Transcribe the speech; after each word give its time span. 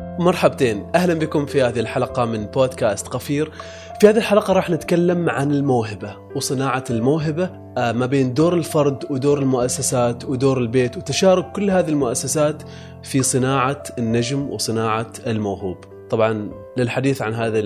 مرحبتين. 0.00 0.86
أهلا 0.94 1.14
بكم 1.14 1.46
في 1.46 1.62
هذه 1.62 1.80
الحلقة 1.80 2.24
من 2.24 2.46
بودكاست 2.46 3.08
قفير. 3.08 3.50
في 4.00 4.08
هذه 4.08 4.16
الحلقة 4.16 4.52
راح 4.52 4.70
نتكلم 4.70 5.30
عن 5.30 5.50
الموهبة 5.50 6.16
وصناعة 6.36 6.84
الموهبة 6.90 7.50
آه، 7.78 7.92
ما 7.92 8.06
بين 8.06 8.34
دور 8.34 8.54
الفرد 8.54 9.04
ودور 9.10 9.38
المؤسسات 9.38 10.24
ودور 10.24 10.58
البيت 10.58 10.96
وتشارك 10.96 11.52
كل 11.52 11.70
هذه 11.70 11.88
المؤسسات 11.88 12.62
في 13.02 13.22
صناعة 13.22 13.82
النجم 13.98 14.50
وصناعة 14.50 15.12
الموهوب. 15.26 15.76
طبعا 16.10 16.50
للحديث 16.76 17.22
عن 17.22 17.34
هذا 17.34 17.58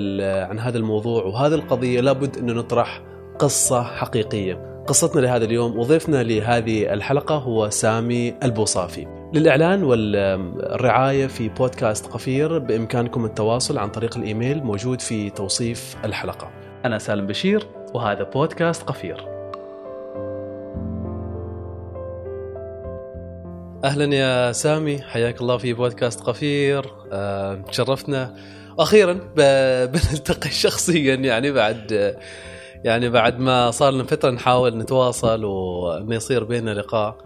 عن 0.45 0.58
هذا 0.58 0.79
الموضوع 0.79 1.24
وهذه 1.24 1.54
القضية 1.54 2.00
لابد 2.00 2.36
انه 2.36 2.52
نطرح 2.52 3.02
قصة 3.38 3.82
حقيقية. 3.82 4.82
قصتنا 4.86 5.20
لهذا 5.20 5.45
اليوم 5.45 5.79
وضيفنا 5.79 6.22
لهذه 6.22 6.93
الحلقة 6.93 7.34
هو 7.34 7.70
سامي 7.70 8.34
البوصافي. 8.43 9.16
للإعلان 9.37 9.82
والرعاية 9.82 11.27
في 11.27 11.48
بودكاست 11.48 12.07
قفير 12.07 12.59
بإمكانكم 12.59 13.24
التواصل 13.24 13.79
عن 13.79 13.88
طريق 13.91 14.16
الإيميل 14.16 14.65
موجود 14.65 15.01
في 15.01 15.30
توصيف 15.30 15.97
الحلقة. 16.05 16.51
أنا 16.84 16.98
سالم 16.98 17.27
بشير 17.27 17.66
وهذا 17.95 18.23
بودكاست 18.23 18.83
قفير. 18.83 19.27
أهلا 23.84 24.15
يا 24.15 24.52
سامي 24.52 25.02
حياك 25.02 25.41
الله 25.41 25.57
في 25.57 25.73
بودكاست 25.73 26.21
قفير. 26.21 26.84
أه 27.12 27.55
تشرفتنا 27.55 28.34
أخيرا 28.79 29.12
بنلتقي 29.93 30.51
شخصيا 30.51 31.15
يعني 31.15 31.52
بعد 31.52 32.16
يعني 32.84 33.09
بعد 33.09 33.38
ما 33.38 33.71
صار 33.71 33.93
لنا 33.93 34.05
فترة 34.05 34.30
نحاول 34.30 34.79
نتواصل 34.79 35.45
وما 35.45 36.15
يصير 36.15 36.45
بيننا 36.45 36.71
لقاء. 36.71 37.16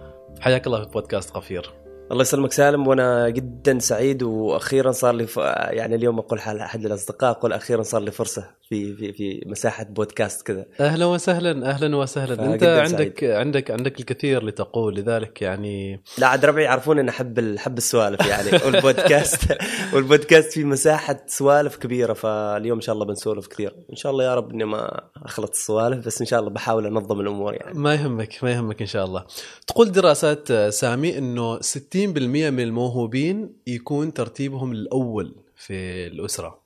حياك 0.40 0.66
الله 0.66 0.84
في 0.84 0.90
بودكاست 0.90 1.30
قفير. 1.30 1.79
الله 2.10 2.22
يسلمك 2.22 2.52
سالم 2.52 2.86
وأنا 2.86 3.28
جدا 3.28 3.78
سعيد 3.78 4.22
وأخيرا 4.22 4.92
صار 4.92 5.14
لي 5.14 5.26
ف... 5.26 5.36
يعني 5.70 5.94
اليوم 5.94 6.18
أقول 6.18 6.40
حال 6.40 6.58
احد 6.60 6.86
الأصدقاء 6.86 7.30
أقول 7.30 7.52
أخيرا 7.52 7.82
صار 7.82 8.02
لي 8.02 8.10
فرصة. 8.10 8.59
في 8.70 8.94
في 8.96 9.12
في 9.12 9.42
مساحة 9.46 9.84
بودكاست 9.84 10.46
كذا. 10.46 10.66
أهلا 10.80 11.06
وسهلا 11.06 11.70
أهلا 11.70 11.96
وسهلا. 11.96 12.54
أنت 12.54 12.62
عندك 12.62 13.20
سعيد. 13.20 13.32
عندك 13.34 13.70
عندك 13.70 14.00
الكثير 14.00 14.44
لتقول 14.44 14.96
لذلك 14.96 15.42
يعني 15.42 16.00
لا 16.18 16.26
عاد 16.26 16.44
ربعي 16.44 16.64
يعرفون 16.64 16.98
اني 16.98 17.10
أحب 17.10 17.38
أحب 17.38 17.78
السوالف 17.78 18.26
يعني 18.26 18.50
والبودكاست 18.66 19.56
والبودكاست 19.94 20.52
في 20.52 20.64
مساحة 20.64 21.22
سوالف 21.26 21.76
كبيرة 21.76 22.12
فاليوم 22.12 22.78
إن 22.78 22.82
شاء 22.82 22.94
الله 22.94 23.06
بنسولف 23.06 23.46
كثير. 23.46 23.74
إن 23.90 23.96
شاء 23.96 24.12
الله 24.12 24.24
يا 24.24 24.34
رب 24.34 24.50
إني 24.52 24.64
ما 24.64 25.00
أخلط 25.16 25.50
السوالف 25.50 26.06
بس 26.06 26.20
إن 26.20 26.26
شاء 26.26 26.40
الله 26.40 26.50
بحاول 26.50 26.86
أنظم 26.86 27.20
الأمور 27.20 27.54
يعني. 27.54 27.78
ما 27.78 27.94
يهمك 27.94 28.44
ما 28.44 28.52
يهمك 28.52 28.80
إن 28.80 28.86
شاء 28.86 29.04
الله. 29.04 29.24
تقول 29.66 29.92
دراسات 29.92 30.52
سامي 30.52 31.18
إنه 31.18 31.60
60 31.60 32.14
60% 32.14 32.18
من 32.18 32.60
الموهوبين 32.60 33.52
يكون 33.66 34.12
ترتيبهم 34.12 34.72
الأول 34.72 35.34
في 35.56 36.06
الأسرة. 36.06 36.60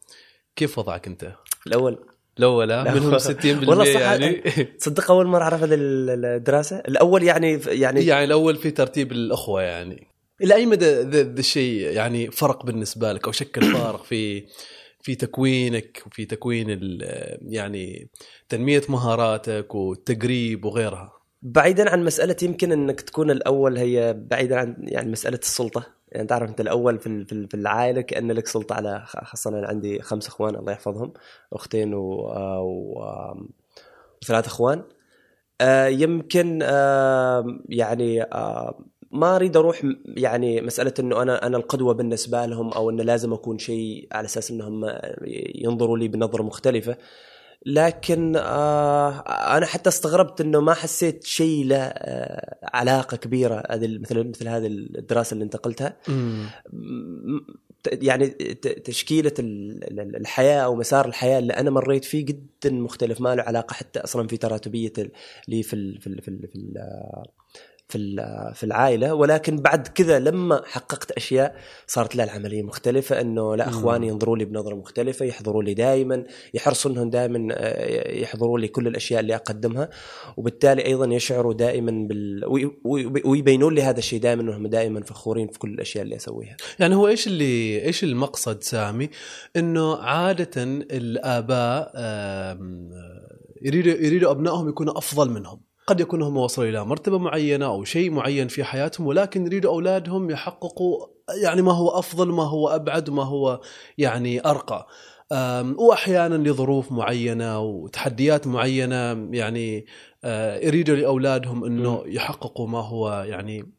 كيف 0.57 0.79
وضعك 0.79 1.07
أنت؟ 1.07 1.33
الأول. 1.67 1.99
الأول 2.39 2.67
منهم 2.67 3.19
60% 3.19 3.69
والله 3.69 3.95
صح 3.95 4.01
يعني. 4.01 4.33
تصدق 4.81 5.11
أول 5.11 5.27
مرة 5.27 5.43
أعرف 5.43 5.63
هذه 5.63 5.75
الدراسة. 5.75 6.79
الأول 6.79 7.23
يعني 7.23 7.61
يعني 7.67 8.07
يعني 8.07 8.25
الأول 8.25 8.57
في 8.57 8.71
ترتيب 8.71 9.13
الأخوة 9.13 9.63
يعني. 9.63 10.07
إلى 10.43 10.55
أي 10.55 10.67
مدى 10.67 11.01
ذا 11.01 11.21
الشيء 11.21 11.91
يعني 11.91 12.31
فرق 12.31 12.67
بالنسبة 12.67 13.13
لك 13.13 13.27
أو 13.27 13.33
شكل 13.33 13.63
فارق 13.75 14.05
في 14.05 14.47
في 15.03 15.15
تكوينك 15.15 16.03
وفي 16.07 16.25
تكوين 16.25 16.99
يعني 17.43 18.09
تنمية 18.49 18.83
مهاراتك 18.89 19.75
والتقريب 19.75 20.65
وغيرها؟ 20.65 21.13
بعيدا 21.45 21.91
عن 21.91 22.05
مسألة 22.05 22.37
يمكن 22.43 22.73
إنك 22.73 23.01
تكون 23.01 23.31
الأول 23.31 23.79
هي 23.79 24.13
بعيدا 24.13 24.57
عن 24.57 24.77
يعني 24.79 25.11
مسألة 25.13 25.39
السلطة. 25.43 25.87
يعني 26.13 26.27
تعرف 26.27 26.51
أنت 26.51 26.61
الأول 26.61 26.99
في 26.99 27.25
في 27.25 27.55
العائلة 27.55 28.01
كأن 28.01 28.33
لك 28.33 28.47
سلطة 28.47 28.75
على 28.75 29.03
خاصة 29.07 29.51
أنا 29.51 29.67
عندي 29.67 30.03
خمس 30.03 30.27
إخوان 30.27 30.55
الله 30.57 30.73
يحفظهم 30.73 31.13
أختين 31.53 31.95
و, 31.95 32.03
و... 32.61 33.05
وثلاث 34.23 34.47
إخوان. 34.47 34.83
آه، 35.61 35.87
يمكن 35.87 36.61
آه، 36.63 37.59
يعني 37.69 38.23
آه، 38.23 38.85
ما 39.13 39.37
أريد 39.37 39.57
أروح 39.57 39.87
يعني 40.07 40.61
مسألة 40.61 40.95
إنه 41.01 41.23
أنا 41.23 41.47
أنا 41.47 41.57
القدوة 41.57 41.95
بالنسبة 41.95 42.47
لهم 42.47 42.73
أو 42.73 42.91
إنه 42.91 43.03
لازم 43.03 43.33
أكون 43.33 43.59
شيء 43.59 44.09
على 44.13 44.25
أساس 44.25 44.51
إنهم 44.51 44.87
ينظروا 45.55 45.99
لي 45.99 46.09
بنظرة 46.09 46.43
مختلفة. 46.43 46.97
لكن 47.67 48.37
آه 48.37 49.11
أنا 49.57 49.67
حتى 49.67 49.89
استغربت 49.89 50.41
إنه 50.41 50.61
ما 50.61 50.75
حسيت 50.75 51.25
شيء 51.25 51.65
له 51.65 51.77
آه 51.77 52.59
علاقة 52.75 53.17
كبيرة 53.17 53.63
هذه 53.71 53.99
مثل 53.99 54.29
مثل 54.29 54.49
هذه 54.49 54.67
الدراسة 54.67 55.35
اللي 55.35 55.45
انتقلتها 55.45 55.97
يعني 57.93 58.29
تشكيلة 58.85 59.33
الحياة 59.39 60.61
أو 60.61 60.75
مسار 60.75 61.07
الحياة 61.07 61.39
اللي 61.39 61.53
أنا 61.53 61.71
مريت 61.71 62.05
فيه 62.05 62.25
جدا 62.25 62.71
مختلف. 62.71 63.21
ما 63.21 63.35
له 63.35 63.43
علاقة 63.43 63.75
حتى 63.75 64.01
أصلا 64.01 64.29
في 64.29 64.37
تراتبية 64.37 64.93
اللي 65.49 65.63
في 65.63 65.77
ال 65.77 66.01
في 66.01 66.07
ال 66.07 66.23
في, 66.23 66.29
ال 66.29 66.49
في 66.49 66.57
ال 66.57 66.75
في 67.89 67.99
في 68.55 68.65
العائلة 68.65 69.15
ولكن 69.15 69.57
بعد 69.57 69.89
كذا 69.89 70.19
لما 70.19 70.63
حققت 70.65 71.11
أشياء 71.11 71.57
صارت 71.87 72.17
لا 72.17 72.25
العملية 72.25 72.63
مختلفة 72.63 73.21
إنه 73.21 73.57
لا 73.57 73.69
أخواني 73.69 74.09
ينظروا 74.09 74.37
لي 74.37 74.45
بنظرة 74.45 74.75
مختلفة 74.75 75.25
يحضروا 75.25 75.63
لي 75.63 75.75
دائما 75.75 76.25
يحرصوا 76.55 76.91
انهم 76.91 77.11
دائما 77.11 77.49
آه، 77.53 78.13
يحضروا 78.13 78.59
لي 78.59 78.69
كل 78.69 78.87
الأشياء 78.87 79.21
اللي 79.21 79.35
أقدمها 79.35 79.91
وبالتالي 80.37 80.85
أيضا 80.85 81.07
يشعروا 81.07 81.55
دائما 81.55 82.09
بال 82.09 82.45
ويبينون 83.25 83.75
لي 83.75 83.83
هذا 83.83 83.99
الشيء 83.99 84.21
دائما 84.21 84.43
إنهم 84.43 84.67
دائما 84.67 85.03
فخورين 85.03 85.49
في 85.49 85.59
كل 85.59 85.71
الأشياء 85.71 86.05
اللي 86.05 86.17
أسويها. 86.17 86.57
يعني 86.79 86.95
هو 86.95 87.09
إيش 87.09 87.27
اللي 87.27 87.85
إيش 87.85 88.05
المقصد 88.05 88.63
سامي؟ 88.63 89.11
إنه 89.57 89.97
عادة 89.97 90.63
الآباء 90.91 91.93
يريدوا 93.63 93.93
يريدوا 93.93 94.31
أبنائهم 94.31 94.69
يكونوا 94.69 94.99
أفضل 94.99 95.31
منهم. 95.31 95.74
قد 95.87 96.01
يكونوا 96.01 96.29
هم 96.29 96.37
وصلوا 96.37 96.69
إلى 96.69 96.85
مرتبة 96.85 97.19
معينة 97.19 97.67
أو 97.67 97.85
شيء 97.85 98.11
معين 98.11 98.49
في 98.49 98.65
حياتهم 98.65 99.07
ولكن 99.07 99.47
يريدوا 99.47 99.71
أولادهم 99.71 100.31
يحققوا 100.31 101.07
يعني 101.43 101.63
ما 101.63 101.73
هو 101.73 101.89
أفضل 101.89 102.29
ما 102.33 102.43
هو 102.43 102.69
أبعد 102.69 103.11
ما 103.11 103.23
هو 103.23 103.61
يعني 103.99 104.47
أرقى. 104.47 104.87
وأحيانا 105.79 106.49
لظروف 106.49 106.93
معينة 106.93 107.61
وتحديات 107.61 108.47
معينة 108.47 109.29
يعني 109.33 109.87
آه، 110.25 110.59
يريدوا 110.59 110.97
لأولادهم 110.97 111.65
إنه 111.65 112.03
يحققوا 112.07 112.69
ما 112.69 112.81
هو 112.81 113.25
يعني 113.29 113.73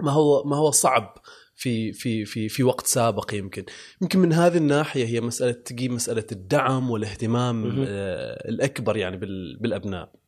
ما 0.00 0.12
هو 0.12 0.44
ما 0.44 0.56
هو 0.56 0.70
صعب 0.70 1.14
في 1.54 1.92
في 1.92 2.24
في 2.24 2.48
في 2.48 2.62
وقت 2.62 2.86
سابق 2.86 3.34
يمكن. 3.34 3.64
يمكن 4.02 4.18
من 4.18 4.32
هذه 4.32 4.56
الناحية 4.56 5.06
هي 5.06 5.20
مسألة 5.20 5.52
تجي 5.52 5.88
مسألة 5.88 6.26
الدعم 6.32 6.90
والاهتمام 6.90 7.84
آه، 7.88 8.48
الأكبر 8.48 8.96
يعني 8.96 9.16
بالأبناء. 9.60 10.21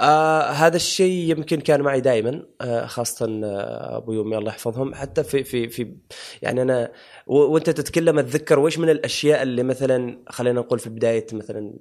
آه 0.00 0.42
هذا 0.42 0.76
الشيء 0.76 1.30
يمكن 1.30 1.60
كان 1.60 1.80
معي 1.80 2.00
دائما 2.00 2.42
آه 2.60 2.86
خاصة 2.86 3.26
آه 3.44 3.96
أبوي 3.96 4.18
وامي 4.18 4.38
الله 4.38 4.50
يحفظهم. 4.50 4.94
حتى 4.94 5.24
في 5.24 5.44
في 5.44 5.68
في 5.68 5.96
يعني 6.42 6.62
أنا 6.62 6.92
وأنت 7.26 7.70
تتكلم 7.70 8.18
أتذكر 8.18 8.58
وش 8.58 8.78
من 8.78 8.90
الأشياء 8.90 9.42
اللي 9.42 9.62
مثلا 9.62 10.18
خلينا 10.28 10.60
نقول 10.60 10.78
في 10.78 10.90
بداية 10.90 11.26
مثلا 11.32 11.74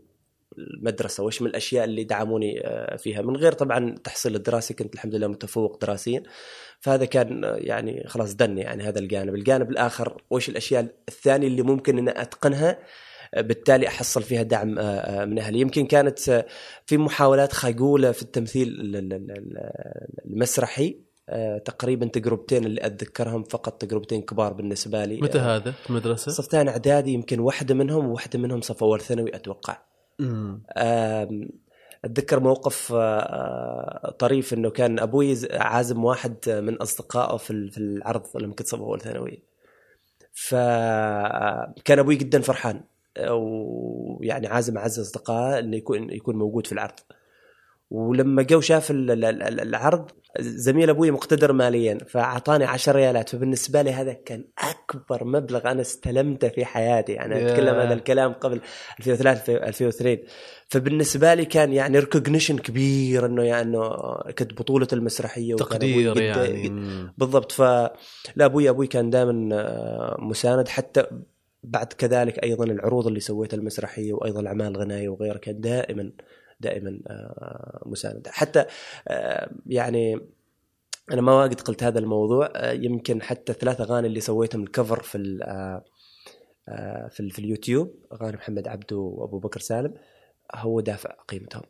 المدرسة 0.57 1.24
وش 1.24 1.41
من 1.41 1.47
الأشياء 1.47 1.85
اللي 1.85 2.03
دعموني 2.03 2.68
آه 2.68 2.96
فيها؟ 2.96 3.22
من 3.22 3.35
غير 3.38 3.52
طبعا 3.52 3.96
تحصيل 4.03 4.36
الدراسي 4.36 4.74
كنت 4.74 4.94
الحمد 4.96 5.16
لله 5.16 5.28
متفوق 5.28 5.81
دراسيا. 5.81 6.24
فهذا 6.80 7.06
كان 7.06 7.44
آه، 7.44 7.56
يعني 7.56 8.03
خلاص 8.07 8.36
دن 8.36 8.57
يعني 8.57 8.84
هذا 8.84 9.00
الجانب. 9.00 9.36
الجانب 9.36 9.69
الآخر 9.72 10.22
وش 10.30 10.50
الأشياء 10.50 10.88
الثانية 11.09 11.47
اللي 11.47 11.62
ممكن 11.62 11.97
ان 11.97 12.09
أتقنها؟ 12.09 12.80
بالتالي 13.38 13.88
أحصل 13.88 14.23
فيها 14.23 14.44
دعم 14.44 14.79
آه، 14.79 14.84
آه، 14.84 15.25
من 15.25 15.40
أهلي 15.40 15.59
يمكن 15.59 15.85
كانت 15.85 16.29
آه، 16.29 16.45
في 16.85 16.97
محاولات 16.97 17.53
خجولة 17.53 18.12
في 18.12 18.22
التمثيل 18.22 18.95
المسرحي 20.25 21.09
تقريبا 21.66 22.06
تجربتين 22.06 22.66
اللي 22.66 22.85
أتذكرهم 22.85 23.44
فقط 23.44 23.81
تجربتين 23.81 24.22
كبار 24.22 24.53
بالنسبة 24.53 25.06
لي 25.06 25.22
متى 25.22 25.39
هذا 25.39 25.72
في 25.72 25.89
المدرسة؟ 25.89 26.31
صف 26.31 26.45
ثاني 26.45 26.69
إعدادي 26.69 27.12
يمكن 27.12 27.39
واحدة 27.39 27.75
منهم 27.75 28.07
وواحدة 28.07 28.39
منهم 28.39 28.62
صف 28.62 28.83
اول 28.83 29.01
ثانوي 29.01 29.36
أتوقع. 29.36 29.77
أتذكر 32.06 32.39
موقف 32.39 32.94
طريف 34.19 34.54
إنه 34.54 34.69
كان 34.69 35.00
أبوي 35.00 35.38
عازم 35.54 36.04
واحد 36.04 36.50
من 36.50 36.75
أصدقائه 36.75 37.38
في 37.38 37.77
العرض 37.77 38.24
لما 38.36 38.54
كنت 38.54 38.68
صف 38.68 38.80
اول 38.80 39.01
ثانوي. 39.01 39.44
فكان 40.33 42.00
أبوي 42.00 42.15
جدا 42.15 42.42
فرحان 42.42 42.81
ويعني 43.27 44.48
عازم 44.48 44.77
اعز 44.77 45.00
اصدقائه 45.00 45.60
إنه 45.60 45.77
يكون 45.77 46.10
يكون 46.10 46.36
موجود 46.36 46.68
في 46.68 46.74
العرض. 46.74 47.00
ولما 47.92 48.42
جو 48.42 48.62
شاف 48.62 48.92
العرض 48.92 50.12
زميل 50.39 50.89
أبوي 50.89 51.12
مقتدر 51.12 51.54
ماليا 51.54 51.98
فأعطاني 52.07 52.66
10 52.66 52.94
ريالات. 52.94 53.30
فبالنسبة 53.30 53.81
لي 53.81 53.92
هذا 53.92 54.13
كان 54.13 54.44
أكبر 54.60 55.24
مبلغ 55.24 55.71
أنا 55.71 55.81
استلمته 55.81 56.48
في 56.48 56.66
حياتي. 56.66 57.12
يعني 57.12 57.48
أتكلم 57.48 57.75
هذا 57.75 57.94
الكلام 57.94 58.33
قبل 58.33 58.62
2003 59.00 59.54
2002 59.54 60.18
فبالنسبة 60.68 61.33
لي 61.33 61.45
كان 61.45 61.74
يعني 61.74 62.00
ريكوجنيشن 62.00 62.57
كبير 62.57 63.25
إنه 63.25 63.44
يعني 63.44 63.62
إنه 63.62 63.89
كنت 64.38 64.54
بطولة 64.54 64.88
المسرحية 64.94 65.56
تقدير 65.56 66.21
يعني. 66.21 66.69
بالضبط. 67.18 67.51
فلا 67.51 67.92
أبوي 68.38 68.69
أبوي 68.69 68.88
كان 68.88 69.10
دائما 69.10 70.16
مساند. 70.19 70.68
حتى 70.68 71.06
بعد 71.63 71.94
كذلك 71.94 72.44
أيضا 72.44 72.65
العروض 72.65 73.07
اللي 73.07 73.19
سويتها 73.19 73.57
المسرحية 73.57 74.13
وأيضا 74.13 74.39
الأعمال 74.39 74.67
الغنائية 74.67 75.09
وغيرها 75.09 75.38
كان 75.38 75.61
دائما 75.61 76.11
دائما 76.59 77.00
آه، 77.07 77.83
مساندة. 77.85 78.31
حتى 78.31 78.65
آه، 79.07 79.51
يعني 79.65 80.19
أنا 81.11 81.21
ما 81.21 81.33
واجد 81.33 81.61
قلت 81.61 81.83
هذا 81.83 82.00
الموضوع 82.00 82.51
آه، 82.56 82.71
يمكن 82.71 83.21
حتى 83.21 83.53
ثلاث 83.53 83.81
أغاني 83.81 84.07
اللي 84.07 84.19
سويتهم 84.19 84.63
الكفر 84.63 85.03
في 85.03 85.17
في, 87.09 87.29
في 87.29 87.39
اليوتيوب 87.39 87.95
أغاني 88.13 88.38
محمد 88.38 88.67
عبده 88.67 88.97
وأبو 88.97 89.39
بكر 89.39 89.59
سالم 89.59 89.94
هو 90.56 90.79
دافع 90.79 91.11
قيمتهم 91.27 91.63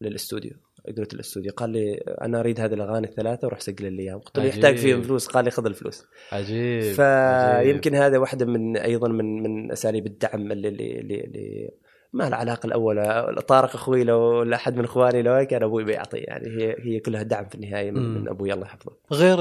للأستوديو. 0.00 0.52
قلت 0.98 1.14
الاستوديو 1.14 1.52
قال 1.52 1.70
لي 1.70 1.94
أنا 1.94 2.40
أريد 2.40 2.60
هذه 2.60 2.74
الأغاني 2.74 3.06
الثلاثة 3.06 3.46
وروح 3.46 3.60
سجل 3.60 3.92
لي 3.92 4.02
إياهم. 4.02 4.18
قلت 4.18 4.38
له 4.38 4.44
يحتاج 4.44 4.76
فيهم 4.76 5.02
فلوس 5.02 5.26
قال 5.26 5.44
لي 5.44 5.50
خذ 5.50 5.66
الفلوس. 5.66 6.04
عجيب 6.32 6.82
فيمكن 6.82 7.94
هذا 7.94 8.18
واحدة 8.18 8.46
من 8.46 8.76
أيضا 8.76 9.08
من 9.08 9.42
من 9.42 9.72
أساليب 9.72 10.06
الدعم 10.06 10.52
اللي 10.52 10.68
اللي, 10.68 11.00
اللي, 11.00 11.24
اللي 11.24 11.70
ما 12.12 12.28
العلاقه 12.28 12.66
الاولى 12.66 13.36
طارق 13.48 13.74
أخوي 13.74 14.04
لو 14.04 14.52
أحد 14.54 14.76
من 14.76 14.84
إخواني 14.84 15.22
لو 15.22 15.46
كان 15.46 15.62
أبوي 15.62 15.84
بيعطي 15.84 16.18
يعني 16.18 16.48
هي 16.48 16.76
هي 16.78 17.00
كلها 17.00 17.22
دعم 17.22 17.48
في 17.48 17.54
النهاية 17.54 17.90
من, 17.90 18.14
من 18.14 18.28
أبوي 18.28 18.52
الله 18.52 18.66
يحفظه. 18.66 18.92
غير 19.12 19.38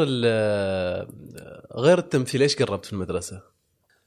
غير 1.75 1.98
التمثيل 1.98 2.41
إيش 2.41 2.56
قربت 2.56 2.86
في 2.86 2.94
المدرسة؟ 2.94 3.41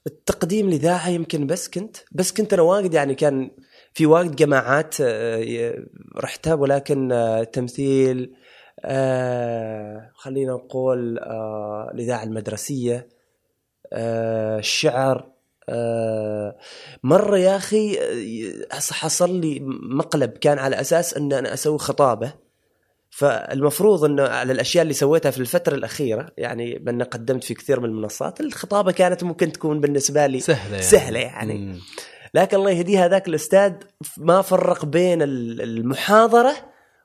التقديم 0.07 0.67
الإذاعة 0.67 1.09
يمكن 1.09 1.47
بس 1.47 1.69
كنت 1.69 1.97
بس 2.11 2.33
كنت 2.33 2.53
أنا 2.53 2.61
واجد 2.61 2.93
يعني 2.93 3.15
كان 3.15 3.51
في 3.93 4.05
واجد 4.05 4.35
جماعات 4.35 4.95
آه، 5.01 5.75
رحتها 6.17 6.53
ولكن 6.53 7.11
آه، 7.11 7.43
تمثيل 7.43 8.33
آه، 8.79 10.11
خلينا 10.15 10.53
نقول 10.53 11.19
الإذاعة 11.93 12.23
المدرسية 12.23 13.07
الشعر 13.93 15.29
مرة 17.03 17.37
يا 17.37 17.55
أخي 17.55 17.99
حصل 18.91 19.41
لي 19.41 19.59
مقلب 19.81 20.29
كان 20.29 20.59
على 20.59 20.81
أساس 20.81 21.13
إن 21.13 21.33
أنا 21.33 21.53
أسوي 21.53 21.77
خطابة. 21.77 22.33
فالمفروض 23.09 24.03
إنه 24.03 24.23
على 24.23 24.53
الأشياء 24.53 24.81
اللي 24.81 24.93
سويتها 24.93 25.31
في 25.31 25.39
الفترة 25.39 25.75
الأخيرة 25.75 26.31
يعني 26.37 26.79
بأن 26.79 27.03
قدمت 27.03 27.43
في 27.43 27.53
كثير 27.53 27.79
من 27.79 27.85
المنصات 27.85 28.41
الخطابة 28.41 28.91
كانت 28.91 29.23
ممكن 29.23 29.51
تكون 29.51 29.79
بالنسبة 29.79 30.27
لي 30.27 30.39
سهلة 30.39 30.71
يعني, 30.71 30.83
سهلة 30.83 31.19
يعني. 31.19 31.79
لكن 32.33 32.57
الله 32.57 32.71
يهديه 32.71 33.05
هذاك 33.05 33.27
الأستاذ 33.27 33.73
ما 34.17 34.41
فرق 34.41 34.85
بين 34.85 35.21
المحاضرة 35.21 36.55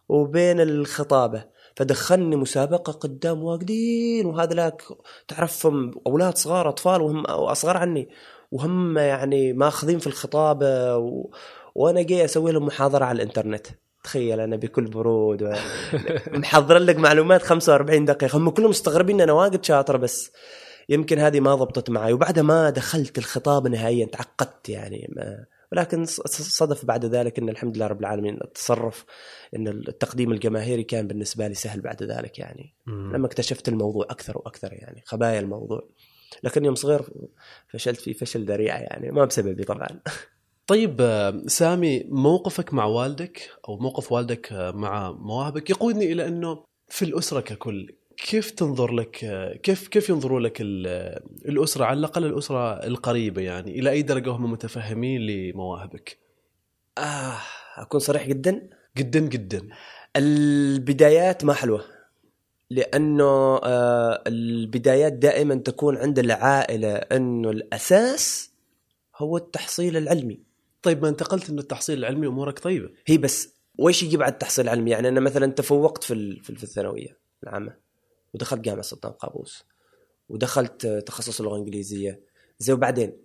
وبين 0.08 0.60
الخطابة. 0.60 1.54
فدخلني 1.76 2.36
مسابقة 2.36 2.92
قدام 2.92 3.44
واقدين 3.44 4.26
وهذا 4.26 4.54
لك 4.54 4.82
تعرفهم 5.28 5.92
أولاد 6.06 6.36
صغار 6.36 6.68
أطفال 6.68 7.02
وهم 7.02 7.24
أصغر 7.26 7.76
عني. 7.76 8.08
وهم 8.50 8.98
يعني 8.98 9.52
ماخذين 9.52 9.98
في 9.98 10.06
الخطابة 10.06 10.96
و... 10.96 11.30
وأنا 11.74 12.02
جاي 12.02 12.24
أسوي 12.24 12.52
لهم 12.52 12.66
محاضرة 12.66 13.04
على 13.04 13.16
الإنترنت. 13.16 13.66
تخيل 14.04 14.40
أنا 14.40 14.56
بكل 14.56 14.84
برود 14.84 15.42
و... 15.42 15.52
محضر 16.42 16.78
لك 16.78 16.96
معلومات 16.96 17.42
45 17.42 18.04
دقيقة. 18.04 18.38
هم 18.38 18.50
كلهم 18.50 18.70
مستغربين 18.70 19.20
أنا 19.20 19.32
واجد 19.32 19.64
شاطر 19.64 19.96
بس. 19.96 20.32
يمكن 20.88 21.18
هذه 21.18 21.40
ما 21.40 21.54
ضبطت 21.54 21.90
معي 21.90 22.12
وبعدها 22.12 22.42
ما 22.42 22.70
دخلت 22.70 23.18
الخطاب 23.18 23.68
نهائيا 23.68 24.06
تعقدت 24.06 24.68
يعني 24.68 25.12
ما. 25.16 25.44
ولكن 25.72 26.04
صدف 26.04 26.84
بعد 26.84 27.04
ذلك 27.04 27.38
إن 27.38 27.48
الحمد 27.48 27.76
لله 27.76 27.86
رب 27.86 28.00
العالمين 28.00 28.38
التصرف 28.44 29.04
إن 29.56 29.68
التقديم 29.68 30.32
الجماهيري 30.32 30.82
كان 30.82 31.06
بالنسبة 31.06 31.48
لي 31.48 31.54
سهل 31.54 31.80
بعد 31.80 32.02
ذلك 32.02 32.38
يعني. 32.38 32.74
مم. 32.86 33.16
لما 33.16 33.26
اكتشفت 33.26 33.68
الموضوع 33.68 34.06
أكثر 34.10 34.38
وأكثر 34.38 34.72
يعني 34.72 35.02
خبايا 35.06 35.40
الموضوع. 35.40 35.88
لكن 36.42 36.64
يوم 36.64 36.74
صغير 36.74 37.02
فشلت 37.68 38.00
فيه 38.00 38.12
فشل 38.12 38.44
ذريع 38.44 38.80
يعني 38.80 39.10
ما 39.10 39.24
بسببي 39.24 39.64
طبعا. 39.64 39.88
طيب 40.66 41.02
سامي 41.46 42.04
موقفك 42.08 42.74
مع 42.74 42.84
والدك 42.84 43.50
أو 43.68 43.76
موقف 43.76 44.12
والدك 44.12 44.52
مع 44.52 45.12
مواهبك 45.12 45.70
يقودني 45.70 46.12
إلى 46.12 46.26
إنه 46.28 46.64
في 46.88 47.04
الأسرة 47.04 47.40
ككل 47.40 47.94
كيف 48.16 48.50
تنظر 48.50 48.92
لك 48.92 49.10
كيف 49.62 49.88
كيف 49.88 50.08
ينظروا 50.08 50.40
لك 50.40 50.60
الأسرة 50.60 51.84
على 51.84 51.98
الأقل 51.98 52.24
الأسرة 52.24 52.86
القريبة 52.86 53.42
يعني 53.42 53.78
إلى 53.78 53.90
أي 53.90 54.02
درجة 54.02 54.30
هم 54.30 54.52
متفهمين 54.52 55.20
لمواهبك؟ 55.20 56.18
آه 56.98 57.38
أكون 57.76 58.00
صريح 58.00 58.26
جدا؟ 58.26 58.68
جدا 58.96 59.20
جدا. 59.20 59.68
البدايات 60.16 61.44
ما 61.44 61.52
حلوة 61.52 61.84
لأنه 62.70 63.60
آه 63.64 64.22
البدايات 64.26 65.12
دائما 65.12 65.54
تكون 65.54 65.96
عند 65.96 66.18
العائلة 66.18 66.94
إنه 66.94 67.50
الأساس 67.50 68.50
هو 69.16 69.36
التحصيل 69.36 69.96
العلمي. 69.96 70.40
طيب 70.82 71.02
ما 71.02 71.08
انتقلت 71.08 71.50
إنه 71.50 71.60
التحصيل 71.60 71.98
العلمي 71.98 72.26
أمورك 72.26 72.58
طيبة؟ 72.58 72.90
هي 73.06 73.18
بس 73.18 73.54
ويش 73.78 74.02
يجي 74.02 74.16
بعد 74.16 74.32
التحصيل 74.32 74.64
العلمي؟ 74.64 74.90
يعني 74.90 75.08
أنا 75.08 75.20
مثلا 75.20 75.52
تفوقت 75.52 76.04
في 76.04 76.40
في 76.42 76.62
الثانوية 76.62 77.18
العامة. 77.42 77.83
ودخلت 78.34 78.60
جامعة 78.60 78.82
سلطان 78.82 79.12
قابوس 79.12 79.64
ودخلت 80.28 80.86
تخصص 80.86 81.40
اللغة 81.40 81.54
الإنجليزية. 81.54 82.20
زي 82.58 82.72
وبعدين؟ 82.72 83.16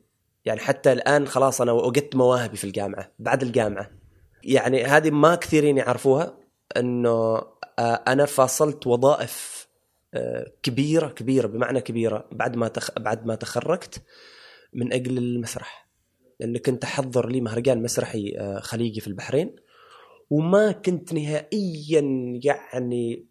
يعني 0.45 0.59
حتى 0.59 0.91
الآن 0.91 1.27
خلاص 1.27 1.61
أنا 1.61 1.71
وجدت 1.71 2.15
مواهبي 2.15 2.57
في 2.57 2.63
الجامعة 2.63 3.11
بعد 3.19 3.43
الجامعة. 3.43 3.91
يعني 4.43 4.83
هذه 4.83 5.11
ما 5.11 5.35
كثيرين 5.35 5.77
يعرفوها 5.77 6.37
إنه 6.77 7.41
آه، 7.79 8.03
أنا 8.07 8.25
فاصلت 8.25 8.87
وظائف 8.87 9.67
آه، 10.13 10.51
كبيرة 10.63 11.07
كبيرة 11.07 11.47
بمعنى 11.47 11.81
كبيرة 11.81 12.27
بعد 12.31 12.55
ما 12.55 12.67
تخ... 12.67 12.99
بعد 12.99 13.25
ما 13.25 13.35
تخرجت 13.35 14.01
من 14.73 14.93
أجل 14.93 15.17
المسرح. 15.17 15.89
لأن 16.39 16.57
كنت 16.57 16.83
أحضر 16.83 17.29
لي 17.29 17.41
مهرجان 17.41 17.81
مسرحي 17.81 18.35
آه، 18.37 18.59
خليجي 18.59 19.01
في 19.01 19.07
البحرين 19.07 19.55
وما 20.29 20.71
كنت 20.71 21.13
نهائيا 21.13 22.01
يعني 22.43 23.28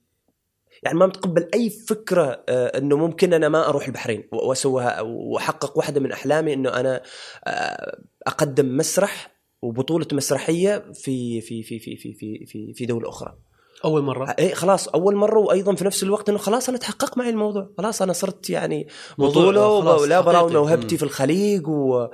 يعني 0.83 0.99
ما 0.99 1.07
متقبل 1.07 1.49
أي 1.55 1.71
فكرة 1.71 2.45
آه، 2.49 2.79
إنه 2.79 2.97
ممكن 2.97 3.33
أنا 3.33 3.49
ما 3.49 3.69
أروح 3.69 3.87
البحرين 3.87 4.29
واسويها 4.33 5.01
واحقق 5.01 5.79
واحدة 5.79 6.01
من 6.01 6.13
أحلامي 6.13 6.55
إنه 6.55 6.71
أنا 6.71 7.03
آه، 7.45 7.99
أقدم 8.27 8.77
مسرح 8.77 9.39
وبطولة 9.63 10.07
مسرحية 10.13 10.85
في 10.95 11.41
في 11.41 11.63
في 11.63 11.79
في 11.79 11.97
في 11.97 12.13
في 12.15 12.47
في, 12.47 12.73
في 12.75 12.87
دولة 12.87 13.09
أخرى. 13.09 13.37
أول 13.85 14.03
مرة؟ 14.03 14.35
اي 14.39 14.55
خلاص 14.55 14.89
أول 14.89 15.17
مرة 15.17 15.39
وأيضا 15.39 15.75
في 15.75 15.85
نفس 15.85 16.03
الوقت 16.03 16.29
إنه 16.29 16.39
خلاص 16.39 16.69
أنا 16.69 16.79
تحقق 16.79 17.19
معي 17.19 17.31
الموضوع. 17.31 17.71
خلاص 17.79 18.03
أنا 18.03 18.13
صرت 18.13 18.51
يعني 18.51 18.89
بطولة 19.19 19.69
ولا 19.69 20.21
براوي 20.21 20.53
موهبتي 20.53 20.97
في 20.97 21.03
الخليج 21.03 21.69
و 21.69 22.07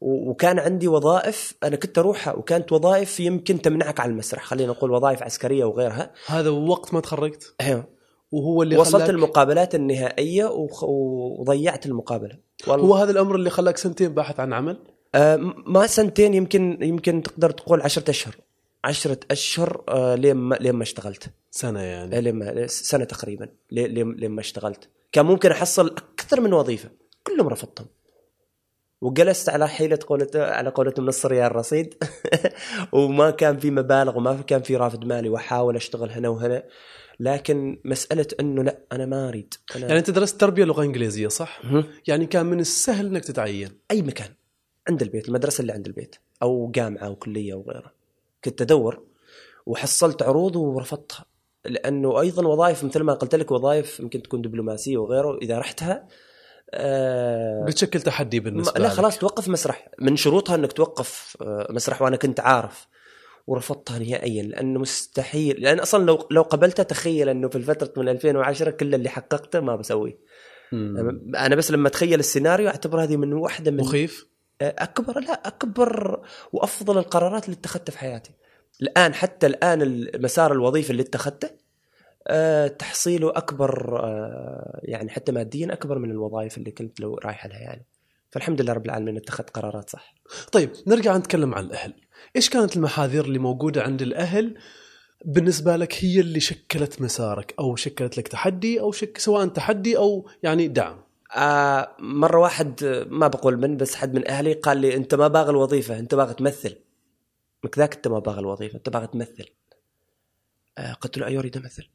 وكان 0.00 0.58
عندي 0.58 0.88
وظائف 0.88 1.54
أنا 1.62 1.76
كنت 1.76 1.98
اروحها 1.98 2.34
وكانت 2.34 2.72
وظائف 2.72 3.20
يمكن 3.20 3.62
تمنعك 3.62 4.00
عن 4.00 4.10
المسرح. 4.10 4.44
خلينا 4.44 4.72
نقول 4.72 4.90
وظائف 4.90 5.22
عسكرية 5.22 5.64
وغيرها. 5.64 6.12
هذا 6.26 6.50
وقت 6.50 6.94
ما 6.94 7.00
تخرجت؟ 7.00 7.54
أيوه. 7.60 7.93
وهو 8.34 8.62
اللي 8.62 8.76
وصلت. 8.76 9.10
المقابلات 9.10 9.74
النهائية 9.74 10.44
وخ... 10.44 10.84
وضيعت 10.84 11.86
المقابلة. 11.86 12.38
والله. 12.66 12.86
هو 12.86 12.94
هذا 12.94 13.10
الأمر 13.10 13.34
اللي 13.34 13.50
خلاك 13.50 13.76
سنتين 13.76 14.14
باحث 14.14 14.40
عن 14.40 14.52
عمل؟ 14.52 14.78
آه 15.14 15.36
ما 15.66 15.86
سنتين 15.86 16.34
يمكن 16.34 16.78
يمكن 16.82 17.22
تقدر 17.22 17.50
تقول 17.50 17.82
عشرة 17.82 18.10
أشهر. 18.10 18.36
عشرة 18.84 19.18
أشهر 19.30 19.84
آه 19.88 20.14
لين 20.14 20.36
ما 20.36 20.54
لين 20.54 20.74
ما 20.74 20.82
اشتغلت. 20.82 21.30
سنة 21.50 21.80
يعني. 21.80 22.20
لين 22.20 22.34
ما 22.34 22.66
سنة 22.66 23.04
تقريبا. 23.04 23.48
لين 23.70 24.12
لين 24.12 24.30
ما 24.30 24.40
اشتغلت. 24.40 24.88
كان 25.12 25.26
ممكن 25.26 25.50
أحصل 25.50 25.86
أكثر 25.86 26.40
من 26.40 26.52
وظيفة. 26.52 26.90
كلهم 27.26 27.48
رفضتهم. 27.48 27.86
وجلست 29.00 29.48
على 29.48 29.68
حيلة 29.68 29.98
قولة 30.06 30.30
على 30.34 30.70
قولتهم 30.70 31.06
نص 31.06 31.26
ريال 31.26 31.56
رصيد 31.56 31.94
وما 32.92 33.30
كان 33.30 33.58
في 33.58 33.70
مبالغ 33.70 34.16
وما 34.16 34.42
كان 34.42 34.62
في 34.62 34.76
رافد 34.76 35.04
مالي 35.04 35.28
وأحاول 35.28 35.76
أشتغل 35.76 36.10
هنا 36.10 36.28
وهنا. 36.28 36.62
لكن 37.20 37.80
مسألة 37.84 38.26
أنه 38.40 38.62
لا 38.62 38.78
أنا 38.92 39.06
ما 39.06 39.28
أريد. 39.28 39.54
أنا 39.76 39.86
يعني 39.86 39.98
أنت 39.98 40.10
درست 40.10 40.40
تربية 40.40 40.64
لغة 40.64 40.82
إنجليزية 40.82 41.28
صح؟ 41.28 41.60
يعني 42.06 42.26
كان 42.26 42.46
من 42.46 42.60
السهل 42.60 43.06
إنك 43.06 43.24
تتعين. 43.24 43.70
أي 43.90 44.02
مكان. 44.02 44.28
عند 44.88 45.02
البيت 45.02 45.28
المدرسة 45.28 45.62
اللي 45.62 45.72
عند 45.72 45.86
البيت 45.86 46.16
أو 46.42 46.70
جامعة 46.70 47.06
أو 47.06 47.16
كلية 47.16 47.52
أو 47.52 47.64
غيره 47.68 47.92
كنت 48.44 48.62
أدور 48.62 49.02
وحصلت 49.66 50.22
عروض 50.22 50.56
ورفضتها. 50.56 51.24
لأنه 51.64 52.20
أيضا 52.20 52.46
وظائف 52.46 52.84
مثل 52.84 53.02
ما 53.02 53.12
قلت 53.12 53.34
لك 53.34 53.50
وظائف 53.50 54.00
يمكن 54.00 54.22
تكون 54.22 54.42
دبلوماسية 54.42 54.96
وغيره. 54.96 55.38
إذا 55.42 55.58
رحتها 55.58 56.08
آه 56.70 57.64
بتشكل 57.64 58.00
تحدي 58.00 58.40
بالنسبة 58.40 58.80
لا 58.80 58.88
خلاص 58.88 59.18
توقف 59.18 59.48
مسرح. 59.48 59.88
من 60.00 60.16
شروطها 60.16 60.54
إنك 60.54 60.72
توقف 60.72 61.36
آه 61.42 61.66
مسرح 61.70 62.02
وأنا 62.02 62.16
كنت 62.16 62.40
عارف. 62.40 62.88
ورفضتها 63.46 63.98
نهائيا 63.98 64.42
لأنه 64.42 64.80
مستحيل 64.80 65.60
لأن 65.60 65.80
أصلا 65.80 66.04
لو 66.04 66.28
لو 66.30 66.42
قبلتها 66.42 66.82
تخيل 66.82 67.28
إنه 67.28 67.48
في 67.48 67.56
الفترة 67.56 68.02
من 68.02 68.08
2010 68.08 68.70
كل 68.70 68.94
اللي 68.94 69.08
حققته 69.08 69.60
ما 69.60 69.76
بسويه 69.76 70.18
أنا 71.36 71.56
بس 71.56 71.70
لما 71.70 71.88
أتخيل 71.88 72.20
السيناريو 72.20 72.68
أعتبر 72.68 73.02
هذه 73.02 73.16
من 73.16 73.32
واحدة 73.32 73.70
من 73.70 73.76
مخيف؟ 73.76 74.26
أكبر 74.62 75.20
لا 75.20 75.32
أكبر 75.32 76.22
وأفضل 76.52 76.98
القرارات 76.98 77.44
اللي 77.44 77.56
اتخذتها 77.56 77.92
في 77.92 77.98
حياتي. 77.98 78.30
الآن 78.82 79.14
حتى 79.14 79.46
الآن 79.46 79.82
المسار 79.82 80.52
الوظيفي 80.52 80.90
اللي 80.90 81.02
اتخذته 81.02 81.50
أه 82.28 82.66
تحصيله 82.66 83.30
أكبر 83.30 84.00
أه 84.04 84.80
يعني 84.82 85.10
حتى 85.10 85.32
ماديا 85.32 85.72
أكبر 85.72 85.98
من 85.98 86.10
الوظائف 86.10 86.58
اللي 86.58 86.70
كنت 86.70 87.00
لو 87.00 87.14
رايحه 87.14 87.48
لها 87.48 87.58
يعني. 87.58 87.86
فالحمد 88.30 88.60
لله 88.60 88.72
رب 88.72 88.86
العالمين 88.86 89.16
اتخذت 89.16 89.50
قرارات 89.50 89.90
صح. 89.90 90.14
طيب 90.52 90.70
نرجع 90.86 91.16
نتكلم 91.16 91.54
عن 91.54 91.64
الأهل. 91.64 91.94
إيش 92.36 92.50
كانت 92.50 92.76
المحاذير 92.76 93.24
اللي 93.24 93.38
موجودة 93.38 93.82
عند 93.82 94.02
الأهل 94.02 94.58
بالنسبة 95.24 95.76
لك 95.76 96.04
هي 96.04 96.20
اللي 96.20 96.40
شكلت 96.40 97.02
مسارك 97.02 97.54
أو 97.58 97.76
شكلت 97.76 98.18
لك 98.18 98.28
تحدي 98.28 98.80
أو 98.80 98.92
شك 98.92 99.18
سواء 99.18 99.46
تحدي 99.46 99.96
أو 99.96 100.28
يعني 100.42 100.68
دعم؟ 100.68 101.04
آه 101.36 101.96
مرة 101.98 102.38
واحد 102.38 102.84
ما 103.10 103.28
بقول 103.28 103.56
من 103.56 103.76
بس 103.76 103.94
حد 103.94 104.14
من 104.14 104.28
أهلي 104.28 104.52
قال 104.52 104.78
لي 104.78 104.96
أنت 104.96 105.14
ما 105.14 105.28
باغي 105.28 105.50
الوظيفة 105.50 105.98
أنت 105.98 106.14
باغي 106.14 106.34
تمثل. 106.34 106.76
مكذاك 107.64 107.94
أنت 107.94 108.08
ما 108.08 108.18
باغي 108.18 108.40
الوظيفة 108.40 108.76
أنت 108.76 108.88
باغي 108.88 109.06
تمثل. 109.06 109.48
آه 110.78 110.92
قلت 110.92 111.18
له 111.18 111.26
أيوه 111.26 111.40
اريد 111.40 111.56
امثل 111.56 111.88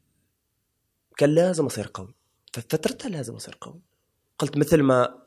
كان 1.16 1.30
لازم 1.30 1.66
أصير 1.66 1.90
قوي. 1.94 2.14
ففترتها 2.52 3.08
لازم 3.08 3.34
أصير 3.34 3.58
قوي. 3.60 3.80
قلت 4.38 4.56
مثل 4.56 4.82
ما 4.82 5.22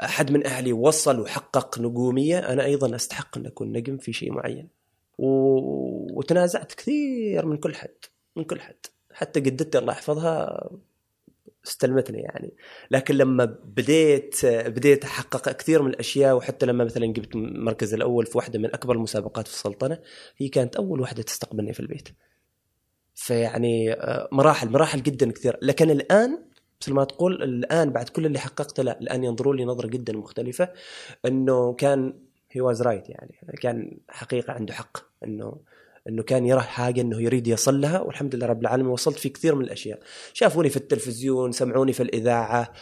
أحد 0.00 0.32
من 0.32 0.46
أهلي 0.46 0.72
وصل 0.72 1.20
وحقق 1.20 1.78
نجومية 1.78 2.38
أنا 2.38 2.64
أيضا 2.64 2.96
أستحق 2.96 3.38
أن 3.38 3.46
أكون 3.46 3.72
نجم 3.72 3.98
في 3.98 4.12
شيء 4.12 4.32
معين. 4.32 4.68
و... 5.18 5.28
وتنازعت 6.18 6.72
كثير 6.72 7.46
من 7.46 7.56
كل 7.56 7.74
حد 7.74 7.94
من 8.36 8.44
كل 8.44 8.60
حد. 8.60 8.86
حتى 9.12 9.40
جدتي 9.40 9.78
الله 9.78 9.92
يحفظها 9.92 10.68
استلمتني 11.66 12.18
يعني. 12.20 12.54
لكن 12.90 13.14
لما 13.14 13.44
بديت 13.64 14.46
بديت 14.46 15.04
أحقق 15.04 15.52
كثير 15.52 15.82
من 15.82 15.90
الأشياء 15.90 16.36
وحتى 16.36 16.66
لما 16.66 16.84
مثلا 16.84 17.06
جبت 17.06 17.34
المركز 17.34 17.94
الأول 17.94 18.26
في 18.26 18.38
واحدة 18.38 18.58
من 18.58 18.74
أكبر 18.74 18.94
المسابقات 18.94 19.48
في 19.48 19.54
السلطنة 19.54 19.98
هي 20.36 20.48
كانت 20.48 20.76
أول 20.76 21.00
واحدة 21.00 21.22
تستقبلني 21.22 21.72
في 21.72 21.80
البيت. 21.80 22.08
فيعني 23.14 23.92
آه، 23.92 24.28
مراحل 24.32 24.70
مراحل 24.70 25.02
جدا 25.02 25.32
كثير 25.32 25.58
لكن 25.62 25.90
الآن 25.90 26.51
مثل 26.82 26.92
ما 26.92 27.04
تقول 27.04 27.42
الآن 27.42 27.90
بعد 27.90 28.08
كل 28.08 28.26
اللي 28.26 28.38
حققته 28.38 28.82
لا 28.82 29.00
الآن 29.00 29.24
ينظروا 29.24 29.54
لي 29.54 29.64
نظره 29.64 29.86
جدا 29.86 30.12
مختلفة. 30.12 30.68
إنه 31.26 31.72
كان 31.72 32.14
he 32.50 32.60
was 32.60 32.82
right 32.82 33.08
يعني 33.08 33.36
كان 33.60 33.98
حقيقة 34.08 34.52
عنده 34.52 34.74
حق. 34.74 34.98
إنه 35.24 35.56
إنه 36.08 36.22
كان 36.22 36.46
يرى 36.46 36.60
حاجة 36.60 37.00
إنه 37.00 37.22
يريد 37.22 37.46
يصل 37.46 37.80
لها 37.80 38.00
والحمد 38.00 38.34
لله 38.34 38.46
رب 38.46 38.60
العالمين 38.60 38.90
وصلت 38.90 39.18
في 39.18 39.28
كثير 39.28 39.54
من 39.54 39.64
الأشياء. 39.64 40.00
شافوني 40.32 40.68
في 40.68 40.76
التلفزيون 40.76 41.52
سمعوني 41.52 41.92
في 41.92 42.02
الإذاعة. 42.02 42.72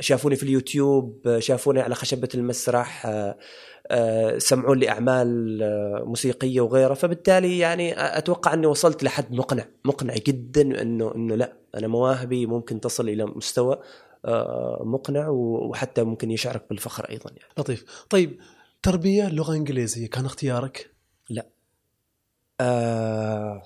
شافوني 0.00 0.36
في 0.36 0.42
اليوتيوب 0.42 1.38
شافوني 1.38 1.80
على 1.80 1.94
خشبة 1.94 2.28
المسرح 2.34 3.06
آه، 3.90 4.38
سمعوا 4.38 4.78
لي 4.78 4.88
أعمال 4.88 5.62
آه، 5.62 6.04
موسيقية 6.06 6.60
وغيرها. 6.60 6.94
فبالتالي 6.94 7.58
يعني 7.58 7.94
أتوقع 8.18 8.54
أني 8.54 8.66
وصلت 8.66 9.04
لحد 9.04 9.32
مقنع 9.32 9.64
مقنع 9.84 10.14
جدا 10.14 10.82
إنه 10.82 11.14
إنه 11.14 11.34
لا 11.34 11.52
أنا 11.74 11.86
مواهبي 11.86 12.46
ممكن 12.46 12.80
تصل 12.80 13.08
إلى 13.08 13.24
مستوى 13.24 13.80
آه، 14.24 14.82
مقنع 14.84 15.28
وحتى 15.28 16.02
ممكن 16.02 16.30
يشعرك 16.30 16.64
بالفخر 16.70 17.10
أيضا 17.10 17.30
يعني. 17.30 17.52
لطيف. 17.58 18.04
طيب 18.10 18.40
تربية 18.82 19.28
لغة 19.28 19.54
إنجليزية 19.54 20.06
كان 20.06 20.24
اختيارك؟ 20.24 20.90
لا. 21.30 21.46
آه 22.60 23.62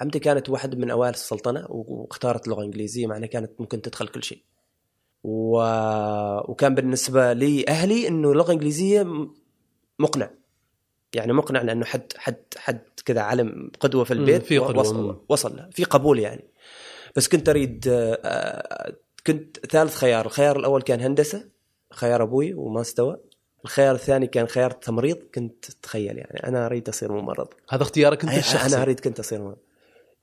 عمتي 0.00 0.18
كانت 0.18 0.50
واحد 0.50 0.74
من 0.74 0.90
أوائل 0.90 1.14
السلطنة 1.14 1.66
واختارت 1.68 2.48
لغة 2.48 2.64
إنجليزية 2.64 3.06
معناها 3.06 3.28
كانت 3.28 3.50
ممكن 3.60 3.82
تدخل 3.82 4.08
كل 4.08 4.24
شيء. 4.24 4.42
و... 5.26 5.58
وكان 6.50 6.74
بالنسبة 6.74 7.32
لي 7.32 7.64
أهلي 7.68 8.08
إنه 8.08 8.32
اللغة 8.32 8.46
الإنجليزية 8.46 9.06
مقنع. 9.98 10.30
يعني 11.14 11.32
مقنع 11.32 11.62
لأنه 11.62 11.84
حد 11.84 12.12
حد 12.16 12.36
حد 12.56 12.80
كذا 13.04 13.20
علم 13.20 13.70
قدوة 13.80 14.04
في 14.04 14.12
البيت 14.12 14.46
في 14.46 14.58
قدوة. 14.58 14.80
وصل, 14.80 15.20
وصل 15.28 15.70
في 15.72 15.84
قبول 15.84 16.18
يعني. 16.18 16.44
بس 17.16 17.28
كنت 17.28 17.48
أريد 17.48 17.84
آه، 17.88 18.92
كنت 19.26 19.66
ثالث 19.66 19.94
خيار. 19.94 20.26
الخيار 20.26 20.58
الأول 20.58 20.82
كان 20.82 21.00
هندسة 21.00 21.48
خيار 21.92 22.22
أبوي 22.22 22.54
وما 22.54 22.80
استوى. 22.80 23.16
الخيار 23.64 23.94
الثاني 23.94 24.26
كان 24.26 24.46
خيار 24.46 24.70
تمريض 24.70 25.16
كنت 25.34 25.64
تخيل 25.64 26.18
يعني. 26.18 26.48
أنا 26.48 26.66
أريد 26.66 26.88
أصير 26.88 27.12
ممرض. 27.12 27.48
هذا 27.70 27.82
اختيارك 27.82 28.24
أنت 28.24 28.38
الشخصي 28.38 28.74
أنا 28.74 28.82
أريد 28.82 29.00
كنت 29.00 29.20
أصير 29.20 29.42
ممرض. 29.42 29.58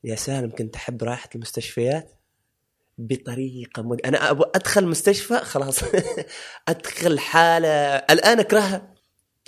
يا 0.04 0.16
سالم 0.16 0.50
كنت 0.50 0.76
أحب 0.76 1.04
راحة 1.04 1.30
المستشفيات. 1.36 2.12
بطريقة 2.98 3.84
مد... 3.84 4.02
أنا 4.06 4.32
أبغى 4.32 4.52
أدخل 4.56 4.88
مستشفى 4.88 5.38
خلاص. 5.38 5.80
أدخل 6.70 7.20
حالة 7.20 7.68
الآن 7.96 8.40
أكرهها. 8.40 8.94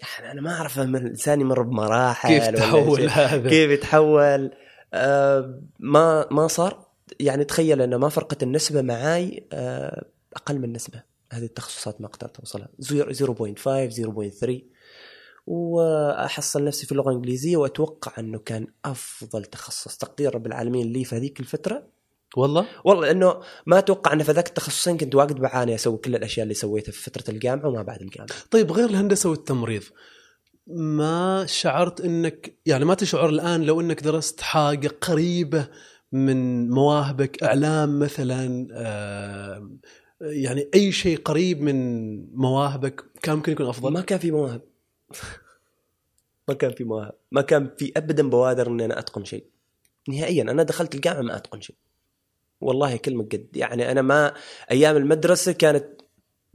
يعني 0.02 0.32
أنا 0.32 0.42
ما 0.42 0.52
أعرف 0.52 0.80
من 0.80 0.96
الإنسان 0.96 1.42
يمر 1.42 1.62
بمراحل 1.62 2.30
كيف 2.30 2.48
تحول 2.48 3.10
هذا؟ 3.10 3.50
كيف 3.50 3.72
يتحول؟ 3.72 4.52
آه 4.94 5.62
ما 5.80 6.28
ما 6.32 6.48
صار. 6.48 6.86
يعني 7.20 7.44
تخيل 7.44 7.82
أنه 7.82 7.98
ما 7.98 8.10
فرقت 8.10 8.44
النسبة 8.44 8.82
معاي 8.82 9.48
آه 9.54 10.06
أقل 10.36 10.60
من 10.60 10.74
نسبة. 10.74 11.04
هذه 11.32 11.46
التخصصات 11.46 12.02
ما 12.02 12.08
قدرت 12.08 12.40
أوصلها. 12.40 12.70
0.5 12.82 13.96
0.3 14.46 14.52
وأحصل 15.48 16.64
نفسي 16.64 16.86
في 16.86 16.92
اللغة 16.92 17.10
الإنجليزية 17.10 17.58
وأتوقع 17.58 18.12
أنه 18.20 18.40
كان 18.40 18.68
أفضل 18.86 19.46
تخصص 19.46 19.98
تقدير 19.98 20.36
رب 20.36 20.48
العالمين 20.48 20.94
لي 20.94 21.04
في 21.04 21.16
هذيك 21.16 21.40
الفترة. 21.40 21.88
والله؟ 22.38 22.66
والله 22.84 23.12
انه 23.12 23.42
ما 23.66 23.80
أتوقع 23.80 24.14
أن 24.14 24.24
في 24.24 24.32
ذاك 24.32 24.48
التخصصين 24.48 24.98
كنت 24.98 25.16
واجد 25.16 25.36
بعاني 25.36 25.76
أسوي 25.76 25.98
كل 25.98 26.16
الأشياء 26.16 26.44
اللي 26.44 26.54
سويتها 26.54 26.92
في 26.92 27.02
فترة 27.02 27.34
الجامعة 27.34 27.68
وما 27.68 27.82
بعد 27.82 28.02
الجامعة. 28.02 28.30
طيب 28.52 28.72
غير 28.72 28.90
الهندسة 28.90 29.30
والتمريض 29.30 29.84
ما 30.68 31.46
شعرت 31.46 32.02
إنك 32.02 32.58
يعني 32.66 32.86
ما 32.86 32.94
تشعر 32.94 33.30
الآن 33.30 33.64
لو 33.64 33.82
إنك 33.82 34.04
درست 34.04 34.42
حاجة 34.42 34.88
قريبة 35.02 35.68
من 36.12 36.70
مواهبك 36.70 37.44
إعلام 37.44 38.00
مثلا 38.00 38.68
آه 38.74 39.70
يعني 40.22 40.70
أي 40.74 40.92
شيء 40.92 41.18
قريب 41.18 41.62
من 41.62 42.16
مواهبك 42.36 43.04
كان 43.24 43.36
ممكن 43.36 43.52
يكون 43.52 43.66
أفضل؟ 43.68 43.94
ما 43.94 44.02
كان 44.02 44.20
في 44.20 44.32
مواهب. 44.32 44.62
ما 46.48 46.54
كان 46.54 46.72
في 46.72 46.84
مواهب. 46.84 47.14
ما 47.32 47.42
كان 47.42 47.70
في 47.78 47.92
ابدا 47.98 48.30
بوادر 48.30 48.68
إني 48.68 48.86
أنا 48.86 49.00
أتقن 49.00 49.24
شيء. 49.24 49.46
نهائيا 50.10 50.44
أنا 50.44 50.64
دخلت 50.64 50.96
الجامعة 50.96 51.22
ما 51.22 51.36
أتقن 51.36 51.62
شيء. 51.62 51.76
والله 52.62 52.98
كلمة 52.98 53.24
قد 53.24 53.48
يعني 53.56 53.92
أنا 53.92 54.02
ما 54.02 54.34
أيام 54.72 54.98
المدرسة 54.98 55.52
كانت 55.52 55.86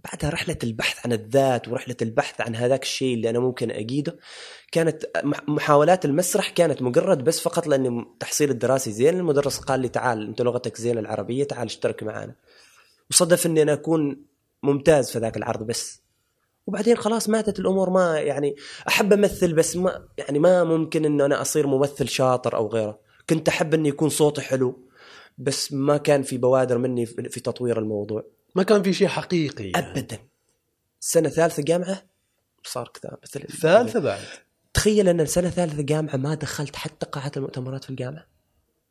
بعدها 0.04 0.30
رحلة 0.30 0.56
البحث 0.64 1.06
عن 1.06 1.12
الذات 1.12 1.68
ورحلة 1.68 1.96
البحث 2.02 2.40
عن 2.40 2.56
هذاك 2.56 2.82
الشيء 2.82 3.14
اللي 3.14 3.30
أنا 3.30 3.38
ممكن 3.38 3.70
أقيده 3.70 4.18
كانت 4.72 5.04
محاولات 5.48 6.04
المسرح 6.04 6.50
كانت 6.50 6.82
مجرد 6.82 7.24
بس 7.24 7.40
فقط 7.40 7.66
لأن 7.66 8.06
تحصيل 8.20 8.50
الدراسي 8.50 8.92
زين 8.92 9.16
المدرس 9.18 9.58
قال 9.58 9.80
لي 9.80 9.88
تعال 9.88 10.26
أنت 10.26 10.42
لغتك 10.42 10.76
زين 10.76 10.98
العربية 10.98 11.44
تعال 11.44 11.66
اشترك 11.66 12.02
معنا 12.02 12.34
وصدف 13.10 13.46
أني 13.46 13.62
أنا 13.62 13.72
أكون 13.72 14.24
ممتاز 14.62 15.10
في 15.10 15.18
ذاك 15.18 15.36
العرض 15.36 15.66
بس. 15.66 16.00
وبعدين 16.66 16.96
خلاص 16.96 17.28
ماتت 17.28 17.58
الأمور 17.58 17.90
ما 17.90 18.18
يعني 18.20 18.56
أحب 18.88 19.12
أمثل 19.12 19.52
بس 19.52 19.76
ما 19.76 20.08
يعني 20.18 20.38
ما 20.38 20.64
ممكن 20.64 21.04
إنه 21.04 21.24
أنا 21.24 21.40
أصير 21.40 21.66
ممثل 21.66 22.08
شاطر 22.08 22.56
أو 22.56 22.68
غيره. 22.68 22.98
كنت 23.30 23.48
أحب 23.48 23.74
إني 23.74 23.88
يكون 23.88 24.08
صوتي 24.08 24.40
حلو. 24.40 24.89
بس 25.40 25.72
ما 25.72 25.96
كان 25.96 26.22
في 26.22 26.38
بوادر 26.38 26.78
مني 26.78 27.06
في 27.06 27.40
تطوير 27.40 27.78
الموضوع. 27.78 28.24
ما 28.54 28.62
كان 28.62 28.82
في 28.82 28.92
شيء 28.92 29.08
حقيقي 29.08 29.64
يعني. 29.64 29.90
ابدا. 29.90 30.18
سنة 31.00 31.28
ثالثة 31.28 31.62
جامعة 31.62 32.02
صار 32.64 32.88
كذا 32.88 33.16
مثل 33.22 33.40
ثالثة 33.40 34.00
بعد. 34.00 34.20
تخيل 34.74 35.08
أن 35.08 35.26
سنة 35.26 35.50
ثالثة 35.50 35.82
جامعة 35.82 36.16
ما 36.16 36.34
دخلت 36.34 36.76
حتى 36.76 37.06
قاعه 37.06 37.32
المؤتمرات 37.36 37.84
في 37.84 37.90
الجامعة. 37.90 38.26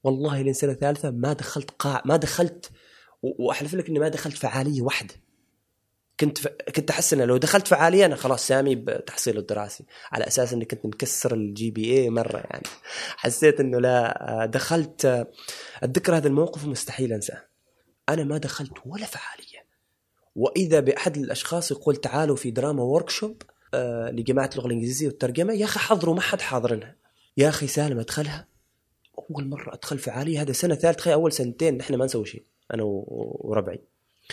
والله 0.04 0.42
لين 0.42 0.54
سنة 0.54 0.74
ثالثة 0.74 1.12
ما 1.12 1.34
دخلت 1.34 1.72
قاعة 1.72 2.02
ما 2.06 2.18
دخلت 2.18 2.72
وأحلف 3.22 3.74
لك 3.74 3.90
إني 3.90 4.00
ما 4.00 4.08
دخلت 4.08 4.38
فعالية 4.38 4.82
واحدة. 4.82 5.14
كنت 6.20 6.38
ف... 6.38 6.48
كنت 6.48 6.90
أحس 6.90 7.14
إنه 7.14 7.26
لو 7.26 7.38
دخلت 7.38 7.68
فعالية 7.68 8.06
أنا 8.06 8.16
خلاص 8.16 8.48
سامي 8.48 8.76
بالتحصيل 8.76 9.38
الدراسي 9.38 9.86
على 10.12 10.28
أساس 10.28 10.54
إني 10.54 10.66
كنت 10.66 10.86
مكسر 10.86 11.34
ال 11.34 11.72
GPA 11.72 12.10
مرة 12.10 12.38
يعني. 12.38 12.64
حسيت 13.18 13.60
إنه 13.60 13.80
لا 13.80 14.46
دخلت 14.54 15.28
أتذكر 15.84 16.18
هذا 16.18 16.28
الموقف 16.28 16.66
مستحيل 16.66 17.14
أنساه. 17.14 17.46
أنا 18.10 18.24
ما 18.24 18.38
دخلت 18.38 18.74
ولا 18.86 19.06
فعالية. 19.06 19.70
وإذا 20.36 20.80
بأحد 20.80 21.18
الأشخاص 21.18 21.72
يقول 21.72 21.96
تعالوا 21.96 22.36
في 22.36 22.52
دراما 22.52 22.84
ورك 22.84 23.10
شوب 23.10 23.42
آه 23.74 24.10
لجماعة 24.10 24.50
اللغة 24.54 24.68
الإنجليزية 24.68 25.08
والترجمة 25.08 25.54
يا 25.54 25.66
أخي 25.66 25.80
حضروا 25.80 26.16
ما 26.16 26.22
حد 26.22 26.42
حاضرنها 26.42 26.96
يا 27.38 27.50
أخي 27.50 27.68
سالم 27.68 28.00
أدخلها. 28.00 28.48
أول 29.20 29.48
مرة 29.48 29.74
أدخل 29.74 30.00
فعالية 30.00 30.42
هذا 30.42 30.52
سنة 30.52 30.76
ثالثة 30.76 31.14
أول 31.14 31.32
سنتين 31.32 31.78
نحن 31.78 31.96
ما 31.96 32.06
نسوي 32.06 32.26
شيء 32.26 32.44
أنا 32.74 32.84
وربعي. 32.84 33.82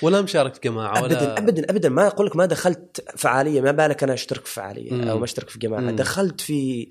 ولا 0.03 0.23
مشارك 0.23 0.55
في 0.55 0.61
جماعة 0.61 1.03
ولا 1.03 1.15
ابدا 1.15 1.39
ابدا 1.39 1.71
ابدا. 1.71 1.89
ما 1.89 2.07
أقول 2.07 2.27
لك 2.27 2.37
ما 2.37 2.47
دخلت 2.47 3.05
فعالية 3.17 3.61
ما 3.61 3.71
بالك 3.71 4.03
أنا 4.03 4.15
أشترك 4.15 4.47
في 4.47 4.55
فعالية 4.55 4.93
مم. 4.93 5.09
أو 5.09 5.19
ما 5.19 5.25
أشترك 5.25 5.51
في 5.51 5.59
جماعة. 5.59 5.81
مم. 5.81 5.97
دخلت 5.97 6.41
في 6.41 6.89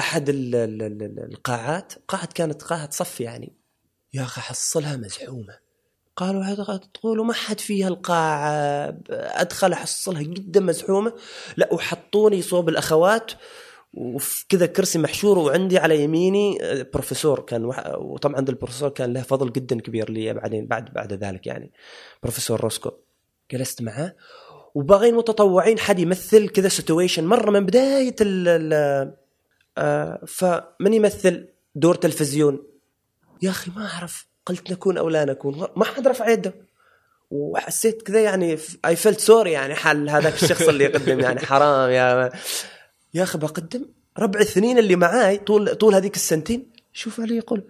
أحد 0.00 0.24
القاعات 0.28 1.92
قاعة 2.08 2.28
كانت 2.34 2.62
قاعة 2.62 2.90
صف 2.90 3.20
يعني. 3.20 3.56
يا 4.14 4.22
أخي 4.22 4.40
حصلها 4.40 4.96
مزحومة. 4.96 5.58
قالوا 6.16 6.76
تقولوا 6.76 7.24
ما 7.24 7.32
حد 7.32 7.60
فيها 7.60 7.88
القاعة. 7.88 8.48
أدخل 9.10 9.72
أحصلها 9.72 10.22
جدا 10.22 10.60
مزحومة. 10.60 11.12
لا 11.56 11.68
وحطوني 11.72 12.42
صوب 12.42 12.68
الأخوات. 12.68 13.32
وفي 13.96 14.44
كذا 14.48 14.66
كرسي 14.66 14.98
محشور 14.98 15.38
وعندي 15.38 15.78
على 15.78 16.02
يميني 16.02 16.58
آه، 16.62 16.86
بروفيسور 16.92 17.40
كان 17.40 17.64
وطبعا 17.98 18.40
البروفيسور 18.40 18.88
كان 18.88 19.12
له 19.12 19.22
فضل 19.22 19.52
جدا 19.52 19.80
كبير 19.80 20.10
لي 20.10 20.32
بعدين 20.32 20.66
بعد 20.66 20.92
بعد 20.92 21.12
ذلك 21.12 21.46
يعني 21.46 21.72
بروفيسور 22.22 22.60
روسكو. 22.60 22.90
جلست 23.50 23.82
معه 23.82 24.14
وباغين 24.74 25.14
متطوعين 25.14 25.78
حد 25.78 25.98
يمثل 25.98 26.48
كذا 26.48 26.68
situation 26.68 27.24
مرة 27.24 27.50
من 27.50 27.66
بداية 27.66 28.16
ال 28.20 28.48
ال 28.48 28.72
آه 29.78 30.24
فمن 30.26 30.94
يمثل 30.94 31.48
دور 31.74 31.94
تلفزيون؟ 31.94 32.62
يا 33.42 33.50
أخي 33.50 33.70
ما 33.76 33.86
أعرف 33.86 34.26
قلت 34.46 34.70
نكون 34.70 34.98
أو 34.98 35.08
لا 35.08 35.24
نكون 35.24 35.66
ما 35.76 35.84
حد 35.84 36.08
رفع 36.08 36.28
يده. 36.28 36.54
وحسيت 37.30 38.02
كذا 38.02 38.20
يعني 38.20 38.58
I 38.84 38.96
felt 38.96 39.20
sorry 39.20 39.52
يعني 39.52 39.74
حال 39.74 40.10
هذاك 40.10 40.42
الشخص 40.42 40.62
اللي 40.62 40.84
يقدم 40.84 41.20
يعني 41.20 41.40
حرام 41.40 41.90
يا 41.90 42.30
يا 43.14 43.22
أخي 43.22 43.38
بقدم 43.38 43.84
ربعي 44.18 44.40
الثنين 44.40 44.78
اللي 44.78 44.96
معاي 44.96 45.38
طول 45.38 45.74
طول 45.74 45.94
هذيك 45.94 46.16
السنتين. 46.16 46.70
شوف 46.92 47.20
علي 47.20 47.36
يقول 47.36 47.64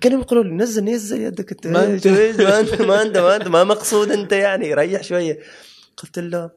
كانوا 0.00 0.20
يقولوا 0.20 0.44
لي 0.44 0.50
نزل 0.50 0.84
نزل 0.84 1.20
يدك 1.20 1.52
أنت. 1.52 1.66
ما 1.66 1.84
أنت. 1.84 2.06
ما 2.06 2.60
انت 2.60 2.82
ما 2.82 3.02
انت 3.02 3.18
ما 3.18 3.36
انت 3.36 3.48
ما 3.48 3.64
مقصود 3.64 4.10
أنت 4.10 4.32
يعني 4.32 4.74
ريح 4.74 5.02
شوية. 5.02 5.38
قلت 5.96 6.18
له 6.18 6.50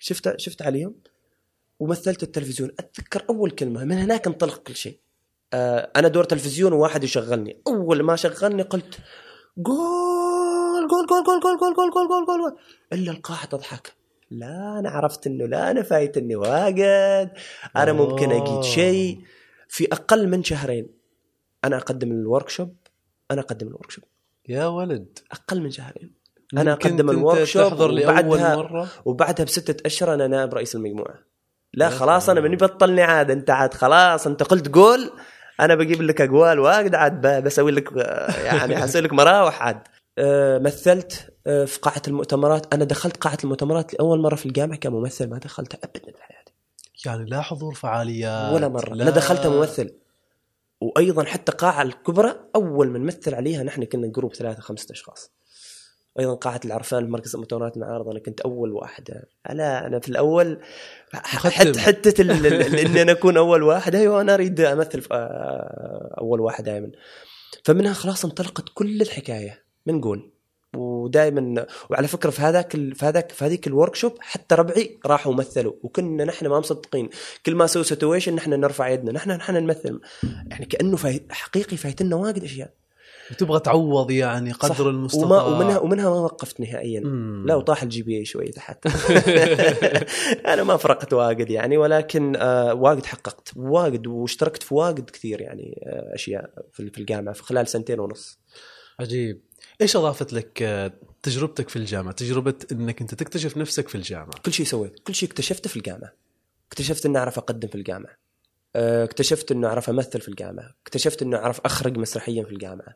شفت 0.00 0.40
شفت 0.40 0.62
عليهم 0.62 0.94
ومثلت 1.78 2.22
التلفزيون. 2.22 2.70
أتذكر 2.78 3.24
أول 3.30 3.50
كلمة 3.50 3.84
من 3.84 3.98
هناك 3.98 4.26
انطلق 4.26 4.58
كل 4.58 4.76
شيء. 4.76 4.98
آه 5.52 5.90
أنا 5.96 6.08
دور 6.08 6.24
تلفزيون 6.24 6.72
وواحد 6.72 7.04
يشغلني. 7.04 7.60
أول 7.66 8.02
ما 8.02 8.16
شغلني 8.16 8.62
قلت 8.62 8.98
جول 9.58 10.88
جول 10.90 11.06
جول 11.06 11.24
جول 11.24 11.40
جول 11.40 11.58
جول 11.60 11.90
جول 11.90 12.08
جول 12.08 12.26
جول 12.26 12.56
إلا 12.92 13.12
القاعه 13.12 13.46
تضحك. 13.46 13.97
لا 14.30 14.78
أنا 14.78 14.90
عرفت 14.90 15.26
إنه 15.26 15.46
لا 15.46 15.70
أنا 15.70 15.82
فايتني 15.82 16.36
واجد 16.36 17.30
أنا 17.76 17.92
ممكن. 17.92 18.32
أجيد 18.32 18.62
شيء 18.62 19.20
في 19.68 19.88
أقل 19.92 20.28
من 20.28 20.44
شهرين. 20.44 20.88
أنا 21.64 21.76
أقدم 21.76 22.10
ال 22.12 22.48
workshop 22.48 22.76
أنا 23.30 23.40
أقدم 23.40 23.68
الورك 23.68 23.90
شوب 23.90 24.04
يا 24.48 24.66
ولد. 24.66 25.18
أقل 25.32 25.60
من 25.62 25.70
شهرين. 25.70 26.14
أنا 26.56 26.72
أقدم 26.72 26.96
كنت 26.96 27.00
الورك 27.00 27.44
شوب 27.44 27.68
تحضر 27.68 27.90
لأول 27.90 28.10
وبعدها 28.10 28.56
مرة؟ 28.56 28.88
وبعدها 29.04 29.44
بستة 29.44 29.86
أشهر 29.86 30.14
أنا 30.14 30.26
نائب 30.26 30.54
رئيس 30.54 30.74
المجموعة. 30.76 31.14
لا 31.74 31.90
خلاص 31.90 32.28
أنا. 32.28 32.40
مني 32.40 32.56
بطلني 32.56 33.02
عاد 33.02 33.30
أنت 33.30 33.50
عاد 33.50 33.74
خلاص 33.74 34.26
أنت 34.26 34.42
قلت 34.42 34.74
قول. 34.74 35.10
أنا 35.60 35.74
بجيب 35.74 36.02
لك 36.02 36.20
أقوال 36.20 36.58
واجد 36.58 36.94
عاد 36.94 37.44
بسوي 37.44 37.70
لك 37.72 37.92
آه، 37.96 38.42
يعني 38.42 38.76
حسوي 38.82 39.02
لك 39.02 39.12
مراوح 39.12 39.62
عاد. 39.62 39.78
آه، 40.18 40.58
مثلت 40.58 41.27
في 41.44 41.78
قاعة 41.82 42.02
المؤتمرات. 42.08 42.74
أنا 42.74 42.84
دخلت 42.84 43.16
قاعة 43.16 43.38
المؤتمرات 43.44 43.94
لأول 43.94 44.20
مرة 44.20 44.34
في 44.34 44.46
الجامعة 44.46 44.78
كممثل 44.78 45.30
ما 45.30 45.38
دخلتها 45.38 45.78
ابدا 45.84 46.12
في 46.12 46.22
حياتي. 46.22 46.52
يعني 47.06 47.24
لا 47.24 47.40
حضور 47.40 47.74
فعاليات 47.74 48.54
ولا 48.54 48.68
مرة. 48.68 48.94
لا. 48.94 49.02
أنا 49.02 49.10
دخلتها 49.10 49.48
ممثل. 49.48 49.94
وأيضا 50.80 51.24
حتى 51.24 51.52
قاعة 51.52 51.82
الكبرى 51.82 52.34
أول 52.56 52.90
من 52.90 53.06
مثل 53.06 53.34
عليها 53.34 53.62
نحن 53.62 53.84
كنا 53.84 54.06
group 54.06 54.34
ثلاثة 54.34 54.60
خمسة 54.60 54.92
أشخاص. 54.92 55.30
أيضا 56.18 56.34
قاعة 56.34 56.60
العرفان 56.64 57.04
في 57.04 57.10
مركز 57.10 57.34
المؤتمرات 57.34 57.76
المعارضه 57.76 58.12
أنا 58.12 58.18
كنت 58.18 58.40
أول 58.40 58.72
واحد. 58.72 59.22
لا 59.50 59.86
أنا 59.86 59.98
في 59.98 60.08
الأول. 60.08 60.60
حتى 61.12 61.80
حتة 61.80 62.22
إني 62.82 63.02
أنا 63.02 63.12
أكون 63.12 63.36
أول 63.36 63.62
واحد. 63.62 63.94
أيوه 63.94 64.20
أنا 64.20 64.34
أريد 64.34 64.60
أمثل 64.60 65.00
في 65.00 65.14
آه، 65.14 66.14
أول 66.20 66.40
واحد 66.40 66.64
دائما. 66.64 66.90
فمنها 67.64 67.92
خلاص 67.92 68.24
انطلقت 68.24 68.64
كل 68.74 69.02
الحكاية. 69.02 69.64
من 69.86 70.00
جول 70.00 70.32
ودائما 70.76 71.66
وعلى 71.90 72.08
فكرة 72.08 72.30
في 72.30 72.42
هذاك 72.42 72.74
ال- 72.74 72.94
في 72.94 73.06
هذاك 73.06 73.32
في 73.32 73.44
هذيك 73.44 73.66
ال 73.66 73.94
workshop 73.94 74.12
حتى 74.20 74.54
ربعي 74.54 74.98
راحوا 75.06 75.34
مثلوا 75.34 75.72
وكنا 75.82 76.24
نحن 76.24 76.46
ما 76.46 76.58
مصدقين. 76.58 77.08
كل 77.46 77.54
ما 77.54 77.66
سووا 77.66 77.84
situation 77.84 78.34
نحن 78.34 78.50
نرفع 78.50 78.88
يدنا 78.88 79.12
نحن 79.12 79.30
نحن 79.30 79.56
نمثل. 79.56 80.00
يعني 80.50 80.64
كأنه 80.66 80.96
فاي... 80.96 81.26
حقيقي 81.30 81.76
فايتنا 81.76 82.16
واجد 82.16 82.44
أشياء. 82.44 82.70
وتبغى 83.30 83.60
تعوض 83.60 84.10
يعني 84.10 84.52
قدر 84.52 84.74
صح. 84.74 84.80
المستطاع. 84.80 85.24
وما 85.24 85.42
ومنها 85.42 85.78
ومنها 85.78 86.10
ما 86.10 86.16
وقفت 86.20 86.60
نهائيا. 86.60 87.00
مم. 87.00 87.44
لا 87.46 87.54
وطاح 87.54 87.82
ال 87.82 88.02
GPA 88.02 88.24
شوي 88.24 88.48
تحت 88.48 88.86
أنا 90.52 90.62
ما 90.64 90.76
فرقت 90.76 91.12
واجد 91.12 91.50
يعني 91.50 91.76
ولكن 91.76 92.36
آه 92.36 92.74
واجد 92.74 93.06
حققت. 93.06 93.52
واجد 93.56 94.06
واشتركت 94.06 94.62
في 94.62 94.74
واجد 94.74 95.10
كثير 95.10 95.40
يعني 95.40 95.80
آه 95.86 96.14
أشياء 96.14 96.50
في 96.72 96.90
في 96.90 96.98
الجامعة 96.98 97.34
في 97.34 97.42
خلال 97.42 97.68
سنتين 97.68 98.00
ونص. 98.00 98.38
عجيب. 99.00 99.40
إيش 99.80 99.96
أضافت 99.96 100.32
لك 100.32 100.62
آه، 100.62 100.92
تجربتك 101.22 101.68
في 101.68 101.76
الجامعة؟ 101.76 102.12
تجربة 102.12 102.54
إنك 102.72 103.00
أنت 103.00 103.14
تكتشف 103.14 103.56
نفسك 103.56 103.88
في 103.88 103.94
الجامعة. 103.94 104.40
كل 104.44 104.52
شيء 104.52 104.66
سويت 104.66 104.98
كل 104.98 105.14
شيء 105.14 105.28
اكتشفته 105.28 105.70
في 105.70 105.76
الجامعة. 105.76 106.12
اكتشفت 106.68 107.06
إني 107.06 107.18
أعرف 107.18 107.38
أقدم 107.38 107.68
في 107.68 107.74
الجامعة. 107.74 108.16
آه، 108.76 109.04
اكتشفت 109.04 109.52
انه 109.52 109.68
أعرف 109.68 109.90
أمثل 109.90 110.20
في 110.20 110.28
الجامعة. 110.28 110.74
اكتشفت 110.82 111.22
انه 111.22 111.36
أعرف 111.36 111.60
أخرج 111.60 111.98
مسرحيا 111.98 112.44
في 112.44 112.50
الجامعة. 112.50 112.94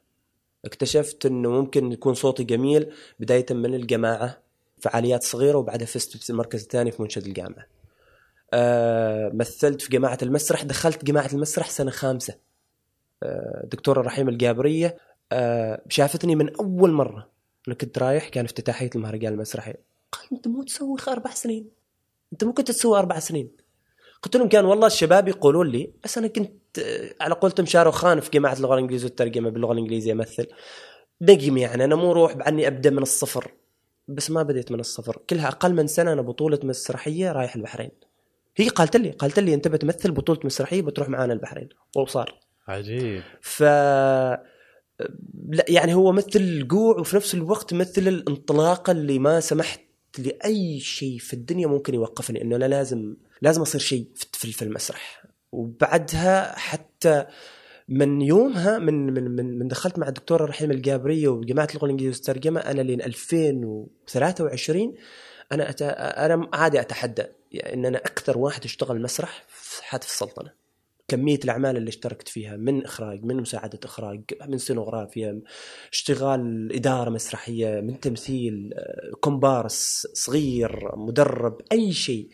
اكتشفت 0.64 1.27
إنه 1.27 1.51
ممكن 1.51 1.92
يكون 1.92 2.14
صوتي 2.14 2.45
جميل 2.45 2.92
بداية 3.21 3.47
من 3.51 3.75
الجماعة 3.75 4.42
فعاليات 4.81 5.23
صغيرة 5.23 5.59
وبعدها 5.59 5.87
فزت 5.87 6.16
في 6.16 6.31
المركز 6.31 6.62
الثاني 6.62 6.90
في 6.90 7.03
منشد 7.03 7.27
الجامعة. 7.27 7.66
آه، 8.55 9.31
مثلت 9.35 9.83
في 9.83 9.90
جماعة 9.90 10.18
المسرح 10.23 10.62
دخلت 10.62 11.05
جماعة 11.05 11.29
المسرح 11.33 11.71
سنة 11.71 11.90
خامسة. 11.90 12.35
آه، 13.23 13.66
دكتورة 13.73 14.01
رحيم 14.01 14.29
الجابرية 14.29 14.97
شافتني 15.88 16.37
من 16.37 16.57
أول 16.57 16.92
مرة. 16.92 17.29
أنا 17.68 17.77
كنت 17.77 17.99
رايح 17.99 18.29
كان 18.29 18.45
افتتاحية 18.45 18.90
المهرجان 18.95 19.33
المسرحي. 19.33 19.75
قال 20.12 20.23
أنت 20.33 20.49
مو 20.49 20.62
تسوي 20.62 20.97
أربع 21.09 21.31
سنين. 21.31 21.71
أنت 22.33 22.45
ممكن 22.45 22.64
تسوي 22.64 22.99
أربع 22.99 23.18
سنين. 23.18 23.51
قلت 24.23 24.37
لهم 24.37 24.49
كان 24.49 24.64
والله 24.64 24.87
الشباب 24.87 25.29
يقولون 25.29 25.66
لي 25.66 25.92
بس 26.05 26.18
أنا 26.18 26.27
كنت 26.27 26.79
آه، 26.79 27.14
على 27.21 27.35
قولتهم 27.35 27.66
شاروخان 27.66 28.21
في 28.21 28.31
جماعة 28.31 28.55
اللغة 28.55 28.75
الانجليزيه 28.75 29.07
والترجمة 29.07 29.51
باللغة 29.51 29.73
الإنجليزية 29.73 30.12
امثل 30.12 30.47
نجم 31.21 31.57
يعني 31.57 31.85
أنا 31.85 31.95
مو 31.95 32.12
روح 32.12 32.33
بعني 32.33 32.66
أبدأ 32.66 32.90
من 32.90 33.03
الصفر. 33.03 33.55
بس 34.09 34.31
ما 34.31 34.42
بديت 34.42 34.73
من 34.73 34.81
الصفر. 34.81 35.18
كلها 35.31 35.49
أقل 35.49 35.75
من 35.75 35.87
سنة 35.87 36.12
أنا 36.12 36.23
بطولة 36.23 36.59
مسرحية 36.62 37.33
رايح 37.33 37.57
البحرين. 37.57 37.90
هي 38.57 38.68
قالت 38.68 38.97
لي 38.97 39.11
قالت 39.11 39.38
لي 39.38 39.55
أنت 39.55 39.68
بتمثل 39.68 40.11
بطولة 40.11 40.40
مسرحية 40.45 40.83
بتروح 40.83 41.09
معانا 41.09 41.33
البحرين. 41.33 41.68
وصار. 41.97 42.40
عجيب. 42.68 43.23
ف 43.40 43.62
لا 45.49 45.65
يعني 45.69 45.95
هو 45.95 46.12
مثل 46.12 46.41
الجوع 46.41 46.99
وفي 46.99 47.17
نفس 47.17 47.35
الوقت 47.35 47.75
مثل 47.75 48.09
الانطلاقة 48.09 48.91
اللي 48.91 49.19
ما 49.19 49.41
سمحت 49.41 49.81
لأي 50.19 50.81
شيء 50.81 51.19
في 51.19 51.33
الدنيا 51.33 51.67
ممكن 51.67 51.95
يوقفني 51.95 52.43
إنه 52.43 52.57
أنا 52.57 52.65
لازم 52.65 53.17
لازم 53.43 53.62
أصير 53.62 53.81
شيء 53.81 54.07
في 54.33 54.53
في 54.53 54.62
المسرح 54.62 55.25
وبعدها 55.53 56.59
حتى 56.59 57.27
من 57.88 58.23
يومها 58.23 58.79
من 58.79 59.07
من 59.15 59.31
من, 59.37 59.59
من 59.59 59.69
دخلت 59.69 59.99
مع 59.99 60.09
الدكتورة 60.09 60.45
رحيم 60.45 60.71
الجابرية 60.71 61.29
وجماعة 61.29 61.69
اللغة 61.71 61.85
الإنجليزية 61.85 62.17
والترجمه 62.17 62.61
أنا 62.61 62.81
لين 62.83 63.03
2023 63.03 64.95
أنا 65.53 65.71
أت... 65.71 65.83
أنا 65.83 66.49
عادي 66.53 66.81
أتحدى 66.81 67.25
يعني 67.53 67.75
إن 67.75 67.85
أنا 67.85 67.99
أكثر 67.99 68.38
واحد 68.38 68.65
اشتغل 68.65 69.03
مسرح 69.03 69.45
في 69.49 69.85
حياه 69.85 70.01
السلطنة. 70.01 70.62
كمية 71.09 71.38
الأعمال 71.45 71.77
اللي 71.77 71.88
اشتركت 71.88 72.29
فيها 72.29 72.57
من 72.57 72.85
إخراج 72.85 73.25
من 73.25 73.37
مساعدة 73.37 73.81
إخراج 73.85 74.23
من 74.49 74.59
سينوغرافيا 74.59 75.43
اشتغال 75.93 76.73
إدارة 76.73 77.11
مسرحية 77.11 77.81
من 77.81 78.01
تمثيل 78.01 78.71
آه، 78.75 79.11
كومبارس 79.21 80.07
صغير 80.12 80.97
مدرب 80.97 81.59
أي 81.73 81.93
شيء. 81.93 82.29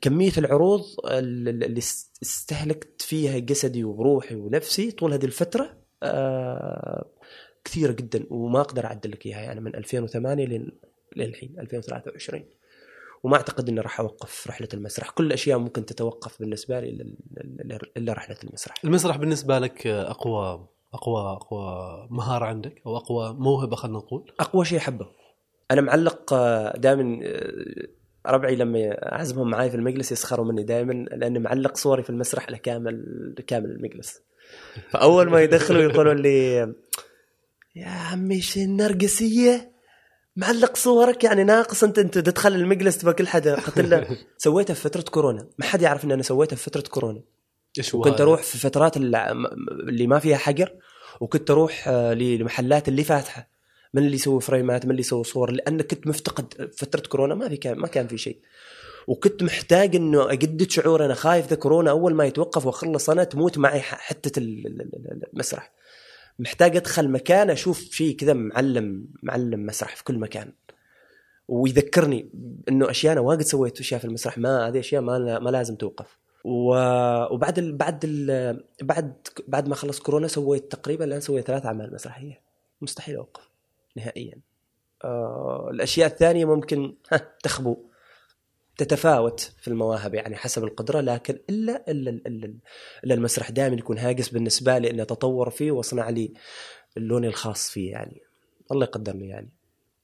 كمية 0.00 0.32
العروض 0.38 0.82
اللي 1.10 1.78
است- 1.78 2.18
استهلكت 2.22 3.02
فيها 3.02 3.38
جسدي 3.38 3.84
وروحي 3.84 4.34
ونفسي 4.34 4.90
طول 4.90 5.12
هذه 5.12 5.24
الفترة 5.24 5.78
آه، 6.02 7.10
كثيرة 7.64 7.92
جدا 7.92 8.26
وما 8.30 8.60
أقدر 8.60 8.84
أعد 8.84 9.10
لك 9.10 9.26
إياها 9.26 9.40
يعني 9.42 9.60
من 9.60 9.74
2008 9.76 10.44
لين 10.44 10.70
للحين 11.16 11.54
2023 11.60 12.44
وما 13.22 13.36
أعتقد 13.36 13.68
إني 13.68 13.80
راح 13.80 14.00
أوقف 14.00 14.46
رحلة 14.48 14.68
المسرح. 14.74 15.10
كل 15.10 15.26
الأشياء 15.26 15.58
ممكن 15.58 15.86
تتوقف 15.86 16.40
بالنسبة 16.40 16.80
لي 16.80 17.14
إلا 17.96 18.12
رحلة 18.12 18.36
المسرح. 18.44 18.74
المسرح 18.84 19.16
بالنسبة 19.16 19.58
لك 19.58 19.86
آه، 19.86 20.10
أقوى 20.10 20.68
أقوى 20.94 21.20
أقوى 21.20 22.06
مهارة 22.10 22.44
عندك 22.44 22.82
أو 22.86 22.96
أقوى 22.96 23.34
موهبة 23.34 23.76
خلينا 23.76 23.98
نقول؟ 23.98 24.32
أقوى 24.40 24.64
شيء 24.64 24.78
أحبه. 24.78 25.06
أنا 25.70 25.80
معلق 25.80 26.34
دائما 26.76 27.20
ربعي 28.26 28.56
لما 28.56 29.12
اعزمهم 29.12 29.50
معاي 29.50 29.70
في 29.70 29.76
المجلس 29.76 30.12
يسخروا 30.12 30.46
مني 30.46 30.62
دائما 30.62 30.92
لأني 30.92 31.38
معلق 31.38 31.76
صوري 31.76 32.02
في 32.02 32.10
المسرح 32.10 32.50
لكامل 32.50 33.34
كامل 33.46 33.70
المجلس. 33.70 34.22
فأول 34.90 35.30
ما 35.30 35.42
يدخلوا 35.42 35.82
يقولون 35.82 36.16
لي 36.16 36.54
يا 37.76 37.86
عمي 37.86 38.34
إيش 38.34 38.56
النرجسيه 38.56 39.72
معلق 40.38 40.76
صورك 40.76 41.24
يعني 41.24 41.44
ناقص 41.44 41.84
انت 41.84 41.98
أنت 41.98 42.18
تدخل 42.18 42.54
المجلس 42.54 42.98
تبقى 42.98 43.14
كل 43.14 43.26
حدا. 43.28 43.54
قلت 43.66 43.78
له 43.78 44.16
سويتها 44.38 44.74
في 44.74 44.80
فترة 44.80 45.02
كورونا. 45.02 45.46
ما 45.58 45.64
حد 45.64 45.82
يعرف 45.82 46.04
إن 46.04 46.12
أنا 46.12 46.22
سويتها 46.22 46.56
في 46.56 46.62
فترة 46.62 46.80
كورونا. 46.90 47.20
إيش 47.78 47.94
هو 47.94 48.00
وكنت 48.00 48.14
هذا؟ 48.14 48.22
أروح 48.22 48.42
في 48.42 48.58
فترات 48.58 48.96
اللي 48.96 50.06
ما 50.06 50.18
فيها 50.18 50.36
حجر 50.36 50.72
وكنت 51.20 51.50
أروح 51.50 51.88
آه، 51.88 52.14
للمحلات 52.14 52.88
اللي 52.88 53.04
فاتحة. 53.04 53.50
من 53.94 54.02
اللي 54.04 54.14
يسوي 54.14 54.40
فريمات 54.40 54.84
من 54.84 54.90
اللي 54.90 55.00
يسوي 55.00 55.24
صور 55.24 55.50
لأن 55.50 55.82
كنت 55.82 56.06
مفتقد 56.06 56.70
فترة 56.76 57.00
كورونا. 57.08 57.34
ما 57.34 57.48
في 57.48 57.56
كان 57.56 57.78
ما 57.78 57.86
كان 57.88 58.06
في 58.06 58.18
شيء. 58.18 58.38
وكنت 59.06 59.42
محتاج 59.42 59.96
إنه 59.96 60.32
اجدد 60.32 60.70
شعور 60.70 61.04
أنا 61.04 61.14
خايف 61.14 61.46
ذا 61.48 61.56
كورونا 61.56 61.90
أول 61.90 62.14
ما 62.14 62.24
يتوقف 62.24 62.66
وأخلص 62.66 63.10
أنا 63.10 63.24
تموت 63.24 63.58
معي 63.58 63.80
حتة 63.80 64.38
ال- 64.38 64.66
ال- 64.66 64.80
ال- 64.82 65.22
المسرح. 65.32 65.72
محتاج 66.38 66.76
أدخل 66.76 67.08
مكان 67.10 67.50
أشوف 67.50 67.80
شيء 67.80 68.16
كذا 68.16 68.32
معلم 68.32 69.08
معلم 69.22 69.66
مسرح 69.66 69.96
في 69.96 70.04
كل 70.04 70.18
مكان. 70.18 70.52
ويذكرني 71.48 72.30
إنه 72.68 72.90
أشياء 72.90 73.12
أنا 73.12 73.20
واجد 73.20 73.42
سويت 73.42 73.80
أشياء 73.80 74.00
في 74.00 74.06
المسرح 74.06 74.38
ما 74.38 74.68
هذه 74.68 74.78
أشياء 74.78 75.02
ما 75.02 75.38
ما 75.38 75.50
لازم 75.50 75.76
توقف. 75.76 76.18
وبعد 76.44 77.58
ال 77.58 77.76
بعد 77.76 78.00
ال 78.04 78.64
بعد 78.82 79.28
بعد 79.48 79.68
ما 79.68 79.74
خلص 79.74 80.00
كورونا 80.00 80.28
سويت 80.28 80.72
تقريبا 80.72 81.04
الآن 81.04 81.20
سويت 81.20 81.46
ثلاث 81.46 81.66
أعمال 81.66 81.94
مسرحية. 81.94 82.40
مستحيل 82.80 83.16
أوقف 83.16 83.50
نهائيا. 83.96 84.40
آه 85.04 85.68
الأشياء 85.70 86.10
الثانية 86.10 86.44
ممكن 86.44 86.94
تخبو. 87.42 87.87
تتفاوت 88.78 89.52
في 89.60 89.68
المواهب 89.68 90.14
يعني 90.14 90.36
حسب 90.36 90.64
القدرة 90.64 91.00
لكن 91.00 91.38
إلا 91.50 91.90
الا 91.90 92.10
الا, 92.10 92.54
إلا 93.04 93.14
المسرح 93.14 93.50
دائما 93.50 93.76
يكون 93.76 93.98
هاجس 93.98 94.28
بالنسبة 94.28 94.78
لي 94.78 94.90
إني 94.90 95.02
أتطور 95.02 95.50
فيه 95.50 95.70
وأصنع 95.70 96.10
لي 96.10 96.32
اللون 96.96 97.24
الخاص 97.24 97.70
فيه 97.70 97.90
يعني. 97.90 98.20
الله 98.72 98.84
يقدرني 98.84 99.28
يعني. 99.28 99.50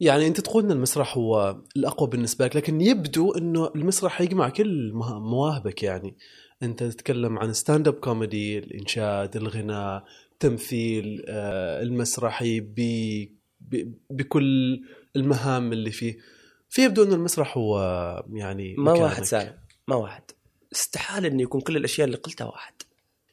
يعني 0.01 0.27
أنت 0.27 0.41
تقول 0.41 0.65
إن 0.65 0.71
المسرح 0.71 1.17
هو 1.17 1.63
الأقوى 1.77 2.09
بالنسبة 2.09 2.45
لك 2.45 2.57
لكن 2.57 2.81
يبدو 2.81 3.33
إنه 3.33 3.71
المسرح 3.75 4.21
يجمع 4.21 4.49
كل 4.49 4.93
مواهبك 5.05 5.83
يعني. 5.83 6.17
أنت 6.63 6.83
تتكلم 6.83 7.39
عن 7.39 7.53
stand-up 7.53 7.95
comedy 7.95 8.59
الإنشاد 8.59 9.37
الغناء 9.37 10.05
التمثيل 10.33 11.25
آه، 11.29 11.83
المسرحي. 11.83 12.61
ب... 12.61 12.75
بكل 14.11 14.81
المهام 15.17 15.73
اللي 15.73 15.91
فيه. 15.91 16.17
فيبدو 16.75 17.05
ان 17.05 17.13
المسرح 17.13 17.59
هو 17.59 17.79
يعني 18.33 18.75
ما. 18.79 18.93
واحد 18.93 19.23
سالم 19.23 19.55
ما 19.89 19.97
واحد. 19.97 20.23
استحالة 20.73 21.29
إنه 21.29 21.43
يكون 21.43 21.61
كل 21.61 21.77
الأشياء 21.77 22.07
اللي 22.07 22.17
قلتها 22.17 22.45
واحد. 22.45 22.73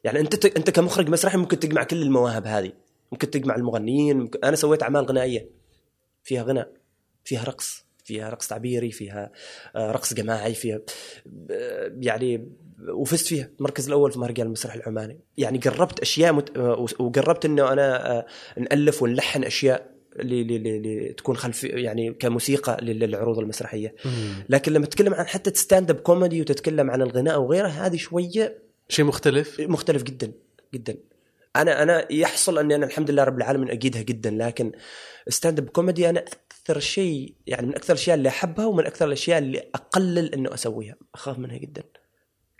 يعني 0.03 0.19
أنت 0.19 0.35
ت... 0.35 0.57
أنت 0.57 0.69
كمخرج 0.69 1.09
مسرحي 1.09 1.37
ممكن 1.37 1.59
تجمع 1.59 1.83
كل 1.83 2.01
المواهب 2.01 2.47
هذه. 2.47 2.71
ممكن 3.11 3.29
تجمع 3.29 3.55
المغنيين 3.55 4.17
ممكن... 4.17 4.39
أنا 4.43 4.55
سويت 4.55 4.83
أعمال 4.83 5.05
غنائية. 5.05 5.49
فيها 6.23 6.43
غناء 6.43 6.71
فيها 7.23 7.43
رقص 7.43 7.85
فيها 8.05 8.29
رقص 8.29 8.47
تعبيري 8.47 8.91
فيها 8.91 9.31
آه، 9.75 9.91
رقص 9.91 10.13
جماعي 10.13 10.53
فيها 10.53 10.79
آه، 11.51 11.91
يعني 11.99 12.49
وفزت 12.89 13.27
فيها. 13.27 13.49
المركز 13.59 13.87
الأول 13.87 14.11
في 14.11 14.19
مهرجان 14.19 14.47
المسرح 14.47 14.73
العماني. 14.73 15.19
يعني 15.37 15.57
قربت 15.57 15.99
أشياء 15.99 16.33
مت... 16.33 16.57
آه، 16.57 16.85
وقربت 16.99 17.45
إنه 17.45 17.73
أنا 17.73 18.25
نألف 18.57 19.03
ونلحن 19.03 19.43
أشياء 19.43 20.00
اللي 20.19 20.41
اللي 20.41 20.77
اللي 20.77 21.13
تكون 21.13 21.37
خلفي 21.37 21.67
يعني 21.67 22.13
كموسيقى 22.13 22.77
لل- 22.81 22.99
للعروض 22.99 23.39
المسرحية. 23.39 23.95
لكن 24.49 24.73
لما 24.73 24.85
تتكلم 24.85 25.13
عن 25.13 25.25
حتى 25.27 25.51
stand-up 25.53 25.99
comedy 25.99 26.41
وتتكلم 26.41 26.91
عن 26.91 27.01
الغناء 27.01 27.41
وغيره 27.41 27.67
هذه 27.67 27.97
شوية 27.97 28.59
شيء 28.89 29.05
مختلف؟ 29.05 29.59
مختلف 29.61 30.03
جدا 30.03 30.31
جدا. 30.73 30.97
أنا 31.55 31.83
أنا 31.83 32.11
يحصل 32.13 32.57
أني 32.59 32.75
أنا 32.75 32.85
الحمد 32.85 33.11
لله 33.11 33.23
رب 33.23 33.37
العالمين 33.37 33.69
أجيدها 33.69 34.01
جدا 34.01 34.29
لكن 34.31 34.71
stand-up 35.27 35.69
comedy 35.69 36.09
أنا 36.09 36.19
أكثر 36.19 36.79
شيء 36.79 37.33
يعني 37.47 37.67
من 37.67 37.75
أكثر 37.75 37.93
الأشياء 37.93 38.17
اللي 38.17 38.29
أحبها 38.29 38.65
ومن 38.65 38.85
أكثر 38.85 39.07
الأشياء 39.07 39.37
اللي 39.37 39.59
أقلل 39.75 40.33
إنه 40.33 40.53
أسويها. 40.53 40.95
أخاف 41.15 41.39
منها 41.39 41.57
جدا 41.57 41.83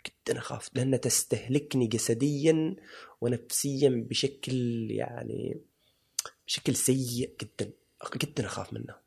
جدا 0.06 0.38
أخاف 0.38 0.68
لأنها 0.74 0.98
تستهلكني 0.98 1.86
جسديا 1.86 2.76
ونفسيا 3.20 4.06
بشكل 4.10 4.52
يعني 4.90 5.60
بشكل 6.46 6.74
سيء 6.74 7.36
جدا. 7.40 7.72
جدا 8.16 8.46
أخاف 8.46 8.72
منها 8.72 9.02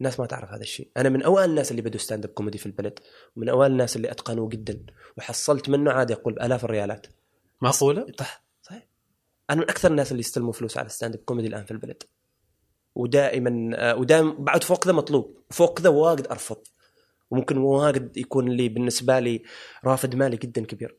الناس 0.00 0.20
ما 0.20 0.26
تعرف 0.26 0.50
هذا 0.50 0.62
الشيء. 0.62 0.90
أنا 0.96 1.08
من 1.08 1.22
أوائل 1.22 1.50
الناس 1.50 1.70
اللي 1.70 1.82
بدوا 1.82 2.00
stand-up 2.00 2.30
comedy 2.30 2.58
في 2.58 2.66
البلد 2.66 2.98
ومن 3.36 3.48
أوائل 3.48 3.72
الناس 3.72 3.96
اللي 3.96 4.10
أتقنوه 4.10 4.48
جدا 4.48 4.86
وحصلت 5.18 5.68
منه 5.68 5.92
عادي 5.92 6.14
أقول 6.14 6.34
بالاف 6.34 6.64
الريالات. 6.64 7.06
معقولة؟ 7.60 8.06
صح 8.18 8.44
صحيح. 8.62 8.86
أنا 9.50 9.60
من 9.60 9.70
أكثر 9.70 9.90
الناس 9.90 10.10
اللي 10.10 10.20
يستلموا 10.20 10.52
فلوس 10.52 10.78
على 10.78 10.88
stand-up 10.88 11.20
comedy 11.20 11.48
الآن 11.48 11.64
في 11.64 11.70
البلد. 11.70 12.02
ودائما 12.94 13.70
آه، 13.74 13.96
ودائما 13.96 14.34
بعد 14.38 14.64
فوق 14.64 14.86
ذا 14.86 14.92
مطلوب. 14.92 15.40
فوق 15.50 15.80
ذا 15.80 15.88
واجد 15.88 16.26
أرفض. 16.26 16.62
وممكن 17.30 17.58
واجد 17.58 18.16
يكون 18.16 18.48
لي 18.48 18.68
بالنسبة 18.68 19.18
لي 19.18 19.42
رافد 19.84 20.14
مالي 20.14 20.36
جدا 20.36 20.64
كبير. 20.64 20.96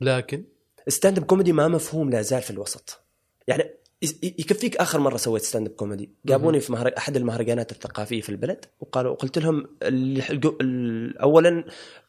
لكن؟ 0.00 0.44
stand-up 0.88 1.24
comedy 1.24 1.52
ما 1.52 1.68
مفهوم 1.68 2.10
لا 2.10 2.22
زال 2.22 2.42
في 2.42 2.50
الوسط. 2.50 3.04
يعني 3.48 3.74
يكفيك 4.22 4.76
آخر 4.76 5.00
مرة 5.00 5.16
سويت 5.16 5.42
stand-up 5.42 5.74
comedy 5.74 6.10
جابوني 6.26 6.60
في 6.60 6.72
مهر... 6.72 6.92
أحد 6.98 7.16
المهرجانات 7.16 7.72
الثقافية 7.72 8.20
في 8.20 8.28
البلد 8.28 8.64
وقالوا 8.80 9.14
قلت 9.14 9.38
لهم 9.38 9.68
ال... 9.82 11.18
اولا 11.18 11.64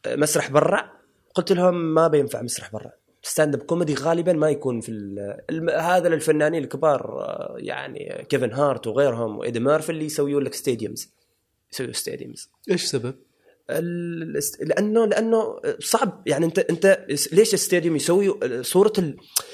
مسرح 0.06 0.50
برا 0.50 0.90
قلت 1.34 1.52
لهم 1.52 1.94
ما 1.94 2.08
بينفع 2.08 2.42
مسرح 2.42 2.72
برا. 2.72 2.92
stand-up 3.22 3.62
comedy 3.62 3.94
غالبا 3.94 4.32
ما 4.32 4.50
يكون 4.50 4.80
في 4.80 4.88
ال... 4.88 5.70
هذا 5.70 6.08
للفنانين 6.08 6.62
الكبار 6.62 7.24
يعني 7.58 8.26
كيفن 8.28 8.52
هارت 8.52 8.86
وغيرهم 8.86 9.38
وايدي 9.38 9.60
ميرفي 9.60 9.90
اللي 9.90 10.04
يسويون 10.04 10.42
لك 10.42 10.54
stadiums 10.54 11.12
يسويوا 11.72 11.92
stadiums 11.92 12.50
إيش 12.70 12.84
سبب؟ 12.84 13.14
لأنه 14.60 15.06
لأنه 15.06 15.60
صعب. 15.80 16.22
يعني 16.26 16.46
أنت 16.46 16.58
أنت 16.58 17.06
ليش 17.08 17.48
ال 17.48 17.54
stadium 17.54 17.96
يسوي 17.96 18.38
صورة 18.62 18.92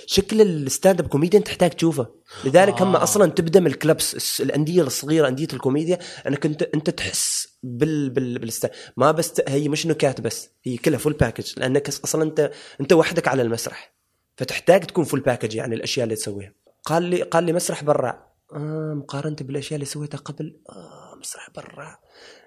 شكل 0.06 0.40
ال 0.40 1.00
stand-up 1.00 1.06
comedian 1.06 1.44
تحتاج 1.44 1.70
تشوفه. 1.70 2.06
لذلك 2.44 2.82
هم 2.82 2.96
آه. 2.96 3.02
أصلا 3.02 3.30
تبدأ 3.30 3.60
من 3.60 3.66
ال 3.66 3.79
clubs 3.79 4.40
الأندية 4.40 4.82
الصغيرة 4.82 5.28
أندية 5.28 5.48
الكوميديا. 5.52 5.98
انك 6.26 6.46
انت 6.46 6.62
أنت 6.62 6.90
تحس 6.90 7.48
بال 7.62 8.10
بال 8.10 8.38
بالست... 8.38 8.70
ما 8.96 9.10
بس 9.10 9.32
هي 9.48 9.68
مش 9.68 9.86
نكات 9.86 10.20
بس 10.20 10.50
هي 10.64 10.76
كلها 10.76 10.98
full 10.98 11.12
package 11.12 11.52
لأنك 11.56 11.88
أصلا 11.88 12.22
أنت 12.22 12.50
أنت 12.80 12.92
وحدك 12.92 13.28
على 13.28 13.42
المسرح. 13.42 13.94
فتحتاج 14.36 14.84
تكون 14.84 15.04
full 15.04 15.20
package 15.20 15.54
يعني 15.54 15.74
الأشياء 15.74 16.04
اللي 16.04 16.16
تسويها. 16.16 16.52
قال 16.84 17.02
لي 17.02 17.22
قال 17.22 17.44
لي 17.44 17.52
مسرح 17.52 17.84
برا. 17.84 18.32
آه 18.52 18.94
مقارنة 18.96 19.36
بالأشياء 19.40 19.74
اللي 19.74 19.86
سويتها 19.86 20.18
قبل؟ 20.18 20.60
آه 20.70 21.18
مسرح 21.20 21.50
برا. 21.56 21.96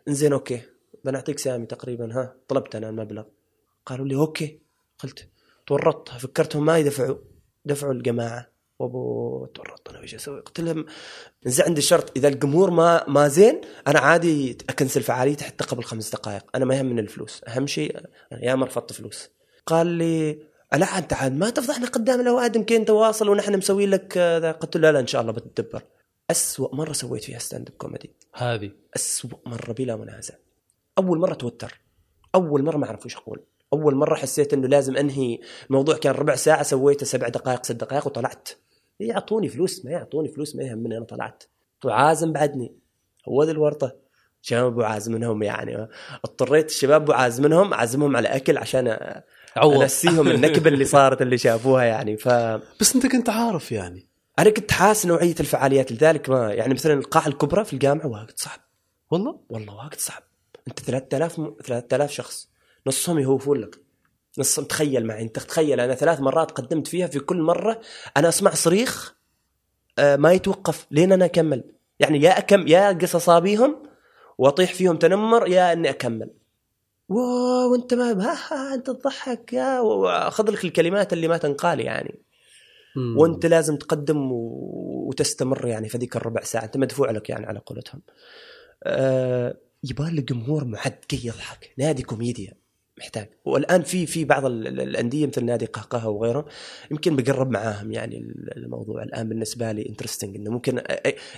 زين 0.08 0.34
okay. 0.34 0.62
بنعطيك 1.06 1.40
سامي 1.40 1.66
تقريبا 1.66 2.14
ها؟ 2.14 2.36
طلبت 2.48 2.76
أنا 2.76 2.90
المبلغ. 2.90 3.24
قالوا 3.86 4.08
لي 4.08 4.16
okay. 4.16 4.60
قلت 5.00 5.28
تورطت 5.68 6.10
فكرتهم 6.10 6.66
ما 6.66 6.78
يدفعوا 6.78 7.18
دفعوا 7.66 7.94
الجماعة. 7.94 8.56
وأبو 8.80 9.46
تورطت 9.46 9.90
أنا 9.90 10.02
إيش 10.02 10.16
أسوي؟ 10.16 10.40
قلت 10.40 10.60
لهم 10.60 10.86
زين 11.44 11.66
عندي 11.66 11.82
شرط. 11.82 12.18
إذا 12.18 12.28
الجمهور 12.28 12.72
ما 12.72 13.10
ما 13.10 13.28
زين 13.28 13.62
أنا 13.88 14.00
عادي 14.00 14.58
أ 14.70 14.75
cancel 14.75 15.04
فعاليتي 15.04 15.44
حتى 15.44 15.64
قبل 15.64 15.84
خمس 15.84 16.10
دقائق. 16.10 16.44
أنا 16.56 16.66
ما 16.66 16.76
يهمني 16.76 17.02
الفلوس. 17.02 17.42
أهم 17.48 17.68
شيء 17.68 18.00
يا 18.32 18.56
ما 18.56 18.66
رفضت 18.66 18.94
فلوس. 18.94 19.30
قال 19.66 19.88
لي 19.88 20.40
لا 20.74 20.98
أنت 20.98 21.14
عاد 21.14 21.34
ما 21.34 21.50
تفضحنا 21.50 21.88
قدام 21.88 22.22
الاوادم 22.22 22.60
يمكن 22.60 22.86
تواصل 22.86 23.30
ونحن 23.30 23.58
مسوي 23.58 23.86
لك 23.86 24.18
قلت 24.62 24.76
له 24.76 24.82
لا 24.82 24.92
لا 24.92 25.00
إن 25.00 25.08
شاء 25.08 25.22
الله 25.22 25.32
بتدبر. 25.32 25.84
أسوأ 26.32 26.76
مرة 26.76 26.94
سويت 26.94 27.24
فيها 27.24 27.40
stand-up 27.40 27.76
comedy 27.76 28.12
هذه. 28.34 28.72
أسوأ 28.96 29.30
مرة 29.46 29.72
بلا 29.72 29.96
منازع. 29.96 30.34
أول 30.98 31.20
مرة 31.20 31.34
توتر. 31.34 31.82
أول 32.36 32.64
مرة 32.64 32.78
ما 32.78 32.86
أعرف 32.86 33.06
وش 33.06 33.16
أقول. 33.16 33.44
أول 33.74 33.96
مرة 33.96 34.16
حسيت 34.16 34.54
إنه 34.54 34.68
لازم 34.68 34.98
أنهي 34.98 35.40
الموضوع 35.70 35.98
كان 35.98 36.14
ربع 36.14 36.36
ساعة 36.36 36.64
سويته 36.64 37.06
سبع 37.06 37.28
دقائق 37.28 37.66
ست 37.66 37.72
دقائق 37.72 38.08
وطلعت. 38.08 38.50
يعطوني 39.00 39.50
فلوس 39.50 39.86
ما 39.86 39.92
يعطوني 39.92 40.30
فلوس 40.30 40.56
ما 40.56 40.64
يهمني 40.64 40.98
أنا 40.98 41.06
طلعت. 41.06 41.44
وعازم 41.86 42.34
بعدني. 42.34 42.76
هو 43.30 43.44
ذي 43.44 43.52
الورطة. 43.52 43.96
شباب 44.42 44.66
أبو 44.66 44.82
عازم 44.82 45.14
منهم 45.14 45.44
يعني. 45.44 45.88
اضطريت 46.26 46.70
الشباب 46.70 47.02
أبو 47.02 47.12
عازم 47.12 47.44
منهم 47.44 47.74
أعزمهم 47.74 48.18
على 48.18 48.28
أكل 48.28 48.58
عشان 48.58 48.98
عوض. 49.56 49.82
أنسيهم 49.82 50.28
النكبة 50.28 50.70
اللي 50.70 50.86
صارت 50.86 51.22
اللي 51.22 51.38
شافوها 51.38 51.84
يعني. 51.84 52.18
ف 52.18 52.28
بس 52.80 52.96
أنت 52.96 53.08
كنت 53.08 53.30
عارف 53.30 53.72
يعني. 53.72 54.08
أنا 54.40 54.50
كنت 54.50 54.72
حاس 54.72 55.06
نوعية 55.06 55.36
الفعاليات 55.40 55.92
لذلك 55.92 56.30
ما 56.30 56.54
يعني 56.54 56.74
مثلا 56.74 56.94
القاعة 56.94 57.28
الكبرى 57.28 57.66
في 57.66 57.74
الجامعة 57.74 58.08
واجد 58.08 58.34
صعب. 58.36 58.60
والله؟ 59.12 59.40
والله 59.50 59.76
واجد 59.76 60.00
صعب. 60.00 60.24
أنت 60.68 60.80
3000 60.80 61.40
م... 61.40 61.56
3000 61.64 62.12
شخص. 62.12 62.50
نصهم 62.88 63.20
يهوفون 63.20 63.58
لك. 63.58 63.82
نصهم 64.40 64.66
تخيل 64.66 65.06
معي 65.06 65.22
أنت 65.22 65.40
تخيل 65.40 65.80
أنا 65.80 65.96
ثلاث 65.96 66.20
مرات 66.22 66.52
قدمت 66.52 66.88
فيها 66.88 67.08
في 67.08 67.20
كل 67.20 67.42
مرة 67.42 67.82
أنا 68.18 68.30
أسمع 68.30 68.52
صريخ 68.54 69.16
آه 70.00 70.16
ما 70.16 70.32
يتوقف. 70.32 70.88
لين 70.92 71.12
أنا 71.12 71.26
أكمل؟ 71.26 71.64
يعني 72.00 72.22
يا 72.22 72.38
أكم 72.38 72.68
يا 72.68 72.92
قص 72.92 73.16
أصابيهم 73.16 73.84
وأطيح 74.38 74.74
فيهم 74.74 74.98
تنمر 74.98 75.48
يا 75.48 75.74
إني 75.74 75.90
أكمل. 75.90 76.30
واو 77.10 77.72
وانت 77.72 77.94
ما 77.94 78.12
ها, 78.24 78.74
أنت 78.74 78.88
تضحك 78.88 79.54
يا 79.54 79.80
واخذ 79.80 80.52
لك 80.52 80.66
الكلمات 80.66 81.14
اللي 81.14 81.28
ما 81.28 81.38
تنقال 81.38 81.80
يعني. 81.80 82.22
مم. 82.96 83.18
وأنت 83.18 83.46
لازم 83.46 83.78
تقدم 83.78 84.30
وتستمر 84.32 85.68
يعني 85.68 85.90
في 85.90 85.98
ذيك 85.98 86.16
الربع 86.16 86.42
ساعة. 86.42 86.64
أنت 86.64 86.78
مدفوع 86.78 87.12
لك 87.12 87.30
يعني 87.30 87.46
على 87.46 87.60
قولتهم. 87.66 88.02
آه 88.84 89.58
يبغى 89.90 90.12
لك 90.12 90.24
جمهور 90.34 90.66
معدي 90.66 90.96
يضحك. 91.24 91.70
نادي 91.78 92.04
كوميديا 92.04 92.54
محتاج. 92.98 93.30
والآن 93.46 93.82
في 93.82 94.06
في 94.06 94.26
بعض 94.26 94.46
ال- 94.46 94.68
ال- 94.68 94.82
الأندية 94.82 95.26
مثل 95.28 95.46
نادي 95.46 95.66
قهقهة 95.66 96.10
وغيره 96.10 96.46
يمكن 96.92 97.16
بقرب 97.16 97.52
معاهم 97.52 97.92
يعني 97.92 98.18
ال- 98.18 98.58
الموضوع 98.58 99.04
الآن 99.04 99.30
بالنسبة 99.30 99.72
لي 99.72 99.90
interesting 99.90 100.36
إنه 100.36 100.52
ممكن 100.52 100.82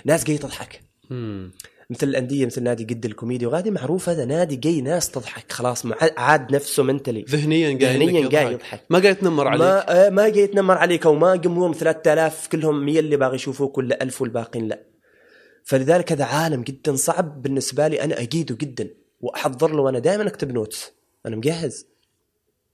ناس 0.04 0.24
جاي 0.24 0.38
تضحك. 0.38 0.80
مم. 1.10 1.52
مثل 1.90 2.08
الأندية 2.08 2.46
مثل 2.46 2.62
نادي 2.62 3.04
الكوميديا 3.04 3.48
وهذه 3.48 3.70
معروف 3.70 4.08
هذا 4.08 4.24
نادي 4.24 4.56
جاي 4.56 4.80
ناس 4.80 5.10
تضحك. 5.10 5.52
خلاص 5.52 5.86
عاد 6.16 6.54
نفسه 6.54 6.82
mentally 6.82 7.24
ذهنيا 7.28 7.66
قاعد 7.68 7.96
ذهنيا 7.96 8.28
قاعد 8.28 8.52
يضحك. 8.52 8.80
ما 8.90 8.98
قاعد 8.98 9.16
يتنمر 9.16 9.48
عليك. 9.48 9.60
ما 9.62 10.06
آه، 10.06 10.10
ما 10.10 10.28
جاي 10.28 10.42
يتنمر 10.44 10.74
عليك 10.78 11.06
وما 11.06 11.36
جمهور 11.36 11.74
3000 11.74 12.46
كلهم 12.46 12.84
100 12.86 13.00
اللي 13.00 13.16
باغي 13.16 13.34
يشوفوك 13.34 13.78
ولا 13.78 14.02
1000 14.02 14.22
والباقين 14.22 14.68
لا. 14.68 14.82
فلذلك 15.68 16.12
هذا 16.12 16.24
عالم 16.24 16.62
جدا 16.62 16.96
صعب 16.96 17.42
بالنسبة 17.42 17.88
لي 17.88 18.04
أنا 18.04 18.20
أجيده 18.20 18.54
جدا 18.54 18.90
وأحضر 19.20 19.74
له 19.74 19.82
وأنا 19.82 19.98
دائما 19.98 20.26
أكتب 20.26 20.52
notes 20.52 20.92
أنا 21.26 21.36
مجهز. 21.36 21.86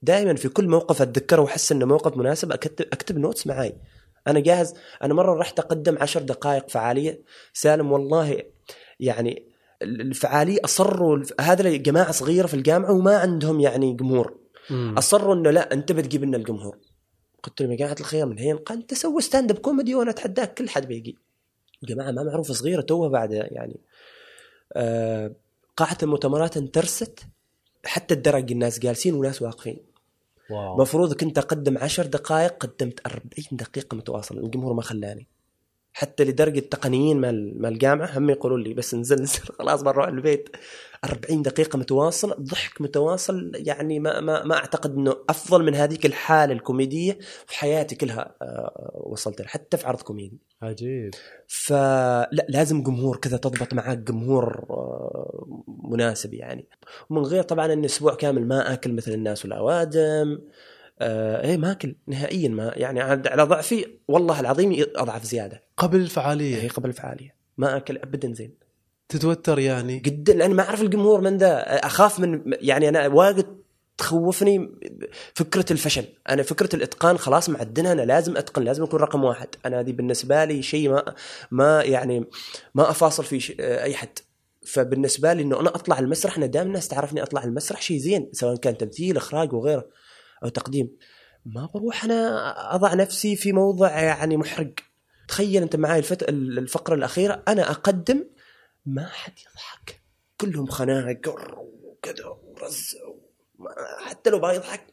دائما 0.01 0.35
في 0.35 0.49
كل 0.49 0.67
موقف 0.67 1.01
أتذكره 1.01 1.41
وأحس 1.41 1.71
إنه 1.71 1.85
موقف 1.85 2.17
مناسب 2.17 2.51
اكتب 2.51 2.85
أكتب 2.93 3.17
notes 3.17 3.47
معاي. 3.47 3.75
أنا 4.27 4.39
جاهز. 4.39 4.73
أنا 5.03 5.13
مرة 5.13 5.39
رحت 5.39 5.59
أقدم 5.59 5.97
عشر 5.97 6.21
دقائق 6.21 6.69
فعالية. 6.69 7.21
سالم 7.53 7.91
والله 7.91 8.43
يعني 8.99 9.49
الفعاليه 9.81 10.59
أصروا 10.65 11.23
هذا 11.41 11.75
جماعة 11.75 12.11
صغيرة 12.11 12.47
في 12.47 12.53
الجامعة 12.53 12.91
وما 12.91 13.17
عندهم 13.17 13.59
يعني 13.59 13.93
جمهور. 13.93 14.37
مم. 14.69 14.95
أصروا 14.97 15.35
إنه 15.35 15.51
لا 15.51 15.73
أنت 15.73 15.91
بتجيب 15.91 16.23
لنا 16.23 16.37
الجمهور. 16.37 16.77
قلت 17.43 17.61
لهم 17.61 17.71
يا 17.71 17.77
جماعة 17.77 17.95
الخير 17.99 18.25
من 18.25 18.39
هين؟ 18.39 18.57
قال 18.57 18.77
أنت 18.77 18.93
سوي 18.93 19.21
stand-up 19.21 19.57
comedy 19.57 19.95
وأنا 19.95 20.09
أتحداك 20.11 20.53
كل 20.53 20.69
حد 20.69 20.87
بيجي. 20.87 21.24
جماعة 21.85 22.11
ما 22.11 22.23
معروفة 22.23 22.53
صغيرة 22.53 22.81
توها 22.81 23.09
بعد 23.09 23.31
يعني 23.31 23.79
آه 24.73 25.31
قاعه 25.77 25.97
المؤتمرات 26.03 26.57
انترست 26.57 27.19
حتى 27.85 28.13
الدرج 28.13 28.51
الناس 28.51 28.79
جالسين 28.79 29.13
وناس 29.13 29.41
واقفين. 29.41 29.77
wow. 30.49 30.77
مفروض 30.77 31.13
كنت 31.13 31.37
أقدم 31.37 31.77
عشر 31.77 32.05
دقائق 32.05 32.53
قدمت 32.57 33.07
40 33.07 33.23
دقيقة 33.51 33.95
متواصلة 33.97 34.39
الجمهور 34.39 34.73
ما 34.73 34.81
خلاني. 34.81 35.27
حتى 35.93 36.23
لدرجة 36.23 36.59
التقنيين 36.59 37.21
مال 37.21 37.61
مال 37.61 37.73
الجامعة 37.73 38.17
هم 38.17 38.29
يقولوا 38.29 38.57
لي 38.57 38.73
بس 38.73 38.95
نزل 38.95 39.21
نزل 39.21 39.39
خلاص 39.59 39.81
بنروح 39.81 40.07
البيت. 40.07 40.49
40 41.05 41.41
دقيقة 41.41 41.79
متواصل 41.79 42.35
ضحك 42.39 42.81
متواصل 42.81 43.51
يعني 43.55 43.99
ما 43.99 44.19
ما 44.19 44.43
ما 44.43 44.55
أعتقد 44.55 44.95
إنه 44.95 45.15
أفضل 45.29 45.63
من 45.63 45.75
هذيك 45.75 46.05
الحالة 46.05 46.53
الكوميدية 46.53 47.17
في 47.47 47.57
حياتي 47.57 47.95
كلها 47.95 48.35
آه، 48.41 48.91
وصلت 49.05 49.41
لها 49.41 49.49
حتى 49.49 49.77
في 49.77 49.87
عرض 49.87 50.01
كوميدي. 50.01 50.39
عجيب. 50.61 51.13
فلا 51.47 52.45
لازم 52.49 52.83
جمهور 52.83 53.17
كذا 53.17 53.37
تضبط 53.37 53.73
معاك 53.73 53.97
جمهور 53.97 54.65
آه، 54.69 55.63
مناسب 55.83 56.33
يعني. 56.33 56.67
ومن 57.09 57.21
غير 57.21 57.43
طبعا 57.43 57.73
إن 57.73 57.85
أسبوع 57.85 58.15
كامل 58.15 58.47
ما 58.47 58.73
آكل 58.73 58.93
مثل 58.93 59.11
الناس 59.11 59.45
والأوادم 59.45 60.39
آه 60.99 61.41
إيه 61.41 61.57
ما 61.57 61.71
آكل 61.71 61.95
نهائيا 62.07 62.49
ما 62.49 62.71
يعني 62.75 63.01
على 63.01 63.43
ضعفي 63.43 63.85
والله 64.07 64.39
العظيم 64.39 64.85
أضعف 64.95 65.23
زيادة. 65.23 65.63
قبل 65.77 65.99
الفعالية. 65.99 66.61
هي 66.61 66.67
قبل 66.67 66.89
الفعالية. 66.89 67.35
ما 67.57 67.77
آكل 67.77 67.97
ابدا 67.97 68.33
زين. 68.33 68.64
تتوتر 69.09 69.59
يعني؟ 69.59 69.99
جدا 69.99 70.33
لأن 70.33 70.53
ما 70.53 70.63
أعرف 70.63 70.81
الجمهور 70.81 71.21
من 71.21 71.37
ذا. 71.37 71.85
أخاف 71.85 72.19
من 72.19 72.41
يعني 72.45 72.89
أنا 72.89 73.07
واجد 73.07 73.45
تخوفني 73.97 74.69
فكرة 75.33 75.65
الفشل. 75.71 76.05
أنا 76.29 76.43
فكرة 76.43 76.75
الإتقان 76.75 77.17
خلاص 77.17 77.49
معدنها 77.49 77.91
أنا 77.91 78.01
لازم 78.01 78.37
أتقن 78.37 78.63
لازم 78.63 78.83
أكون 78.83 78.99
رقم 78.99 79.23
واحد. 79.23 79.47
أنا 79.65 79.79
هذه 79.79 79.91
بالنسبة 79.91 80.45
لي 80.45 80.61
شيء 80.61 80.89
ما 80.89 81.15
ما 81.51 81.83
يعني 81.83 82.25
ما 82.75 82.89
أفاصل 82.89 83.23
فيه 83.23 83.55
أي 83.59 83.93
حد. 83.95 84.19
فبالنسبة 84.65 85.33
لي 85.33 85.41
إنه 85.43 85.59
أنا 85.59 85.69
أطلع 85.69 85.99
المسرح 85.99 86.37
أنا 86.37 86.45
دائما 86.45 86.67
الناس 86.67 86.87
تعرفني 86.87 87.23
أطلع 87.23 87.43
المسرح 87.43 87.81
شيء 87.81 87.97
زين 87.97 88.29
سواء 88.31 88.55
كان 88.55 88.77
تمثيل 88.77 89.17
إخراج 89.17 89.53
وغيره 89.53 89.85
أو 90.43 90.49
تقديم. 90.49 90.89
ما 91.45 91.69
بروح 91.73 92.05
أنا 92.05 92.75
أضع 92.75 92.93
نفسي 92.93 93.35
في 93.35 93.51
موضع 93.51 93.99
يعني 93.99 94.37
محرج 94.37 94.79
تخيل 95.27 95.61
أنت 95.61 95.75
معي 95.75 95.99
الفت... 95.99 96.29
الفقرة 96.29 96.95
الأخيرة 96.95 97.43
أنا 97.47 97.71
أقدم 97.71 98.23
ما 98.85 99.07
حد 99.07 99.33
يضحك. 99.39 100.01
كلهم 100.41 100.65
خناق 100.65 101.21
وكذا 101.83 102.25
ورز 102.25 102.95
ما 103.59 103.75
حتى 104.05 104.29
لو 104.29 104.39
بيضحك 104.39 104.83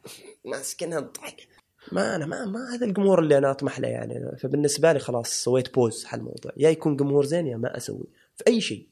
ماسكينها 0.45 0.99
الضحك 0.99 1.49
ما 1.93 2.17
أنا 2.17 2.27
ما 2.27 2.45
ما 2.45 2.75
هذا 2.75 2.87
الجمهور 2.87 3.19
اللي 3.19 3.39
أنا 3.39 3.51
أطمح 3.51 3.81
له 3.81 3.89
يعني. 3.89 4.37
فبالنسبة 4.39 4.93
لي 4.93 4.99
خلاص 4.99 5.31
سويت 5.31 5.75
بوز 5.75 6.05
حل 6.05 6.19
الموضوع. 6.19 6.53
يا 6.57 6.71
يكون 6.71 6.97
جمهور 6.97 7.25
زين 7.25 7.47
يا 7.47 7.57
ما 7.57 7.77
أسوي. 7.77 8.07
في 8.37 8.45
أي 8.47 8.61
شيء. 8.61 8.89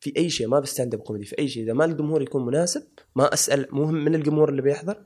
في 0.00 0.12
أي 0.16 0.30
شيء. 0.30 0.46
ما 0.46 0.60
بستاند 0.60 0.94
اب 0.94 1.00
كوميدي 1.00 1.24
في 1.24 1.38
أي 1.38 1.48
شيء. 1.48 1.62
إذا 1.62 1.72
ما 1.72 1.84
الجمهور 1.84 2.22
يكون 2.22 2.46
مناسب 2.46 2.86
ما 3.16 3.32
أسأل 3.32 3.66
مهم 3.72 3.94
من 3.94 4.14
الجمهور 4.14 4.48
اللي 4.48 4.62
بيحضر 4.62 5.04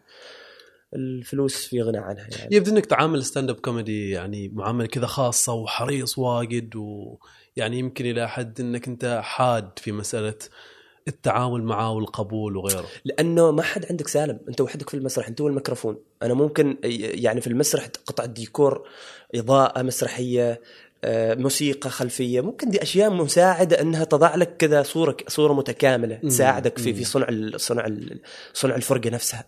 الفلوس 0.94 1.66
في 1.66 1.83
غنى 1.83 1.98
عنها 1.98 2.27
يعني. 2.38 2.57
يبدو 2.57 2.70
إنك 2.70 2.87
تعامل 2.87 3.24
ستاند 3.24 3.51
اب 3.51 3.57
كوميدي 3.57 4.11
يعني 4.11 4.48
معاملة 4.48 4.87
كذا 4.87 5.07
خاصة 5.07 5.53
وحريص 5.55 6.18
واجد 6.18 6.77
ويعني 6.77 7.79
يمكن 7.79 8.07
إلى 8.07 8.29
حد 8.29 8.61
إنك 8.61 8.88
أنت 8.88 9.20
حاد 9.22 9.79
في 9.79 9.92
مسألة 9.92 10.35
التعامل 11.09 11.62
معه 11.62 11.90
والقبول 11.90 12.57
وغيره. 12.57 12.87
لأنه 13.05 13.51
ما 13.51 13.62
حد 13.62 13.87
عندك 13.90 14.09
سالم. 14.09 14.40
أنت 14.48 14.61
وحدك 14.61 14.90
في 14.90 14.96
المسرح 14.96 15.29
أنت 15.29 15.40
والميكروفون. 15.40 15.98
أنا 16.22 16.35
ممكن 16.35 16.77
يعني 16.85 17.40
في 17.40 17.46
المسرح 17.46 17.88
قطع 18.07 18.24
ديكور 18.24 18.88
إضاءة 19.35 19.83
مسرحية 19.83 20.61
آه، 21.05 21.35
موسيقى 21.35 21.90
خلفية. 21.90 22.40
ممكن 22.40 22.70
دي 22.70 22.83
أشياء 22.83 23.11
مساعدة 23.11 23.81
إنها 23.81 24.05
تضع 24.05 24.35
لك 24.35 24.57
كذا 24.57 24.83
صوره 24.83 25.16
صورة 25.29 25.53
متكاملة. 25.53 26.16
تساعدك 26.16 26.79
في. 26.79 26.94
في 26.94 27.05
صنع 27.05 27.27
صنع 27.57 27.88
صنع 28.53 28.77
الفرقة 28.77 29.11
نفسها. 29.11 29.44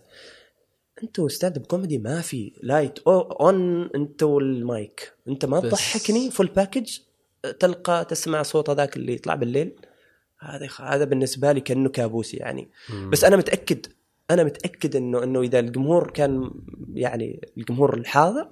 انت 1.03 1.21
stand-up 1.31 1.65
comedy 1.65 1.97
ما 1.97 2.21
في 2.21 2.51
light 2.63 2.99
on 3.07 3.89
انت 3.95 4.23
والمايك 4.23 5.13
انت 5.27 5.45
ما 5.45 5.59
تضحكني 5.59 6.31
full 6.31 6.47
package 6.47 6.97
تلقى 7.59 8.05
تسمع 8.05 8.43
صوت 8.43 8.69
هذاك 8.69 8.97
اللي 8.97 9.13
يطلع 9.13 9.35
بالليل. 9.35 9.71
هذا 10.39 10.67
هذا 10.79 11.03
بالنسبة 11.05 11.51
لي 11.51 11.61
كأنه 11.61 11.89
كابوس 11.89 12.33
يعني. 12.33 12.67
بس 13.09 13.23
أنا 13.23 13.37
متأكد 13.37 13.85
أنا 14.31 14.43
متأكد 14.43 14.95
انه 14.95 15.23
إنه 15.23 15.41
إذا 15.41 15.59
الجمهور 15.59 16.11
كان 16.11 16.51
يعني 16.93 17.47
الجمهور 17.57 17.93
الحاضر 17.97 18.47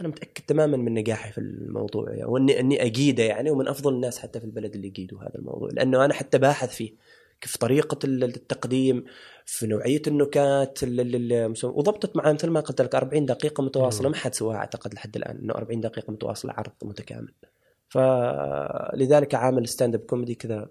أنا 0.00 0.08
متأكد 0.08 0.42
تماما 0.46 0.76
من 0.76 0.94
نجاحي 0.94 1.32
في 1.32 1.38
الموضوع 1.38 2.10
يعني 2.10 2.24
واني 2.24 2.60
إني 2.60 2.84
أجيده 2.84 3.22
يعني 3.22 3.50
ومن 3.50 3.68
أفضل 3.68 3.94
الناس 3.94 4.18
حتى 4.18 4.40
في 4.40 4.46
البلد 4.46 4.74
اللي 4.74 4.86
يجيدوا 4.86 5.20
هذا 5.20 5.34
الموضوع. 5.34 5.68
لأنه 5.72 6.04
أنا 6.04 6.14
حتى 6.14 6.38
باحث 6.38 6.74
فيه. 6.74 6.92
كيف 7.40 7.56
طريقة 7.56 7.98
ال- 8.04 8.24
التقديم 8.24 9.04
في 9.50 9.66
نوعية 9.66 10.02
النكات 10.06 10.82
ال- 10.82 11.00
ال- 11.00 11.32
ال- 11.32 11.54
وضبطت 11.64 12.16
معاه 12.16 12.32
مثل 12.32 12.50
ما 12.50 12.60
قلت 12.60 12.80
لك 12.80 12.94
40 12.94 13.26
دقيقة 13.26 13.62
متواصلة. 13.62 14.06
مم. 14.08 14.12
ما 14.12 14.18
حد 14.18 14.34
سواها 14.34 14.56
أعتقد 14.56 14.94
لحد 14.94 15.16
الآن 15.16 15.38
إنه 15.38 15.54
40 15.54 15.80
دقيقة 15.80 16.10
متواصلة 16.12 16.52
عرض 16.52 16.72
متكامل. 16.82 17.32
فلذلك 17.88 19.34
عامل 19.34 19.68
stand-up 19.68 20.00
comedy 20.00 20.34
كذا 20.34 20.68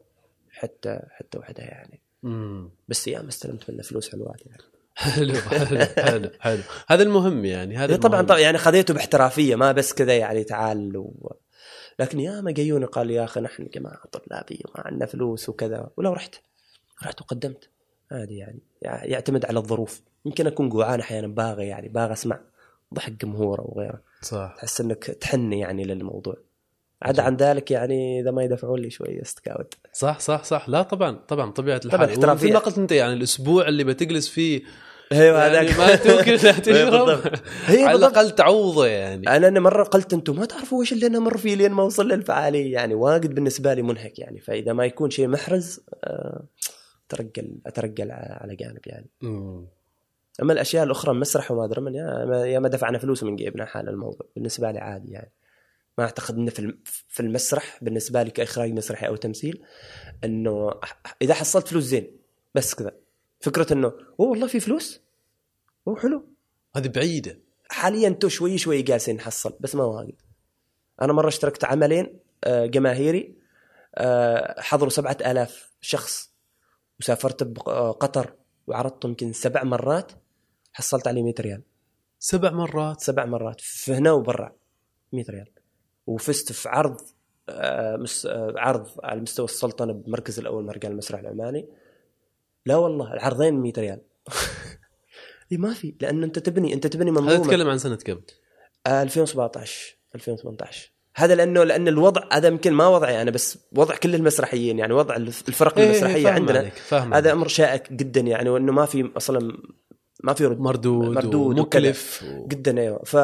حتى 0.51 0.99
حتى 1.11 1.37
وحدها 1.37 1.65
يعني. 1.65 2.01
مم. 2.23 2.69
بس 2.87 3.07
أيام 3.07 3.27
استلمت 3.27 3.69
منه 3.71 3.83
فلوس 3.83 4.11
حلوات 4.11 4.41
يعني 4.45 4.61
حلو 4.95 5.33
حلو 5.33 5.85
حلو 5.97 6.29
حلو. 6.39 6.61
هذا 6.87 7.03
المهم 7.03 7.45
يعني 7.45 7.77
هذا 7.77 7.93
إيه 7.93 7.99
طبعا 7.99 8.13
المهم. 8.13 8.25
طبعا 8.27 8.39
يعني 8.39 8.57
خذيته 8.57 8.93
باحترافية 8.93 9.55
ما 9.55 9.71
بس 9.71 9.93
كذا 9.93 10.17
يعني 10.17 10.43
تعال 10.43 10.97
و... 10.97 11.33
لكن 11.99 12.19
يا 12.19 12.41
ما 12.41 12.51
جايوني 12.51 12.85
قال 12.85 13.11
يا 13.11 13.23
أخي 13.23 13.39
نحن 13.41 13.67
جماعة 13.73 14.01
طلابية 14.11 14.61
ما 14.75 14.81
عندنا 14.85 15.05
فلوس 15.05 15.49
وكذا. 15.49 15.89
ولو 15.97 16.13
رحت 16.13 16.35
رحت 17.03 17.21
وقدمت. 17.21 17.69
عادي 18.11 18.37
يعني 18.37 18.59
يع- 18.81 19.03
يعتمد 19.05 19.45
على 19.45 19.59
الظروف. 19.59 20.01
يمكن 20.25 20.47
أكون 20.47 20.69
جوعان 20.69 20.99
أحيانا 20.99 21.27
باغي 21.27 21.67
يعني 21.67 21.87
باغي 21.89 22.13
أسمع 22.13 22.39
ضحك 22.93 23.11
جمهور 23.11 23.59
أو 23.59 23.75
غيره. 23.79 24.01
صح. 24.21 24.55
تحس 24.57 24.81
إنك 24.81 25.03
تحن 25.03 25.53
يعني 25.53 25.83
للموضوع. 25.83 26.35
عدا 27.01 27.23
عن 27.23 27.35
ذلك 27.35 27.71
يعني 27.71 28.21
إذا 28.21 28.31
ما 28.31 28.43
يدفعون 28.43 28.79
لي 28.79 28.89
شوية 28.89 29.21
استكاوت. 29.21 29.73
صح 29.93 30.19
صح 30.19 30.43
صح. 30.43 30.69
لا 30.69 30.81
طبعا 30.81 31.11
طبعا 31.27 31.51
طبيعة 31.51 31.77
طبعاً 31.77 31.95
الحال 31.95 32.09
احترافية. 32.09 32.45
ومثل 32.47 32.53
ما 32.53 32.59
قلت 32.59 32.77
أنت 32.77 32.91
يعني 32.91 33.13
الأسبوع 33.13 33.67
اللي 33.67 33.83
بتجلس 33.83 34.27
فيه 34.29 34.61
أيوه 35.11 35.43
يعني 35.43 35.67
هذاك. 35.67 35.77
ما 35.79 35.95
تاكل 35.95 36.31
لا 36.31 36.51
تشرب 36.59 36.91
بالضبط. 36.91 37.41
هي 37.65 37.83
على. 37.83 37.97
الأقل 37.97 38.31
تعوضه 38.31 38.85
يعني. 38.87 39.27
أنا 39.37 39.47
أنا 39.47 39.59
مرة 39.59 39.83
قلت 39.83 40.13
أنتم 40.13 40.35
ما 40.35 40.45
تعرفوا 40.45 40.81
إيش 40.81 40.93
اللي 40.93 41.07
أنا 41.07 41.19
مر 41.19 41.37
فيه 41.37 41.55
لين 41.55 41.71
ما 41.71 41.83
أوصل 41.83 42.07
للفعالية. 42.07 42.73
يعني 42.73 42.93
واجد 42.93 43.35
بالنسبة 43.35 43.73
لي 43.73 43.81
منهك 43.81 44.19
يعني. 44.19 44.39
فإذا 44.39 44.73
ما 44.73 44.85
يكون 44.85 45.09
شيء 45.09 45.27
محرز 45.27 45.79
آه، 46.03 46.43
اترجل 47.07 47.57
اترجل 47.65 48.11
على 48.11 48.55
جانب 48.55 48.81
يعني. 48.85 49.09
مم. 49.21 49.65
أما 50.41 50.53
الأشياء 50.53 50.83
الأخرى 50.83 51.13
مسرح 51.13 51.51
وما 51.51 51.65
أدري 51.65 51.81
من 51.81 51.95
يا 51.95 52.25
ما, 52.25 52.45
يا 52.45 52.59
ما 52.59 52.69
دفعنا 52.69 52.97
فلوس 52.97 53.23
من 53.23 53.35
جيبنا 53.35 53.65
حال 53.65 53.89
الموضوع. 53.89 54.27
بالنسبة 54.35 54.71
لي 54.71 54.79
عادي 54.79 55.11
يعني. 55.11 55.31
ما 55.97 56.03
أعتقد 56.03 56.35
إنه 56.35 56.51
في 56.51 56.77
في 57.07 57.19
المسرح 57.19 57.79
بالنسبة 57.81 58.23
لي 58.23 58.31
كإخراج 58.31 58.71
مسرحي 58.71 59.07
أو 59.07 59.15
تمثيل 59.15 59.63
إنه 60.23 60.71
إذا 61.21 61.33
حصلت 61.33 61.67
فلوس 61.67 61.83
زين 61.83 62.11
بس 62.55 62.75
كذا. 62.75 62.91
فكرة 63.39 63.73
إنه 63.73 63.87
أوه 64.19 64.29
والله 64.29 64.47
في 64.47 64.59
فلوس؟ 64.59 65.01
أوه 65.87 65.99
حلو. 65.99 66.23
هذه 66.75 66.87
بعيدة. 66.87 67.39
حاليا 67.69 68.09
تو 68.09 68.27
شوي 68.27 68.57
شوي 68.57 68.81
جالسين 68.81 69.15
نحصل 69.15 69.53
بس 69.59 69.75
ما 69.75 69.83
واجد 69.83 70.21
أنا 71.01 71.13
مرة 71.13 71.27
اشتركت 71.27 71.65
عملين 71.65 72.19
آه، 72.43 72.65
جماهيري 72.65 73.35
آه، 73.95 74.61
حضروا 74.61 74.89
سبعة 74.89 75.17
آلاف 75.25 75.71
شخص. 75.81 76.31
وسافرت 76.99 77.43
بقطر 77.43 78.33
وعرضت 78.67 79.05
يمكن 79.05 79.33
سبع 79.33 79.63
مرات 79.63 80.11
حصلت 80.73 81.07
عليه 81.07 81.23
100 81.23 81.33
ريال. 81.39 81.63
سبع 82.19 82.51
مرات؟ 82.51 83.01
سبع 83.01 83.25
مرات. 83.25 83.61
في 83.61 83.93
هنا 83.93 84.11
وبرا 84.11 84.55
100 85.13 85.25
ريال. 85.29 85.49
وفزت 86.07 86.51
في 86.51 86.69
عرض 86.69 86.97
آه، 87.49 88.05
آه، 88.25 88.53
عرض 88.57 88.87
على 89.03 89.21
مستوى 89.21 89.45
السلطنة 89.45 89.93
بمركز 89.93 90.39
الأول 90.39 90.65
مهرجان 90.65 90.91
المسرح 90.91 91.19
العماني. 91.19 91.67
لا 92.65 92.75
والله 92.75 93.13
العرضين 93.13 93.53
100 93.53 93.73
ريال. 93.77 94.01
إيه 95.51 95.57
ما 95.57 95.73
في 95.73 95.95
لأنه 96.01 96.25
أنت 96.25 96.39
تبني 96.39 96.73
أنت 96.73 96.87
تبني 96.87 97.11
هذا 97.11 97.21
منظومة. 97.21 97.43
نتكلم 97.43 97.69
عن 97.69 97.77
سنة 97.77 97.95
كم؟ 97.95 98.21
آه، 98.87 99.03
2017 99.03 99.97
2018 100.15 100.96
هذا 101.17 101.35
لأنه 101.35 101.63
لأن 101.63 101.87
الوضع 101.87 102.23
هذا 102.31 102.47
يمكن 102.47 102.73
ما 102.73 102.87
وضعي 102.87 103.21
أنا 103.21 103.31
بس 103.31 103.57
وضع 103.75 103.95
كل 103.95 104.15
المسرحيين 104.15 104.79
يعني 104.79 104.93
وضع 104.93 105.15
الفرق 105.15 105.77
إيه، 105.77 105.85
المسرحية 105.85 106.23
فاهم 106.23 106.33
عندنا 106.33 106.59
عليك، 106.59 106.73
فاهم 106.73 107.13
هذا. 107.13 107.31
أمر 107.31 107.47
شائك 107.47 107.93
جدا 107.93 108.21
يعني 108.21 108.49
وإنه 108.49 108.71
ما 108.71 108.85
في 108.85 109.11
أصلا 109.17 109.57
ما 110.23 110.33
في 110.33 110.45
رد 110.45 110.59
مردود, 110.59 111.15
مردود 111.15 111.59
ومكلف 111.59 112.23
و... 112.23 112.47
جدا 112.47 112.79
أيوه. 112.79 113.03
ف 113.03 113.15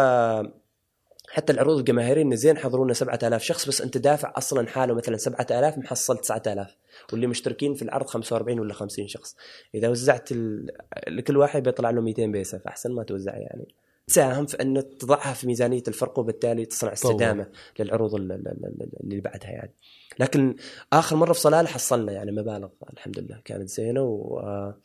حتى 1.30 1.54
العروض 1.54 1.78
الجماهيرية 1.78 2.22
انه 2.22 2.36
زين 2.36 2.58
حضرونا 2.58 2.94
7000 2.94 3.44
شخص 3.44 3.68
بس 3.68 3.82
أنت 3.82 3.98
دافع 3.98 4.34
أصلا 4.38 4.68
حاله 4.68 4.94
مثلا 4.94 5.18
7000 5.18 5.78
محصل 5.78 6.18
9000 6.18 6.76
واللي 7.12 7.28
مشتركين 7.28 7.74
في 7.74 7.82
العرض 7.82 8.06
45 8.06 8.60
ولا 8.60 8.74
50 8.74 9.08
شخص. 9.08 9.36
إذا 9.76 9.90
وزعت 9.90 10.32
ال... 10.32 10.68
لكل 11.08 11.38
واحد 11.38 11.64
بيطلع 11.64 11.90
له 11.90 12.02
200 12.02 12.26
بيسة 12.26 12.58
فأحسن 12.58 12.92
ما 12.92 13.04
توزع 13.04 13.36
يعني. 13.36 13.68
تساهم 14.08 14.46
في 14.46 14.62
انه 14.62 14.82
تضعها 14.82 15.34
في 15.34 15.48
ميزانية 15.48 15.84
الفرق 15.88 16.20
وبالتالي 16.20 16.66
تصنع 16.66 16.94
طبعاً. 16.94 16.94
استدامة 17.14 17.48
للعروض 17.80 18.16
ال- 18.16 18.32
ال- 18.32 18.90
اللي 19.04 19.22
بعدها 19.22 19.50
يعني. 19.50 19.74
لكن 20.20 20.56
آخر 20.94 21.16
مرة 21.16 21.34
في 21.34 21.40
صلالة 21.40 21.68
حصلنا 21.70 22.12
يعني 22.12 22.32
مبالغ 22.32 22.70
الحمد 22.94 23.20
لله. 23.20 23.42
كانت 23.46 23.70
زينة 23.70 24.02
و 24.02 24.40
آه، 24.40 24.78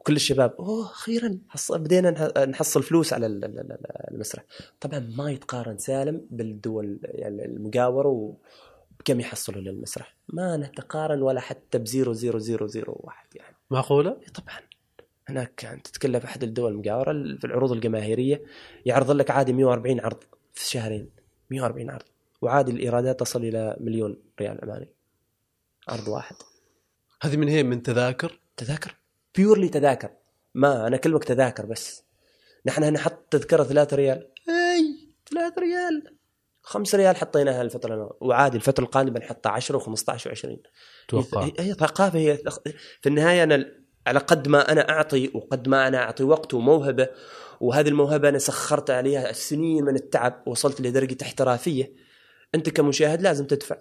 وكل 0.00 0.16
الشباب 0.16 0.52
أوه 0.58 0.84
أخيرا 0.86 1.38
حصل 1.48 1.78
بدينا 1.78 2.10
نح- 2.10 2.38
نحصل 2.48 2.82
فلوس 2.82 3.12
على 3.12 3.26
ال- 3.26 3.44
ال- 3.44 3.58
ال- 3.58 4.10
المسرح. 4.14 4.44
طبعا 4.80 4.98
ما 5.16 5.30
يتقارن 5.30 5.78
سالم 5.78 6.26
بالدول 6.30 6.98
يعني 7.04 7.44
المجاوره 7.44 8.08
وبكم 8.08 9.20
يحصلوا 9.20 9.60
للمسرح. 9.60 10.16
ما 10.28 10.56
نتقارن 10.56 11.22
ولا 11.22 11.40
حتى 11.40 11.78
بزيرو 11.78 12.12
زيرو 12.12 12.38
زيرو 12.38 12.66
زيرو 12.66 13.00
واحد 13.00 13.26
يعني. 13.36 13.56
معقولة؟ 13.70 14.10
إيه 14.22 14.28
طبعا. 14.28 14.58
هناك 15.28 15.54
كان 15.56 15.82
تتكلم 15.82 16.20
في 16.20 16.26
أحد 16.26 16.42
الدول 16.42 16.72
المجاورة 16.72 17.12
في 17.12 17.44
العروض 17.44 17.72
الجماهيرية 17.72 18.42
يعرض 18.86 19.10
لك 19.10 19.30
عادي 19.30 19.52
140 19.52 20.00
عرض 20.00 20.24
في 20.54 20.68
شهرين 20.70 21.10
140 21.50 21.90
عرض. 21.90 22.02
وعادي 22.42 22.72
الإيرادات 22.72 23.20
تصل 23.20 23.44
إلى 23.44 23.76
مليون 23.80 24.22
ريال 24.40 24.58
عماني 24.62 24.88
عرض 25.88 26.08
واحد. 26.08 26.36
هذه 27.22 27.36
من 27.36 27.48
هي؟ 27.48 27.62
من 27.62 27.82
تذاكر؟ 27.82 28.40
تذاكر. 28.56 28.96
بيورلي 29.36 29.68
تذاكر. 29.68 30.10
ما 30.54 30.86
أنا 30.86 30.96
كلمك 30.96 31.24
تذاكر 31.24 31.66
بس. 31.66 32.04
نحن 32.66 32.82
هنا 32.84 32.98
حط 32.98 33.26
تذكرة 33.30 33.64
3 33.64 33.96
ريال. 33.96 34.28
أي! 34.48 35.08
3 35.30 35.60
ريال. 35.60 36.16
5 36.62 36.98
ريال 36.98 37.16
حطيناها 37.16 37.62
الفترة 37.62 37.94
الم- 37.94 38.10
وعادي 38.20 38.56
الفترة 38.56 38.84
القادمة 38.84 39.18
نحطها 39.18 39.52
10 39.52 39.78
و15 39.78 40.28
و20 40.28 40.48
أتوقع 41.06 41.50
هي 41.58 41.74
ثقافة 41.74 42.18
هي 42.18 42.36
في 43.00 43.08
النهاية 43.08 43.42
أنا 43.42 43.85
على 44.06 44.18
قد 44.18 44.48
ما 44.48 44.72
أنا 44.72 44.90
أعطي 44.90 45.30
وقد 45.34 45.68
ما 45.68 45.88
أنا 45.88 45.98
أعطي 45.98 46.24
وقت 46.24 46.54
وموهبة 46.54 47.08
وهذه 47.60 47.88
الموهبة 47.88 48.28
أنا 48.28 48.38
سخرت 48.38 48.90
عليها 48.90 49.32
سنين 49.32 49.84
من 49.84 49.96
التعب 49.96 50.42
وصلت 50.46 50.80
لدرجة 50.80 51.16
احترافية. 51.22 51.92
أنت 52.54 52.68
كمشاهد 52.68 53.22
لازم 53.22 53.46
تدفع. 53.46 53.76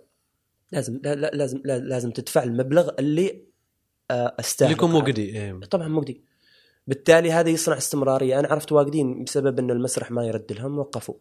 لازم 0.72 1.00
لا 1.04 1.16
لا 1.16 1.32
لازم 1.34 1.62
لا 1.66 1.80
لازم 1.80 2.12
تدفع 2.12 2.44
المبلغ 2.44 2.90
اللي 3.00 3.46
آه، 4.12 4.36
استاهل 4.40 4.72
يكون 4.72 4.92
مقدي 4.92 5.22
إيه. 5.22 5.60
طبعا 5.60 5.88
مقدي 5.88 6.24
بالتالي 6.88 7.32
هذا 7.32 7.50
يصنع 7.50 7.78
استمرارية. 7.78 8.40
أنا 8.40 8.48
عرفت 8.48 8.72
واجدين 8.72 9.24
بسبب 9.24 9.60
إنه 9.60 9.74
المسرح 9.74 10.12
ما 10.12 10.26
يرد 10.26 10.52
لهم 10.52 10.80
وقفوا. 10.80 11.16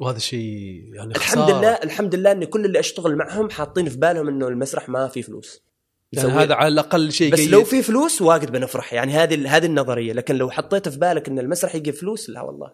وهذا 0.00 0.18
شيء 0.18 0.90
يعني 0.94 1.14
الحمد 1.16 1.44
خسارة. 1.44 1.58
لله 1.58 1.72
الحمد 1.72 2.14
لله 2.14 2.32
إن 2.32 2.44
كل 2.44 2.64
اللي 2.64 2.80
أشتغل 2.80 3.16
معهم 3.16 3.50
حاطين 3.50 3.88
في 3.88 3.96
بالهم 3.96 4.28
إنه 4.28 4.48
المسرح 4.48 4.88
ما 4.88 5.08
في 5.08 5.22
فلوس. 5.22 5.67
يعني 6.12 6.28
هذا 6.28 6.54
على 6.54 6.68
الأقل 6.68 7.12
شيء 7.12 7.32
بس 7.32 7.40
جيد. 7.40 7.50
لو 7.50 7.64
في 7.64 7.82
فلوس 7.82 8.22
واجد 8.22 8.52
بنفرح. 8.52 8.92
يعني 8.92 9.12
هذه 9.12 9.56
هذه 9.56 9.66
النظرية. 9.66 10.12
لكن 10.12 10.34
لو 10.36 10.50
حطيت 10.50 10.88
في 10.88 10.98
بالك 10.98 11.28
إن 11.28 11.38
المسرح 11.38 11.74
يجيب 11.74 11.94
فلوس 11.94 12.30
لا 12.30 12.42
والله. 12.42 12.72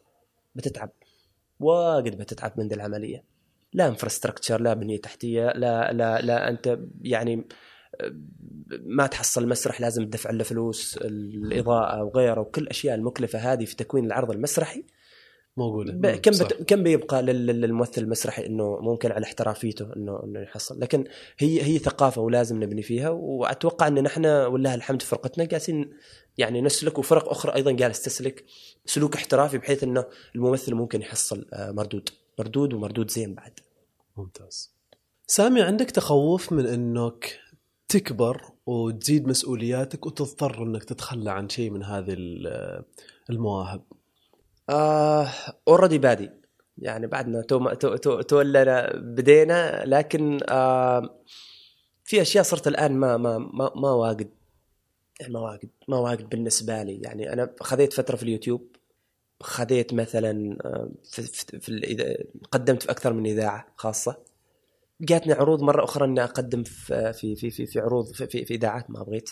بتتعب. 0.55 0.91
واجد 1.61 2.19
بتتعب 2.19 2.53
من 2.59 2.69
ذي 2.69 2.75
العملية. 2.75 3.25
لا 3.73 3.89
انفراستراكشر 3.89 4.61
لا 4.61 4.75
بنية 4.75 5.01
تحتية 5.01 5.53
لا 5.53 5.93
لا 5.93 6.21
لا 6.21 6.49
أنت 6.49 6.79
يعني 7.03 7.49
ما 8.81 9.07
تحصل 9.07 9.49
مسرح 9.49 9.81
لازم 9.81 10.05
تدفع 10.05 10.31
له 10.31 10.45
فلوس 10.45 10.97
الإضاءة 10.97 12.03
وغيره 12.03 12.41
وكل 12.41 12.63
الأشياء 12.63 12.95
المكلفة 12.95 13.39
هذه 13.39 13.65
في 13.65 13.77
تكوين 13.77 14.05
العرض 14.05 14.31
المسرحي. 14.31 14.85
موجودة. 15.57 15.93
كم. 16.17 16.31
بت... 16.31 16.53
كم 16.69 16.83
بيبقى 16.83 17.23
لل- 17.23 17.47
لل- 17.47 17.61
للممثل 17.61 18.03
المسرحي 18.03 18.47
إنه 18.47 18.79
ممكن 18.81 19.13
على 19.13 19.25
احترافيته 19.25 19.93
إنه 19.97 20.21
إنه 20.25 20.41
يحصل؟ 20.41 20.81
لكن 20.81 21.05
هي 21.39 21.63
هي 21.63 21.79
ثقافة 21.79 22.21
ولازم 22.23 22.63
نبني 22.63 22.83
فيها 22.83 23.11
وأتوقع 23.11 23.87
إن 23.87 24.03
نحن 24.03 24.27
ولله 24.27 24.75
الحمد 24.75 25.03
فرقتنا 25.03 25.45
جالسين 25.45 25.91
يعني 26.39 26.61
نسلك 26.61 26.99
وفرق 26.99 27.29
أخرى 27.29 27.55
أيضا 27.55 27.71
جالس 27.73 28.03
تسلك 28.03 28.45
سلوك 28.87 29.15
احترافي 29.15 29.59
بحيث 29.59 29.83
إنه 29.85 30.05
الممثل 30.35 30.75
ممكن 30.75 31.01
يحصل 31.03 31.47
آه، 31.53 31.71
مردود. 31.71 32.09
مردود 32.39 32.75
ومردود 32.75 33.11
زين 33.11 33.35
بعد. 33.35 33.53
ممتاز. 34.17 34.75
سامي 35.27 35.63
عندك 35.63 35.91
تخوف 35.91 36.53
من 36.53 36.67
إنك 36.67 37.39
تكبر 37.89 38.43
وتزيد 38.67 39.29
مسؤولياتك 39.29 40.07
وتضطر 40.07 40.63
إنك 40.63 40.85
تتخلى 40.85 41.31
عن 41.31 41.49
شيء 41.49 41.71
من 41.71 41.83
هذه 41.85 42.13
ال- 42.13 42.85
المواهب 44.71 45.29
آه 45.29 45.29
already 45.69 45.99
بادي. 45.99 46.31
يعني 46.79 47.07
بعدنا 47.07 47.43
تو 47.43 47.69
تو 47.75 47.97
تو, 47.97 48.21
تو 48.21 48.43
بدينا 48.95 49.83
لكن 49.87 50.41
آه 50.49 51.21
في 52.05 52.23
أشياء 52.23 52.45
صرت 52.45 52.67
الآن 52.69 52.93
ما 52.93 53.17
ما 53.17 53.39
ما, 53.39 53.71
ما 53.77 53.91
واجد 53.91 54.31
يعني 55.21 55.33
ما 55.33 55.41
واجد 55.41 55.71
ما 55.89 55.99
واجد 55.99 56.29
بالنسبة 56.29 56.83
لي. 56.83 57.01
يعني 57.03 57.33
أنا 57.33 57.55
خذيت 57.61 57.93
فترة 57.93 58.17
في 58.17 58.23
اليوتيوب 58.23 58.77
خذيت 59.43 59.95
مثلا 59.95 60.57
آه، 60.65 60.91
في, 61.05 61.23
في, 61.23 61.61
في 61.61 61.81
الإذا- 61.81 62.47
قدمت 62.53 62.83
في 62.83 62.91
أكثر 62.91 63.13
من 63.13 63.27
إذاعة 63.27 63.67
خاصة. 63.77 64.17
جاتني 65.01 65.33
عروض 65.33 65.63
مرة 65.63 65.85
أخرى 65.85 66.05
إني 66.05 66.25
أقدم 66.25 66.63
في 66.65 67.13
في 67.13 67.37
في 67.37 67.51
في, 67.51 67.67
في 67.67 67.81
عروض 67.81 68.07
في, 68.13 68.27
في, 68.27 68.45
في 68.45 68.55
إذاعات 68.55 68.91
ما 68.91 69.03
بغيت 69.03 69.31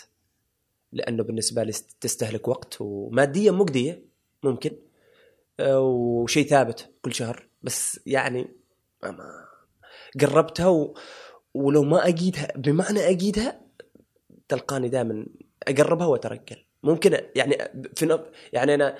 لأنه 0.91 1.23
بالنسبة 1.23 1.63
لي 1.63 1.73
تستهلك 2.01 2.47
وقت 2.47 2.77
وماديا 2.81 3.51
مجدية 3.51 4.05
ممكن. 4.43 4.69
آه، 4.71 4.92
وشيء 5.61 6.47
ثابت 6.47 6.89
كل 7.01 7.13
شهر. 7.13 7.47
بس 7.63 7.99
يعني 8.05 8.47
ما- 9.03 9.45
قربتها 10.21 10.67
و... 10.67 10.95
ولو 11.53 11.83
ما 11.83 12.07
أجيدها 12.07 12.47
بمعنى 12.55 13.09
أجيدها 13.09 13.61
تلقاني 14.49 14.89
دائما 14.89 15.25
أقربها 15.67 16.07
وا 16.07 16.17
تركل 16.17 16.55
ممكن 16.83 17.17
يعني 17.35 17.57
في 17.95 18.05
نب... 18.05 18.21
يعني 18.53 18.73
أنا 18.73 18.95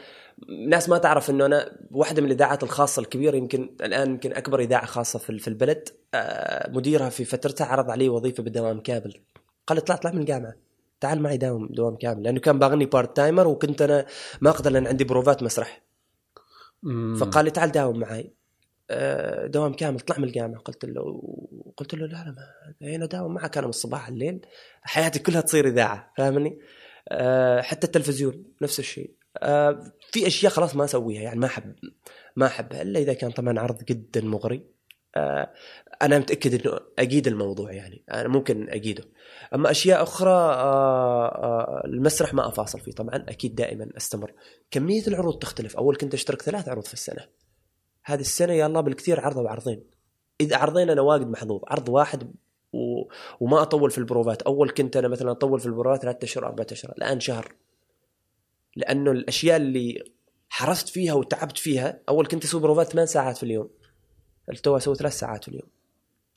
ناس 0.67 0.89
ما 0.89 0.97
تعرف 0.97 1.29
إنه 1.29 1.45
أنا 1.45 1.77
واحدة 1.91 2.21
من 2.21 2.27
الإذاعات 2.27 2.63
الخاصة 2.63 2.99
الكبيرة 2.99 3.35
يمكن 3.35 3.75
الآن 3.81 4.09
يمكن 4.11 4.33
أكبر 4.33 4.59
إذاعة 4.59 4.85
خاصة 4.85 5.19
في 5.19 5.39
في 5.39 5.47
البلد 5.47 5.89
آه، 6.13 6.69
مديرها 6.71 7.09
في 7.09 7.25
فترتها 7.25 7.65
عرض 7.67 7.89
علي 7.91 8.09
وظيفة 8.09 8.43
بدوام 8.43 8.79
كامل. 8.79 9.21
قال 9.67 9.77
اطلع 9.77 9.95
اطلع 9.95 10.11
من 10.11 10.19
الجامعة 10.21 10.53
تعال 10.99 11.21
معي 11.21 11.37
داوم 11.37 11.67
دوام 11.71 11.95
كامل. 11.95 12.23
لأنه 12.23 12.39
كان 12.39 12.59
باغني 12.59 12.85
part 12.85 13.15
timer 13.17 13.47
وكنت 13.47 13.81
أنا 13.81 14.05
ما 14.41 14.49
أقدر 14.49 14.71
لأن 14.71 14.87
عندي 14.87 15.03
بروفات 15.03 15.43
مسرح. 15.43 15.81
فقال 17.19 17.45
لي 17.45 17.51
تعال 17.51 17.71
داوم 17.71 17.99
معي 17.99 18.33
آه، 18.91 19.47
دوام 19.47 19.73
كامل 19.73 19.99
طلع 19.99 20.17
من 20.17 20.23
الجامعة 20.23 20.59
قلت 20.59 20.85
له 20.85 21.21
قلت 21.77 21.95
له 21.95 22.05
لا 22.05 22.13
لا 22.13 22.35
ما 22.81 22.95
هنا 22.95 23.05
داوم 23.05 23.33
معك 23.33 23.57
أنا 23.57 23.67
من 23.67 23.69
الصباح 23.69 24.07
الليل 24.07 24.45
حياتي 24.81 25.19
كلها 25.19 25.41
تصير 25.41 25.67
إذاعة 25.67 26.13
فاهمني؟ 26.17 26.59
آه، 27.09 27.61
حتى 27.61 27.87
التلفزيون 27.87 28.43
نفس 28.61 28.79
الشيء. 28.79 29.11
آه، 29.37 29.83
في 30.11 30.27
أشياء 30.27 30.51
خلاص 30.51 30.75
ما 30.75 30.85
أسويها 30.85 31.21
يعني 31.21 31.39
ما 31.39 31.45
أحب 31.45 31.75
ما 32.35 32.45
أحبها 32.45 32.81
إلا 32.81 32.99
إذا 32.99 33.13
كان 33.13 33.31
طبعا 33.31 33.59
عرض 33.59 33.83
جدا 33.83 34.21
مغري. 34.21 34.67
أنا 36.01 36.19
متأكد 36.19 36.67
إنه 36.67 36.79
أجيد 36.99 37.27
الموضوع 37.27 37.71
يعني. 37.71 38.03
أنا 38.11 38.27
ممكن 38.27 38.69
أجيده. 38.69 39.03
أما 39.53 39.71
أشياء 39.71 40.03
أخرى 40.03 40.31
آه، 40.31 41.25
آه، 41.25 41.81
المسرح 41.85 42.33
ما 42.33 42.47
أفاصل 42.47 42.79
فيه. 42.79 42.91
طبعا 42.91 43.15
أكيد 43.15 43.55
دائما 43.55 43.89
أستمر. 43.97 44.33
كمية 44.71 45.07
العروض 45.07 45.39
تختلف. 45.39 45.77
أول 45.77 45.95
كنت 45.95 46.13
أشترك 46.13 46.41
ثلاث 46.41 46.69
عروض 46.69 46.85
في 46.85 46.93
السنة. 46.93 47.27
هذه 48.05 48.21
السنة 48.21 48.53
يا 48.53 48.65
الله 48.65 48.81
بالكثير 48.81 49.19
عرض 49.19 49.37
أو 49.37 49.47
عرضين 49.47 49.83
إذا 50.41 50.57
عرضين 50.57 50.89
أنا 50.89 51.01
واجد 51.01 51.27
محظوظ. 51.27 51.61
عرض 51.67 51.89
واحد 51.89 52.23
و... 52.73 53.03
وما 53.39 53.61
أطول 53.61 53.91
في 53.91 53.97
البروفات. 53.97 54.41
أول 54.41 54.69
كنت 54.69 54.97
أنا 54.97 55.07
مثلا 55.07 55.31
أطول 55.31 55.59
في 55.59 55.65
البروفات 55.65 56.01
ثلاثة 56.01 56.25
أشهر 56.25 56.45
أربعة 56.45 56.67
أشهر. 56.71 56.91
الآن 56.97 57.19
شهر. 57.19 57.55
لأنه 58.75 59.11
الأشياء 59.11 59.57
اللي 59.57 60.03
حرصت 60.49 60.89
فيها 60.89 61.13
وتعبت 61.13 61.57
فيها 61.57 61.99
أول 62.09 62.27
كنت 62.27 62.43
أسوي 62.43 62.61
بروفات 62.61 62.91
ثمان 62.91 63.05
ساعات 63.05 63.37
في 63.37 63.43
اليوم. 63.43 63.69
التو 64.51 64.77
أسوي 64.77 64.95
ثلاث 64.95 65.19
ساعات 65.19 65.43
في 65.43 65.47
اليوم. 65.49 65.67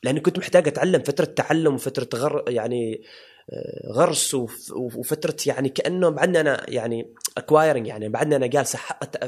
لأني 0.02 0.20
كنت 0.20 0.38
محتاج 0.38 0.68
أتعلم 0.68 1.02
فترة 1.02 1.24
تعلم 1.24 1.74
وفترة 1.74 2.08
غر 2.18 2.44
يعني 2.48 3.02
آه، 3.50 3.92
غرس 3.92 4.34
وف- 4.34 4.72
وفترة 4.72 5.36
يعني 5.46 5.68
كأنه 5.68 6.08
بعدنا 6.08 6.40
أنا 6.40 6.70
يعني 6.70 7.14
اكوايرنج 7.36 7.86
يعني 7.86 8.08
بعدنا 8.08 8.36
أنا 8.36 8.46
جالس 8.46 8.76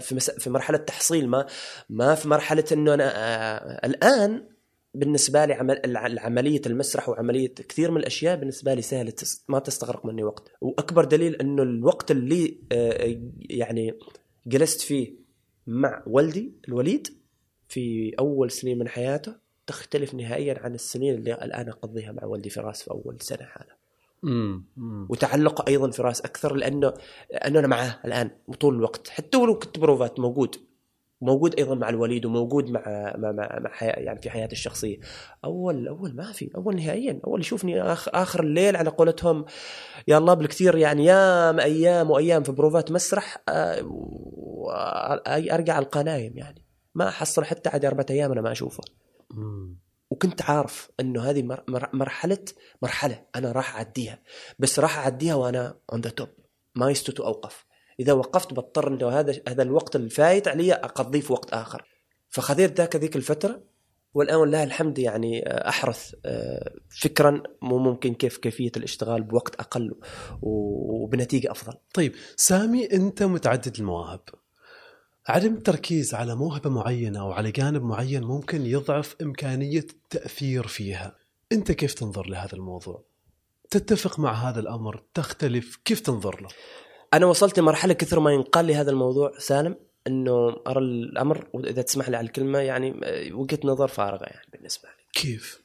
في 0.00 0.20
في 0.20 0.50
مرحلة 0.50 0.78
تحصيل 0.78 1.28
ما 1.28 1.46
ما 1.90 2.14
في 2.14 2.28
مرحلة 2.28 2.64
إنه 2.72 2.94
أنا 2.94 3.12
آه، 3.16 3.86
الآن 3.86 4.48
بالنسبة 4.94 5.44
لي 5.44 5.54
عمل 5.54 5.96
عمليه 6.18 6.60
المسرح 6.66 7.08
وعملية 7.08 7.54
كثير 7.54 7.90
من 7.90 7.96
الأشياء 7.96 8.36
بالنسبة 8.36 8.74
لي 8.74 8.82
سهلة 8.82 9.14
ما 9.48 9.58
تستغرق 9.58 10.06
مني 10.06 10.24
وقت. 10.24 10.48
وأكبر 10.60 11.04
دليل 11.04 11.34
إنه 11.36 11.62
الوقت 11.62 12.10
اللي 12.10 12.58
آه، 12.72 13.16
يعني 13.50 13.98
جلست 14.46 14.80
فيه 14.80 15.14
مع 15.66 16.02
والدي 16.06 16.52
الوليد 16.68 17.17
في 17.68 18.14
أول 18.18 18.50
سنين 18.50 18.78
من 18.78 18.88
حياته 18.88 19.34
تختلف 19.66 20.14
نهائيا 20.14 20.58
عن 20.58 20.74
السنين 20.74 21.14
اللي 21.14 21.34
الآن 21.34 21.68
أقضيها 21.68 22.12
مع 22.12 22.24
ولدي 22.24 22.50
فراس 22.50 22.82
في 22.82 22.90
أول 22.90 23.16
سنة 23.20 23.48
هذا. 23.56 23.78
وتعلقه 25.08 25.64
أيضا 25.68 25.90
فراس 25.90 26.20
أكثر 26.20 26.54
لأنه 26.54 26.94
لأنه 27.32 27.58
أنا 27.58 27.68
معاه 27.68 27.98
الآن 28.04 28.30
طول 28.60 28.74
الوقت. 28.74 29.08
حتى 29.08 29.38
ولو 29.38 29.58
كنت 29.58 29.78
بروفات 29.78 30.20
موجود 30.20 30.56
موجود 31.20 31.54
أيضا 31.54 31.74
مع 31.74 31.88
الوليد 31.88 32.26
وموجود 32.26 32.70
مع 32.70 32.82
مع 33.16 33.32
مع, 33.32 33.58
مع 33.58 33.70
حياة 33.70 33.98
يعني 33.98 34.22
في 34.22 34.30
حياتي 34.30 34.52
الشخصية. 34.52 34.98
اول 35.44 35.88
أول 35.88 36.16
ما 36.16 36.32
في 36.32 36.50
أول 36.56 36.76
نهائيا 36.76 37.20
أول 37.26 37.40
يشوفني 37.40 37.82
آخر, 37.82 38.10
آخر 38.14 38.42
الليل 38.42 38.76
على 38.76 38.90
قولتهم 38.90 39.44
يا 40.08 40.18
الله 40.18 40.34
بالكثير 40.34 40.76
يعني 40.76 41.04
يام 41.04 41.60
أيام 41.60 42.10
وأيام 42.10 42.42
في 42.42 42.52
بروفات 42.52 42.92
مسرح 42.92 43.42
آه، 43.48 43.82
وارجع 44.58 45.74
على 45.74 45.84
القنايم 45.84 46.38
يعني. 46.38 46.67
ما 46.98 47.08
احصل 47.08 47.44
حتى 47.44 47.68
عاد 47.68 47.84
أربعة 47.84 48.06
أيام 48.10 48.32
أنا 48.32 48.40
ما 48.40 48.52
أشوفه. 48.52 48.82
مم. 49.30 49.76
وكنت 50.10 50.42
عارف 50.42 50.90
إنه 51.00 51.22
هذه 51.22 51.42
مر- 51.42 51.64
مر- 51.68 51.90
مرحلة 51.92 52.44
مرحلة 52.82 53.24
أنا 53.36 53.52
راح 53.52 53.76
أعديها. 53.76 54.22
بس 54.58 54.78
راح 54.78 54.98
أعديها 54.98 55.34
وأنا 55.34 55.78
on 55.92 56.00
the 56.00 56.10
top 56.10 56.28
ما 56.74 56.90
يستو 56.90 57.24
أوقف. 57.24 57.66
إذا 58.00 58.12
وقفت 58.12 58.52
بضطر 58.52 58.88
إنه 58.88 59.08
هذا 59.08 59.40
هذا 59.48 59.62
الوقت 59.62 59.96
الفايت 59.96 60.48
علي 60.48 60.72
أقضيه 60.72 61.20
في 61.20 61.32
وقت 61.32 61.50
آخر. 61.52 61.84
فخذيت 62.28 62.78
ذاك 62.78 62.96
ذيك 62.96 63.16
الفترة 63.16 63.62
والآن 64.14 64.36
والله 64.36 64.64
الحمد 64.64 64.98
يعني 64.98 65.48
آه، 65.48 65.68
أعرف 65.68 66.14
آه، 66.26 66.74
فكرا 67.02 67.42
مو 67.62 67.78
ممكن 67.78 68.14
كيف 68.14 68.36
كيفية 68.38 68.72
الاشتغال 68.76 69.22
بوقت 69.22 69.54
أقل 69.54 69.94
وبنتيجة 70.42 71.50
أفضل. 71.50 71.74
طيب 71.94 72.12
سامي 72.36 72.92
أنت 72.92 73.22
متعدد 73.22 73.76
المواهب. 73.78 74.20
عدم 75.28 75.54
التركيز 75.54 76.14
على 76.14 76.34
موهبة 76.34 76.70
معينة 76.70 77.20
أو 77.20 77.32
على 77.32 77.50
جانب 77.50 77.82
معين 77.82 78.24
ممكن 78.24 78.66
يضعف 78.66 79.16
إمكانية 79.22 79.78
التاثير 79.78 80.66
فيها. 80.66 81.16
أنت 81.52 81.72
كيف 81.72 81.94
تنظر 81.94 82.26
لهذا 82.28 82.52
الموضوع؟ 82.54 83.04
تتفق 83.70 84.18
مع 84.20 84.32
هذا 84.32 84.60
الأمر؟ 84.60 85.02
تختلف؟ 85.14 85.76
كيف 85.84 86.00
تنظر 86.00 86.42
له؟ 86.42 86.48
أنا 87.14 87.26
وصلت 87.26 87.58
لمرحلة 87.58 87.94
كثر 87.94 88.20
ما 88.20 88.32
ينقال 88.32 88.64
لي 88.64 88.74
هذا 88.74 88.90
الموضوع 88.90 89.32
سالم 89.38 89.76
إنه 90.06 90.56
أرى 90.66 90.78
الأمر 90.78 91.48
وإذا 91.52 91.82
تسمح 91.82 92.08
لي 92.08 92.16
على 92.16 92.26
الكلمة 92.26 92.58
يعني 92.58 93.00
وجهة 93.32 93.58
نظر 93.64 93.88
فارغة 93.88 94.24
يعني 94.24 94.46
بالنسبة 94.52 94.88
لي. 94.88 95.04
كيف؟ 95.22 95.62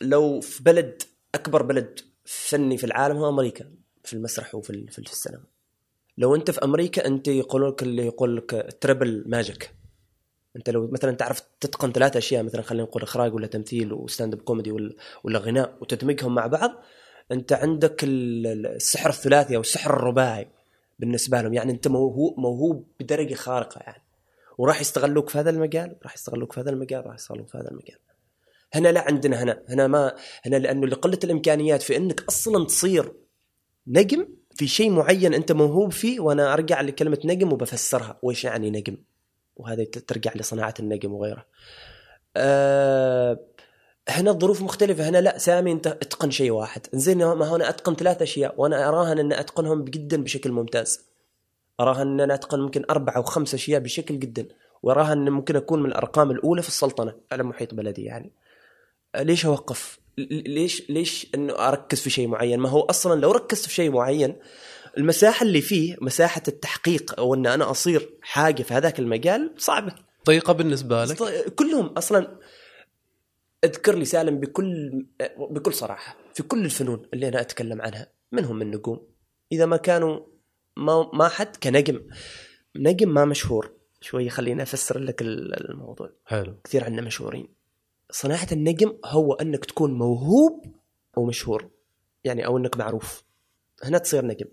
لو 0.00 0.40
في 0.40 0.62
بلد 0.62 1.02
أكبر 1.34 1.62
بلد 1.62 2.00
فني 2.24 2.78
في 2.78 2.84
العالم 2.84 3.16
هو 3.16 3.28
أمريكا 3.28 3.70
في 4.04 4.12
المسرح 4.12 4.54
وفي 4.54 4.70
ال- 4.70 4.88
في 4.88 4.98
السينما. 4.98 5.44
لو 6.18 6.34
انت 6.34 6.50
في 6.50 6.64
أمريكا 6.64 7.06
انت 7.06 7.28
يقولون 7.28 7.68
لك 7.70 7.82
اللي 7.82 8.06
يقول 8.06 8.36
لك 8.36 8.76
triple 8.80 9.24
magic 9.26 9.74
انت 10.56 10.70
لو 10.70 10.88
مثلا 10.92 11.12
تعرف 11.12 11.42
تتقن 11.60 11.92
ثلاث 11.92 12.16
أشياء 12.16 12.42
مثلا 12.42 12.62
خلينا 12.62 12.84
نقول 12.84 13.02
إخراج 13.02 13.34
ولا 13.34 13.46
تمثيل 13.46 13.92
و 13.92 13.99
stand 13.99 14.34
up 14.34 14.40
comedy 14.40 14.72
ولا, 14.72 14.94
ولا 15.24 15.38
غناء 15.38 15.76
وتدمجهم 15.80 16.34
مع 16.34 16.46
بعض 16.46 16.70
انت 17.32 17.52
عندك 17.52 18.04
ال- 18.04 18.46
ال- 18.46 18.66
السحر 18.66 19.10
الثلاثي 19.10 19.56
أو 19.56 19.60
السحر 19.60 19.96
الرباعي 19.96 20.48
بالنسبة 20.98 21.40
لهم. 21.40 21.54
يعني 21.54 21.72
انت 21.72 21.88
موهوب 21.88 22.40
موهوب 22.40 22.86
بدرجة 23.00 23.34
خارقة 23.34 23.78
يعني. 23.78 24.02
وراح 24.58 24.80
يستغلوك 24.80 25.28
في 25.28 25.38
هذا 25.38 25.50
المجال 25.50 25.96
راح 26.02 26.14
يستغلوك 26.14 26.52
في 26.52 26.60
هذا 26.60 26.70
المجال 26.70 27.06
راح 27.06 27.14
يستغلوك 27.14 27.48
في 27.48 27.58
هذا 27.58 27.70
المجال. 27.70 27.98
هنا 28.74 28.88
لا 28.88 29.00
عندنا 29.00 29.42
هنا 29.42 29.62
هنا 29.68 29.86
ما 29.86 30.14
هنا 30.46 30.56
لأنه 30.56 30.86
لقلة 30.86 31.18
الإمكانيات 31.24 31.82
في 31.82 31.96
إنك 31.96 32.24
أصلا 32.28 32.66
تصير 32.66 33.12
نجم 33.86 34.28
في 34.56 34.66
شيء 34.66 34.90
معين 34.90 35.34
أنت 35.34 35.52
موهوب 35.52 35.92
فيه 35.92 36.20
وأنا 36.20 36.52
أرجع 36.52 36.80
لكلمة 36.80 37.18
نجم 37.24 37.52
وبفسرها. 37.52 38.18
وش 38.22 38.44
يعني 38.44 38.70
نجم؟ 38.70 38.96
وهذا 39.56 39.84
ترجع 39.84 40.32
لصناعة 40.34 40.74
النجم 40.80 41.12
وغيره 41.12 41.46
أه 42.36 43.38
هنا 44.08 44.30
الظروف 44.30 44.62
مختلفة. 44.62 45.08
هنا 45.08 45.20
لا 45.20 45.38
سامي 45.38 45.72
أنت 45.72 45.86
أتقن 45.86 46.30
شيء 46.30 46.50
واحد. 46.50 46.86
زين 46.92 47.18
ما 47.18 47.46
هو 47.46 47.56
أنا 47.56 47.68
أتقن 47.68 47.94
ثلاث 47.94 48.22
أشياء. 48.22 48.54
وأنا 48.58 48.88
أراهن 48.88 49.18
أن 49.18 49.32
أتقنهم 49.32 49.84
جدا 49.84 50.22
بشكل 50.22 50.52
ممتاز. 50.52 51.00
أراهن 51.80 52.06
أن 52.08 52.20
أنا 52.20 52.34
أتقن 52.34 52.60
ممكن 52.60 52.84
أربع 52.90 53.16
أو 53.16 53.22
خمس 53.22 53.54
أشياء 53.54 53.80
بشكل 53.80 54.18
جدا. 54.18 54.48
واراها 54.82 55.12
أن 55.12 55.30
ممكن 55.30 55.56
أكون 55.56 55.82
من 55.82 55.86
الأرقام 55.86 56.30
الأولى 56.30 56.62
في 56.62 56.68
السلطنة 56.68 57.14
على 57.32 57.42
محيط 57.42 57.74
بلدي 57.74 58.04
يعني. 58.04 58.30
ليش 59.16 59.46
أوقف؟ 59.46 59.98
ليش 60.18 60.90
ليش 60.90 61.26
إنه 61.34 61.52
أركز 61.68 62.00
في 62.00 62.10
شيء 62.10 62.28
معين؟ 62.28 62.60
ما 62.60 62.68
هو 62.68 62.80
أصلا 62.80 63.20
لو 63.20 63.32
ركزت 63.32 63.66
في 63.66 63.74
شيء 63.74 63.90
معين 63.90 64.36
المساحة 64.98 65.46
اللي 65.46 65.60
فيه 65.60 65.96
مساحة 66.00 66.42
التحقيق 66.48 67.20
أو 67.20 67.34
إن 67.34 67.46
أنا 67.46 67.70
أصير 67.70 68.10
حاجة 68.22 68.62
في 68.62 68.74
هذاك 68.74 68.98
المجال 68.98 69.54
صعبة. 69.58 69.94
ضيقه 70.26 70.52
بالنسبة 70.52 71.04
لك؟ 71.04 71.16
كلهم 71.54 71.86
أصلا 71.86 72.38
أذكر 73.64 73.94
لي 73.94 74.04
سالم 74.04 74.40
بكل 74.40 75.06
بكل 75.50 75.72
صراحة 75.74 76.16
في 76.34 76.42
كل 76.42 76.64
الفنون 76.64 77.08
اللي 77.14 77.28
أنا 77.28 77.40
أتكلم 77.40 77.82
عنها 77.82 78.12
منهم 78.32 78.62
النجوم. 78.62 79.08
إذا 79.52 79.66
ما 79.66 79.76
كانوا 79.76 80.20
ما 80.76 81.10
ما 81.12 81.28
حد 81.28 81.56
كنجم 81.56 82.00
نجم 82.76 83.14
ما 83.14 83.24
مشهور. 83.24 83.72
شوي 84.00 84.30
خليني 84.30 84.62
أفسر 84.62 84.98
لك 84.98 85.22
الموضوع. 85.22 86.12
حلو. 86.24 86.60
كثير 86.64 86.84
عنا 86.84 87.02
مشهورين. 87.02 87.48
صناعة 88.10 88.46
النجم 88.52 88.96
هو 89.04 89.32
أنك 89.32 89.64
تكون 89.64 89.92
موهوب 89.94 90.66
ومشهور 91.16 91.68
يعني 92.24 92.46
أو 92.46 92.58
أنك 92.58 92.76
معروف. 92.76 93.24
هنا 93.84 93.98
تصير 93.98 94.24
نجم. 94.26 94.46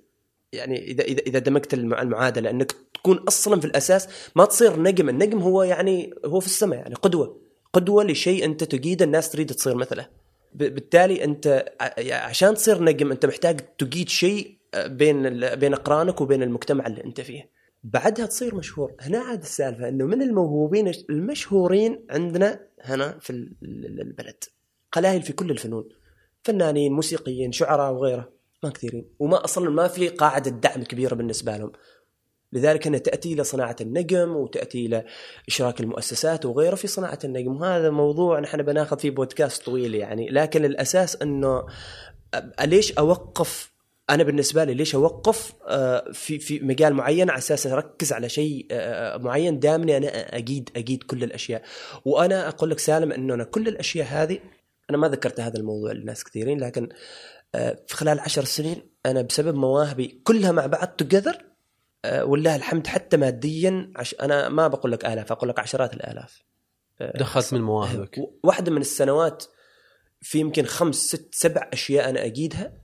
يعني 0.53 0.83
إذا 0.91 1.03
إذا 1.03 1.19
إذا 1.21 1.39
دمجت 1.39 1.73
المع- 1.73 2.01
المعادلة 2.01 2.49
أنك 2.49 2.75
تكون 2.93 3.17
أصلا 3.17 3.59
في 3.59 3.65
الأساس 3.67 4.07
ما 4.35 4.45
تصير 4.45 4.79
نجم. 4.81 5.09
النجم 5.09 5.39
هو 5.41 5.63
يعني 5.63 6.13
هو 6.25 6.39
في 6.39 6.45
السماء 6.45 6.79
يعني 6.79 6.95
قدوة. 6.95 7.41
قدوة 7.73 8.03
لشيء 8.03 8.45
أنت 8.45 8.63
تجيد 8.63 9.01
الناس 9.01 9.29
تريد 9.31 9.51
تصير 9.53 9.75
مثله. 9.75 10.09
بالتالي 10.53 11.23
أنت 11.23 11.65
ع- 11.81 12.15
عشان 12.15 12.53
تصير 12.55 12.83
نجم 12.83 13.11
أنت 13.11 13.25
محتاج 13.25 13.59
تجيد 13.77 14.09
شيء 14.09 14.57
بين 14.85 15.25
ال- 15.25 15.57
بين 15.57 15.73
أقرانك 15.73 16.21
وبين 16.21 16.43
المجتمع 16.43 16.87
اللي 16.87 17.03
أنت 17.03 17.21
فيه. 17.21 17.49
بعدها 17.83 18.25
تصير 18.25 18.55
مشهور. 18.55 18.93
هنا 18.99 19.19
عاد 19.19 19.41
السالفة 19.41 19.89
أنه 19.89 20.05
من 20.05 20.21
الموهوبين 20.21 20.91
المشهورين 21.09 22.05
عندنا 22.09 22.59
هنا 22.81 23.19
في 23.19 23.29
ال- 23.29 23.53
ال- 23.63 24.01
البلد. 24.01 24.43
قلاهل 24.91 25.21
في 25.21 25.33
كل 25.33 25.51
الفنون. 25.51 25.89
فنانين 26.43 26.93
موسيقيين 26.93 27.51
شعراء 27.51 27.93
وغيره. 27.93 28.33
ما 28.63 28.69
كثيرين. 28.69 29.05
وما 29.19 29.43
أصلا 29.43 29.69
ما 29.69 29.87
في 29.87 30.09
قاعدة 30.09 30.51
دعم 30.51 30.83
كبيرة 30.83 31.15
بالنسبة 31.15 31.57
لهم. 31.57 31.71
لذلك 32.53 32.87
انها 32.87 32.99
تأتي 32.99 33.33
إلى 33.33 33.43
صناعة 33.43 33.75
النجم 33.81 34.35
وتأتي 34.35 34.85
إلى 34.85 35.05
إشراك 35.47 35.79
المؤسسات 35.81 36.45
وغيره 36.45 36.75
في 36.75 36.87
صناعة 36.87 37.19
النجم. 37.23 37.61
وهذا 37.61 37.89
موضوع 37.89 38.39
نحن 38.39 38.61
بناخذ 38.63 38.99
فيه 38.99 39.11
بودكاست 39.11 39.65
طويل 39.65 39.95
يعني. 39.95 40.29
لكن 40.29 40.65
الأساس 40.65 41.21
إنه 41.21 41.65
ليش 42.63 42.91
أوقف 42.91 43.72
أنا 44.09 44.23
بالنسبة 44.23 44.63
لي 44.63 44.73
ليش 44.73 44.95
أوقف 44.95 45.53
آه، 45.67 46.11
في 46.11 46.39
في 46.39 46.59
مجال 46.59 46.93
معين 46.93 47.29
على 47.29 47.37
أساس 47.37 47.67
أركز 47.67 48.13
على 48.13 48.29
شيء 48.29 48.67
آه، 48.71 49.17
معين 49.17 49.59
دامني 49.59 49.97
أنا 49.97 50.37
أجيد 50.37 50.69
أجيد 50.75 51.03
كل 51.03 51.23
الأشياء. 51.23 51.61
وأنا 52.05 52.47
أقول 52.47 52.69
لك 52.69 52.79
سالم 52.79 53.11
إنه 53.11 53.33
أنا 53.33 53.43
كل 53.43 53.67
الأشياء 53.67 54.07
هذه 54.09 54.39
أنا 54.89 54.97
ما 54.97 55.07
ذكرت 55.07 55.39
هذا 55.39 55.57
الموضوع 55.57 55.91
لناس 55.91 56.23
كثيرين 56.23 56.59
لكن 56.59 56.89
آه، 57.55 57.79
في 57.87 57.95
خلال 57.95 58.19
عشر 58.19 58.43
سنين 58.43 58.89
أنا 59.05 59.21
بسبب 59.21 59.55
مواهبي 59.55 60.21
كلها 60.23 60.51
مع 60.51 60.65
بعض 60.65 60.87
توجذر 60.87 61.45
والله 62.05 62.55
الحمد 62.55 62.87
حتى 62.87 63.17
ماديا 63.17 63.91
عش 63.95 64.15
أنا 64.21 64.49
ما 64.49 64.67
بقول 64.67 64.91
لك 64.91 65.05
آلاف 65.05 65.31
أقول 65.31 65.49
لك 65.49 65.59
عشرات 65.59 65.93
الآلاف. 65.93 66.43
آه، 67.01 67.17
دخلت 67.17 67.53
من 67.53 67.61
مواهبك. 67.61 68.19
واحدة 68.43 68.71
من 68.71 68.81
السنوات 68.81 69.45
في 70.21 70.39
يمكن 70.39 70.65
خمس 70.65 70.95
ست 70.95 71.35
سبع 71.35 71.69
أشياء 71.73 72.09
أنا 72.09 72.25
أجيدها. 72.25 72.65
آه، 72.65 72.82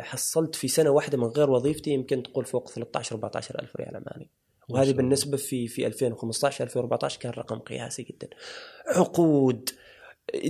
حصلت 0.00 0.54
في 0.54 0.68
سنة 0.68 0.90
واحدة 0.90 1.18
من 1.18 1.26
غير 1.26 1.50
وظيفتي 1.50 1.90
يمكن 1.90 2.22
تقول 2.22 2.44
فوق 2.44 2.70
13 2.70 3.14
14 3.14 3.62
ألف 3.62 3.76
ريال 3.76 3.96
عماني 3.96 4.30
ما 4.68 4.78
وهذه. 4.78 4.92
بالنسبة 4.92 5.36
في 5.36 5.68
في 5.68 5.86
2015 5.86 6.64
2014 6.64 7.20
كان 7.20 7.32
رقم 7.32 7.58
قياسي 7.58 8.02
جدا. 8.02 8.28
عقود. 8.86 9.70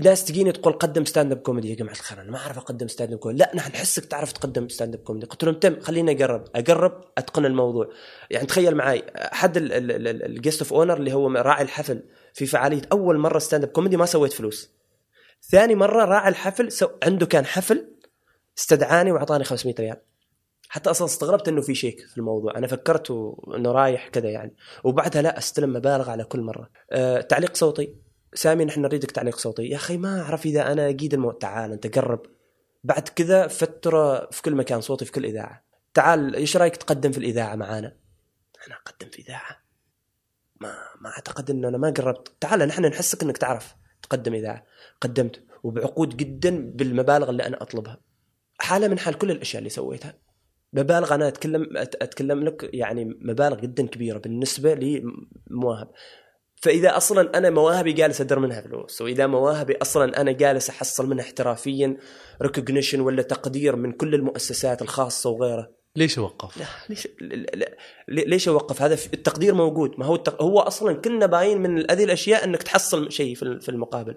ناس 0.02 0.24
تجيني 0.24 0.52
تقول 0.52 0.72
قدم 0.72 1.04
stand 1.04 1.32
up 1.32 1.38
comedy 1.38 1.70
يا 1.70 1.74
جماعة 1.74 1.94
الخير 1.94 2.20
أنا 2.20 2.30
ما 2.30 2.38
أعرف 2.38 2.58
أقدم 2.58 2.88
stand 2.88 3.12
up 3.12 3.18
comedy 3.18 3.40
لا 3.40 3.52
نحن 3.54 3.72
نحسك 3.72 4.04
تعرف 4.04 4.32
تقدم 4.32 4.68
stand 4.68 4.94
up 4.94 5.00
comedy 5.00 5.26
قلت 5.26 5.44
لهم 5.44 5.54
تم 5.54 5.80
خليني 5.80 6.12
أجرب. 6.12 6.44
أجرب 6.54 7.04
أتقن 7.18 7.46
الموضوع. 7.46 7.88
يعني 8.30 8.46
تخيل 8.46 8.74
معي 8.74 9.02
أحد 9.16 9.52
ال 9.56 9.74
guest 9.74 10.62
of 10.62 10.72
honor 10.72 10.96
اللي 10.96 11.12
هو 11.12 11.28
راعي 11.28 11.62
الحفل 11.62 12.02
في 12.34 12.46
فعالية 12.46 12.82
أول 12.92 13.18
مرة 13.18 13.38
stand 13.38 13.64
up 13.64 13.70
comedy 13.70 13.96
ما 13.96 14.06
سويت 14.06 14.32
فلوس. 14.32 14.70
ثاني 15.50 15.74
مرة 15.74 16.04
راعي 16.04 16.28
الحفل 16.28 16.72
سو 16.72 16.88
عنده 17.02 17.26
كان 17.26 17.46
حفل 17.46 17.86
استدعاني 18.58 19.12
وأعطاني 19.12 19.44
500 19.44 19.74
ريال. 19.80 19.96
حتى 20.68 20.90
أصلا 20.90 21.06
استغربت 21.06 21.48
إنه 21.48 21.60
في 21.60 21.74
شيك 21.74 22.00
في 22.00 22.18
الموضوع. 22.18 22.58
أنا 22.58 22.66
فكرت 22.66 23.10
إنه 23.56 23.72
رايح 23.72 24.08
كذا 24.08 24.30
يعني. 24.30 24.56
وبعدها 24.84 25.22
لا 25.22 25.38
أستلم 25.38 25.72
مبالغ 25.72 26.10
على 26.10 26.24
كل 26.24 26.40
مرة. 26.40 26.70
أه 26.90 27.20
تعليق 27.20 27.56
صوتي. 27.56 27.96
سامي 28.34 28.64
نحن 28.64 28.80
نريدك 28.80 29.10
تعليق 29.10 29.36
صوتي. 29.36 29.62
يا 29.62 29.76
أخي 29.76 29.96
ما 29.96 30.22
أعرف 30.22 30.46
إذا 30.46 30.72
أنا 30.72 30.88
أجيد 30.88 31.14
المو... 31.14 31.32
تعال 31.32 31.72
أنت 31.72 31.98
قرب. 31.98 32.22
بعد 32.84 33.08
كذا 33.08 33.46
فترة 33.46 34.30
في 34.30 34.42
كل 34.42 34.54
مكان 34.54 34.80
صوتي 34.80 35.04
في 35.04 35.12
كل 35.12 35.24
إذاعة. 35.24 35.64
تعال 35.94 36.34
إيش 36.34 36.56
رأيك 36.56 36.76
تقدم 36.76 37.12
في 37.12 37.18
الإذاعة 37.18 37.56
معانا؟ 37.56 37.96
أنا 38.66 38.76
أقدم 38.76 39.10
في 39.10 39.22
إذاعة. 39.22 39.62
ما 40.60 40.74
ما 41.00 41.10
أعتقد 41.10 41.50
إنه 41.50 41.68
أنا 41.68 41.78
ما 41.78 41.90
قربت. 41.90 42.32
تعال 42.40 42.60
نحن 42.60 42.84
نحسك 42.84 43.22
إنك 43.22 43.38
تعرف 43.38 43.74
تقدم 44.02 44.34
إذاعة. 44.34 44.64
قدمت. 45.00 45.42
وبعقود 45.62 46.16
جدا 46.16 46.70
بالمبالغ 46.74 47.30
اللي 47.30 47.46
أنا 47.46 47.62
أطلبها. 47.62 48.05
حالة 48.66 48.88
من 48.88 48.98
حال 48.98 49.14
كل 49.18 49.30
الأشياء 49.30 49.58
اللي 49.58 49.70
سويتها. 49.70 50.14
مبالغ 50.72 51.14
أنا 51.14 51.28
اتكلم 51.28 51.66
أتكلم 51.76 52.44
لك 52.44 52.70
يعني 52.72 53.04
مبالغ 53.04 53.60
جدا 53.60 53.86
كبيرة 53.86 54.18
بالنسبة 54.18 54.74
لمواهب. 54.74 55.88
فإذا 56.62 56.96
أصلا 56.96 57.38
أنا 57.38 57.50
مواهبي 57.50 57.92
جالس 57.92 58.20
أدر 58.20 58.38
منها 58.38 58.60
فلوس 58.60 59.02
وإذا 59.02 59.26
مواهبي 59.26 59.76
أصلا 59.82 60.20
أنا 60.20 60.32
جالس 60.32 60.70
أحصل 60.70 61.08
منها 61.08 61.24
احترافيا 61.24 61.96
ريكوجنيشن 62.42 63.00
ولا 63.00 63.22
تقدير 63.22 63.76
من 63.76 63.92
كل 63.92 64.14
المؤسسات 64.14 64.82
الخاصة 64.82 65.30
وغيرها. 65.30 65.70
ليش 65.96 66.18
اوقف؟ 66.18 66.56
لا 66.58 66.66
ليش 66.88 67.08
لا- 67.54 67.76
ليش 68.08 68.48
اوقف 68.48 68.82
هذا 68.82 68.94
التقدير 68.94 69.54
موجود. 69.54 69.90
ما 69.98 70.06
هو 70.06 70.14
التق... 70.14 70.42
هو 70.42 70.60
أصلا 70.60 70.92
كنا 70.94 71.26
باين 71.26 71.58
من 71.58 71.90
هذه 71.90 72.04
الأشياء 72.04 72.44
إنك 72.44 72.62
تحصل 72.62 73.12
شيء 73.12 73.34
في 73.34 73.60
في 73.60 73.68
المقابل. 73.68 74.16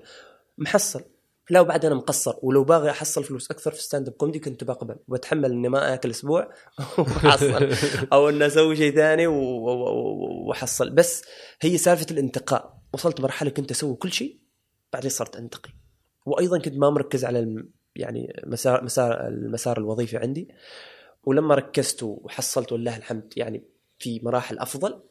محصل. 0.57 1.01
لا 1.49 1.61
وبعد 1.61 1.85
أنا 1.85 1.95
مقصر. 1.95 2.35
ولو 2.41 2.63
باغي 2.63 2.89
أحصل 2.89 3.23
فلوس 3.23 3.51
أكثر 3.51 3.71
في 3.71 3.83
stand 3.83 4.07
up 4.07 4.13
comedy 4.13 4.39
كنت 4.39 4.63
بقبل. 4.63 4.95
وبتحمل 5.07 5.51
إني 5.51 5.69
ما 5.69 5.93
آكل 5.93 6.09
أسبوع 6.09 6.49
وأحصل. 6.97 7.69
أو 8.13 8.29
إني 8.29 8.47
أسوي 8.47 8.75
شيء 8.75 8.95
ثاني 8.95 9.27
وأحصل. 9.27 10.89
بس 10.89 11.23
هي 11.61 11.77
سالفة 11.77 12.05
الانتقاء. 12.11 12.79
وصلت 12.93 13.21
مرحلة 13.21 13.49
كنت 13.49 13.71
أسوي 13.71 13.95
كل 13.95 14.11
شيء 14.11 14.39
بعدين 14.93 15.09
صرت 15.09 15.35
انتقي 15.35 15.69
وأيضا 16.25 16.59
كنت 16.59 16.77
ما 16.77 16.89
مركز 16.89 17.25
على 17.25 17.39
الم... 17.39 17.69
يعني 17.95 18.43
مسار 18.45 18.83
مسار 18.83 19.27
المسار 19.27 19.77
الوظيفي 19.77 20.17
عندي. 20.17 20.47
ولما 21.23 21.55
ركزت 21.55 22.03
وحصلت 22.03 22.71
ولله 22.71 22.97
الحمد 22.97 23.33
يعني 23.37 23.63
في 23.99 24.19
مراحل 24.23 24.59
أفضل 24.59 25.01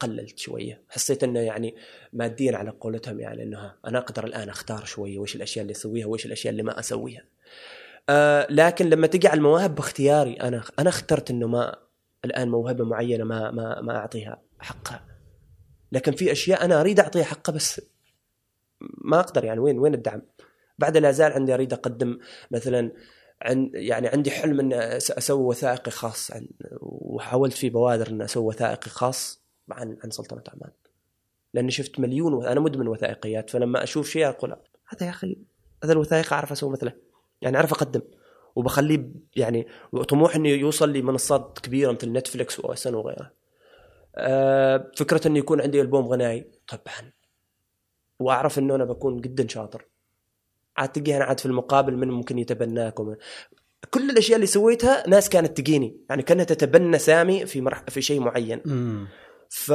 قللت 0.00 0.38
شوية. 0.38 0.82
حسيت 0.88 1.24
إنه 1.24 1.40
يعني 1.40 1.74
ماديا 2.12 2.56
على 2.56 2.70
قولتهم 2.70 3.20
يعني 3.20 3.42
انه 3.42 3.74
أنا 3.86 3.98
أقدر 3.98 4.24
الآن 4.24 4.48
أختار 4.48 4.84
شوية 4.84 5.18
وش 5.18 5.36
الأشياء 5.36 5.62
اللي 5.62 5.72
أسويها 5.72 6.06
وش 6.06 6.26
الأشياء 6.26 6.50
اللي 6.52 6.62
ما 6.62 6.78
أسويها. 6.78 7.22
آه 8.08 8.46
لكن 8.50 8.90
لما 8.90 9.06
تجي 9.06 9.28
على 9.28 9.38
المواهب 9.38 9.74
باختياري 9.74 10.34
أنا 10.34 10.62
أنا 10.78 10.88
اخترت 10.88 11.30
إنه 11.30 11.46
ما 11.48 11.76
الآن 12.24 12.48
موهبة 12.48 12.84
معينة 12.84 13.24
ما 13.24 13.50
ما 13.50 13.80
ما 13.80 13.96
أعطيها 13.96 14.42
حقها. 14.58 15.06
لكن 15.92 16.12
في 16.12 16.32
أشياء 16.32 16.64
أنا 16.64 16.80
أريد 16.80 17.00
أعطيها 17.00 17.24
حقها 17.24 17.52
بس 17.52 17.80
ما 18.80 19.20
أقدر 19.20 19.44
يعني 19.44 19.60
وين 19.60 19.78
وين 19.78 19.94
الدعم؟ 19.94 20.22
بعد 20.78 20.96
لا 20.96 21.10
زال 21.10 21.32
عندي 21.32 21.54
أريد 21.54 21.72
أقدم 21.72 22.18
مثلا 22.50 22.92
عن 23.42 23.70
يعني 23.74 24.08
عندي 24.08 24.30
حلم 24.30 24.60
ان 24.60 24.72
أسوي 24.72 25.42
وثائقي 25.42 25.90
خاص 25.90 26.30
عن 26.30 26.48
وحاولت 26.80 27.52
في 27.52 27.70
بوادر 27.70 28.08
ان 28.08 28.22
أسوي 28.22 28.44
وثائقي 28.44 28.90
خاص. 28.90 29.39
عن 29.72 29.96
عن 30.04 30.10
سلطنة 30.10 30.42
عمان 30.48 30.70
لاني 31.54 31.70
شفت 31.70 32.00
مليون. 32.00 32.46
أنا 32.46 32.60
مدمن 32.60 32.88
وثائقيات 32.88 33.50
فلما 33.50 33.82
أشوف 33.82 34.08
شيء 34.08 34.28
أقول 34.28 34.56
هذا 34.88 35.06
يا 35.06 35.10
أخي 35.10 35.36
هذا 35.84 35.92
الوثائقي 35.92 36.36
أعرف 36.36 36.52
أسوي 36.52 36.70
مثله 36.70 36.92
يعني 37.42 37.56
أعرف 37.56 37.72
أقدم 37.72 38.00
وبخليه 38.56 39.10
يعني 39.36 39.66
طموح 40.08 40.36
إنه 40.36 40.48
يوصل 40.48 40.92
لمنصات 40.92 41.58
كبيرة 41.62 41.92
مثل 41.92 42.12
نتفلكس 42.12 42.60
و 42.60 42.72
OSN 42.72 42.94
وغيرها. 42.94 43.32
أه 44.16 44.90
فكرة 44.96 45.28
إنه 45.28 45.38
يكون 45.38 45.60
عندي 45.60 45.80
ألبوم 45.80 46.06
غنائي 46.06 46.44
طبعا 46.68 47.12
وأعرف 48.18 48.58
إنه 48.58 48.74
أنا 48.74 48.84
بكون 48.84 49.20
جدا 49.20 49.48
شاطر 49.48 49.86
عاد 50.76 50.92
تلقيها 50.92 51.16
أنا 51.16 51.24
عاد 51.24 51.40
في 51.40 51.46
المقابل 51.46 51.96
من 51.96 52.08
ممكن 52.10 52.38
يتبناك 52.38 53.00
ومن 53.00 53.16
كل 53.90 54.10
الأشياء 54.10 54.36
اللي 54.36 54.46
سويتها 54.46 55.08
ناس 55.08 55.28
كانت 55.28 55.56
تجيني 55.56 55.96
يعني 56.10 56.22
كأنها 56.22 56.44
تتبنى 56.44 56.98
سامي 56.98 57.46
في 57.46 57.60
مرح 57.60 57.84
في 57.88 58.02
شيء 58.02 58.20
معين. 58.20 58.60
ف 59.50 59.72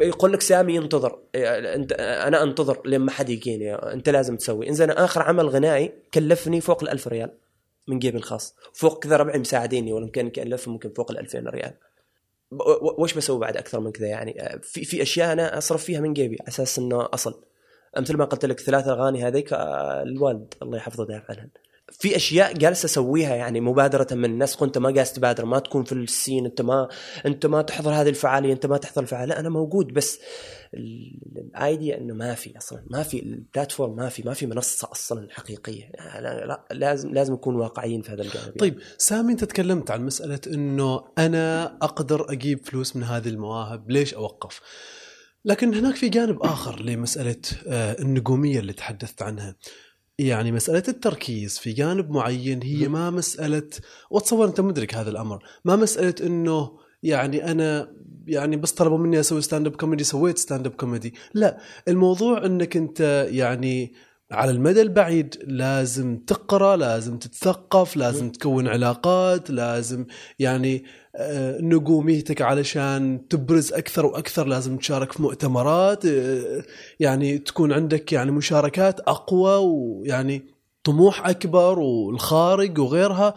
يقول 0.00 0.32
لك 0.32 0.40
سامي 0.40 0.74
ينتظر. 0.74 1.18
انت 1.34 1.92
أنا 1.92 2.42
انتظر 2.42 2.82
لما 2.86 3.10
حد 3.10 3.30
يجيني. 3.30 3.74
انت 3.74 4.08
لازم 4.08 4.36
تسوي. 4.36 4.68
انزين 4.68 4.90
آخر 4.90 5.22
عمل 5.22 5.48
غنائي 5.48 5.92
كلفني 6.14 6.60
فوق 6.60 6.82
الألف 6.82 7.08
ريال 7.08 7.30
من 7.88 7.98
جيبي 7.98 8.18
الخاص. 8.18 8.54
فوق 8.72 9.02
كذا 9.02 9.16
ربعي 9.16 9.38
مساعديني 9.38 9.92
ولا 9.92 10.04
يمكن 10.04 10.30
كلف 10.30 10.68
ممكن 10.68 10.90
فوق 10.90 11.10
ال 11.10 11.18
2000 11.18 11.38
ريال. 11.38 11.72
وش 12.98 13.14
بسوي 13.14 13.38
بعد 13.38 13.56
أكثر 13.56 13.80
من 13.80 13.92
كذا 13.92 14.06
يعني؟ 14.06 14.60
في 14.62 14.84
في 14.84 15.02
أشياء 15.02 15.32
أنا 15.32 15.58
أصرف 15.58 15.84
فيها 15.84 16.00
من 16.00 16.12
جيبي 16.12 16.36
على 16.40 16.48
أساس 16.48 16.78
إنه 16.78 17.08
أصل. 17.14 17.42
مثل 17.96 18.16
ما 18.16 18.24
قلت 18.24 18.44
لك 18.44 18.60
ثلاث 18.60 18.88
اغاني 18.88 19.26
هذيك 19.26 19.52
آه، 19.52 20.02
الوالد 20.02 20.54
الله 20.62 20.76
يحفظه 20.76 21.06
دافع 21.06 21.34
عنها 21.34 21.48
في 21.98 22.16
أشياء 22.16 22.52
جالس 22.52 22.84
أسويها 22.84 23.34
يعني 23.34 23.60
مبادرة 23.60 24.06
من 24.14 24.24
الناس 24.24 24.56
كنت 24.56 24.78
ما 24.78 24.90
جالس 24.90 25.12
تبادر 25.12 25.44
ما 25.44 25.58
تكون 25.58 25.84
في 25.84 25.92
السين 25.92 26.44
أنت 26.46 26.62
ما 26.62 26.88
أنت 27.26 27.46
ما 27.46 27.62
تحضر 27.62 27.90
هذه 27.90 28.08
الفعالية 28.08 28.52
أنت 28.52 28.66
ما 28.66 28.76
تحضر 28.76 29.02
الفعالية. 29.02 29.38
أنا 29.38 29.48
موجود 29.48 29.92
بس 29.92 30.18
ال- 30.74 31.20
الآيديا 31.36 31.98
إنه 31.98 32.14
ما 32.14 32.34
في 32.34 32.58
أصلا 32.58 32.82
ما 32.90 33.02
في 33.02 33.22
البلاتفورم 33.22 33.96
ما 33.96 34.08
في 34.08 34.22
ما 34.22 34.34
في 34.34 34.46
منصة 34.46 34.88
أصلا 34.92 35.28
حقيقية. 35.30 35.90
لا, 35.98 36.20
لا, 36.20 36.46
لا 36.46 36.64
لازم 36.74 37.14
لازم 37.14 37.32
نكون 37.34 37.56
واقعيين 37.56 38.02
في 38.02 38.12
هذا 38.12 38.22
الجانب 38.22 38.58
طيب 38.58 38.78
سامي 38.98 39.32
أنت 39.32 39.44
تكلمت 39.44 39.90
عن 39.90 40.06
مسألة 40.06 40.40
إنه 40.46 41.04
أنا 41.18 41.64
أقدر 41.82 42.32
أجيب 42.32 42.66
فلوس 42.66 42.96
من 42.96 43.02
هذه 43.02 43.28
المواهب 43.28 43.90
ليش 43.90 44.14
أوقف؟ 44.14 44.60
لكن 45.44 45.74
هناك 45.74 45.94
في 45.94 46.08
جانب 46.08 46.42
آخر 46.42 46.80
لمسألة 46.82 47.36
آه، 47.66 47.96
النجومية 48.02 48.58
اللي 48.60 48.72
تحدثت 48.72 49.22
عنها. 49.22 49.56
يعني 50.18 50.52
مسألة 50.52 50.82
التركيز 50.88 51.58
في 51.58 51.72
جانب 51.72 52.10
معين 52.10 52.62
هي 52.62 52.88
ما 52.88 53.10
مسألة 53.10 53.68
واتصور 54.10 54.46
أنت 54.46 54.60
مدرك 54.60 54.94
هذا 54.94 55.10
الأمر 55.10 55.44
ما 55.64 55.76
مسألة 55.76 56.14
أنه 56.26 56.78
يعني 57.02 57.50
أنا 57.50 57.92
يعني 58.26 58.56
بس 58.56 58.72
طلبوا 58.72 58.98
مني 58.98 59.20
أسوي 59.20 59.42
stand 59.42 59.66
up 59.66 59.76
comedy 59.76 60.04
سويت 60.04 60.38
stand 60.38 60.66
up 60.66 60.72
comedy 60.72 61.14
لا 61.34 61.58
الموضوع 61.88 62.46
أنك 62.46 62.76
أنت 62.76 63.28
يعني 63.30 63.92
على 64.32 64.50
المدى 64.50 64.82
البعيد 64.82 65.36
لازم 65.46 66.18
تقرأ 66.18 66.76
لازم 66.76 67.18
تتثقف 67.18 67.96
لازم 67.96 68.30
تكون 68.30 68.68
علاقات 68.68 69.50
لازم 69.50 70.06
يعني 70.38 70.84
آه، 71.16 71.58
نجوميتك 71.60 72.42
علشان 72.42 73.28
تبرز 73.28 73.72
أكثر 73.72 74.06
وأكثر 74.06 74.46
لازم 74.46 74.76
تشارك 74.76 75.12
في 75.12 75.22
مؤتمرات 75.22 76.06
آه، 76.06 76.64
يعني 77.00 77.38
تكون 77.38 77.72
عندك 77.72 78.12
يعني 78.12 78.30
مشاركات 78.30 79.00
أقوى 79.00 79.56
ويعني 79.56 80.42
طموح 80.84 81.28
أكبر 81.28 81.78
والخارج 81.78 82.78
وغيرها. 82.78 83.34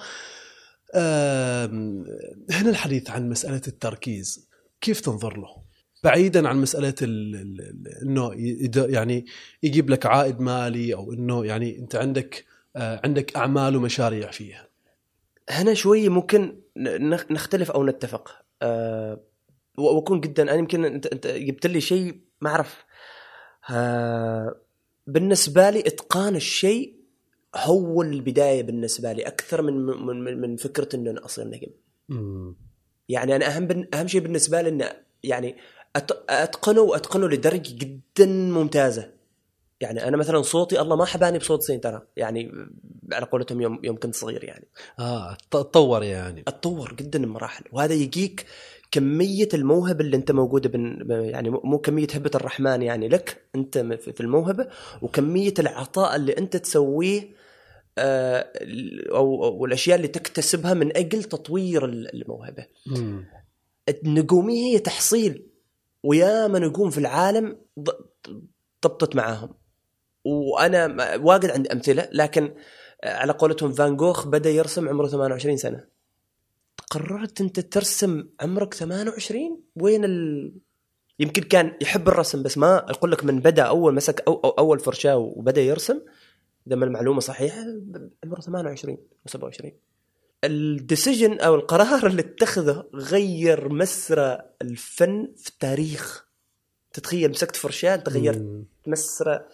هنا 2.51 2.69
الحديث 2.69 3.09
عن 3.09 3.29
مسألة 3.29 3.61
التركيز. 3.67 4.49
كيف 4.81 4.99
تنظر 4.99 5.37
له؟ 5.37 5.64
بعيدا 6.05 6.47
عن 6.47 6.57
مسألة 6.61 6.95
ال- 7.01 7.35
ال- 7.35 7.61
ال- 7.61 7.87
إنه 8.03 8.31
يعني 8.75 9.25
يجيب 9.63 9.89
لك 9.89 10.05
عائد 10.05 10.39
مالي 10.39 10.93
أو 10.93 11.13
إنه 11.13 11.45
يعني 11.45 11.79
أنت 11.79 11.95
عندك 11.95 12.45
آه، 12.75 13.01
عندك 13.03 13.35
أعمال 13.35 13.75
ومشاريع 13.75 14.31
فيها. 14.31 14.67
هنا 15.49 15.73
شوي 15.73 16.09
ممكن 16.09 16.59
نخ- 16.77 17.31
نختلف 17.31 17.71
أو 17.71 17.85
نتفق. 17.85 18.31
أه 18.61 19.21
وأكون 19.77 20.21
جدا 20.21 20.43
أنا 20.43 20.53
يمكن 20.53 20.85
أنت 20.85 21.05
أنت 21.07 21.27
جبت 21.27 21.67
لي 21.67 21.81
شيء 21.81 22.19
ما 22.41 22.49
أعرف. 22.49 22.85
أه 23.69 24.55
بالنسبة 25.07 25.69
لي 25.69 25.79
إتقان 25.79 26.35
الشيء 26.35 26.95
هو 27.55 28.01
البداية 28.01 28.63
بالنسبة 28.63 29.13
لي 29.13 29.21
أكثر 29.27 29.61
من 29.61 29.73
من 29.85 30.23
من, 30.23 30.41
من 30.41 30.55
فكرة 30.55 30.95
إنه 30.95 31.11
أنا 31.11 31.25
اصير 31.25 31.45
نجم. 31.47 31.71
يعني 33.09 33.35
أنا 33.35 33.57
أهم 33.57 33.87
أهم 33.93 34.07
شيء 34.07 34.21
بالنسبة 34.21 34.61
لي 34.61 34.69
إنه 34.69 34.89
يعني 35.23 35.55
أتقنه 36.29 36.81
وأتقنه 36.81 37.27
لدرجة 37.29 37.73
جدا 37.75 38.25
ممتازة. 38.25 39.11
يعني 39.81 40.07
أنا 40.07 40.17
مثلا 40.17 40.41
صوتي 40.41 40.81
الله 40.81 40.95
ما 40.95 41.05
حباني 41.05 41.37
بصوت 41.37 41.61
زين 41.61 41.81
ترى. 41.81 42.01
يعني 42.17 42.51
على 43.13 43.25
قولتهم 43.25 43.61
يوم 43.61 43.79
يوم 43.83 43.95
كنت 43.97 44.15
صغير 44.15 44.43
يعني. 44.43 44.67
آه 44.99 45.37
تطور 45.51 46.03
يعني. 46.03 46.43
أتطور 46.47 46.93
جدا 46.93 47.25
بمراحل 47.25 47.63
وهذا 47.71 47.93
يجيك 47.93 48.45
كمية 48.91 49.49
الموهبة 49.53 50.05
اللي 50.05 50.17
أنت 50.17 50.31
موجودة 50.31 50.69
بن 50.69 51.05
يعني 51.09 51.49
مو 51.49 51.77
كمية 51.77 52.07
هبة 52.13 52.31
الرحمن 52.35 52.81
يعني 52.81 53.07
لك. 53.07 53.41
أنت 53.55 53.77
في 53.77 54.21
الموهبة. 54.21 54.67
وكمية 55.01 55.53
العطاء 55.59 56.15
اللي 56.15 56.37
أنت 56.37 56.57
تسويه 56.57 57.35
آه، 57.97 58.51
أو 59.11 59.45
أو 59.45 59.65
الأشياء 59.65 59.97
اللي 59.97 60.07
تكتسبها 60.07 60.73
من 60.73 60.97
أجل 60.97 61.23
تطوير 61.23 61.85
ال- 61.85 62.21
الموهبة. 62.21 62.65
مم. 62.87 63.25
النجوميه 64.05 64.73
هي 64.73 64.79
تحصيل. 64.79 65.45
وياما 66.05 66.59
نجوم 66.59 66.89
في 66.89 66.97
العالم 66.97 67.57
ضبطت 68.85 69.15
معاهم. 69.15 69.49
وأنا 70.25 71.15
واجد 71.15 71.49
عندي 71.49 71.71
أمثلة 71.73 72.09
لكن 72.11 72.55
على 73.03 73.33
قولتهم 73.33 73.71
فان 73.71 73.97
جوخ 73.97 74.27
بدأ 74.27 74.49
يرسم 74.49 74.89
عمره 74.89 75.07
28 75.07 75.57
سنة. 75.57 75.83
قررت 76.91 77.41
أنت 77.41 77.59
ترسم 77.59 78.27
عمرك 78.41 78.73
28 78.73 79.61
وين 79.75 80.05
ال... 80.05 80.53
يمكن 81.19 81.41
كان 81.41 81.77
يحب 81.81 82.07
الرسم 82.07 82.43
بس 82.43 82.57
ما 82.57 82.77
أقول 82.77 83.11
لك 83.11 83.23
من 83.23 83.39
بدأ 83.39 83.63
أول 83.63 83.95
مسك 83.95 84.23
أو 84.27 84.33
أو 84.33 84.49
أول 84.49 84.79
فرشاة 84.79 85.17
وبدأ 85.17 85.61
يرسم 85.61 86.01
إذا 86.67 86.75
ما 86.75 86.85
المعلومة 86.85 87.19
صحيحة 87.19 87.65
عمره 88.25 88.41
28 88.41 88.97
أو 88.97 89.27
27 89.27 89.71
الديسيجن 90.45 91.39
أو 91.39 91.55
القرار 91.55 92.07
اللي 92.07 92.21
اتخذه 92.21 92.83
غير 92.93 93.73
مسرى 93.73 94.37
الفن 94.61 95.33
في 95.37 95.49
التاريخ. 95.49 96.25
تتخيل 96.93 97.31
مسكت 97.31 97.55
فرشاة 97.55 97.95
انت 97.95 98.09
غيرت 98.09 98.37
مم. 98.37 98.65
مسرة 98.87 99.47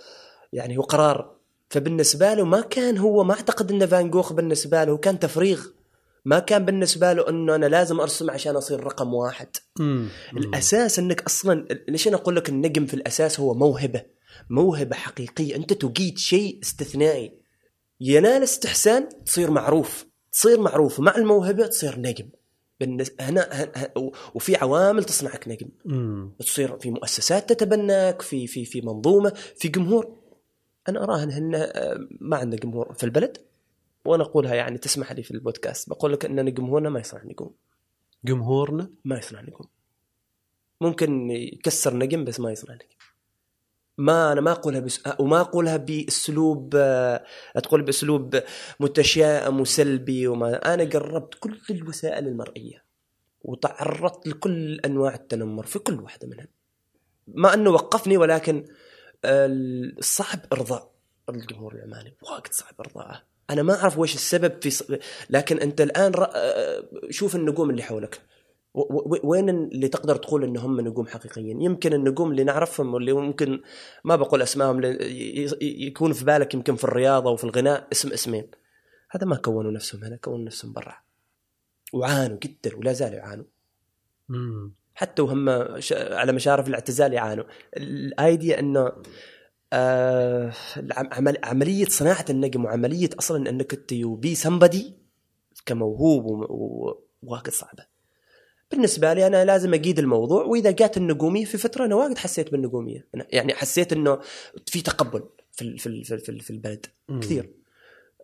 يعني 0.53 0.77
هو 0.77 0.81
قرار. 0.81 1.35
فبالنسبة 1.69 2.33
له 2.33 2.45
ما 2.45 2.61
كان 2.61 2.97
هو 2.97 3.23
ما 3.23 3.33
أعتقد 3.33 3.71
إن 3.71 3.85
فان 3.85 4.09
جوخ 4.09 4.33
بالنسبة 4.33 4.83
له 4.83 4.97
كان 4.97 5.19
تفريغ. 5.19 5.65
ما 6.25 6.39
كان 6.39 6.65
بالنسبة 6.65 7.13
له 7.13 7.29
إنه 7.29 7.55
أنا 7.55 7.65
لازم 7.65 7.99
أرسم 7.99 8.31
عشان 8.31 8.55
أصير 8.55 8.83
رقم 8.83 9.13
واحد. 9.13 9.47
مم. 9.79 10.07
الأساس 10.37 10.99
إنك 10.99 11.21
أصلا 11.21 11.67
ليش 11.87 12.07
أنا 12.07 12.15
أقول 12.15 12.35
لك 12.35 12.49
النجم 12.49 12.85
في 12.85 12.93
الأساس 12.93 13.39
هو 13.39 13.53
موهبة؟ 13.53 14.05
موهبة 14.49 14.95
حقيقية. 14.95 15.55
أنت 15.55 15.73
تقيد 15.73 16.17
شيء 16.17 16.59
استثنائي. 16.63 17.41
ينال 18.01 18.43
استحسان 18.43 19.09
تصير 19.25 19.51
معروف. 19.51 20.05
تصير 20.31 20.59
معروف 20.59 20.99
مع 20.99 21.15
الموهبة 21.17 21.67
تصير 21.67 21.99
نجم 21.99 22.29
بالنس- 22.79 23.11
هنا 23.19 23.71
وفي 24.35 24.55
عوامل 24.55 25.03
تصنعك 25.03 25.47
نجم 25.47 25.67
مم. 25.85 26.31
تصير 26.39 26.79
في 26.79 26.91
مؤسسات 26.91 27.49
تتبناك 27.53 28.21
في 28.21 28.47
في 28.47 28.65
في 28.65 28.81
منظومة 28.81 29.29
في 29.57 29.67
جمهور. 29.67 30.17
أنا 30.89 31.03
أراهن 31.03 31.31
ان 31.31 31.55
آه، 31.55 32.07
ما 32.19 32.37
عندنا 32.37 32.61
جمهور 32.61 32.93
في 32.93 33.03
البلد 33.03 33.37
وأنا 34.05 34.23
أقولها 34.23 34.55
يعني 34.55 34.77
تسمح 34.77 35.11
لي 35.11 35.23
في 35.23 35.31
البودكاست. 35.31 35.89
بقول 35.89 36.13
لك 36.13 36.25
ان 36.25 36.53
جمهورنا 36.53 36.89
ما 36.89 36.99
يصنع 36.99 37.23
نجوم 37.23 37.53
جمهورنا؟ 38.25 38.89
ما 39.05 39.17
يصنع 39.17 39.41
نجوم 39.41 39.67
ممكن 40.81 41.29
يكسر 41.31 41.97
نجم 41.97 42.23
بس 42.25 42.39
ما 42.39 42.51
يصنع 42.51 42.73
نجم 42.73 42.85
ما 43.97 44.31
أنا 44.31 44.41
ما 44.41 44.51
أقولها 44.51 44.79
بس 44.79 45.01
وما 45.19 45.41
أقولها 45.41 45.77
بأسلوب 45.77 46.73
آه، 46.75 47.23
تقول 47.63 47.81
بأسلوب 47.81 48.41
متشائم 48.79 49.59
وسلبي 49.61 50.27
وما 50.27 50.73
أنا 50.73 50.83
قربت 50.83 51.35
كل 51.39 51.59
الوسائل 51.69 52.27
المرئية 52.27 52.83
وتعرضت 53.41 54.27
لكل 54.27 54.79
أنواع 54.79 55.15
التنمر 55.15 55.65
في 55.65 55.79
كل 55.79 55.99
واحدة 55.99 56.27
منها. 56.27 56.47
ما 57.27 57.53
أنه 57.53 57.69
وقفني 57.69 58.17
ولكن 58.17 58.65
آه، 59.25 59.47
الصعب 59.97 60.39
إرضاء 60.53 60.91
الجمهور 61.29 61.73
العماني 61.73 62.15
واجد 62.21 62.53
صعب 62.53 62.75
إرضاءه. 62.79 63.23
أنا 63.49 63.63
ما 63.63 63.81
أعرف 63.81 63.97
وش 63.97 64.15
السبب 64.15 64.61
في. 64.61 64.99
لكن 65.29 65.57
أنت 65.57 65.81
الآن 65.81 66.11
ر... 66.11 66.29
آه، 66.35 66.83
شوف 67.09 67.35
النجوم 67.35 67.69
اللي 67.69 67.83
حولك. 67.83 68.21
وين 69.23 69.49
اللي 69.49 69.87
تقدر 69.87 70.15
تقول 70.15 70.43
ان 70.43 70.57
هم 70.57 70.81
نجوم 70.81 71.07
حقيقيين؟ 71.07 71.61
يمكن 71.61 71.93
النجوم 71.93 72.31
اللي 72.31 72.43
نعرفهم 72.43 72.93
واللي 72.93 73.13
ممكن 73.13 73.61
ما 74.03 74.15
بقول 74.15 74.41
أسمائهم 74.41 74.81
يكون 75.61 76.13
في 76.13 76.25
بالك 76.25 76.53
يمكن 76.53 76.75
في 76.75 76.83
الرياضة 76.83 77.31
وفي 77.31 77.43
الغناء 77.43 77.87
اسم 77.91 78.11
اسمين. 78.13 78.47
هذا 79.09 79.25
ما 79.25 79.35
كونوا 79.35 79.71
نفسهم 79.71 80.03
هنا 80.03 80.15
كونوا 80.15 80.45
نفسهم 80.45 80.73
برا. 80.73 80.95
وعانوا 81.93 82.37
جدا 82.43 82.77
ولا 82.77 82.93
زالوا 82.93 83.15
يعانوا. 83.17 83.45
حتى 84.95 85.21
وهم 85.21 85.49
على 85.91 86.31
مشارف 86.31 86.67
الاعتزال 86.67 87.13
يعانوا. 87.13 87.43
الايديا 87.77 88.59
إنه 88.59 88.91
آه 89.73 90.53
عملية 91.43 91.85
صناعة 91.85 92.25
النجم 92.29 92.65
وعملية 92.65 93.09
أصلا 93.19 93.49
إنك 93.49 93.73
انت 93.73 93.93
بي 93.93 94.35
سمبدي 94.35 94.93
كموهوب 95.65 96.25
و- 96.25 96.43
و- 96.43 97.03
واجد 97.23 97.49
صعبة. 97.49 97.90
بالنسبة 98.71 99.13
لي 99.13 99.27
أنا 99.27 99.45
لازم 99.45 99.73
أقيد 99.73 99.99
الموضوع 99.99 100.43
وإذا 100.43 100.71
جات 100.71 100.97
النجومية 100.97 101.45
في 101.45 101.57
فترة 101.57 101.85
أنا 101.85 101.95
واجد 101.95 102.17
حسيت 102.17 102.51
بالنجومية. 102.51 103.07
يعني 103.29 103.53
حسيت 103.53 103.93
إنه 103.93 104.19
في 104.65 104.81
تقبل 104.81 105.23
في 105.51 105.77
في 105.77 106.03
في 106.03 106.39
في 106.39 106.49
البلد. 106.49 106.85
كثير. 107.21 107.49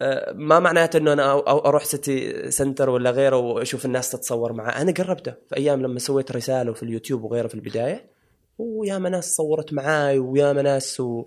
آه، 0.02 0.34
ما 0.34 0.60
معناته 0.60 0.98
إنه 0.98 1.14
أنا 1.14 1.32
أروح 1.48 1.84
سيتي 1.84 2.52
سنتر 2.52 2.90
ولا 2.90 3.12
غيره 3.12 3.38
وأشوف 3.38 3.86
الناس 3.86 4.12
تتصور 4.12 4.54
معه. 4.54 4.82
أنا 4.82 4.92
جربته 4.92 5.34
في 5.50 5.58
أيام 5.58 5.82
لما 5.82 6.00
سويت 6.00 6.32
رسالة 6.32 6.74
في 6.74 6.84
اليوتيوب 6.84 7.24
وغيره 7.24 7.48
في 7.48 7.56
البداية 7.56 8.18
وياما 8.58 9.10
ناس 9.10 9.36
صورت 9.36 9.74
معاي 9.74 10.20
وياما 10.20 10.62
ناس 10.62 11.00
و... 11.00 11.26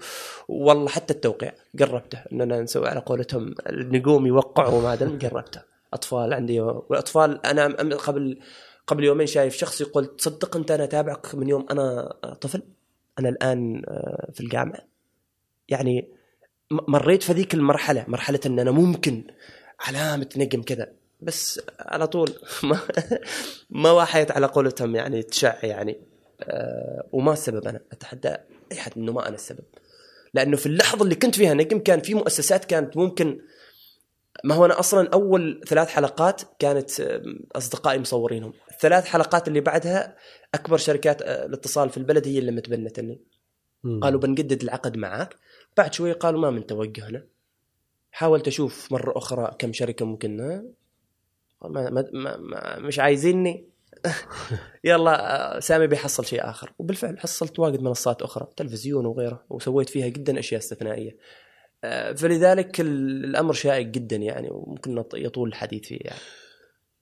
والله 0.48 0.88
حتى 0.88 1.14
التوقيع 1.14 1.52
جربته 1.78 2.18
اننا 2.32 2.60
نسوي 2.60 2.88
على 2.88 3.00
قولتهم 3.00 3.54
النجوم 3.66 4.26
يوقعوا 4.26 4.78
وما 4.78 4.92
أدري 4.92 5.28
جربته. 5.28 5.62
أطفال 5.92 6.34
عندي 6.34 6.60
والاطفال 6.60 7.46
أنا 7.46 7.96
قبل 7.96 8.38
قبل 8.90 9.04
يومين 9.04 9.26
شايف 9.26 9.56
شخص 9.56 9.80
يقول 9.80 10.16
تصدق 10.16 10.56
أنت 10.56 10.70
أنا 10.70 10.84
أتابعك 10.84 11.34
من 11.34 11.48
يوم 11.48 11.66
أنا 11.70 12.12
طفل؟ 12.40 12.62
أنا 13.18 13.28
الآن 13.28 13.82
آه، 13.88 14.30
في 14.34 14.40
الجامعة. 14.40 14.78
يعني 15.68 16.08
مريت 16.70 17.22
في 17.22 17.32
ذيك 17.32 17.54
المرحلة 17.54 18.04
مرحلة 18.08 18.40
إن 18.46 18.58
أنا 18.58 18.70
ممكن 18.70 19.24
علامة 19.80 20.28
نجم 20.36 20.62
كذا. 20.62 20.92
بس 21.20 21.60
على 21.80 22.06
طول 22.06 22.30
ما 22.62 22.80
ما 23.70 23.90
واحد 23.90 24.30
على 24.30 24.46
قولتهم 24.46 24.96
يعني 24.96 25.22
تشع 25.22 25.64
يعني 25.64 26.00
آه، 26.42 27.08
وما 27.12 27.32
السبب 27.32 27.68
أنا. 27.68 27.80
أتحدى 27.92 28.34
أي 28.72 28.76
حد 28.76 28.92
إنه 28.96 29.12
ما 29.12 29.28
أنا 29.28 29.34
السبب. 29.34 29.64
لأنه 30.34 30.56
في 30.56 30.66
اللحظة 30.66 31.04
اللي 31.04 31.14
كنت 31.14 31.34
فيها 31.34 31.54
نجم 31.54 31.78
كان 31.78 32.00
في 32.00 32.14
مؤسسات 32.14 32.64
كانت 32.64 32.96
ممكن 32.96 33.40
ما 34.44 34.54
هو 34.54 34.64
أنا 34.64 34.80
أصلا 34.80 35.08
أول 35.12 35.60
ثلاث 35.68 35.88
حلقات 35.88 36.42
كانت 36.58 37.00
آه، 37.00 37.22
أصدقائي 37.52 37.98
مصورينهم. 37.98 38.52
الثلاث 38.80 39.04
حلقات 39.04 39.48
اللي 39.48 39.60
بعدها 39.60 40.16
أكبر 40.54 40.76
شركات 40.76 41.22
آه، 41.22 41.46
الاتصال 41.46 41.90
في 41.90 41.96
البلد 41.96 42.28
هي 42.28 42.38
اللي 42.38 42.52
متبنتني. 42.52 43.20
قالوا 44.02 44.20
بنجدد 44.20 44.62
العقد 44.62 44.96
معك 44.96 45.36
بعد 45.76 45.94
شوي 45.94 46.12
قالوا 46.12 46.40
ما 46.40 46.50
من 46.50 46.66
توجه 46.66 47.08
هنا. 47.08 47.26
حاولت 48.12 48.46
أشوف 48.48 48.92
مرة 48.92 49.18
أخرى 49.18 49.54
كم 49.58 49.72
شركة 49.72 50.04
ممكن 50.06 50.40
ها؟ 50.40 50.64
ما 51.62 51.90
ما 51.90 52.36
ما 52.36 52.78
مش 52.78 52.98
عايزيني. 52.98 53.68
يلا 54.84 55.56
آه، 55.56 55.60
سامي 55.60 55.86
بيحصل 55.86 56.24
شيء 56.26 56.50
آخر. 56.50 56.72
وبالفعل 56.78 57.20
حصلت 57.20 57.58
واجد 57.58 57.82
منصات 57.82 58.22
أخرى 58.22 58.48
تلفزيون 58.56 59.06
وغيره. 59.06 59.44
وسويت 59.50 59.88
فيها 59.88 60.08
جدا 60.08 60.38
أشياء 60.38 60.60
استثنائية. 60.60 61.16
آه، 61.84 62.12
فلذلك 62.12 62.80
ال- 62.80 63.24
الأمر 63.24 63.52
شائك 63.52 63.86
جدا 63.86 64.16
يعني 64.16 64.48
وممكن 64.50 65.04
يطول 65.14 65.48
الحديث 65.48 65.86
فيه 65.86 65.98
يعني. 66.00 66.20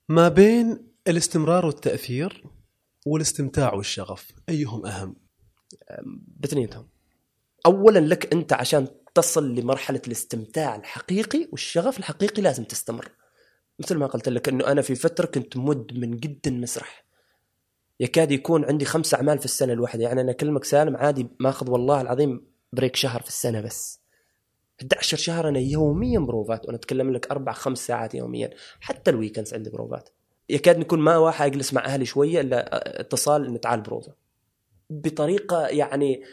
ما 0.09 0.29
بين 0.29 0.89
الاستمرار 1.09 1.67
والتأثير 1.67 2.45
والاستمتاع 3.07 3.75
والشغف 3.75 4.33
أيهم 4.49 4.87
أهم؟ 4.87 5.17
باثنينهم. 6.27 6.89
اولا 7.67 7.99
لك 7.99 8.33
أنت 8.33 8.53
عشان 8.53 8.89
تصل 9.15 9.55
لمرحلة 9.55 10.03
الاستمتاع 10.07 10.77
الحقيقي 10.77 11.49
والشغف 11.53 11.99
الحقيقي 11.99 12.43
لازم 12.43 12.65
تستمر. 12.65 13.11
مثل 13.79 13.97
ما 13.97 14.07
قلت 14.07 14.29
لك 14.29 14.49
إنه 14.49 14.67
أنا 14.67 14.83
في 14.83 14.95
فترة 14.95 15.27
كنت 15.27 15.57
مدمن 15.57 16.17
جدا 16.17 16.51
مسرح. 16.51 17.05
يكاد 18.01 18.33
يكون 18.33 18.65
عندي 18.65 18.85
خمس 18.85 19.15
أعمال 19.15 19.39
في 19.39 19.45
السنة 19.45 19.73
الواحدة. 19.73 20.03
يعني 20.05 20.21
أنا 20.21 20.31
اكلمك 20.31 20.65
سالم 20.65 20.97
عادي 20.97 21.29
ماخذ 21.41 21.71
والله 21.71 22.01
العظيم 22.01 22.47
بريك 22.73 22.97
شهر 22.97 23.23
في 23.23 23.29
السنة 23.29 23.61
بس. 23.61 24.01
11 24.81 25.17
شهر 25.17 25.49
أنا 25.49 25.59
يوميا 25.59 26.19
بروفات. 26.19 26.67
وأنا 26.67 26.77
أتكلم 26.77 27.13
لك 27.13 27.31
أربع 27.31 27.53
خمس 27.53 27.87
ساعات 27.87 28.15
يوميا. 28.15 28.51
حتى 28.81 29.11
ال 29.11 29.16
weekends 29.16 29.55
عندي 29.55 29.71
بروفات. 29.71 30.18
يكاد 30.49 30.79
نكون 30.79 31.01
ما 31.01 31.17
واحد 31.17 31.47
أجلس 31.47 31.75
مع 31.75 31.85
أهلي 31.85 32.05
شوية 32.05 32.41
إلا 32.41 33.01
اتصال 33.01 33.47
إنه 33.47 33.59
تعال 33.59 33.81
بروفه 33.81 34.13
بطريقة 34.91 35.67
يعني 35.67 36.25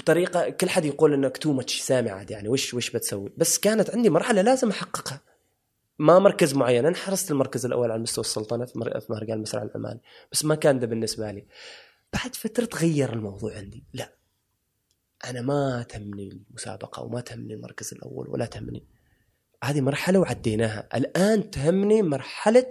بطريقة 0.00 0.50
كل 0.50 0.68
حد 0.68 0.84
يقول 0.84 1.14
إنك 1.14 1.36
too 1.36 1.52
much 1.52 1.80
سامع 1.80 2.10
عاد 2.10 2.30
يعني 2.30 2.48
وش 2.48 2.74
وش 2.74 2.90
بتسوي؟ 2.90 3.32
بس 3.36 3.58
كانت 3.58 3.90
عندي 3.90 4.10
مرحلة 4.10 4.42
لازم 4.42 4.70
أحققها. 4.70 5.20
ما 5.98 6.18
مركز 6.18 6.54
معين 6.54 6.86
أنا 6.86 6.96
حصدت 6.96 7.30
المركز 7.30 7.66
الأول 7.66 7.90
على 7.90 8.02
مستوى 8.02 8.24
السلطنة 8.24 8.64
في 8.64 8.78
مهرجان 9.10 9.36
المسرح 9.36 9.62
العماني 9.62 10.00
بس 10.32 10.44
ما 10.44 10.54
كان 10.54 10.78
ده 10.78 10.86
بالنسبة 10.86 11.30
لي. 11.30 11.46
بعد 12.12 12.34
فترة 12.34 12.64
تغير 12.64 13.12
الموضوع 13.12 13.56
عندي. 13.56 13.84
لا. 13.92 14.12
أنا 15.24 15.40
ما 15.40 15.86
تهمني 15.88 16.28
المسابقة 16.28 17.02
وما 17.02 17.20
تهمني 17.20 17.54
المركز 17.54 17.94
الأول 17.94 18.28
ولا 18.28 18.46
تهمني. 18.46 18.86
هذه 19.64 19.80
مرحلة 19.80 20.18
وعديناها. 20.18 20.88
الآن 20.94 21.50
تهمني 21.50 22.02
مرحلة 22.02 22.68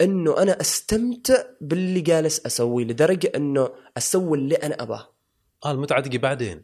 إنه 0.00 0.42
أنا 0.42 0.60
أستمتع 0.60 1.42
باللي 1.60 2.00
جالس 2.00 2.46
أسويه 2.46 2.84
لدرجة 2.84 3.32
إنه 3.36 3.70
أسوي 3.96 4.38
اللي 4.38 4.54
أنا 4.54 4.82
أباه. 4.82 5.08
آه 5.64 5.72
المتعة 5.72 6.00
تجي 6.00 6.18
بعدين. 6.18 6.62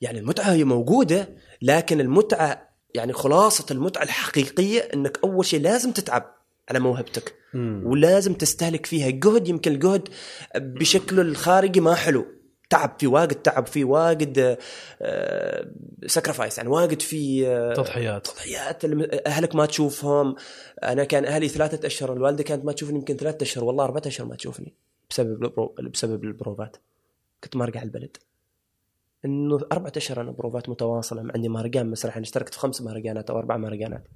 يعني 0.00 0.18
المتعة 0.18 0.52
هي 0.52 0.64
موجودة 0.64 1.28
لكن 1.62 2.00
المتعة 2.00 2.68
يعني 2.94 3.12
خلاصة 3.12 3.66
المتعة 3.70 4.02
الحقيقية 4.02 4.80
إنك 4.80 5.18
أول 5.24 5.46
شيء 5.46 5.60
لازم 5.60 5.92
تتعب 5.92 6.34
على 6.68 6.80
موهبتك. 6.80 7.34
مم. 7.54 7.82
ولازم 7.86 8.34
تستهلك 8.34 8.86
فيها 8.86 9.10
جهد 9.10 9.48
يمكن 9.48 9.72
الجهد 9.72 10.08
بشكله 10.56 11.22
الخارجي 11.22 11.80
ما 11.80 11.94
حلو. 11.94 12.26
تعب 12.70 12.96
في 12.98 13.06
واجد 13.06 13.34
تعب 13.34 13.66
في 13.66 13.84
واجد 13.84 14.58
sacrifice 16.06 16.58
يعني 16.58 16.70
واجد 16.70 17.02
في 17.02 17.48
آه، 17.48 17.74
تضحيات. 17.74 18.26
تضحيات. 18.26 18.84
أهلك 19.26 19.54
ما 19.54 19.66
تشوفهم. 19.66 20.34
أنا 20.82 21.04
كان 21.04 21.24
أهلي 21.24 21.48
ثلاثة 21.48 21.86
أشهر 21.86 22.12
الوالدة 22.12 22.42
كانت 22.42 22.64
ما 22.64 22.72
تشوفني 22.72 22.98
يمكن 22.98 23.16
ثلاثة 23.16 23.42
أشهر 23.42 23.64
والله 23.64 23.84
أربعة 23.84 24.02
أشهر 24.06 24.26
ما 24.26 24.36
تشوفني 24.36 24.74
بسبب 25.10 25.42
البرو... 25.42 25.74
بسبب 25.94 26.24
البروفات. 26.24 26.76
كنت 27.44 27.56
ما 27.56 27.64
أرجع 27.64 27.82
البلد. 27.82 28.16
إنه 29.24 29.58
أربعة 29.72 29.92
أشهر 29.96 30.20
أنا 30.20 30.30
بروفات 30.30 30.68
متواصلة 30.68 31.32
عندي 31.34 31.48
مهرجان 31.48 31.90
مسرح 31.90 32.16
أنا 32.16 32.24
اشتركت 32.24 32.54
في 32.54 32.60
خمس 32.60 32.82
مهرجانات 32.82 33.30
أو 33.30 33.38
أربع 33.38 33.56
مهرجانات 33.56 34.08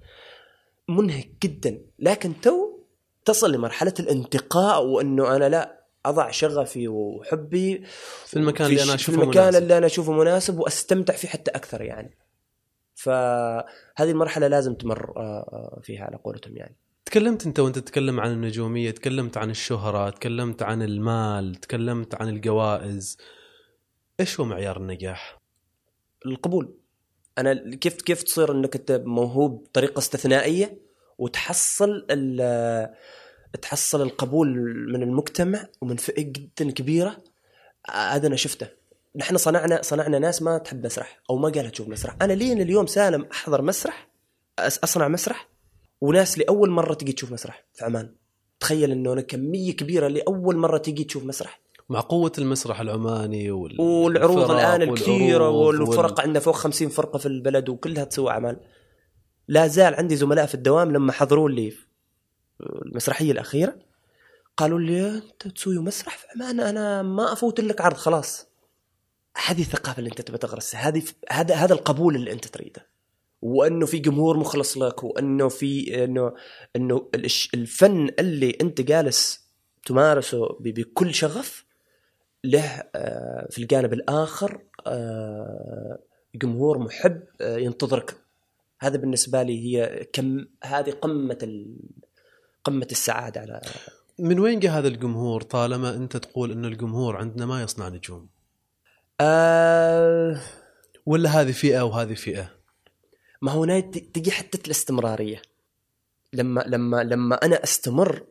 منهك 0.88 1.28
جدا. 1.42 1.80
لكن 1.98 2.40
تو 2.40 2.78
تصل 3.24 3.52
لمرحلة 3.52 3.94
الانتقاء 4.00 4.84
وإنه 4.84 5.36
أنا 5.36 5.48
لا 5.48 5.81
أضع 6.06 6.30
شغفي 6.30 6.88
وحبي 6.88 7.82
في 8.26 8.36
المكان 8.36 8.66
في 8.66 8.72
اللي 8.72 8.82
أنا 8.84 8.94
اشوفه 8.94 9.18
في 9.18 9.22
المكان 9.24 9.42
مناسب. 9.42 9.62
اللي 9.62 9.78
أنا 9.78 9.86
أشوفه 9.86 10.12
مناسب 10.12 10.58
وأستمتع 10.58 11.14
فيه 11.14 11.28
حتى 11.28 11.50
أكثر 11.50 11.82
يعني. 11.82 12.16
فهذه 12.94 14.10
المرحلة 14.10 14.46
لازم 14.48 14.74
تمر 14.74 15.12
آه، 15.16 15.20
آه، 15.20 15.80
فيها 15.82 16.04
على 16.04 16.16
قولتهم 16.16 16.56
يعني. 16.56 16.76
تكلمت 17.04 17.46
أنت 17.46 17.60
وأنت 17.60 17.78
تتكلم 17.78 18.20
عن 18.20 18.30
النجومية 18.32 18.90
تكلمت 18.90 19.36
عن 19.36 19.50
الشهرة 19.50 20.10
تكلمت 20.10 20.62
عن 20.62 20.82
المال 20.82 21.54
تكلمت 21.54 22.14
عن 22.14 22.28
الجوائز. 22.28 23.18
إيش 24.20 24.40
هو 24.40 24.46
معيار 24.46 24.76
النجاح؟ 24.76 25.38
القبول. 26.26 26.74
أنا 27.38 27.74
كيف 27.76 28.02
كيف 28.02 28.22
تصير 28.22 28.52
إنك 28.52 28.76
أنت 28.76 29.02
موهوب 29.04 29.62
بطريقة 29.64 29.98
استثنائية 29.98 30.78
وتحصل 31.18 32.06
ال- 32.10 32.94
تحصل 33.60 34.02
القبول 34.02 34.48
من 34.92 35.02
المجتمع 35.02 35.66
ومن 35.80 35.96
فئة 35.96 36.22
جدا 36.22 36.70
كبيرة 36.70 37.16
هذا 37.90 38.26
أنا 38.26 38.36
شفته. 38.36 38.68
نحن 39.16 39.36
صنعنا 39.36 39.82
صنعنا 39.82 40.18
ناس 40.18 40.42
ما 40.42 40.58
تحب 40.58 40.86
مسرح 40.86 41.20
أو 41.30 41.36
ما 41.36 41.48
قالها 41.48 41.70
تشوف 41.70 41.88
مسرح. 41.88 42.16
أنا 42.22 42.32
لين 42.32 42.60
اليوم 42.60 42.86
سالم 42.86 43.26
أحضر 43.32 43.62
مسرح 43.62 44.08
أصنع 44.58 45.08
مسرح 45.08 45.48
وناس 46.00 46.38
لأول 46.38 46.70
مرة 46.70 46.94
تجي 46.94 47.12
تشوف 47.12 47.32
مسرح 47.32 47.64
في 47.74 47.84
عمان. 47.84 48.14
تخيل 48.60 48.92
إنه 48.92 49.12
أنا 49.12 49.20
كمية 49.20 49.76
كبيرة 49.76 50.08
لأول 50.08 50.56
مرة 50.56 50.78
تجي 50.78 51.04
تشوف 51.04 51.24
مسرح. 51.24 51.60
مع 51.88 52.00
قوة 52.00 52.32
المسرح 52.38 52.80
العماني 52.80 53.50
وال... 53.50 53.80
والعروض 53.80 54.50
الكثيرة 54.50 55.48
والعروض 55.48 55.88
والفرق 55.88 56.20
عندنا 56.20 56.40
فوق 56.40 56.54
50 56.54 56.88
فرقة 56.88 57.18
في 57.18 57.26
البلد 57.26 57.68
وكلها 57.68 58.04
تسوي 58.04 58.30
اعمال 58.30 58.60
لا 59.48 59.66
زال 59.66 59.94
عندي 59.94 60.16
زملاء 60.16 60.46
في 60.46 60.54
الدوام 60.54 60.92
لما 60.92 61.12
حضروا 61.12 61.50
لي 61.50 61.72
المسرحية 62.62 63.32
الأخيرة 63.32 63.76
قالوا 64.56 64.80
لي 64.80 65.08
أنت 65.08 65.48
تسوي 65.48 65.78
مسرح 65.78 66.18
في 66.18 66.26
عمان 66.34 66.60
أنا 66.60 67.02
ما 67.02 67.32
أفوت 67.32 67.60
لك 67.60 67.80
عرض 67.80 67.96
خلاص 67.96 68.46
هذه 69.46 69.60
الثقافة 69.60 69.98
اللي 69.98 70.10
أنت 70.10 70.20
تبى 70.20 70.38
تغرسها 70.38 70.80
هذه 70.80 71.02
هذا 71.30 71.54
هذا 71.54 71.74
القبول 71.74 72.16
اللي 72.16 72.32
أنت 72.32 72.46
تريده 72.46 72.86
وأنه 73.42 73.86
في 73.86 73.98
جمهور 73.98 74.36
مخلص 74.36 74.78
لك 74.78 75.04
وأنه 75.04 75.48
في 75.48 76.04
إنه 76.04 76.34
إنه 76.76 77.08
الفن 77.54 78.10
اللي 78.18 78.56
أنت 78.60 78.80
جالس 78.80 79.48
تمارسه 79.86 80.56
بكل 80.60 81.14
شغف 81.14 81.64
له 82.44 82.82
آه، 82.94 83.46
في 83.50 83.58
الجانب 83.58 83.92
الآخر 83.92 84.62
آه، 84.86 85.98
جمهور 86.34 86.78
محب 86.78 87.22
آه، 87.40 87.56
ينتظرك 87.56 88.16
هذا 88.80 88.96
بالنسبة 88.96 89.42
لي 89.42 89.64
هي 89.64 90.04
كم 90.12 90.46
هذه 90.64 90.90
قمة. 90.90 91.66
قمة 92.64 92.88
السعادة 92.90 93.40
على 93.40 93.60
من 94.18 94.40
وين 94.40 94.60
جاء 94.60 94.72
هذا 94.78 94.88
الجمهور 94.88 95.42
طالما 95.42 95.94
أنت 95.94 96.16
تقول 96.16 96.52
إن 96.52 96.64
الجمهور 96.64 97.16
عندنا 97.16 97.46
ما 97.46 97.62
يصنع 97.62 97.88
نجوم؟ 97.88 98.28
آه 99.20 100.40
ولا 101.06 101.30
هذه 101.30 101.52
فئة 101.52 101.80
وهذه 101.84 102.14
فئة؟ 102.14 102.50
ما 103.42 103.52
هو 103.52 103.80
تجي 104.14 104.30
حتى 104.30 104.58
الاستمرارية. 104.66 105.42
لما 106.32 106.64
لما 106.66 107.02
لما 107.04 107.34
أنا 107.36 107.64
أستمر 107.64 108.26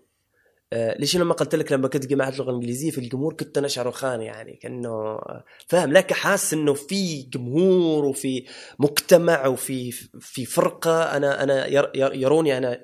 آه 0.73 0.97
ليش 0.99 1.17
لما 1.17 1.33
قلت 1.33 1.55
لك 1.55 1.71
لما 1.71 1.87
كنت 1.87 2.05
جماعة 2.05 2.29
اللغة 2.29 2.49
الإنجليزية 2.49 2.91
في 2.91 2.97
الجمهور 2.97 3.33
كنت 3.33 3.57
أنا 3.57 3.67
اشعر 3.67 3.91
خان 3.91 4.21
يعني 4.21 4.55
كأنه 4.55 4.89
آه، 4.89 5.43
فاهم؟ 5.67 5.93
لك 5.93 6.13
حاسس 6.13 6.53
إنه 6.53 6.73
في 6.73 7.21
جمهور 7.21 8.05
وفي 8.05 8.45
مجتمع 8.79 9.47
وفي 9.47 9.91
في 10.19 10.45
فرقة. 10.45 11.03
أنا 11.17 11.43
أنا 11.43 11.67
ير 11.67 11.91
ير- 11.95 12.13
يروني 12.15 12.57
أنا 12.57 12.81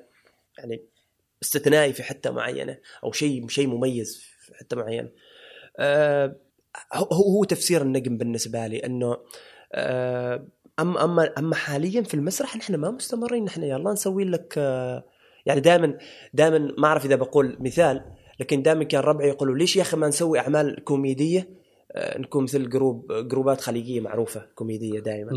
يعني 0.58 0.82
استثنائي 1.42 1.92
في 1.92 2.02
حتة 2.02 2.30
معينة 2.30 2.78
أو 3.04 3.12
شيء 3.12 3.48
شيء 3.48 3.66
مميز 3.66 4.16
في 4.16 4.54
حتة 4.54 4.76
معينة. 4.76 5.10
آه 5.78 6.36
هو 6.94 7.04
هو 7.04 7.44
تفسير 7.44 7.82
النجم 7.82 8.16
بالنسبة 8.18 8.66
لي 8.66 8.78
إنه 8.78 9.16
آه 9.72 10.46
اما 10.80 11.04
اما 11.04 11.32
أما 11.38 11.54
حاليا 11.54 12.02
في 12.02 12.14
المسرح 12.14 12.56
نحن 12.56 12.74
ما 12.74 12.90
مستمرين 12.90 13.44
نحن 13.44 13.62
يلا 13.62 13.92
نسوي 13.92 14.24
لك 14.24 14.54
آه، 14.58 15.04
يعني 15.46 15.60
دائما 15.60 15.98
دائما 16.34 16.58
ما 16.78 16.88
أعرف 16.88 17.04
إذا 17.04 17.16
بقول 17.16 17.56
مثال 17.60 18.04
لكن 18.40 18.62
دائما 18.62 18.84
كان 18.84 19.00
ربعي 19.00 19.28
يقولوا 19.28 19.56
ليش 19.56 19.76
يا 19.76 19.82
أخي 19.82 19.96
ما 19.96 20.08
نسوي 20.08 20.38
أعمال 20.38 20.84
كوميدية؟ 20.84 21.48
نكون 21.96 22.42
مثل 22.42 22.68
group 22.68 23.12
جروبات 23.12 23.60
خليجية 23.60 24.00
معروفة 24.00 24.46
كوميدية 24.54 25.00
دائما. 25.00 25.30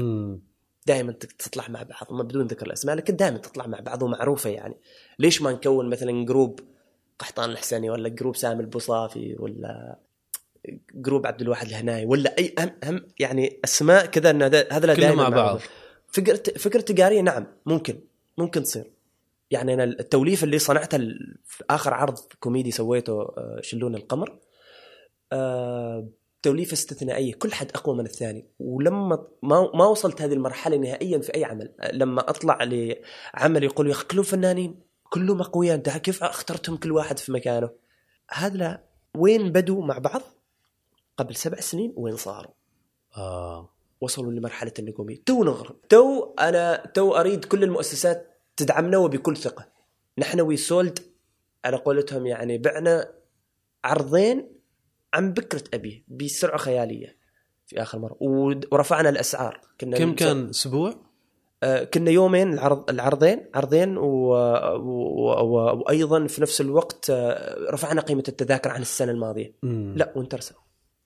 دائما 0.86 1.12
تطلع 1.12 1.66
مع 1.70 1.84
بعض 1.84 2.14
ما 2.14 2.24
بدون 2.24 2.48
ذكر 2.48 2.66
الأسماء 2.66 2.96
لكن 2.96 3.16
دائما 3.16 3.38
تطلع 3.38 3.68
مع 3.68 3.80
بعض 3.80 4.04
ومعروفة 4.04 4.50
يعني. 4.50 4.76
ليش 5.20 5.42
ما 5.42 5.52
نكون 5.52 5.90
مثلا 5.90 6.26
group 6.26 6.60
قحطان 7.20 7.50
الحسيني 7.50 7.90
ولا 7.90 8.10
group 8.10 8.36
سامي 8.36 8.62
البوصافي 8.62 9.36
ولا 9.40 9.98
group 10.94 11.28
عبد 11.28 11.42
الواحد 11.42 11.68
الهناي 11.68 12.06
ولا 12.06 12.38
أي 12.38 12.56
هم, 12.60 12.72
هم 12.84 13.06
يعني 13.20 13.60
أسماء 13.64 14.06
كذا 14.06 14.30
ان 14.30 14.42
هذا 14.44 14.62
دائما 14.94 15.16
مع 15.16 15.30
بعض. 15.30 15.60
فكره 16.08 16.58
فكره 16.58 16.82
تجارية 16.82 17.22
نعم 17.22 17.48
ممكن 17.66 18.00
ممكن 18.38 18.64
تصير. 18.64 18.92
يعني 19.52 19.74
أنا 19.74 19.84
التوليف 19.84 20.44
اللي 20.44 20.60
صنعته 20.60 20.96
ال- 20.96 21.38
في 21.46 21.64
آخر 21.70 21.94
عرض 21.94 22.20
كوميدي 22.40 22.72
سويته 22.72 23.22
آه، 23.22 23.60
شلون 23.62 23.96
القمر 23.96 24.40
آه، 25.32 26.08
توليفه 26.44 26.74
استثنائيه 26.74 27.34
كل 27.34 27.54
حد 27.54 27.72
أقوى 27.76 27.96
من 27.96 28.06
الثاني. 28.06 28.46
ولما 28.60 29.28
ما 29.44 29.72
ما 29.74 29.86
وصلت 29.86 30.22
هذه 30.22 30.34
المرحلة 30.34 30.78
نهائيا 30.78 31.20
في 31.20 31.36
أي 31.36 31.46
عمل 31.46 31.74
لما 31.94 32.30
أطلع 32.30 32.64
لعمل 32.64 33.64
يقول 33.64 33.88
يا 33.88 33.92
أخي 33.92 34.06
كلهم 34.06 34.24
فنانين 34.24 34.80
كلهم 35.10 35.42
أقوياء 35.42 35.76
أنت 35.76 35.90
كيف 35.90 36.24
أخترتهم 36.24 36.78
كل 36.78 36.92
واحد 36.92 37.20
في 37.20 37.32
مكانه؟ 37.32 37.70
هذا 38.32 38.84
وين 39.18 39.52
بدوا 39.52 39.86
مع 39.86 39.98
بعض؟ 39.98 40.22
قبل 41.18 41.36
سبع 41.36 41.60
سنين 41.60 41.94
وين 41.96 42.16
صاروا؟ 42.16 42.52
آه. 43.18 43.70
وصلوا 44.02 44.32
لمرحلة 44.32 44.74
النجومية. 44.80 45.24
تو 45.26 45.44
نغرب 45.44 45.82
تو 45.90 46.34
أنا 46.40 46.86
تو 46.94 47.12
أريد 47.12 47.46
كل 47.46 47.64
المؤسسات 47.64 48.40
تدعمنا 48.58 48.98
وبكل 48.98 49.38
ثقة. 49.38 49.68
نحن 50.18 50.42
we 50.42 50.58
sold 50.58 51.00
على 51.66 51.78
قولتهم 51.78 52.26
يعني 52.26 52.58
بعنا 52.58 53.12
عرضين 53.84 54.61
عن 55.14 55.34
بكرة 55.34 55.64
أبي 55.74 56.04
بسرعة 56.08 56.58
خيالية 56.58 57.18
في 57.68 57.82
آخر 57.82 58.00
مرة 58.00 58.18
ورفعنا 58.72 59.10
الأسعار 59.10 59.62
كنا 59.82 59.98
كم 59.98 60.16
كان 60.16 60.50
أسبوع؟ 60.50 60.96
آه، 61.64 61.84
كنا 61.84 62.12
يومين 62.12 62.54
العرض 62.54 62.90
العرضين 62.90 63.46
عرضين 63.56 63.98
و... 63.98 64.34
و... 64.76 65.32
و... 65.42 65.78
وأيضا 65.78 66.28
في 66.28 66.42
نفس 66.42 66.62
الوقت 66.62 67.10
آه، 67.10 67.72
رفعنا 67.72 68.02
قيمة 68.02 68.24
التذاكر 68.28 68.70
عن 68.70 68.82
السنة 68.82 69.12
الماضية 69.12 69.54
مم. 69.64 69.94
لا 69.98 70.14
وانترسوا 70.16 70.58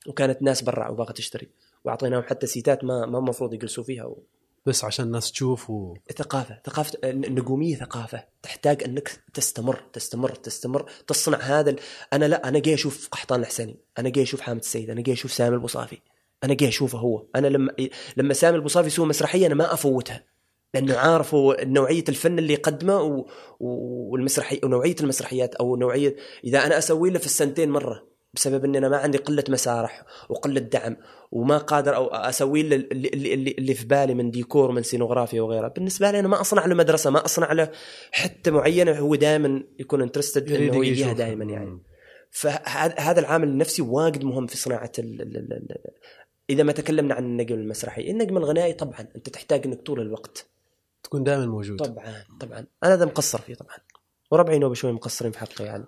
وكانت 0.07 0.41
ناس 0.41 0.61
برا 0.61 0.89
وباغا 0.89 1.11
تشتري 1.11 1.49
وأعطيناهم 1.83 2.23
حتى 2.23 2.47
سيتات 2.47 2.83
ما 2.83 3.05
ما 3.05 3.17
المفروض 3.17 3.53
يجلسوا 3.53 3.83
فيها. 3.83 4.15
بس 4.65 4.83
عشان 4.83 5.05
الناس 5.05 5.31
تشوف 5.31 5.69
و... 5.69 5.93
ثقافة 6.17 6.59
ثقافة 6.65 6.97
النجوميه 7.03 7.75
ثقافة. 7.75 8.23
تحتاج 8.43 8.83
أنك 8.83 9.19
تستمر 9.33 9.79
تستمر 9.93 10.29
تستمر 10.29 10.89
تصنع 11.07 11.37
هذا 11.37 11.69
ال... 11.69 11.79
أنا 12.13 12.25
لا 12.25 12.47
أنا 12.47 12.59
جاي 12.59 12.73
أشوف 12.73 13.07
قحطان 13.11 13.39
الحسيني. 13.39 13.79
أنا 13.99 14.09
جاي 14.09 14.23
أشوف 14.23 14.41
حامد 14.41 14.59
السيد. 14.59 14.89
أنا 14.89 15.01
جاي 15.01 15.13
أشوف 15.13 15.33
سامي 15.33 15.55
البوصافي. 15.55 15.97
أنا 16.43 16.53
جاي 16.53 16.69
أشوفه 16.69 16.97
هو. 16.97 17.25
أنا 17.35 17.47
لما 17.47 17.71
لما 18.17 18.33
سامي 18.33 18.55
البوصافي 18.55 18.87
يسوي 18.87 19.05
مسرحية 19.05 19.47
أنا 19.47 19.55
ما 19.55 19.73
أفوتها. 19.73 20.23
لأنه 20.73 20.97
عارف 20.97 21.33
هو 21.33 21.57
نوعية 21.63 22.03
الفن 22.09 22.39
اللي 22.39 22.53
يقدمه 22.53 23.01
و... 23.01 23.25
و- 23.59 24.11
والمسرحي 24.11 24.59
ونوعيه 24.63 24.95
المسرحيات 25.01 25.55
أو 25.55 25.75
نوعية 25.75 26.15
إذا 26.43 26.65
أنا 26.65 26.77
أسوي 26.77 27.09
له 27.09 27.19
في 27.19 27.25
السنتين 27.25 27.69
مرة 27.69 28.14
بسبب 28.35 28.65
اني 28.65 28.77
أنا 28.77 28.89
ما 28.89 28.97
عندي 28.97 29.17
قلة 29.17 29.43
مسارح 29.49 30.03
وقلة 30.29 30.59
دعم 30.59 30.97
وما 31.31 31.57
قادر 31.57 31.95
أو 31.95 32.07
أسوي 32.07 32.61
اللي, 32.61 32.75
اللي, 32.75 33.09
اللي, 33.09 33.55
اللي 33.57 33.73
في 33.73 33.85
بالي 33.85 34.13
من 34.13 34.31
ديكور 34.31 34.69
ومن 34.69 34.83
سينوغرافيا 34.83 35.41
وغيرها. 35.41 35.67
بالنسبة 35.67 36.11
لي 36.11 36.19
أنا 36.19 36.27
ما 36.27 36.41
أصنع 36.41 36.65
له 36.65 36.75
مدرسة 36.75 37.09
ما 37.09 37.25
أصنع 37.25 37.53
له 37.53 37.71
حتة 38.11 38.51
معينة 38.51 38.91
هو 38.91 39.15
دائما 39.15 39.63
يكون 39.79 40.01
انترستد 40.01 40.51
إنه 40.51 40.75
يجي 40.75 40.87
يجيها. 40.89 41.13
دائما 41.13 41.45
يعني. 41.45 41.79
فهذا 42.31 42.95
هذا 42.99 43.19
العامل 43.19 43.47
النفسي 43.47 43.81
واجد 43.81 44.23
مهم 44.23 44.47
في 44.47 44.57
صناعة 44.57 44.91
ال 44.99 45.21
ال 45.21 45.37
ال 45.37 45.53
ال 45.53 45.77
إذا 46.49 46.63
ما 46.63 46.71
تكلمنا 46.71 47.13
عن 47.13 47.23
النجم 47.23 47.55
المسرحي. 47.55 48.11
النجم 48.11 48.37
الغنائي 48.37 48.73
طبعا 48.73 49.07
أنت 49.15 49.29
تحتاج 49.29 49.67
إنك 49.67 49.81
طول 49.81 49.99
الوقت. 50.01 50.45
تكون 51.03 51.23
دائما 51.23 51.45
موجود. 51.45 51.79
طبعا 51.79 52.13
طبعا. 52.39 52.65
أنا 52.83 52.93
هذا 52.93 53.05
مقصر 53.05 53.41
فيه 53.41 53.55
طبعا. 53.55 53.77
وربعي 54.35 54.59
نوبة 54.59 54.73
شوي 54.73 54.91
مقصرين 54.91 55.31
في 55.31 55.39
حقه 55.39 55.65
يعني. 55.65 55.85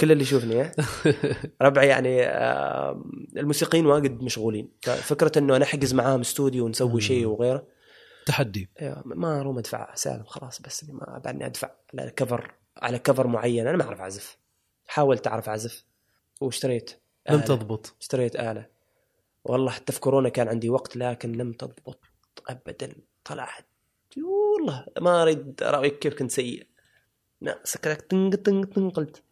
كل 0.00 0.12
اللي 0.12 0.22
يشوفني؟ 0.22 0.72
ربعي 1.62 1.88
يعني 1.88 2.26
الموسيقيين 3.40 3.86
واجد 3.86 4.22
مشغولين. 4.22 4.68
ففكره 4.82 5.38
إنه 5.38 5.56
أنا 5.56 5.64
أحجز 5.64 5.94
معاهم 5.94 6.20
استوديو 6.20 6.64
ونسوي 6.64 7.00
شيء 7.00 7.26
وغيره. 7.26 7.66
تحدي. 8.26 8.70
إيه، 8.80 9.02
ما 9.04 9.40
اروم 9.40 9.58
أدفع 9.58 9.94
سالم 9.94 10.24
خلاص 10.24 10.62
بس 10.62 10.84
ما 10.84 11.20
بعدني 11.24 11.46
أدفع 11.46 11.70
على 11.98 12.10
كفر 12.10 12.54
على 12.76 12.98
كفر 12.98 13.26
معين. 13.26 13.66
أنا 13.66 13.76
ما 13.76 13.84
أعرف 13.84 14.00
أعزف. 14.00 14.38
حاولت 14.86 15.26
أعرف 15.26 15.48
أعزف. 15.48 15.84
واشتريت 16.40 16.90
لم. 17.30 17.40
تضبط. 17.40 17.94
اشتريت 18.00 18.36
آلة. 18.36 18.66
والله 19.44 19.70
حتى 19.70 19.92
في 19.92 20.00
كورونا 20.00 20.28
كان 20.28 20.48
عندي 20.48 20.70
وقت 20.70 20.96
لكن 20.96 21.32
لم 21.32 21.52
تضبط 21.52 22.00
ابدا. 22.48 22.92
طلعت. 23.24 23.64
والله 24.16 24.86
ما 25.00 25.22
أريد 25.22 25.62
اراويك 25.62 25.98
كيف 25.98 26.14
كنت 26.14 26.30
سيء. 26.30 26.66
لا 27.40 27.60
سكرت 27.64 28.10
تنق 28.10 28.34
تنق 28.34 28.64
تنق 28.74 28.96
قلت. 28.96 29.22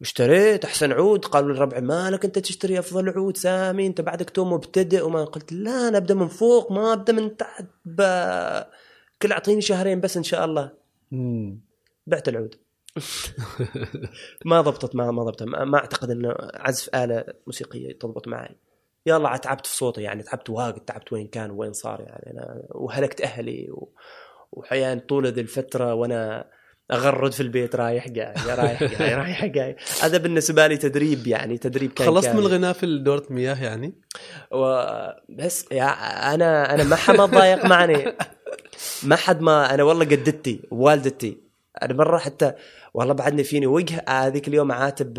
اشتريت 0.00 0.64
أحسن 0.64 0.92
عود. 0.92 1.24
قالوا 1.24 1.52
للربع 1.52 1.80
مالك 1.80 2.24
أنت 2.24 2.38
تشتري 2.38 2.78
أفضل 2.78 3.08
عود 3.10 3.36
سامي. 3.36 3.86
أنت 3.86 4.00
بعدك 4.00 4.30
تو 4.30 4.44
مبتدئ. 4.44 5.02
وما 5.02 5.24
قلت 5.24 5.52
لا 5.52 5.88
أنا 5.88 5.98
أبدأ 5.98 6.14
من 6.14 6.28
فوق 6.28 6.72
ما 6.72 6.92
أبدأ 6.92 7.12
من 7.12 7.36
تحت. 7.36 7.64
ب... 7.84 8.02
كل 9.22 9.32
أعطيني 9.32 9.60
شهرين 9.60 10.00
بس 10.00 10.16
إن 10.16 10.22
شاء 10.22 10.44
الله. 10.44 10.72
مم. 11.10 11.60
بعت 12.06 12.28
العود. 12.28 12.54
ما 14.44 14.60
ضبطت 14.60 14.96
ما 14.96 15.10
ما 15.10 15.22
ضبطت. 15.22 15.42
ما, 15.42 15.64
ما 15.64 15.78
أعتقد 15.78 16.10
إنه 16.10 16.34
عزف 16.54 16.94
آلة 16.94 17.24
موسيقية 17.46 17.98
تضبط 17.98 18.28
معي. 18.28 18.56
يلا 19.06 19.36
تعبت 19.36 19.66
في 19.66 19.76
صوتي 19.76 20.02
يعني. 20.02 20.22
تعبت 20.22 20.50
واجد 20.50 20.80
تعبت 20.80 21.12
وين 21.12 21.28
كان 21.28 21.50
وين 21.50 21.72
صار 21.72 22.00
يعني. 22.00 22.30
أنا 22.30 22.62
وهلكت 22.70 23.20
أهلي 23.20 23.70
و... 23.70 23.92
واحيانا 24.52 25.00
طول 25.00 25.26
هذه 25.26 25.40
الفترة 25.40 25.94
وأنا 25.94 26.50
أغرد 26.92 27.32
في 27.32 27.40
البيت 27.40 27.76
رايح 27.76 28.08
جاي 28.08 28.34
رايح 28.46 28.84
جاي 28.84 29.14
رايح 29.14 29.44
جاي. 29.44 29.76
هذا 30.02 30.18
بالنسبة 30.18 30.66
لي 30.66 30.76
تدريب 30.76 31.26
يعني 31.26 31.58
تدريب 31.58 31.92
كان 31.92 32.06
خلصت 32.06 32.28
من. 32.28 32.38
الغناء 32.38 32.72
في 32.72 32.98
دورة 32.98 33.24
مياه 33.30 33.62
يعني؟ 33.62 33.94
وبس 34.50 35.66
يا 35.72 35.84
أنا 36.34 36.74
أنا 36.74 36.84
ما 36.84 36.96
حد 36.96 37.16
ما 37.16 37.26
تضايق 37.26 37.64
معني. 37.64 38.04
ما 39.02 39.16
حد 39.16 39.40
ما 39.40 39.74
أنا 39.74 39.82
والله 39.82 40.04
جدتي 40.04 40.60
ووالدتي 40.70 41.40
أنا 41.82 41.94
مرة 41.94 42.18
حتى 42.18 42.52
والله 42.94 43.14
بعدني 43.14 43.44
فيني 43.44 43.66
وجه 43.66 44.04
هذيك 44.08 44.48
اليوم 44.48 44.72
عاتب 44.72 45.14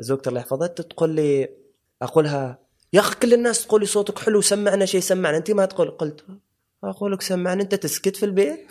زوجتي 0.00 0.28
الله 0.30 0.40
يحفظها 0.40 0.66
تقول 0.66 1.10
لي 1.10 1.48
أقولها 2.02 2.58
يا 2.92 3.00
أخي 3.00 3.14
كل 3.22 3.34
الناس 3.34 3.66
تقول 3.66 3.80
لي 3.80 3.86
صوتك 3.86 4.18
حلو 4.18 4.40
سمعنا 4.40 4.84
شيء 4.84 5.00
سمعنا. 5.00 5.36
انت 5.36 5.50
ما 5.50 5.64
تقول 5.64 5.90
قلت 5.90 6.24
أقول 6.84 7.12
لك 7.12 7.22
سمعني 7.22 7.62
أنت 7.62 7.74
تسكت 7.74 8.16
في 8.16 8.24
البيت؟ 8.24 8.66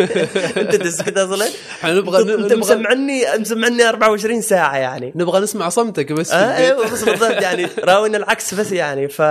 أنت 0.62 0.76
تسكت 0.76 1.18
أصلا؟ 1.18 1.46
إحنا 1.70 1.94
نبغى 1.94 2.34
انت, 2.34 2.52
مسمعني 2.52 3.22
مسمعني 3.38 3.88
24 3.88 4.40
ساعة 4.40 4.76
يعني. 4.76 5.12
نبغى 5.16 5.40
نسمع 5.40 5.68
صمتك 5.68 6.12
بس 6.12 6.32
آه. 6.32 6.56
أيوه 6.56 6.92
بس 6.92 7.04
بالضبط 7.04 7.42
يعني. 7.42 7.64
راوينا 7.88 8.16
العكس 8.16 8.54
بس 8.54 8.72
يعني. 8.72 9.08
ف 9.08 9.22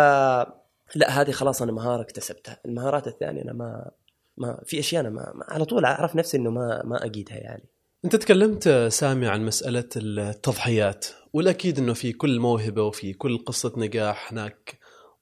لا 0.95 1.09
هذه 1.21 1.31
خلاص 1.31 1.61
أنا 1.61 1.71
مهارة 1.71 2.01
اكتسبتها. 2.01 2.59
المهارات 2.65 3.07
الثانية 3.07 3.41
أنا 3.41 3.53
ما 3.53 3.91
ما 4.37 4.61
في 4.65 4.79
أشياء 4.79 5.01
أنا 5.01 5.09
ما, 5.09 5.31
ما 5.35 5.45
على 5.47 5.65
طول 5.65 5.85
أعرف 5.85 6.15
نفسي 6.15 6.37
إنه 6.37 6.49
ما 6.49 6.81
ما 6.85 7.05
اجيدها 7.05 7.37
يعني. 7.37 7.63
أنت 8.05 8.15
تكلمت 8.15 8.69
سامي 8.91 9.27
عن 9.27 9.45
مسألة 9.45 9.89
التضحيات 9.95 11.05
والأكيد 11.33 11.79
إنه 11.79 11.93
في 11.93 12.13
كل 12.13 12.39
موهبة 12.39 12.83
وفي 12.83 13.13
كل 13.13 13.37
قصة 13.37 13.73
نجاح 13.77 14.31
هناك. 14.31 14.76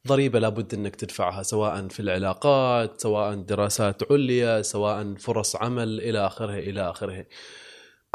ضريبة 0.07 0.39
لابد 0.39 0.73
إنك 0.73 0.95
تدفعها 0.95 1.43
سواء 1.43 1.87
في 1.87 1.99
العلاقات 1.99 3.01
سواء 3.01 3.35
دراسات 3.35 4.11
عليا 4.11 4.61
سواء 4.61 5.15
فرص 5.15 5.55
عمل 5.55 5.99
إلى 6.01 6.25
اخره 6.27 6.53
إلى 6.53 6.89
اخره 6.89 7.25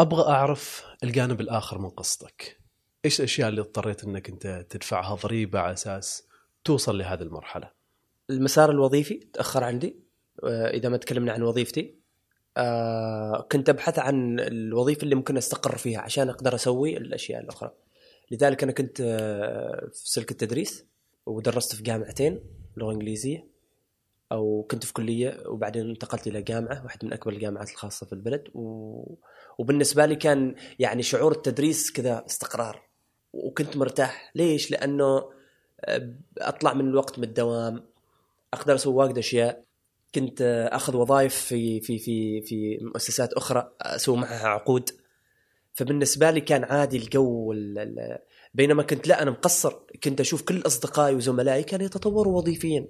أبغى 0.01 0.33
أعرف 0.33 0.85
الجانب 1.05 1.41
الآخر 1.41 1.79
من 1.79 1.89
قصتك 1.89 2.61
إيش 3.05 3.21
الأشياء 3.21 3.49
اللي 3.49 3.61
اضطريت 3.61 4.05
إنك 4.05 4.29
أنت 4.29 4.67
تدفعها 4.71 5.15
ضريبة 5.15 5.61
على 5.61 5.73
أساس 5.73 6.27
توصل 6.65 6.99
لهذه 6.99 7.23
المرحلة؟ 7.23 7.71
المسار 8.31 8.71
الوظيفي 8.71 9.15
تأخر 9.15 9.65
عندي. 9.65 9.97
آه، 10.45 10.71
إذا 10.71 10.89
ما 10.89 10.97
تكلمنا 10.97 11.33
عن 11.33 11.43
وظيفتي. 11.43 11.95
آه، 12.57 13.47
كنت 13.53 13.69
أبحث 13.69 13.99
عن 13.99 14.41
الوظيفة 14.41 15.03
اللي 15.03 15.15
ممكن 15.15 15.37
أستقر 15.37 15.77
فيها 15.77 16.01
عشان 16.01 16.29
أقدر 16.29 16.55
أسوي 16.55 16.97
الأشياء 16.97 17.41
الأخرى. 17.41 17.73
لذلك 18.31 18.63
أنا 18.63 18.73
كنت 18.73 19.01
آه، 19.01 19.89
في 19.93 20.11
سلك 20.11 20.31
التدريس. 20.31 20.85
ودرست 21.27 21.75
في 21.75 21.83
جامعتين 21.83 22.41
لغة 22.77 22.93
إنجليزية 22.93 23.47
أو 24.33 24.67
كنت 24.71 24.85
في 24.85 24.93
كلية 24.93 25.43
وبعدين 25.47 25.91
انتقلت 25.91 26.27
إلى 26.27 26.43
جامعة 26.43 26.85
واحدة 26.85 27.07
من 27.07 27.13
أكبر 27.13 27.33
الجامعات 27.33 27.71
الخاصة 27.71 28.07
في 28.07 28.13
البلد. 28.13 28.45
و... 28.55 29.15
وبالنسبة 29.59 30.07
لي 30.07 30.17
كان 30.17 30.55
يعني 30.79 31.03
شعور 31.03 31.33
التدريس 31.33 31.93
كذا 31.93 32.25
استقرار. 32.27 32.83
وكنت 33.33 33.77
مرتاح. 33.77 34.33
ليش؟ 34.35 34.71
لأنه 34.71 35.31
آه، 35.81 36.15
أطلع 36.39 36.75
من 36.75 36.89
الوقت 36.89 37.19
من 37.19 37.25
الدوام 37.25 37.85
أقدر 38.55 38.75
أسوي 38.75 38.95
واجد 38.95 39.19
أشياء. 39.19 39.65
كنت 40.15 40.43
آه، 40.43 40.77
أخذ 40.77 40.97
وظائف 40.97 41.35
في 41.35 41.81
في 41.81 41.99
في 41.99 42.43
في 42.43 42.79
مؤسسات 42.83 43.33
أخرى 43.33 43.73
أسوي 43.81 44.17
معها 44.17 44.49
عقود. 44.49 44.91
فبالنسبة 45.75 46.31
لي 46.31 46.41
كان 46.41 46.65
عادي 46.65 46.97
الجو 46.97 47.53
ال- 47.53 47.79
ال- 47.79 48.19
بينما 48.55 48.83
كنت 48.83 49.09
لا 49.09 49.23
أنا 49.23 49.31
مقصر. 49.31 49.73
كنت 50.05 50.21
أشوف 50.21 50.43
كل 50.43 50.63
أصدقائي 50.67 51.15
وزملائي 51.15 51.63
كانوا 51.63 51.87
يتطوروا 51.87 52.39
وظيفيا. 52.39 52.89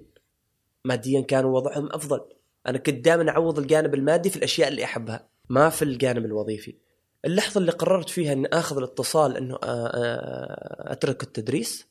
ماديا 0.85 1.21
كانوا 1.21 1.55
وضعهم 1.55 1.89
أفضل. 1.91 2.21
أنا 2.67 2.77
كنت 2.77 3.05
دائما 3.05 3.29
أعوض 3.29 3.59
الجانب 3.59 3.93
المادي 3.93 4.29
في 4.29 4.37
الأشياء 4.37 4.67
اللي 4.67 4.83
أحبها 4.83 5.29
ما 5.49 5.69
في 5.69 5.81
الجانب 5.81 6.25
الوظيفي. 6.25 6.77
اللحظة 7.25 7.59
اللي 7.59 7.71
قررت 7.71 8.09
فيها 8.09 8.33
ان 8.33 8.45
آخذ 8.45 8.77
الاتصال 8.77 9.37
إنه 9.37 9.55
آه، 9.55 9.87
آه، 9.87 10.91
أترك 10.91 11.23
التدريس 11.23 11.87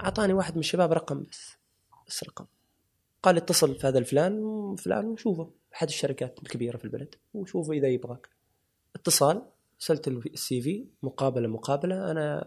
أعطاني 0.00 0.32
واحد 0.32 0.54
من 0.54 0.60
الشباب 0.60 0.92
رقم 0.92 1.22
بس 1.30 1.56
بس 2.08 2.24
رقم. 2.24 2.46
قال 3.22 3.36
اتصل 3.36 3.74
في 3.74 3.86
هذا 3.86 3.98
الفلان 3.98 4.42
وفلان 4.42 5.06
وشوفه. 5.06 5.50
أحد 5.74 5.88
الشركات 5.88 6.38
الكبيرة 6.42 6.76
في 6.76 6.84
البلد 6.84 7.14
وشوفه 7.34 7.72
إذا 7.72 7.88
يبغاك. 7.88 8.28
اتصال 8.96 9.42
ارسلت 9.76 10.08
السي 10.08 10.62
في 10.62 10.86
مقابلة 11.02 11.48
مقابلة 11.48 12.10
أنا 12.10 12.44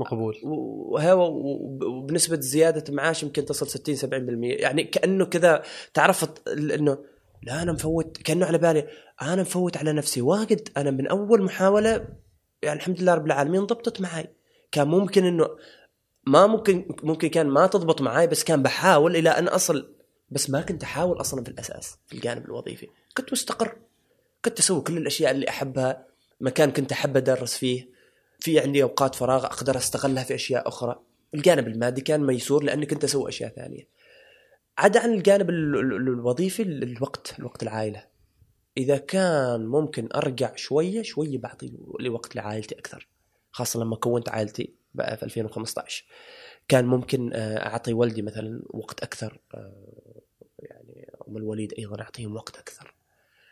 مقبول. 0.00 0.40
وهو 0.44 1.32
وبنسبة 1.86 2.40
زيادة 2.40 2.94
معاش 2.94 3.22
يمكن 3.22 3.44
تصل 3.44 3.68
60 3.68 3.96
70% 3.96 4.02
يعني 4.42 4.84
كأنه 4.84 5.24
كذا 5.24 5.62
تعرفت 5.94 6.48
إنه 6.48 6.98
لا 7.42 7.62
أنا 7.62 7.72
مفوت. 7.72 8.16
كأنه 8.16 8.46
على 8.46 8.58
بالي 8.58 8.86
أنا 9.22 9.42
مفوت 9.42 9.76
على 9.76 9.92
نفسي 9.92 10.20
واجد. 10.20 10.68
أنا 10.76 10.90
من 10.90 11.06
أول 11.06 11.42
محاولة 11.42 12.08
يعني 12.62 12.78
الحمد 12.78 13.00
لله 13.02 13.14
رب 13.14 13.26
العالمين 13.26 13.66
ضبطت 13.66 14.00
معي 14.00 14.26
كان 14.72 14.88
ممكن 14.88 15.24
إنه 15.24 15.48
ما 16.26 16.46
ممكن 16.46 16.88
ممكن 17.02 17.28
كان 17.28 17.46
ما 17.46 17.66
تضبط 17.66 18.00
معي 18.02 18.26
بس 18.26 18.44
كان 18.44 18.62
بحاول 18.62 19.16
إلى 19.16 19.30
أن 19.30 19.48
أصل. 19.48 19.94
بس 20.30 20.50
ما 20.50 20.60
كنت 20.60 20.82
أحاول 20.82 21.20
أصلا 21.20 21.44
في 21.44 21.50
الأساس 21.50 21.98
في 22.06 22.14
الجانب 22.14 22.44
الوظيفي. 22.44 22.88
كنت 23.16 23.32
مستقر. 23.32 23.76
كنت 24.44 24.58
أسوي 24.58 24.80
كل 24.80 24.96
الأشياء 24.96 25.30
اللي 25.30 25.48
أحبها. 25.48 26.06
مكان 26.40 26.70
كنت 26.70 26.92
أحب 26.92 27.16
أدرس 27.16 27.56
فيه. 27.56 27.99
في 28.40 28.60
عندي 28.60 28.82
أوقات 28.82 29.14
فراغ 29.14 29.44
أقدر 29.44 29.76
أستغلها 29.76 30.24
في 30.24 30.34
أشياء 30.34 30.68
أخرى. 30.68 31.00
الجانب 31.34 31.68
المادي 31.68 32.00
كان 32.00 32.20
ميسور 32.26 32.64
لأني 32.64 32.86
كنت 32.86 33.04
أسوي 33.04 33.28
أشياء 33.28 33.50
ثانية. 33.50 33.88
عدا 34.78 35.00
عن 35.00 35.14
الجانب 35.14 35.50
ال- 35.50 35.76
ال- 35.76 35.92
الوظيفي 36.08 36.62
ال- 36.62 36.82
الوقت 36.82 37.34
الوقت 37.38 37.62
العائلة. 37.62 38.04
إذا 38.76 38.96
كان 38.98 39.66
ممكن 39.66 40.08
أرجع 40.14 40.54
شوية 40.56 41.02
شوية 41.02 41.38
بعطي 41.38 41.72
لوقت 42.00 42.36
لعائلتي 42.36 42.78
أكثر. 42.78 43.08
خاصة 43.52 43.80
لما 43.80 43.96
كونت 43.96 44.28
عائلتي 44.28 44.74
بقى 44.94 45.16
في 45.16 45.22
2015 45.22 46.04
كان 46.68 46.84
ممكن 46.86 47.30
آه، 47.32 47.66
أعطي 47.66 47.92
والدي 47.92 48.22
مثلا 48.22 48.62
وقت 48.70 49.02
أكثر 49.02 49.40
آه، 49.54 50.20
يعني 50.58 51.10
أم 51.28 51.36
الوليد 51.36 51.74
أيضا 51.78 52.00
أعطيهم 52.02 52.36
وقت 52.36 52.56
أكثر. 52.58 52.94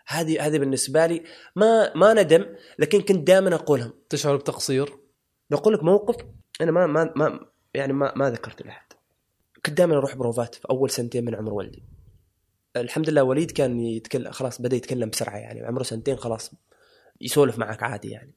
هذه 0.09 0.47
هذه 0.47 0.59
بالنسبة 0.59 1.07
لي 1.07 1.25
ما 1.57 1.97
ما 1.97 2.15
ندم 2.15 2.47
لكن 2.79 3.01
كنت 3.01 3.27
دائما 3.27 3.55
أقولهم. 3.55 3.93
تشعر 4.09 4.37
بتقصير؟ 4.37 4.93
بقول 5.51 5.75
لك 5.75 5.85
موقف 5.85 6.17
أنا 6.61 6.71
ما 6.71 6.87
ما 6.87 7.13
ما 7.17 7.41
يعني 7.75 7.93
ما 7.93 8.13
ما 8.17 8.31
ذكرته 8.31 8.65
لأحد. 8.65 8.93
كنت 9.67 9.79
دائما 9.79 9.97
أروح 9.97 10.17
بروفات 10.17 10.55
في 10.55 10.67
أول 10.71 10.91
سنتين 10.91 11.25
من 11.25 11.35
عمر 11.35 11.55
ولدي 11.55 11.85
الحمد 12.77 13.11
لله 13.11 13.23
وليد 13.23 13.51
كان 13.51 13.81
يتكلم 13.81 14.31
خلاص 14.31 14.63
بدأ 14.63 14.77
يتكلم 14.77 15.11
بسرعة 15.11 15.37
يعني 15.37 15.67
عمره 15.67 15.83
سنتين 15.83 16.17
خلاص 16.17 16.51
يسولف 17.21 17.59
معك 17.59 17.83
عادي 17.83 18.11
يعني. 18.11 18.35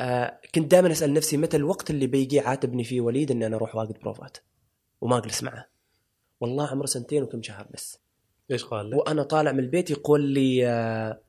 آه 0.00 0.40
كنت 0.54 0.70
دائما 0.70 0.92
أسأل 0.92 1.12
نفسي 1.12 1.36
متى 1.36 1.56
الوقت 1.56 1.90
اللي 1.90 2.06
بيجي 2.06 2.40
عاتبني 2.40 2.84
فيه 2.84 3.00
وليد 3.00 3.30
إني 3.30 3.46
أنا 3.46 3.56
أروح 3.56 3.76
واجد 3.76 3.98
بروفات 3.98 4.36
وما 5.00 5.18
أجلس 5.18 5.42
معه. 5.42 5.68
والله 6.40 6.66
عمره 6.66 6.86
سنتين 6.86 7.22
وكم 7.22 7.42
شهر 7.42 7.68
بس. 7.74 7.98
إيش 8.50 8.64
قال 8.64 8.90
لك؟ 8.90 8.96
وأنا 8.96 9.22
طالع 9.22 9.52
من 9.52 9.58
البيت 9.58 9.90
يقول 9.90 10.20
لي 10.20 10.66
آه، 10.66 11.20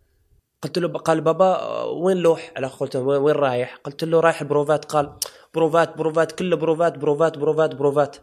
قلت 0.61 0.79
له 0.79 0.87
قال 0.87 1.21
بابا 1.21 1.61
آه، 1.61 1.85
وين 1.85 2.17
لوح؟ 2.17 2.53
أنا 2.57 2.67
قلت 2.67 2.95
له 2.95 3.01
وين 3.01 3.35
رايح؟ 3.35 3.75
قلت 3.75 4.03
له 4.03 4.19
رايح 4.19 4.41
البروفات 4.41 4.85
قال 4.85 5.15
بروفات 5.53 5.97
بروفات 5.97 6.31
كله 6.31 6.55
بروفات 6.55 6.97
بروفات 6.97 7.37
بروفات 7.37 7.75
بروفات 7.75 8.17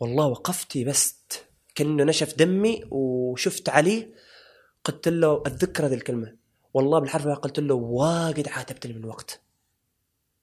والله 0.00 0.26
وقفت 0.26 0.78
بس 0.78 1.24
كأنه 1.74 2.04
نشف 2.04 2.36
دمي 2.36 2.84
وشفت 2.90 3.68
عليه 3.68 4.14
قلت 4.84 5.08
له 5.08 5.42
أتذكر 5.46 5.86
هذه 5.86 5.94
الكلمة 5.94 6.36
والله 6.74 6.98
بالحرف 6.98 7.26
قلت 7.26 7.60
له 7.60 7.74
واجد 7.74 8.48
عاتبتني 8.48 8.92
من 8.92 9.04
الوقت 9.04 9.40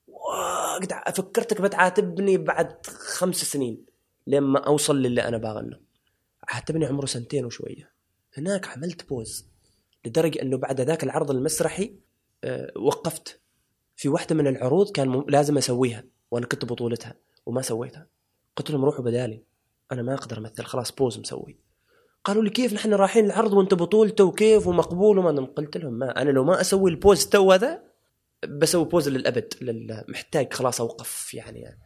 واجد 0.08 0.94
فكرتك 1.16 1.62
بتعاتبني 1.62 2.38
بعد 2.38 2.86
خمس 2.88 3.36
سنين 3.36 3.86
لما 4.28 4.60
أوصل 4.60 5.02
للي 5.02 5.28
أنا 5.28 5.38
باغى 6.46 6.56
عاتبني 6.56 6.86
عمره 6.86 7.06
سنتين 7.06 7.46
وشوية. 7.46 7.92
هناك 8.38 8.68
عملت 8.68 9.10
pause 9.10 9.48
لدرجة 10.06 10.42
إنه 10.42 10.58
بعد 10.58 10.82
ذاك 10.82 11.04
العرض 11.04 11.32
المسرحي 11.32 11.96
آه، 12.44 12.72
وقفت. 12.78 13.40
في 13.96 14.10
واحدة 14.10 14.36
من 14.36 14.48
العروض 14.48 14.92
كان 14.92 15.26
لازم 15.28 15.58
أسويها 15.58 16.04
وأنا 16.32 16.46
كنت 16.46 16.66
بطولتها 16.66 17.16
وما 17.46 17.62
سويتها. 17.62 18.08
قلت 18.56 18.72
لهم 18.72 18.86
روحوا 18.86 19.06
بدالي 19.06 19.44
أنا 19.92 20.02
ما 20.02 20.14
أقدر 20.14 20.38
أمثل 20.38 20.64
خلاص 20.64 20.92
pause 20.92 21.20
مسوي. 21.20 21.58
قالوا 22.24 22.44
لي 22.44 22.50
كيف 22.50 22.74
نحن 22.74 22.94
رايحين 22.94 23.26
العرض 23.26 23.54
وأنت 23.54 23.74
بطولته 23.74 24.24
وكيف 24.24 24.68
ومقبول 24.68 25.18
وما 25.18 25.46
قلت 25.46 25.78
لهم 25.78 25.94
ما 25.94 26.22
أنا 26.22 26.30
لو 26.30 26.44
ما 26.44 26.62
أسوي 26.62 26.92
ال 26.92 26.97
pause 26.97 27.26
تو 27.26 27.52
هذا 27.52 27.84
بسوي 28.48 28.86
pause 28.86 29.10
للأبد 29.10 29.54
لل- 29.62 30.04
محتاج 30.08 30.54
خلاص 30.54 30.82
أوقف 30.82 31.34
يعني. 31.34 31.80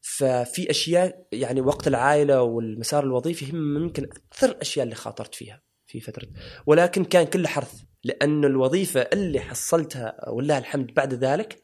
ففي 0.00 0.70
أشياء 0.70 1.26
يعني 1.32 1.60
وقت 1.60 1.88
العائلة 1.88 2.42
والمسار 2.42 3.04
الوظيفي 3.04 3.52
هم 3.52 3.74
ممكن 3.74 4.04
أكثر 4.04 4.48
الأشياء 4.48 4.84
اللي 4.84 4.94
خاطرت 4.94 5.34
فيها 5.34 5.62
في 5.86 6.00
فترة. 6.00 6.26
ولكن 6.66 7.04
كان 7.04 7.26
كله 7.26 7.48
حرث 7.48 7.74
لأنه 8.04 8.46
الوظيفة 8.46 9.00
اللي 9.00 9.40
حصلتها 9.40 10.28
ولله 10.28 10.58
الحمد 10.58 10.94
بعد 10.94 11.14
ذلك 11.14 11.62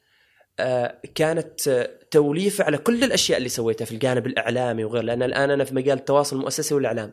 آه، 0.61 1.01
كانت 1.15 1.87
توليفة 2.11 2.65
على 2.65 2.79
كل 2.79 3.05
الأشياء 3.05 3.39
اللي 3.39 3.49
سويتها 3.49 3.85
في 3.85 3.93
الجانب 3.93 4.27
الإعلامي 4.27 4.85
وغير 4.85 5.03
لأن 5.03 5.23
الآن 5.23 5.51
أنا 5.51 5.65
في 5.65 5.75
مجال 5.75 5.99
التواصل 5.99 6.37
المؤسسي 6.37 6.75
والإعلام. 6.75 7.13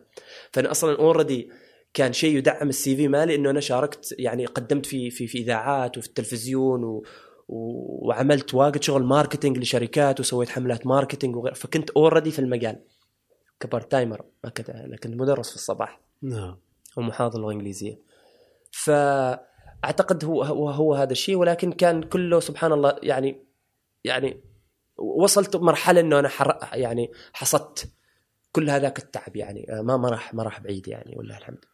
فأنا 0.51 0.71
أصلا 0.71 0.97
already 0.99 1.49
كان 1.93 2.13
شيء 2.13 2.37
يدعم 2.37 2.69
ال 2.69 2.95
CV 2.95 3.07
مالي 3.07 3.35
إنه 3.35 3.49
أنا 3.49 3.59
شاركت 3.59 4.15
يعني 4.19 4.45
قدمت 4.45 4.85
في 4.85 5.09
في 5.09 5.27
في 5.27 5.37
إذاعات 5.37 5.97
وفي 5.97 6.07
التلفزيون 6.07 6.83
و- 6.83 7.03
وعملت 7.47 8.53
واجد 8.53 8.83
شغل 8.83 9.03
marketing 9.03 9.57
لشركات 9.57 10.19
وسويت 10.19 10.49
حملات 10.49 10.87
marketing 10.87 11.35
وغير. 11.35 11.53
فكنت 11.53 11.89
already 11.89 12.31
في 12.31 12.39
المجال. 12.39 12.79
ك 13.59 13.91
part-timer 13.91 14.25
ما 14.43 14.49
كنت 14.49 14.69
أنا 14.69 14.97
كنت 14.97 15.15
مدرس 15.15 15.49
في 15.49 15.55
الصباح. 15.55 16.01
نعم. 16.21 16.57
ومحاضر 16.97 17.39
لغه 17.39 17.51
انجليزيه 17.51 17.99
فأعتقد 18.71 20.25
هو 20.25 20.43
هو, 20.43 20.69
هو 20.69 20.93
هذا 20.93 21.11
الشيء. 21.11 21.35
ولكن 21.35 21.71
كان 21.71 22.03
كله 22.03 22.39
سبحان 22.39 22.71
الله 22.71 22.95
يعني 23.03 23.45
يعني 24.03 24.43
وصلت 24.97 25.55
مرحلة 25.55 25.99
إنه 25.99 26.19
أنا 26.19 26.29
حر 26.29 26.57
يعني 26.73 27.11
حصدت 27.33 27.91
كل 28.51 28.69
هذاك 28.69 28.99
التعب 28.99 29.35
يعني. 29.35 29.65
ما 29.69 29.97
ما 29.97 30.09
راح 30.09 30.33
ما 30.33 30.43
راح 30.43 30.59
بعيد 30.59 30.87
يعني 30.87 31.15
ولله 31.17 31.37
الحمد. 31.37 31.65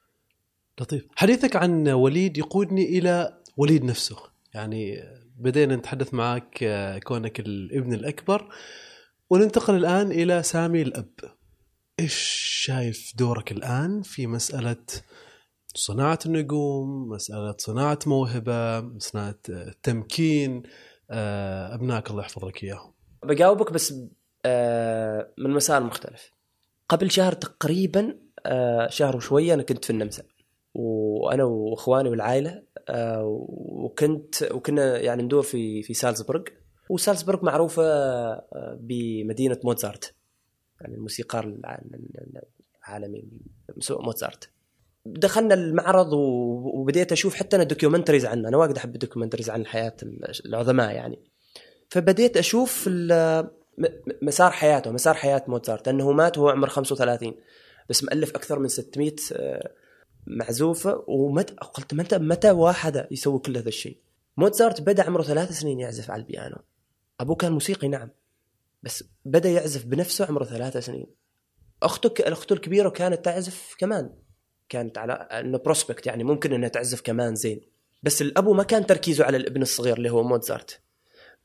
لطيف. 0.82 1.07
حديثك 1.15 1.55
عن 1.55 1.88
وليد 1.88 2.38
يقودني 2.38 2.86
إلى 2.86 3.38
وليد 3.57 3.84
نفسه. 3.84 4.17
يعني 4.53 5.03
بدينا 5.39 5.75
نتحدث 5.75 6.13
معك 6.13 6.63
آه، 6.63 6.97
كونك 6.97 7.39
الابن 7.39 7.93
الأكبر. 7.93 8.49
وننتقل 9.29 9.75
الآن 9.75 10.11
إلى 10.11 10.43
سامي 10.43 10.81
الأب. 10.81 11.13
إيش 11.99 12.15
شايف 12.65 13.13
دورك 13.17 13.51
الآن 13.51 14.01
في 14.01 14.27
مسألة 14.27 14.85
صناعة 15.75 16.19
النجوم 16.25 17.09
مسألة 17.09 17.55
صناعة 17.57 17.99
موهبة 18.05 18.97
صناعه 18.99 19.35
آه، 19.49 19.73
تمكين؟ 19.83 20.63
آه، 21.11 21.75
ابنائك 21.75 22.09
الله 22.09 22.21
يحفظ 22.21 22.45
لك 22.45 22.63
إياهم. 22.63 22.93
بجاوبك 23.23 23.73
بس 23.73 23.93
من 25.37 25.49
مسار 25.49 25.83
مختلف 25.83 26.33
قبل 26.89 27.11
شهر 27.11 27.33
تقريبا 27.33 28.19
شهر 28.89 29.15
وشوية 29.15 29.53
أنا 29.53 29.63
كنت 29.63 29.85
في 29.85 29.89
النمسا. 29.89 30.23
وأنا 30.73 31.43
وإخواني 31.43 32.09
والعائلة 32.09 32.49
آه، 32.49 32.63
وكنت 33.23 34.43
وكنا 34.51 34.97
يعني 34.99 35.23
ندور 35.23 35.41
في 35.41 35.83
في 35.83 35.93
سالزبورغ. 35.93 36.43
وسالزبورغ 36.89 37.45
معروفة 37.45 37.83
آه، 37.83 38.77
بمدينة 38.81 39.57
موزارت 39.63 40.13
يعني 40.81 40.95
الموسيقار 40.95 41.43
الع- 41.43 41.81
العالمي 42.87 43.23
موزارت 43.89 44.49
دخلنا 45.05 45.53
المعرض 45.53 46.13
وبديت 46.13 47.11
أشوف 47.11 47.35
حتى 47.35 47.55
أنا 47.55 47.63
documentaries 47.63 48.25
عنه. 48.25 48.47
أنا 48.47 48.57
واجد 48.57 48.77
أحب 48.77 48.93
ال 48.95 48.99
documentaries 48.99 49.49
عن 49.49 49.65
حياة 49.65 49.95
العظماء 50.45 50.95
يعني. 50.95 51.19
فبديت 51.89 52.37
أشوف 52.37 52.89
مسار 54.21 54.51
حياته 54.51 54.91
مسار 54.91 55.13
حياة 55.13 55.43
موزارت 55.47 55.87
انه 55.87 56.11
مات 56.11 56.37
وهو 56.37 56.49
عمره 56.49 56.69
35 56.69 57.35
بس 57.89 58.03
مؤلف 58.03 58.29
أكثر 58.35 58.59
من 58.59 58.67
600 58.67 59.15
آه، 59.33 59.71
معزوفه 60.30 61.03
ومتى 61.07 61.53
قلت 61.53 61.93
متى 61.93 62.17
متى 62.17 62.51
واحد 62.51 63.07
يسوي 63.11 63.39
كل 63.39 63.57
هذا 63.57 63.67
الشيء؟ 63.67 63.97
موزارت 64.38 64.82
بدأ 64.82 65.03
عمره 65.03 65.23
ثلاث 65.23 65.51
سنين 65.51 65.80
يعزف 65.80 66.11
على 66.11 66.21
البيانو. 66.21 66.57
أبوه 67.19 67.36
كان 67.36 67.51
موسيقي 67.51 67.88
نعم. 67.88 68.09
بس 68.84 69.03
بدأ 69.25 69.49
يعزف 69.49 69.86
بنفسه 69.86 70.25
عمره 70.25 70.43
ثلاث 70.43 70.77
سنين. 70.77 71.07
أخته 71.84 72.13
اخته 72.19 72.53
الكبيرة 72.53 72.89
كانت 72.89 73.25
تعزف 73.25 73.75
كمان. 73.77 74.13
كانت 74.69 74.97
على 74.97 75.13
إنه 75.13 75.57
بروسبكت 75.57 76.07
يعني 76.07 76.23
ممكن 76.23 76.53
إنها 76.53 76.69
تعزف 76.69 77.01
كمان 77.01 77.36
زين. 77.36 77.61
بس 78.03 78.21
الأبو 78.21 78.53
ما 78.53 78.63
كان 78.63 78.86
تركيزه 78.86 79.25
على 79.25 79.38
الابن 79.38 79.61
الصغير 79.61 79.97
اللي 79.97 80.09
هو 80.09 80.23
موزارت 80.23 80.82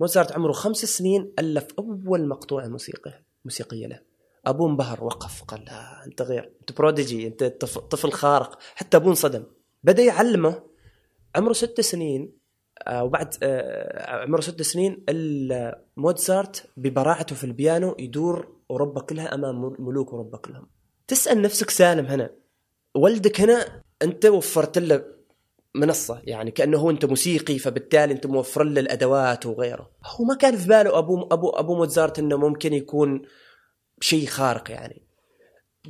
موزارت 0.01 0.33
عمره 0.33 0.53
خمس 0.53 0.77
سنين 0.77 1.33
ألف 1.39 1.67
أول 1.79 2.29
مقطوعه 2.29 2.67
موسيقى 2.67 3.23
موسيقية 3.45 3.87
له. 3.87 4.14
ابوه 4.47 4.69
انبهر 4.71 5.05
وقف 5.05 5.43
قال 5.43 5.65
لا 5.65 6.05
أنت 6.07 6.23
غير 6.23 6.53
أنت 6.61 6.79
بروديجي 6.79 7.27
أنت 7.27 7.45
طف- 7.45 7.79
طفل 7.79 8.13
خارق. 8.13 8.59
حتى 8.75 8.97
أبوه 8.97 9.11
انصدم. 9.11 9.45
بدأ 9.85 10.03
يعلمه 10.03 10.63
عمره 11.37 11.53
ست 11.53 11.81
سنين 11.81 12.33
آه، 12.87 13.05
وبعد 13.05 13.35
آه، 13.43 14.23
عمره 14.23 14.41
ست 14.41 14.63
سنين 14.63 15.05
موزارت 15.97 16.67
ببراعته 16.77 17.35
في 17.37 17.45
البيانو 17.45 17.97
يدور 17.99 18.57
أوروبا 18.71 19.01
كلها 19.01 19.35
أمام 19.35 19.75
ملوك 19.79 20.11
أوروبا 20.11 20.39
كلهم. 20.39 20.67
تسأل 21.09 21.43
نفسك 21.43 21.71
سالم 21.71 22.07
هنا 22.07 22.31
ولدك 22.95 23.41
هنا 23.41 23.83
أنت 24.03 24.27
وفرت 24.27 24.79
له 24.79 25.05
منصة 25.75 26.21
يعني 26.25 26.51
كأنه 26.51 26.79
هو 26.79 26.91
أنت 26.91 27.05
موسيقي 27.05 27.59
فبالتالي 27.59 28.13
أنت 28.15 28.27
موفر 28.27 28.63
له 28.65 28.81
الأدوات 28.81 29.47
وغيره. 29.47 29.91
هو 30.05 30.25
ما 30.25 30.35
كان 30.35 30.57
في 30.57 30.69
باله 30.69 30.99
ابو 30.99 31.23
ابو 31.33 31.49
ابو 31.49 31.75
موزارت 31.77 32.19
إنه 32.19 32.37
ممكن 32.37 32.73
يكون 32.73 33.23
شيء 34.05 34.27
خارق 34.27 34.71
يعني. 34.71 35.03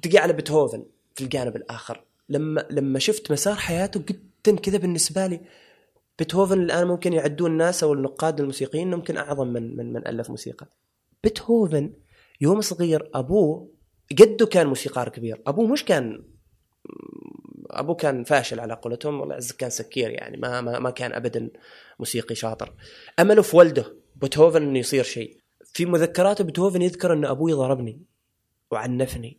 تجي 0.03 0.19
على 0.19 0.33
بيتهوفن 0.33 0.87
في 1.15 1.25
الجانب 1.25 1.57
الآخر. 1.57 2.05
لما 2.29 2.67
لما 2.71 2.99
شفت 2.99 3.33
مسار 3.33 3.55
حياته 3.55 4.01
جدا 4.01 4.57
كذا 4.57 4.79
بالنسبة 4.79 5.27
لي 5.27 5.41
بيتهوفن 6.19 6.63
الآن 6.63 6.87
ممكن 6.87 7.13
يعدون 7.13 7.51
الناس 7.51 7.85
أو 7.85 7.93
النقاد 7.93 8.41
الموسيقيين 8.41 8.91
ممكن 8.91 9.17
أعظم 9.17 9.47
من 9.49 9.77
من 9.77 9.93
من 9.93 10.07
ألف 10.07 10.31
موسيقى. 10.31 10.67
بيتهوفن 11.25 11.93
يوم 12.41 12.61
صغير 12.61 13.11
أبوه 13.15 13.69
جده 14.13 14.47
كان 14.47 14.67
موسيقار 14.67 15.09
كبير. 15.09 15.43
أبوه 15.47 15.67
مش 15.67 15.85
كان 15.85 16.25
أبوه 17.71 17.95
كان 17.95 18.25
فاشل 18.25 18.61
على 18.61 18.75
قولتهم 18.75 19.21
والله 19.21 19.35
يعزك 19.35 19.57
كان 19.57 19.71
سكير 19.71 20.11
يعني 20.11 20.37
ما, 20.37 20.61
ما 20.61 20.91
كان 20.91 21.13
ابدا 21.13 21.51
موسيقي 21.99 22.35
شاطر. 22.35 22.75
أمله 23.19 23.43
في 23.43 23.57
ولده 23.57 23.97
بيتهوفن 24.17 24.63
إنه 24.63 24.79
يصير 24.79 25.05
شيء. 25.05 25.44
في 25.75 25.87
مذكراته 25.87 26.45
بيتهوفن 26.45 26.83
يذكر 26.83 27.13
أن 27.13 27.25
أبوي 27.25 27.53
ضربني 27.53 28.03
وعنفني 28.71 29.39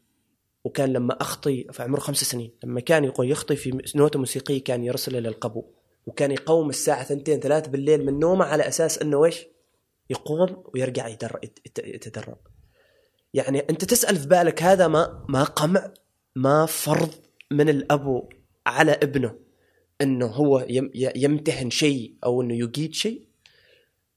وكان 0.63 0.93
لما 0.93 1.21
أخطي 1.21 1.67
في 1.71 1.83
عمره 1.83 1.99
خمس 1.99 2.23
سنين 2.23 2.51
لما 2.63 2.81
كان 2.81 3.03
يقول 3.03 3.31
يخطي 3.31 3.55
في 3.55 3.81
نوتة 3.95 4.19
موسيقية 4.19 4.63
كان 4.63 4.83
يرسله 4.83 5.19
للقبو 5.19 5.65
وكان 6.05 6.31
يقوم 6.31 6.69
الساعة 6.69 7.03
ثنتين 7.03 7.39
ثلاث 7.39 7.67
بالليل 7.67 8.05
من 8.05 8.19
نومه 8.19 8.45
على 8.45 8.67
أساس 8.67 8.99
إنه 8.99 9.25
إيش؟ 9.25 9.45
يقوم 10.09 10.63
ويرجع 10.73 11.07
يتدرب 11.77 12.37
يعني 13.33 13.59
أنت 13.59 13.85
تسأل 13.85 14.15
في 14.15 14.27
بالك 14.27 14.63
هذا 14.63 14.87
ما 14.87 15.25
ما 15.29 15.43
قمع 15.43 15.93
ما 16.35 16.65
فرض 16.65 17.13
من 17.51 17.69
الأبو 17.69 18.29
على 18.67 18.91
ابنه 18.91 19.35
إنه 20.01 20.25
هو 20.25 20.65
يمتهن 21.15 21.69
شيء 21.69 22.15
أو 22.23 22.41
إنه 22.41 22.53
يجيد 22.53 22.93
شيء 22.93 23.27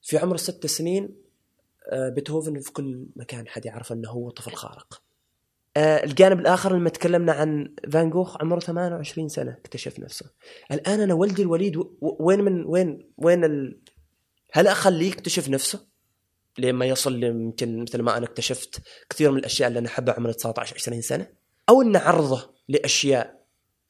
في 0.03 0.19
عمر 0.19 0.37
ست 0.37 0.67
سنين 0.67 1.28
بيتهوفن 1.93 2.61
في 2.61 2.73
كل 2.73 3.07
مكان 3.17 3.49
حد 3.49 3.67
يعرف 3.67 3.93
إنه 3.93 4.11
هو 4.11 4.31
طفل 4.31 4.53
خارق. 4.53 5.03
آه، 5.77 6.05
الجانب 6.05 6.41
الآخر 6.41 6.77
لما 6.77 6.91
تكلمنا 6.91 7.33
عن 7.33 7.75
فان 7.93 8.11
جوخ 8.11 8.37
عمره 8.41 8.61
28 8.61 9.29
سنة 9.29 9.53
اكتشف 9.53 9.99
نفسه. 9.99 10.27
الآن 10.73 11.01
أنا 11.01 11.15
ولدي 11.15 11.43
الوليد 11.43 11.77
وين 12.01 12.41
من 12.41 12.65
وين 12.67 13.13
وين 13.17 13.45
ال... 13.45 13.81
هل 14.53 14.67
اخليه 14.67 15.09
يكتشف 15.09 15.49
نفسه؟ 15.49 15.87
لما 16.59 16.87
يصل 16.87 17.25
يمكن 17.25 17.83
مثل 17.83 18.03
ما 18.03 18.17
أنا 18.17 18.27
اكتشفت 18.27 18.83
كثير 19.11 19.31
من 19.31 19.39
الأشياء 19.39 19.69
اللي 19.69 19.79
أنا 19.79 19.89
أحبها 19.89 20.15
عمره 20.15 20.33
19 20.33 20.75
20 20.75 21.01
سنة. 21.01 21.27
أو 21.69 21.83
ان 21.83 21.97
أعرضه 21.97 22.55
لأشياء. 22.69 23.39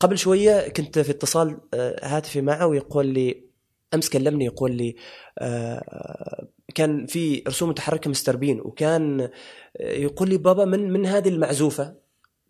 قبل 0.01 0.19
شوية 0.19 0.69
كنت 0.69 0.99
في 0.99 1.11
اتصال 1.11 1.61
آه، 1.75 2.01
هاتفي 2.03 2.41
معه 2.41 2.67
ويقول 2.67 3.07
لي 3.07 3.49
أمس 3.95 4.11
كلمني 4.11 4.45
يقول 4.45 4.73
لي 4.73 4.97
آه، 5.39 6.49
كان 6.75 7.07
في 7.07 7.43
رسوم 7.49 7.69
متحركه 7.69 8.11
مستر 8.11 8.37
بين 8.37 8.61
وكان 8.61 9.31
يقول 9.81 10.29
لي 10.29 10.37
بابا 10.37 10.65
من 10.65 10.91
من 10.91 11.07
هذه 11.07 11.29
المعزوفة؟ 11.29 11.95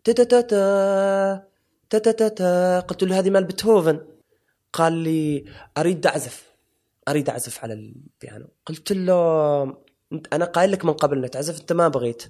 تتا 0.03 0.23
تتا 0.23 2.11
تتا 2.11 2.79
قلت 2.79 3.03
له 3.03 3.19
هذه 3.19 3.29
مال 3.29 3.43
بيتهوفن. 3.43 3.99
قال 4.73 4.93
لي 4.93 5.45
أريد 5.77 6.05
أعزف 6.07 6.53
أريد 7.07 7.29
أعزف 7.29 7.63
على 7.63 7.73
البيانو. 7.73 8.47
قلت 8.65 8.91
له 8.91 9.65
"أنت- 10.15 10.27
أنا 10.33 10.45
قايل 10.45 10.71
لك 10.71 10.85
من 10.85 10.93
قبل 10.93 11.17
إنك 11.17 11.29
تعزف 11.29 11.61
أنت 11.61 11.73
ما 11.73 11.87
بغيت. 11.87 12.23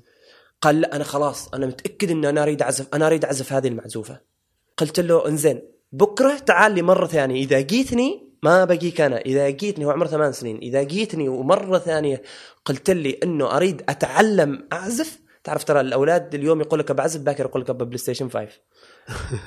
قال 0.61 0.81
لا 0.81 0.95
أنا 0.95 1.03
خلاص 1.03 1.53
أنا 1.53 1.65
متأكد 1.65 2.11
ان 2.11 2.25
أنا 2.25 2.43
أريد 2.43 2.61
أعزف 2.61 2.87
أنا 2.93 3.07
أريد 3.07 3.25
أعزف 3.25 3.53
هذه 3.53 3.67
المعزوفة. 3.67 4.21
قلت 4.77 4.99
له 4.99 5.27
إنزين 5.27 5.61
بكرة 5.91 6.37
تعال 6.37 6.71
لي 6.75 6.81
مرة 6.81 7.07
ثانية 7.07 7.43
إذا 7.43 7.61
جيتني 7.61 8.28
ما 8.43 8.65
بقيك 8.65 9.01
أنا 9.01 9.17
إذا 9.17 9.49
جيتني 9.49 9.85
هو 9.85 9.91
عمره 9.91 10.07
ثمان 10.07 10.31
سنين 10.31 10.57
إذا 10.57 10.83
جيتني 10.83 11.29
ومرة 11.29 11.77
ثانية 11.77 12.21
قلت 12.65 12.89
لي 12.89 13.19
إنه 13.23 13.57
أريد 13.57 13.83
أتعلم 13.89 14.67
أعزف 14.73 15.19
تعرف 15.43 15.63
ترى 15.63 15.81
الأولاد 15.81 16.35
اليوم 16.35 16.61
يقول 16.61 16.79
لك 16.79 16.91
بعزف 16.91 17.21
باكر 17.21 17.45
يقول 17.45 17.61
لك 17.61 17.71
PlayStation 17.71 18.29
5 18.29 18.47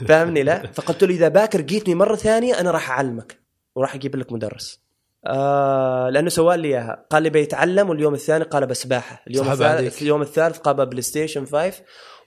فاهمني؟ 0.09 0.43
لا. 0.43 0.67
فقلت 0.73 1.05
له 1.05 1.15
إذا 1.15 1.29
باكر 1.29 1.61
جيتني 1.61 1.95
مرة 1.95 2.17
ثانية 2.17 2.61
أنا 2.61 2.71
راح 2.71 2.91
أعلمك 2.91 3.39
وراح 3.75 3.95
أجيب 3.95 4.17
لك 4.17 4.33
مدرس. 4.33 4.83
آه 5.27 6.09
لأنه 6.11 6.29
سوى 6.29 6.57
لي 6.57 6.69
إياها. 6.69 7.07
قال 7.11 7.23
لي 7.23 7.31
بيتعلم 7.31 7.91
واليوم 7.91 8.15
الثاني 8.15 8.45
قال 8.45 8.67
بسباحة. 8.67 9.23
اليوم 9.27 9.53
الثالث. 9.53 10.03
اليوم 10.03 10.23
الثالث 10.23 10.59
قال 10.59 10.87
PlayStation 10.87 11.47
5 11.47 11.73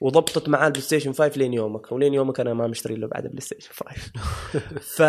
وضبطت 0.01 0.49
معاه 0.49 0.68
ال 0.68 0.82
PlayStation 0.82 1.14
5 1.13 1.38
لين 1.38 1.53
يومك 1.53 1.91
ولين 1.91 2.13
يومك 2.13 2.39
أنا 2.39 2.53
ما 2.53 2.68
مشتري 2.68 2.95
له 2.95 3.07
بعد 3.07 3.28
PlayStation 3.28 3.70
5 3.74 4.11
ف 4.95 5.01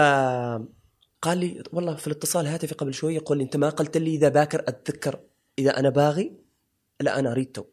قال 1.23 1.39
لي 1.39 1.63
والله 1.73 1.95
في 1.95 2.07
الاتصال 2.07 2.47
الهاتفي 2.47 2.75
قبل 2.75 2.95
شوي 2.95 3.15
يقول 3.15 3.39
لي 3.39 3.45
أنت 3.45 3.57
ما 3.57 3.69
قلت 3.69 3.97
لي 3.97 4.15
إذا 4.15 4.29
باكر 4.29 4.65
أتذكر 4.69 5.21
إذا 5.59 5.79
أنا 5.79 5.89
باغي 5.89 6.33
لا 7.01 7.19
أنا 7.19 7.33
أريد 7.33 7.53
تو. 7.53 7.65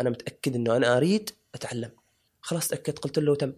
أنا 0.00 0.10
متأكد 0.10 0.54
إنه 0.54 0.76
أنا 0.76 0.96
أريد 0.96 1.30
أتعلم. 1.54 1.90
خلاص 2.40 2.68
تأكدت 2.68 2.98
قلت 2.98 3.18
له 3.18 3.34
تم. 3.34 3.52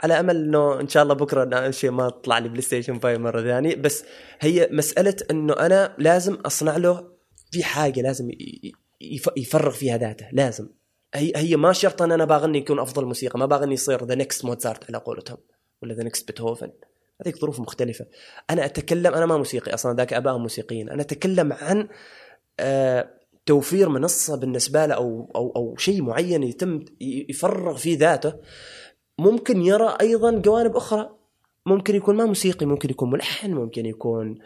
على 0.00 0.20
أمل 0.20 0.36
إنه 0.36 0.80
إن 0.80 0.88
شاء 0.88 1.02
الله 1.02 1.14
بكرة 1.14 1.42
أنا 1.42 1.70
شيء 1.70 1.90
ما 1.90 2.08
طلع 2.08 2.38
لي 2.38 2.48
PlayStation 2.48 3.00
5 3.00 3.18
مرة 3.18 3.42
ثانية 3.42 3.76
بس 3.76 4.04
هي 4.40 4.68
مسألة 4.72 5.16
إنه 5.30 5.52
أنا 5.52 5.96
لازم 5.98 6.34
أصنع 6.34 6.76
له 6.76 7.12
في 7.50 7.64
حاجة 7.64 8.00
لازم 8.00 8.30
يفرغ 9.36 9.70
فيها 9.70 9.98
ذاته 9.98 10.28
لازم. 10.32 10.68
هي 11.14 11.32
هي 11.36 11.56
ما 11.56 11.72
شرط 11.72 12.02
إن 12.02 12.12
أنا 12.12 12.24
باغنه 12.24 12.58
يكون 12.58 12.78
أفضل 12.78 13.04
موسيقى 13.04 13.38
ما 13.38 13.46
باغنه 13.46 13.74
يصير 13.74 14.04
the 14.04 14.14
next 14.14 14.44
موزارت 14.44 14.84
على 14.84 14.98
قولتهم 14.98 15.38
ولا 15.82 15.94
the 15.94 16.02
next 16.02 16.26
بيتهوفن 16.26 16.72
هذيك 17.20 17.38
ظروف 17.38 17.60
مختلفة. 17.60 18.06
أنا 18.50 18.64
أتكلم 18.64 19.14
أنا 19.14 19.26
ما 19.26 19.36
موسيقي 19.36 19.74
أصلا 19.74 19.96
ذاك 19.96 20.12
ابائهم 20.12 20.42
موسيقيين. 20.42 20.90
أنا 20.90 21.02
أتكلم 21.02 21.52
عن 21.52 21.88
آه 22.60 23.10
توفير 23.46 23.88
منصة 23.88 24.36
بالنسبة 24.36 24.86
له 24.86 24.94
أو 24.94 25.30
أو 25.36 25.52
أو 25.56 25.76
شيء 25.76 26.02
معين 26.02 26.42
يتم 26.42 26.84
يفرغ 27.00 27.76
فيه 27.76 27.98
ذاته. 27.98 28.34
ممكن 29.18 29.62
يرى 29.62 29.96
أيضا 30.00 30.38
جوانب 30.38 30.76
أخرى. 30.76 31.10
ممكن 31.66 31.94
يكون 31.94 32.16
ما 32.16 32.24
موسيقي 32.24 32.66
ممكن 32.66 32.90
يكون 32.90 33.10
ملحن 33.10 33.52
ممكن 33.52 33.86
يكون 33.86 34.38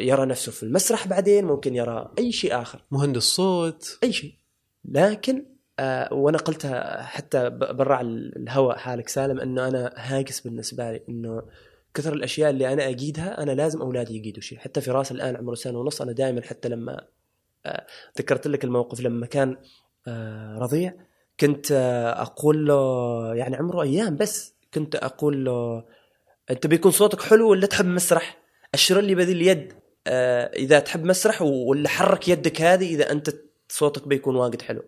يرى 0.00 0.26
نفسه 0.26 0.52
في 0.52 0.62
المسرح 0.62 1.08
بعدين 1.08 1.44
ممكن 1.44 1.74
يرى 1.74 2.12
أي 2.18 2.32
شيء 2.32 2.62
آخر. 2.62 2.84
مهندس 2.90 3.22
صوت. 3.22 3.98
أي 4.02 4.12
شيء. 4.12 4.34
لكن 4.84 5.44
آه 5.78 6.14
وأنا 6.14 6.38
قلتها 6.38 7.02
حتى 7.02 7.50
برا 7.50 8.00
الهواء 8.00 8.76
حالك 8.76 9.08
سالم 9.08 9.40
إنه 9.40 9.68
أنا 9.68 9.92
هاجس 9.96 10.40
بالنسبة 10.40 10.92
لي 10.92 11.00
إنه 11.08 11.42
كثر 11.94 12.12
الأشياء 12.12 12.50
اللي 12.50 12.72
أنا 12.72 12.88
أجيدها 12.88 13.42
أنا 13.42 13.52
لازم 13.52 13.82
أولادي 13.82 14.16
يجيدوا 14.16 14.42
شيء. 14.42 14.58
حتى 14.58 14.80
فراس 14.80 15.12
الآن 15.12 15.36
عمره 15.36 15.54
سنة 15.54 15.78
ونص 15.78 16.02
أنا 16.02 16.12
دائما 16.12 16.42
حتى 16.42 16.68
لما 16.68 17.06
آه 17.66 17.86
ذكرت 18.18 18.46
لك 18.46 18.64
الموقف 18.64 19.00
لما 19.00 19.26
كان 19.26 19.56
آه 20.08 20.58
رضيع 20.58 20.94
كنت 21.40 21.72
آه 21.72 22.22
أقول 22.22 22.66
له 22.66 23.34
يعني 23.34 23.56
عمره 23.56 23.82
أيام 23.82 24.16
بس 24.16 24.54
كنت 24.74 24.96
أقول 24.96 25.44
له 25.44 25.84
أنت 26.50 26.66
بيكون 26.66 26.92
صوتك 26.92 27.22
حلو 27.22 27.50
ولا 27.50 27.66
تحب 27.66 27.86
مسرح؟ 27.86 28.38
أشر 28.74 29.00
لي 29.00 29.14
بذي 29.14 29.32
اليد 29.32 29.72
إذا 30.56 30.78
تحب 30.78 31.04
مسرح 31.04 31.42
ولا 31.42 31.88
حرك 31.88 32.28
يدك 32.28 32.60
هذه 32.62 32.94
إذا 32.94 33.12
أنت 33.12 33.34
صوتك 33.68 34.08
بيكون 34.08 34.36
واجد 34.36 34.62
حلو. 34.62 34.82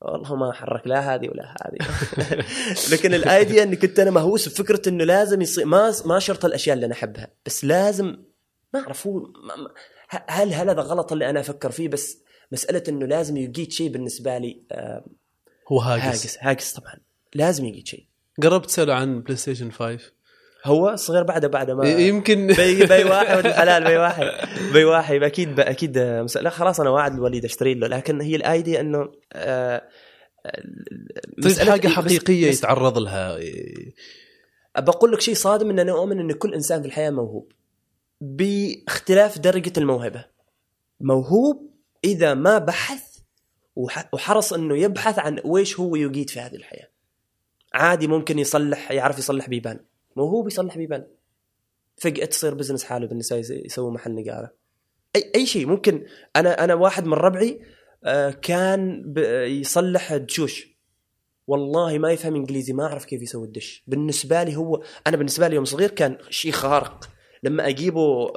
والله 0.00 0.36
ما 0.36 0.52
حرك 0.52 0.86
لا 0.86 1.14
هذه 1.14 1.28
ولا 1.28 1.54
هذه. 1.62 1.88
لكن 2.92 3.14
الايديا 3.14 3.62
أني 3.62 3.76
كنت 3.76 3.98
أنا 3.98 4.10
مهووس 4.10 4.48
بفكرة 4.48 4.88
إنه 4.88 5.04
لازم 5.04 5.42
يصير 5.42 5.66
ما 5.66 5.94
ما 6.04 6.18
شرط 6.18 6.44
الأشياء 6.44 6.74
اللي 6.74 6.86
أنا 6.86 6.94
أحبها 6.94 7.28
بس 7.46 7.64
لازم 7.64 8.16
ما 8.74 8.80
أعرف 8.80 9.06
هو 9.06 9.26
هل 10.08 10.54
هل 10.54 10.70
هذا 10.70 10.82
غلط 10.82 11.12
اللي 11.12 11.30
أنا 11.30 11.40
أفكر 11.40 11.70
فيه؟ 11.70 11.88
بس 11.88 12.22
مسألة 12.52 12.82
إنه 12.88 13.06
لازم 13.06 13.36
يجيد 13.36 13.72
شيء 13.72 13.90
بالنسبة 13.90 14.38
لي 14.38 14.62
هو 15.72 15.80
هاجس, 15.80 16.04
هاجس. 16.04 16.38
هاجس 16.40 16.72
طبعا. 16.72 16.94
لازم 17.34 17.64
يجيد 17.64 17.86
شيء. 17.86 18.06
قربت 18.42 18.66
تساله 18.66 18.94
عن 18.94 19.20
بلاي 19.22 19.36
ستيشن 19.36 19.70
5 19.70 19.98
هو 20.64 20.96
صغير 20.96 21.22
بعده 21.22 21.48
بعده 21.48 21.74
ما 21.74 21.88
يمكن. 21.88 22.46
بي 22.58 22.86
بي 22.86 23.04
واحد 23.04 23.46
الحلال 23.46 23.84
بي 23.84 23.96
واحد. 23.96 24.26
بي 24.72 24.84
واحد 24.84 25.22
أكيد 25.22 25.60
أكيد 25.60 25.98
لا 26.36 26.50
خلاص 26.50 26.80
أنا 26.80 26.90
واعد 26.90 27.14
الوليد 27.14 27.44
أشتري 27.44 27.74
له. 27.74 27.86
لكن 27.86 28.20
هي 28.20 28.36
ال 28.36 28.45
idea 28.45 28.80
إنه 28.80 29.12
آه، 29.32 29.82
مسألة- 31.44 31.68
حاجة 31.70 31.88
مس- 31.88 31.92
حقيقية 31.94 32.48
مس- 32.50 32.58
يتعرض 32.58 32.98
لها. 32.98 33.38
بقول 34.78 35.12
لك 35.12 35.20
شيء 35.20 35.34
صادم 35.34 35.70
ان 35.70 35.78
أنا 35.78 35.92
أؤمن 35.92 36.20
ان 36.20 36.32
كل 36.32 36.54
إنسان 36.54 36.80
في 36.82 36.86
الحياة 36.88 37.10
موهوب. 37.10 37.52
باختلاف 38.20 39.38
درجة 39.38 39.72
الموهبة. 39.78 40.24
موهوب 41.00 41.70
إذا 42.04 42.34
ما 42.34 42.58
بحث 42.58 43.02
وح- 43.76 44.08
وحرص 44.14 44.52
إنه 44.52 44.76
يبحث 44.78 45.18
عن 45.18 45.40
ويش 45.44 45.80
هو 45.80 45.96
يجيد 45.96 46.30
في 46.30 46.40
هذه 46.40 46.54
الحياة. 46.54 46.88
عادي 47.74 48.06
ممكن 48.06 48.38
يصلح 48.38 48.90
يعرف 48.92 49.18
يصلح 49.18 49.48
بيبان. 49.48 49.80
موهوب 50.18 50.46
يصلح 50.46 50.76
بيبان. 50.76 51.06
فجأة 51.96 52.24
تصير 52.24 52.54
business 52.54 52.84
حاله 52.84 53.06
بالنساء 53.06 53.38
يس- 53.38 53.50
يسوي 53.50 53.90
محل 53.92 54.14
نقارة. 54.14 54.50
اي 55.16 55.32
أي 55.34 55.46
شيء 55.46 55.66
ممكن. 55.66 56.06
أنا 56.36 56.64
أنا 56.64 56.74
واحد 56.74 57.06
من 57.06 57.12
ربعي 57.14 57.60
آه، 58.04 58.30
كان 58.30 59.12
يصلح 59.46 60.16
دشوش 60.16 60.78
والله 61.46 61.98
ما 61.98 62.12
يفهم 62.12 62.34
إنجليزي 62.34 62.72
ما 62.72 62.84
أعرف 62.84 63.04
كيف 63.04 63.22
يسوي 63.22 63.46
الدش. 63.46 63.84
بالنسبة 63.86 64.42
لي 64.42 64.56
هو 64.56 64.82
أنا 65.06 65.16
بالنسبة 65.16 65.48
لي 65.48 65.54
يوم 65.54 65.64
صغير 65.64 65.90
كان 65.90 66.18
شيء 66.30 66.52
خارق. 66.52 67.08
لما 67.42 67.68
أجيبه 67.68 68.32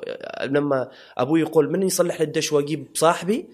لما 0.45 0.91
أبوي 1.17 1.39
يقول 1.41 1.71
من 1.71 1.83
يصلح 1.83 2.21
لي 2.21 2.27
الدش 2.27 2.53
وأجيب 2.53 2.87
صاحبي 2.93 3.49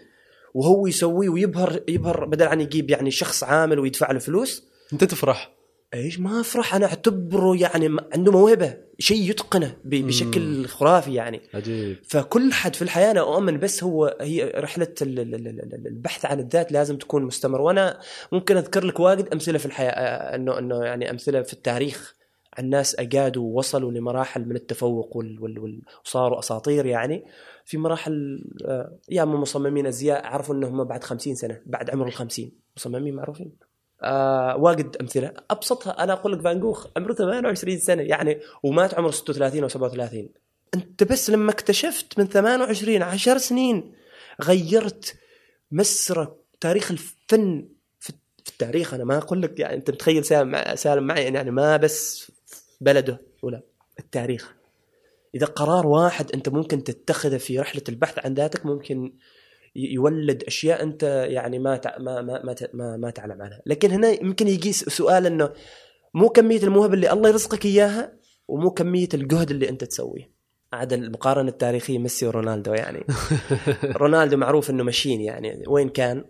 وهو 0.54 0.88
يسويه 0.88 1.30
ويبهر 1.30 1.84
يبهر 1.88 2.26
بدل 2.26 2.48
عن 2.48 2.62
يجيب 2.62 2.90
يعني 2.90 3.12
شخص 3.12 3.44
عامل 3.44 3.80
ويدفع 3.80 4.12
له 4.12 4.20
فلوس. 4.20 4.68
أنت 4.94 5.04
تفرح. 5.04 5.57
إيش؟ 5.94 6.20
ما 6.20 6.40
أفرح 6.40 6.76
أنا 6.76 6.86
أعتبره 6.86 7.58
يعني 7.62 7.98
عنده 8.14 8.32
موهبة 8.32 8.78
شيء 9.00 9.30
يتقنه 9.30 9.78
بشكل 9.86 10.66
خرافي 10.66 11.14
يعني. 11.14 11.42
عجيب. 11.54 11.98
فكل 12.04 12.54
حد 12.54 12.76
في 12.76 12.82
الحياة 12.82 13.12
أنا 13.12 13.20
أؤمن 13.20 13.60
بس 13.60 13.84
هو 13.84 14.18
هي 14.22 14.44
رحلة 14.56 14.94
ال- 15.02 15.20
ال- 15.20 15.36
ال- 15.36 15.48
ال- 15.48 15.88
البحث 15.88 16.26
عن 16.26 16.40
الذات 16.40 16.72
لازم 16.72 16.98
تكون 16.98 17.24
مستمر. 17.24 17.62
وأنا 17.62 18.00
ممكن 18.32 18.58
أذكر 18.58 18.86
لك 18.86 19.00
واجد 19.00 19.28
أمثلة 19.34 19.58
في 19.58 19.66
الحياة 19.66 19.90
آه، 19.92 20.36
انه 20.36 20.60
إنه 20.60 20.84
يعني 20.86 21.10
أمثلة 21.10 21.42
في 21.42 21.54
التاريخ. 21.54 22.18
عن 22.58 22.70
ناس 22.70 23.00
أجادوا 23.00 23.44
ووصلوا 23.44 23.92
لمراحل 23.92 24.46
من 24.46 24.56
التفوق 24.56 25.18
وال 25.18 25.40
وال 25.42 25.60
وال 25.60 25.82
وصاروا 26.06 26.40
أساطير 26.40 26.86
يعني. 26.86 27.26
في 27.66 27.78
مراحل 27.78 28.44
آه، 28.66 28.98
يا 29.10 29.24
اما 29.24 29.38
مصممين 29.38 29.88
أزياء 29.88 30.26
عرفوا 30.26 30.56
إنهم 30.56 30.84
بعد 30.84 31.04
خمسين 31.04 31.36
سنة 31.36 31.62
بعد 31.66 31.90
عمر 31.90 32.08
الخمسين. 32.08 32.52
مصممين 32.78 33.16
معروفين. 33.16 33.67
آه 34.02 34.58
واجد 34.58 34.98
أمثلة. 35.02 35.34
أبسطها 35.52 36.04
أنا 36.04 36.14
أقول 36.14 36.34
لك 36.34 36.42
فان 36.42 36.60
جوخ 36.60 36.88
عمره 36.98 37.14
28 37.14 37.80
سنة 37.80 38.02
يعني 38.02 38.40
ومات 38.64 38.94
عمره 38.94 39.12
36 39.12 39.62
أو 39.64 39.68
37 39.68 40.30
أنت 40.74 41.04
بس 41.04 41.30
لما 41.30 41.52
اكتشفت 41.52 42.20
من 42.20 42.28
28 42.28 43.02
10 43.02 43.38
سنين 43.38 43.94
غيرت 44.42 45.16
مسرى 45.72 46.36
تاريخ 46.60 46.92
الفن 46.92 47.70
في 48.00 48.14
التاريخ. 48.50 48.94
أنا 48.94 49.04
ما 49.04 49.18
أقول 49.18 49.42
لك 49.42 49.60
يعني 49.60 49.76
أنت 49.76 49.92
متخيل 49.92 50.26
سالم 50.26 50.76
سالم 50.76 51.08
معي 51.08 51.24
يعني 51.24 51.52
ما 51.52 51.78
بس 51.78 52.32
بلده 52.82 53.22
ولا 53.42 53.62
التاريخ. 54.00 54.54
إذا 55.36 55.46
قرار 55.46 55.88
واحد 55.88 56.32
أنت 56.32 56.50
ممكن 56.50 56.84
تتخذه 56.84 57.38
في 57.38 57.60
رحلة 57.60 57.82
البحث 57.90 58.26
عن 58.26 58.34
ذاتك 58.34 58.66
ممكن 58.66 59.14
يولد 59.76 60.44
أشياء 60.44 60.84
أنت 60.84 61.04
يعني 61.30 61.60
ما 61.60 61.82
ما 62.00 62.22
ما 62.22 62.44
ما, 62.44 62.54
ت- 62.54 62.76
ما, 62.76 62.98
ما 62.98 63.10
تعلم 63.10 63.42
عنها. 63.42 63.62
لكن 63.66 63.92
هنا 63.92 64.10
يمكن 64.10 64.48
يجي 64.48 64.72
سؤال 64.74 65.26
إنه 65.26 65.50
مو 66.14 66.30
كمية 66.30 66.64
الموهبة 66.64 66.94
اللي 66.94 67.12
الله 67.12 67.30
يرزقك 67.30 67.66
إياها 67.66 68.14
ومو 68.48 68.72
كمية 68.72 69.10
الجهد 69.14 69.52
اللي 69.52 69.70
أنت 69.70 69.84
تسويه. 69.84 70.32
عاد 70.74 70.94
المقارنة 70.94 71.50
التاريخية 71.50 71.98
ميسي 72.00 72.28
ورونالدو 72.28 72.74
يعني. 72.74 73.06
رونالدو 74.02 74.38
معروف 74.38 74.70
إنه 74.70 74.84
ماشين 74.84 75.22
يعني 75.22 75.64
وين 75.68 75.90
كان؟ 75.90 76.26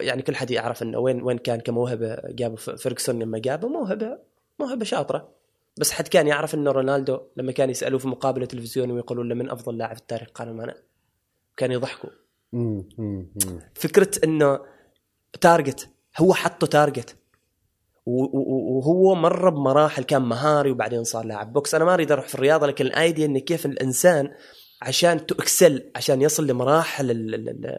يعني 0.00 0.22
كل 0.22 0.36
حد 0.36 0.50
يعرف 0.50 0.82
إنه 0.82 0.98
وين 0.98 1.22
وين 1.22 1.38
كان 1.38 1.60
كموهبة 1.60 2.16
جابه 2.28 2.56
فيرجسون 2.56 3.18
لما 3.22 3.38
جابه 3.38 3.68
موهبة 3.68 4.18
موهبة 4.60 4.84
شاطرة. 4.84 5.28
بس 5.76 5.92
حد 5.92 6.08
كان 6.08 6.26
يعرف 6.26 6.54
إنه 6.54 6.70
رونالدو 6.70 7.20
لما 7.36 7.52
كان 7.52 7.70
يسألوه 7.70 7.98
في 7.98 8.08
مقابلة 8.08 8.46
تلفزيونيه 8.46 8.94
ويقولون 8.94 9.28
له 9.28 9.34
من 9.34 9.50
أفضل 9.50 9.78
لاعب 9.78 9.94
في 9.96 10.00
التاريخ؟ 10.02 10.28
قالوا 10.28 10.54
ما 10.54 10.64
أنا 10.64 10.74
كانوا 11.56 11.74
يضحكوا. 11.74 12.10
فكرة 13.74 14.10
إنه 14.24 14.58
target 15.40 15.88
هو 16.18 16.34
حطه 16.34 16.66
target 16.66 17.16
وهو 18.06 19.14
مر 19.14 19.50
بمراحل 19.50 20.02
كان 20.04 20.22
مهاري 20.22 20.70
وبعدين 20.70 21.04
صار 21.04 21.24
لاعب 21.24 21.52
box 21.52 21.74
أنا 21.74 21.84
ما 21.84 21.94
أريد 21.94 22.12
أروح 22.12 22.28
في 22.28 22.34
الرياضة 22.34 22.66
لكن 22.66 22.86
ال 22.86 22.94
idea 22.94 23.26
إن 23.26 23.38
كيف 23.38 23.66
الإنسان 23.66 24.30
عشان 24.82 25.26
to 25.26 25.34
excel 25.34 25.90
عشان 25.96 26.22
يصل 26.22 26.46
لمراحل 26.46 27.10
ال- 27.10 27.34
ال- 27.34 27.48
ال- 27.48 27.78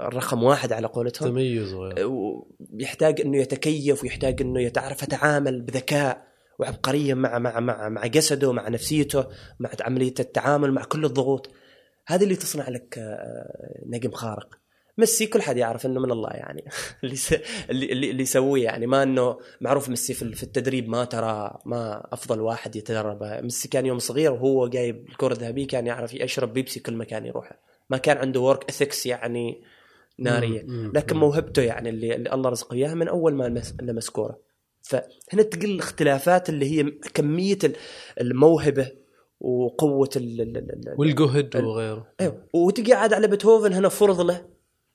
الرقم 0.00 0.42
واحد 0.42 0.72
على 0.72 0.86
قولتهم 0.86 1.28
تميز 1.30 1.72
و- 1.74 2.04
و- 2.04 2.50
يحتاج 2.74 3.20
إنه 3.20 3.38
يتكيف 3.38 4.02
ويحتاج 4.02 4.40
إنه 4.42 4.60
يتعرف 4.60 5.02
يتعامل 5.02 5.60
بذكاء 5.62 6.26
وعبقرية 6.58 7.14
مع 7.14 7.38
مع 7.38 7.60
مع 7.60 7.88
مع 7.88 8.06
جسده 8.06 8.52
مع 8.52 8.68
نفسيته 8.68 9.24
مع 9.60 9.70
عملية 9.80 10.14
التعامل 10.20 10.72
مع 10.72 10.84
كل 10.84 11.04
الضغوط. 11.04 11.50
هذه 12.06 12.24
اللي 12.24 12.36
تصنع 12.36 12.68
لك 12.68 12.98
آه، 12.98 13.82
نجم 13.86 14.10
خارق. 14.10 14.58
ميسي 14.98 15.26
كل 15.26 15.42
حد 15.42 15.56
يعرف 15.56 15.86
إنه 15.86 16.00
من 16.00 16.10
الله 16.10 16.30
يعني. 16.30 16.64
اللي 17.04 17.16
س... 17.16 17.32
اللي 17.70 17.92
اللي 18.10 18.22
يسويه 18.22 18.64
يعني. 18.64 18.86
ما 18.86 19.02
إنه 19.02 19.38
معروف 19.60 19.88
ميسي 19.88 20.14
في 20.14 20.42
التدريب 20.42 20.88
ما 20.88 21.04
ترى 21.04 21.58
ما 21.66 22.06
أفضل 22.12 22.40
واحد 22.40 22.76
يتدرب. 22.76 23.22
ميسي 23.42 23.68
كان 23.68 23.86
يوم 23.86 23.98
صغير 23.98 24.32
وهو 24.32 24.68
جايب 24.68 25.08
الكرة 25.08 25.32
الذهبية 25.32 25.66
كان 25.66 25.86
يعرف 25.86 26.14
يشرب 26.14 26.52
بيبسي 26.52 26.80
كل 26.80 26.96
مكان 26.96 27.26
يروحه 27.26 27.60
ما 27.90 27.96
كان 27.98 28.16
عنده 28.16 28.40
work 28.40 28.68
ethics 28.68 29.06
يعني 29.06 29.62
نارية. 30.18 30.62
لكن. 30.94 31.16
موهبته 31.16 31.62
يعني 31.62 31.88
اللي, 31.88 32.14
اللي 32.14 32.32
الله 32.32 32.50
رزقه 32.50 32.74
إياها 32.74 32.94
من 32.94 33.08
أول 33.08 33.34
ما 33.34 33.44
لمس- 33.44 33.74
لمس 33.82 34.10
كورة. 34.10 34.38
فهنا 34.82 35.42
تقل 35.50 35.70
الاختلافات 35.70 36.48
اللي 36.48 36.66
هي 36.70 36.90
كمية 36.90 37.58
ال- 37.64 37.76
الموهبة 38.20 39.01
وقوة 39.42 40.10
ال 40.16 40.40
ال- 40.40 40.56
ال- 40.56 40.88
ال- 40.88 40.94
والجهد 40.98 41.56
ال- 41.56 41.64
وغيره. 41.64 42.06
أيوه 42.20 42.44
وتجي 42.54 42.94
عاد 42.94 43.12
على 43.12 43.28
بيتهوفن 43.28 43.72
هنا 43.72 43.88
فرض 43.88 44.20
له 44.20 44.46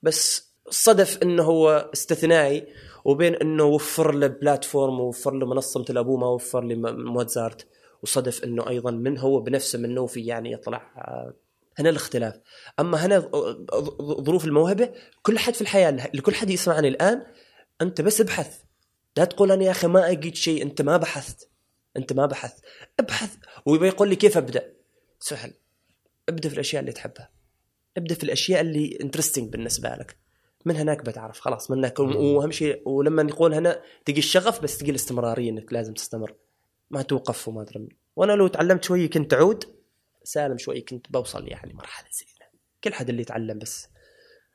بس 0.02 0.48
صدف 0.70 1.22
إنه 1.22 1.42
هو 1.42 1.90
استثنائي 1.94 2.66
وبين 3.04 3.34
إنه 3.34 3.64
وفر 3.64 4.14
له 4.14 4.26
platform 4.26 5.00
ووفر 5.00 5.34
له 5.34 5.46
منصة 5.46 5.80
مثل 5.80 5.98
أبوه 5.98 6.16
ما 6.16 6.26
وفر 6.26 6.64
لي 6.64 6.74
موزارت 6.92 7.66
وصدف 8.02 8.44
إنه 8.44 8.68
أيضا 8.68 8.90
من 8.90 9.18
هو 9.18 9.40
بنفسه 9.40 9.78
من 9.78 9.94
نوفي 9.94 10.20
يعني 10.26 10.52
يطلع 10.52 10.92
آه، 10.98 11.34
هنا 11.78 11.90
الاختلاف. 11.90 12.40
أما 12.80 13.06
هنا 13.06 13.18
ظروف 14.02 14.44
الموهبة 14.44 14.90
كل 15.22 15.38
حد 15.38 15.54
في 15.54 15.60
الحياة 15.60 15.90
لكل 16.14 16.34
حد 16.34 16.50
يسمعني 16.50 16.88
الآن 16.88 17.22
أنت 17.82 18.00
بس 18.00 18.20
ابحث. 18.20 18.58
لا 19.16 19.24
تقول 19.24 19.52
أنا 19.52 19.64
يا 19.64 19.70
أخي 19.70 19.86
ما 19.86 20.10
أجد 20.10 20.34
شيء 20.34 20.62
أنت 20.62 20.82
ما 20.82 20.96
بحثت. 20.96 21.48
أنت 21.96 22.12
ما 22.12 22.26
بحثت. 22.26 22.64
ابحث. 23.00 23.36
ويبغى 23.68 23.88
يقول 23.88 24.08
لي 24.08 24.16
كيف 24.16 24.36
أبدأ؟ 24.36 24.72
سهل. 25.20 25.52
أبدأ 26.28 26.48
في 26.48 26.54
الأشياء 26.54 26.80
اللي 26.80 26.92
تحبها. 26.92 27.30
أبدأ 27.96 28.14
في 28.14 28.24
الأشياء 28.24 28.60
اللي 28.60 28.98
انترستنج 29.00 29.52
بالنسبة 29.52 29.88
لك. 29.88 30.16
من 30.64 30.76
هناك 30.76 31.04
بتعرف. 31.04 31.40
خلاص 31.40 31.70
من 31.70 31.78
هناك. 31.78 31.98
وأهم 31.98 32.50
شيء 32.50 32.88
ولما 32.88 33.22
يقول 33.22 33.54
هنا 33.54 33.82
تجي 34.04 34.18
الشغف 34.18 34.62
بس 34.62 34.78
تجي 34.78 34.90
الاستمراريه 34.90 35.50
إنك 35.50 35.72
لازم 35.72 35.94
تستمر. 35.94 36.34
ما 36.90 37.02
توقف 37.02 37.48
وما 37.48 37.62
أدري. 37.62 37.88
وأنا 38.16 38.32
لو 38.32 38.46
تعلمت 38.46 38.84
شوي 38.84 39.08
كنت 39.08 39.34
أعود. 39.34 39.64
سالم 40.24 40.58
شوي 40.58 40.80
كنت 40.80 41.12
بوصل 41.12 41.48
يعني 41.48 41.74
مرحلة 41.74 42.08
زينة. 42.12 42.50
كل 42.84 42.94
حد 42.94 43.08
اللي 43.08 43.22
يتعلم 43.22 43.58
بس. 43.58 43.88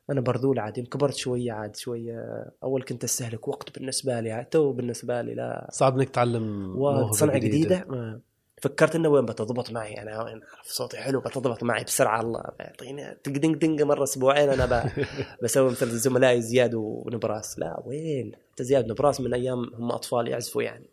أنا 0.09 0.21
برذول 0.21 0.59
عاد 0.59 0.77
يوم 0.77 0.87
كبرت 0.87 1.15
شوية 1.15 1.51
عاد 1.51 1.75
شوية. 1.75 2.45
أول 2.63 2.83
كنت 2.83 3.03
أستهلك 3.03 3.47
وقت 3.47 3.79
بالنسبة 3.79 4.19
لي 4.19 4.31
عاد 4.31 4.45
تو 4.45 4.71
بالنسبة 4.71 5.21
لي 5.21 5.33
لا. 5.33 5.67
صعب 5.71 5.97
إنك 5.97 6.09
تتعلم 6.09 6.73
موهبة 6.73 7.09
وصنعه 7.09 7.37
جديدة. 7.37 7.85
ما 7.89 8.21
فكرت 8.63 8.95
إنه 8.95 9.09
وين 9.09 9.25
بتضبط 9.25 9.71
معي؟ 9.71 10.01
أنا 10.01 10.23
وين 10.23 10.41
أعرف 10.43 10.67
صوتي 10.67 10.97
حلو 10.97 11.19
بتضبط 11.19 11.63
معي 11.63 11.83
بسرعة. 11.83 12.21
الله 12.21 12.43
يعطيني 12.59 13.17
دنق 13.27 13.57
دنق 13.57 13.81
مرة 13.81 14.03
أسبوعين 14.03 14.49
أنا 14.49 14.91
بسوي 15.43 15.71
مثل 15.71 15.89
زملائي 15.89 16.41
زياد 16.41 16.71
ونبراس. 16.75 17.59
لا 17.59 17.83
وين؟ 17.85 18.31
حتى 18.51 18.63
زياد 18.63 18.85
ونبراس 18.85 19.21
من 19.21 19.33
أيام 19.33 19.73
هم 19.75 19.91
أطفال 19.91 20.27
يعزفوا 20.27 20.63
يعني. 20.63 20.89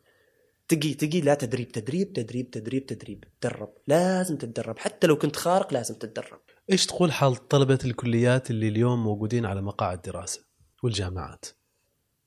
تقي 0.68 0.94
تقي 0.94 1.20
لا 1.20 1.34
تدريب 1.34 1.72
تدريب 1.72 2.12
تدريب 2.12 2.50
تدريب 2.50 2.86
تدريب. 2.86 3.24
تدرب 3.40 3.72
لازم 3.86 4.36
تتدرب. 4.36 4.78
حتى 4.78 5.06
لو 5.06 5.16
كنت 5.16 5.36
خارق 5.36 5.72
لازم 5.72 5.94
تتدرب. 5.94 6.40
إيش 6.72 6.86
تقول 6.86 7.12
حال 7.12 7.48
طلبة 7.48 7.78
الكليات 7.84 8.50
اللي 8.50 8.68
اليوم 8.68 9.04
موجودين 9.04 9.46
على 9.46 9.62
مقاعد 9.62 10.02
دراسة 10.02 10.44
والجامعات؟ 10.82 11.44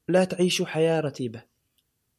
لا 0.08 0.24
تعيشوا 0.24 0.66
حياة 0.66 1.00
رتيبة. 1.00 1.53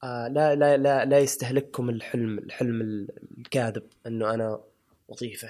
آه 0.05 0.29
لا 0.29 0.55
لا 0.55 0.77
لا 0.77 1.05
لا 1.05 1.19
يستهلككم 1.19 1.91
الحلم 1.91 2.39
الحلم 2.39 3.07
الكاذب 3.39 3.83
إنه 4.07 4.35
أنا 4.35 4.61
وظيفة. 5.09 5.49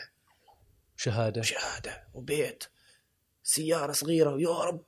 شهادة. 0.96 1.42
شهادة 1.42 2.04
وبيت. 2.14 2.64
سيارة 3.42 3.92
صغيرة 3.92 4.34
ويا 4.34 4.64
رب 4.64 4.82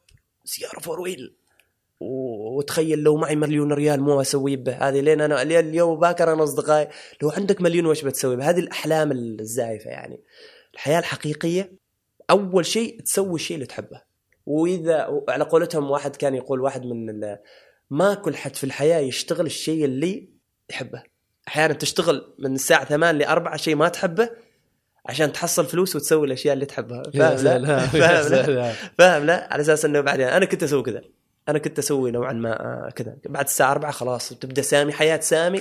سيارة 0.45 0.81
فور 0.81 1.01
ويل 1.01 1.35
وتخيل 2.01 2.99
لو 2.99 3.17
معي 3.17 3.37
مليون 3.37 3.73
ريال 3.73 4.01
مو 4.01 4.21
أسوي 4.21 4.57
به. 4.57 4.89
هذه 4.89 5.01
لين 5.01 5.21
أنا 5.21 5.45
لين 5.45 5.69
اليوم 5.69 6.01
باكر 6.01 6.33
أنا 6.33 6.45
أصدقائي 6.45 6.89
لو 7.23 7.31
عندك 7.31 7.61
مليون 7.61 7.87
وش 7.87 8.05
بتسوي 8.05 8.37
به؟ 8.37 8.51
هذه 8.51 8.59
الأحلام 8.59 9.13
الزائفه 9.13 9.91
يعني. 9.91 10.21
الحياة 10.75 10.99
الحقيقية 10.99 11.73
أول 12.31 12.67
شيء 12.67 13.01
تسوي 13.01 13.35
الشيء 13.35 13.55
اللي 13.55 13.67
تحبه. 13.67 14.03
واذا 14.47 15.23
على 15.29 15.45
قولتهم 15.45 15.91
واحد 15.91 16.17
كان 16.17 16.35
يقول 16.35 16.61
واحد 16.61 16.87
من 16.87 17.37
ما 17.91 18.15
كل 18.15 18.37
حد 18.37 18.57
في 18.57 18.65
الحياة 18.65 18.99
يشتغل 18.99 19.47
الشيء 19.47 19.85
اللي 19.85 20.29
يحبه. 20.71 21.03
أحيانا 21.49 21.75
تشتغل 21.75 22.35
من 22.39 22.55
الساعة 22.55 22.85
8 22.85 23.19
ل 23.19 23.25
4 23.25 23.57
شيء 23.57 23.77
ما 23.77 23.89
تحبه 23.89 24.31
عشان 25.07 25.33
تحصل 25.33 25.67
فلوس 25.67 25.97
وتسوي 25.97 26.27
الأشياء 26.27 26.55
اللي 26.55 26.67
تحبها. 26.67 27.03
فاهم؟ 27.03 27.45
لا؟ 27.45 27.79
فاهم؟ 27.87 28.33
لا؟ 28.33 28.73
فاهم؟ 28.99 29.25
لا؟ 29.27 29.49
على 29.53 29.63
أساس 29.63 29.85
إنه 29.85 30.01
بعدين 30.01 30.27
أنا 30.27 30.45
كنت 30.45 30.63
أسوي 30.63 30.83
كذا. 30.83 31.03
أنا 31.49 31.59
كنت 31.59 31.79
أسوي 31.79 32.11
نوعا 32.11 32.33
ما 32.33 32.61
آه، 32.61 32.91
كذا. 32.91 33.17
بعد 33.29 33.45
الساعة 33.45 33.71
4 33.73 33.91
خلاص 33.93 34.29
تبدأ 34.29 34.63
سامي 34.63 34.93
حياة 34.93 35.21
سامي 35.21 35.61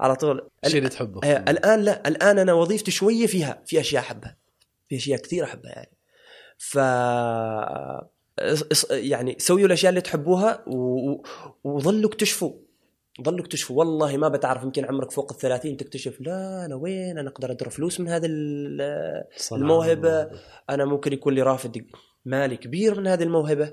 على 0.00 0.16
طول. 0.16 0.48
الشيء 0.64 0.78
اللي 0.78 0.88
تحبه. 0.88 1.20
آه، 1.24 1.50
الآن 1.50 1.80
لا. 1.82 2.08
الآن 2.08 2.38
أنا 2.38 2.52
وظيفتي 2.52 2.90
شوية 2.90 3.26
فيها 3.26 3.62
في 3.66 3.80
أشياء 3.80 4.02
أحبها. 4.02 4.36
في 4.88 4.96
أشياء 4.96 5.20
كثير 5.20 5.44
أحبها 5.44 5.72
يعني. 5.72 5.92
ف 6.58 6.78
يعني 8.90 9.36
سويوا 9.38 9.66
الأشياء 9.66 9.90
اللي 9.90 10.00
تحبوها 10.00 10.64
و... 10.66 11.22
وظلوا 11.64 12.10
اكتشفوا 12.10 12.52
ظلوا 13.22 13.40
اكتشفوا 13.40 13.78
والله 13.78 14.16
ما 14.16 14.28
بتعرف 14.28 14.62
يمكن 14.62 14.84
عمرك 14.84 15.10
فوق 15.10 15.32
الثلاثين 15.32 15.76
تكتشف 15.76 16.20
لا 16.20 16.64
أنا 16.64 16.74
وين؟ 16.74 17.18
أنا 17.18 17.28
أقدر 17.30 17.50
ادر 17.50 17.70
فلوس 17.70 18.00
من 18.00 18.08
هذا 18.08 18.26
ال- 18.30 19.24
صنعاء. 19.36 19.62
الموهبة. 19.62 20.30
أنا 20.70 20.84
ممكن 20.84 21.12
يكون 21.12 21.34
لي 21.34 21.42
رافد 21.42 21.86
مالي 22.24 22.56
كبير 22.56 23.00
من 23.00 23.06
هذه 23.06 23.22
الموهبة. 23.22 23.72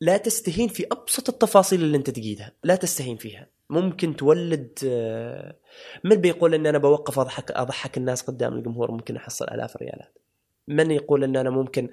لا 0.00 0.16
تستهين 0.16 0.68
في 0.68 0.86
أبسط 0.92 1.28
التفاصيل 1.28 1.82
اللي 1.82 1.96
أنت 1.96 2.10
تقيدها 2.10 2.52
لا 2.64 2.74
تستهين 2.76 3.16
فيها. 3.16 3.46
ممكن 3.70 4.16
تولد 4.16 4.78
آه، 4.86 5.56
من 6.04 6.16
بيقول 6.16 6.54
إن 6.54 6.66
أنا 6.66 6.78
بوقف 6.78 7.18
اضحك 7.18 7.50
أضحك 7.50 7.96
الناس 7.96 8.22
قدام 8.22 8.54
الجمهور؟ 8.54 8.90
ممكن 8.90 9.16
أحصل 9.16 9.44
آلاف 9.48 9.76
الريالات 9.76 10.18
من 10.68 10.90
يقول 10.90 11.24
إن 11.24 11.36
أنا 11.36 11.50
ممكن 11.50 11.88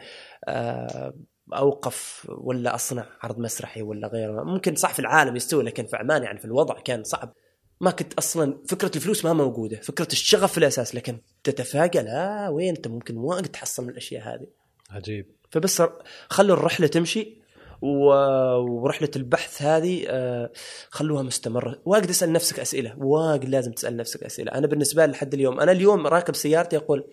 آه، 0.48 1.14
أوقف 1.54 2.28
ولا 2.30 2.76
أصنع 2.76 3.06
عرض 3.22 3.40
مسرحي 3.40 3.82
ولا 3.82 4.08
غيره. 4.08 4.44
ممكن 4.44 4.76
صح 4.76 4.94
في 4.94 5.00
العالم 5.00 5.36
يستوي 5.36 5.64
لكن 5.64 5.86
في 5.86 5.96
عمان 5.96 6.24
يعني 6.24 6.40
في 6.40 6.46
الوضع 6.46 6.80
كان 6.80 7.04
صعب. 7.04 7.34
ما 7.82 7.92
كنت 7.92 8.14
أصلا 8.14 8.62
فكرة 8.68 8.92
الفلوس 8.96 9.26
ما 9.26 9.34
موجودة 9.34 9.78
فكرة 9.78 10.08
الشغف 10.12 10.52
في 10.52 10.58
الأساس 10.58 10.96
لكن 10.96 11.20
تتفاجأ 11.44 12.02
لا 12.02 12.50
وين 12.50 12.76
أنت؟ 12.76 12.88
ممكن 12.88 13.18
واجد 13.18 13.48
تحصل 13.48 13.84
من 13.84 13.90
الأشياء 13.90 14.24
هذه. 14.24 14.48
عجيب. 14.90 15.26
فبس 15.52 15.84
خلوا 16.30 16.58
الرحلة 16.58 16.88
تمشي 16.88 17.42
ورحلة 17.82 19.12
البحث 19.16 19.62
هذه 19.62 20.06
آه، 20.08 20.52
خلوها 20.90 21.24
مستمرة. 21.24 21.82
واجد 21.86 22.10
أسأل 22.10 22.34
نفسك 22.34 22.60
أسئلة 22.60 22.96
واجد 22.98 23.50
لازم 23.50 23.72
تسأل 23.72 23.98
نفسك 23.98 24.24
أسئلة. 24.24 24.52
أنا 24.52 24.68
بالنسبة 24.68 25.06
لي 25.06 25.12
لحد 25.12 25.34
اليوم 25.34 25.60
أنا 25.60 25.72
اليوم 25.72 26.08
راكب 26.08 26.36
سيارتي 26.36 26.78
أقول 26.78 27.08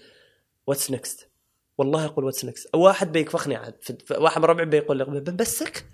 what's 0.66 0.90
next 0.90 1.31
والله 1.78 2.04
أقول 2.04 2.24
what's 2.24 2.44
next 2.44 2.68
واحد 2.74 3.12
بيكفخني 3.12 3.56
عاد. 3.56 3.74
واحد 4.10 4.38
من 4.40 4.44
ربعي 4.44 4.66
بيقول 4.66 4.98
لي 4.98 5.04
بسك 5.20 5.84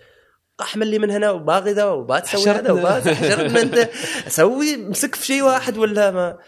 أحمل 0.60 0.86
لي 0.86 0.98
من 0.98 1.10
هنا 1.10 1.30
وباغي 1.30 1.72
ذا 1.72 1.84
وبتسوي 1.84 2.42
هذا 2.42 2.52
حشرتنا. 2.52 2.72
وبات 2.72 3.08
حشرتنا 3.08 3.60
أنت 3.62 3.90
أسوي 4.26 4.76
مسك 4.76 5.14
في 5.14 5.26
شيء 5.26 5.42
واحد 5.42 5.76
ولا 5.78 6.10
ما؟ 6.10 6.38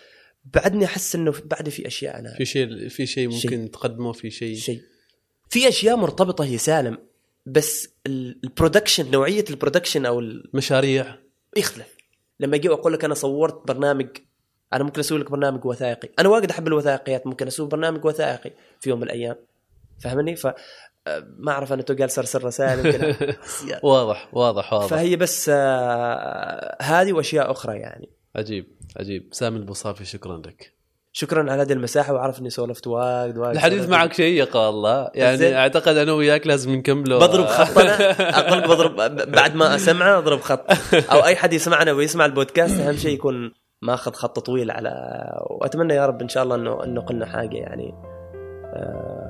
بعدني 0.54 0.84
أحس 0.84 1.14
إنه 1.14 1.34
بعد 1.44 1.68
في 1.68 1.86
أشياء 1.86 2.18
أنا 2.18 2.34
في 2.38 2.44
شيء 2.44 2.88
في 2.88 3.06
شيء 3.06 3.26
ممكن 3.28 3.38
شيء. 3.48 3.66
تقدمه 3.66 4.12
في 4.12 4.30
شيء. 4.30 4.56
شيء. 4.56 4.80
في 5.50 5.68
أشياء 5.68 5.96
مرتبطة 5.96 6.44
هي 6.44 6.58
سالم 6.58 6.98
بس 7.46 7.88
ال- 8.06 8.40
ال 8.44 8.50
production 8.50 9.10
نوعية 9.10 9.44
ال 9.50 9.56
production 9.56 10.06
أو 10.06 10.20
ال- 10.20 10.50
مشاريع. 10.54 11.16
يختلف. 11.56 11.86
لما 12.40 12.56
أجي 12.56 12.68
أقول 12.68 12.92
لك 12.92 13.04
أنا 13.04 13.14
صورت 13.14 13.68
برنامج 13.68 14.08
أنا 14.72 14.84
ممكن 14.84 15.00
أسوي 15.00 15.18
لك 15.18 15.30
برنامج 15.30 15.64
وثائقي. 15.64 16.08
أنا 16.18 16.28
واجد 16.28 16.50
أحب 16.50 16.66
الوثائقيات 16.66 17.26
ممكن 17.26 17.46
أسوي 17.46 17.68
برنامج 17.68 18.04
وثائقي 18.04 18.50
في 18.80 18.90
يوم 18.90 18.98
من 18.98 19.04
الأيام. 19.04 19.36
فاهمني 20.02 20.36
ف 20.36 20.46
آه، 21.06 21.26
ما 21.38 21.52
أعرف 21.52 21.72
أنا 21.72 21.82
تو 21.82 21.94
قال 21.94 22.10
سرسر 22.10 22.44
رسائل 22.44 22.78
يمكن 22.86 23.14
واضح 23.82 24.28
واضح 24.32 24.72
واضح. 24.72 24.86
فهي 24.86 25.16
بس 25.16 25.50
آه، 25.54 26.76
هذه 26.82 27.12
وأشياء 27.12 27.50
أخرى 27.50 27.78
يعني. 27.78 28.10
عجيب 28.36 28.66
عجيب. 28.96 29.28
سامي 29.32 29.56
البوصافي 29.58 30.04
شكرا 30.04 30.36
لك. 30.36 30.80
شكرا 31.12 31.52
على 31.52 31.62
هذه 31.62 31.72
المساحة 31.72 32.12
وعارف 32.12 32.40
إني 32.40 32.50
سولفت 32.50 32.86
واجد 32.86 33.38
واجد 33.38 33.54
الحديث. 33.56 33.88
معك 33.88 34.12
شيق 34.12 34.56
والله 34.56 35.10
يعني 35.14 35.36
زين. 35.36 35.54
أعتقد 35.54 35.96
أنا 35.96 36.12
وياك 36.12 36.46
لازم 36.46 36.74
نكمله. 36.74 37.18
بضرب 37.18 37.46
خط 37.46 37.78
أنا 37.78 38.10
أقول 38.40 38.60
بضرب 38.60 38.96
بعد 39.30 39.54
ما 39.54 39.74
أسمعه 39.74 40.18
أضرب 40.18 40.40
خط. 40.40 40.66
أو 40.94 41.24
أي 41.24 41.36
حد 41.36 41.52
يسمعنا 41.52 41.92
ويسمع 41.92 42.24
البودكاست 42.24 42.80
أهم 42.80 42.96
شيء 42.96 43.14
يكون 43.14 43.52
ماخذ 43.82 44.12
خط 44.12 44.38
طويل 44.38 44.70
على 44.70 44.92
وأتمنى 45.50 45.94
يا 45.94 46.06
رب 46.06 46.22
إن 46.22 46.28
شاء 46.28 46.42
الله 46.42 46.54
إنه 46.56 46.84
إنه 46.84 47.00
قلنا 47.00 47.26
حاجة 47.26 47.56
يعني 47.56 47.94
آه، 48.74 49.29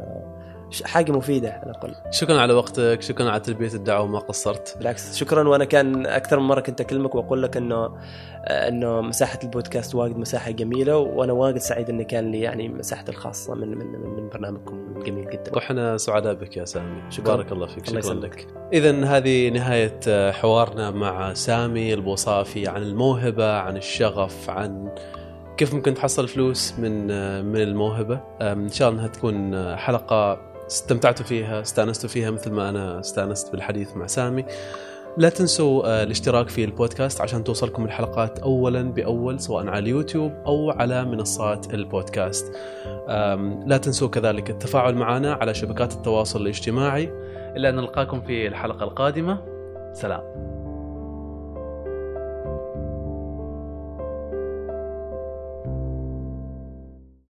حاجة 0.84 1.12
مفيدة 1.12 1.50
على 1.52 1.62
الأقل. 1.62 1.94
شكرا 2.10 2.40
على 2.40 2.52
وقتك 2.52 3.02
شكرا 3.02 3.30
على 3.30 3.40
تلبية 3.40 3.74
الدعوة 3.74 4.04
وما 4.04 4.18
قصرت. 4.18 4.74
بالعكس 4.78 5.16
شكرا. 5.16 5.48
وأنا 5.48 5.64
كان 5.64 6.06
أكثر 6.06 6.40
من 6.40 6.46
مرة 6.46 6.60
كنت 6.60 6.80
أكلمك 6.80 7.14
وأقول 7.14 7.42
لك 7.42 7.56
إنه 7.56 7.98
إنه 8.46 9.00
مساحة 9.00 9.38
البودكاست 9.44 9.94
واجد 9.94 10.16
مساحة 10.16 10.50
جميلة 10.50 10.96
وأنا 10.96 11.32
واجد 11.32 11.58
سعيد 11.58 11.90
إني 11.90 12.04
كان 12.04 12.30
لي 12.30 12.40
يعني 12.40 12.68
مساحتي 12.68 13.12
الخاصة 13.12 13.54
من 13.54 13.68
من 13.68 13.86
من, 13.86 14.28
برنامجكم 14.28 14.94
الجميل 14.96 15.30
جدا. 15.30 15.54
وإحنا 15.54 15.96
سعداء 15.96 16.34
بك 16.34 16.56
يا 16.56 16.64
سامي. 16.64 17.02
شكراً. 17.10 17.36
بارك 17.36 17.52
الله 17.52 17.66
فيك. 17.66 17.88
الله 17.88 18.00
شكرا 18.00 18.12
يسلمك. 18.12 18.38
لك. 18.38 18.46
اذا 18.72 19.04
هذه 19.04 19.48
نهاية 19.48 20.30
حوارنا 20.30 20.90
مع 20.90 21.34
سامي 21.34 21.94
البوصافي 21.94 22.68
عن 22.68 22.82
الموهبة 22.82 23.52
عن 23.58 23.76
الشغف 23.76 24.50
عن 24.50 24.94
كيف 25.56 25.74
ممكن 25.74 25.94
تحصل 25.94 26.28
فلوس 26.28 26.74
من 26.78 27.06
من 27.44 27.60
الموهبة. 27.60 28.20
إن 28.40 28.68
شاء 28.68 28.88
الله 28.88 29.00
إنها 29.00 29.12
تكون 29.12 29.76
حلقة 29.76 30.49
استمتعتوا 30.70 31.26
فيها 31.26 31.60
استانستوا 31.60 32.08
فيها 32.08 32.30
مثل 32.30 32.50
ما 32.50 32.68
أنا 32.68 33.00
استانست 33.00 33.52
بالحديث 33.52 33.96
مع 33.96 34.06
سامي 34.06 34.44
لا 35.16 35.28
تنسوا 35.28 35.86
آه، 35.86 36.02
الاشتراك 36.02 36.48
في 36.48 36.64
البودكاست 36.64 37.20
عشان 37.20 37.44
توصلكم 37.44 37.84
الحلقات 37.84 38.38
اولا 38.38 38.82
بأول 38.82 39.40
سواء 39.40 39.66
على 39.66 39.78
اليوتيوب 39.78 40.32
أو 40.46 40.70
على 40.70 41.04
منصات 41.04 41.74
البودكاست. 41.74 42.56
لا 43.66 43.80
تنسوا 43.82 44.08
كذلك 44.08 44.50
التفاعل 44.50 44.94
معنا 44.94 45.34
على 45.34 45.54
شبكات 45.54 45.92
التواصل 45.92 46.42
الاجتماعي. 46.42 47.10
إلا 47.56 47.68
أن 47.68 47.76
نلقاكم 47.76 48.20
في 48.20 48.46
الحلقة 48.46 48.84
القادمة 48.84 49.38
سلام 49.92 50.22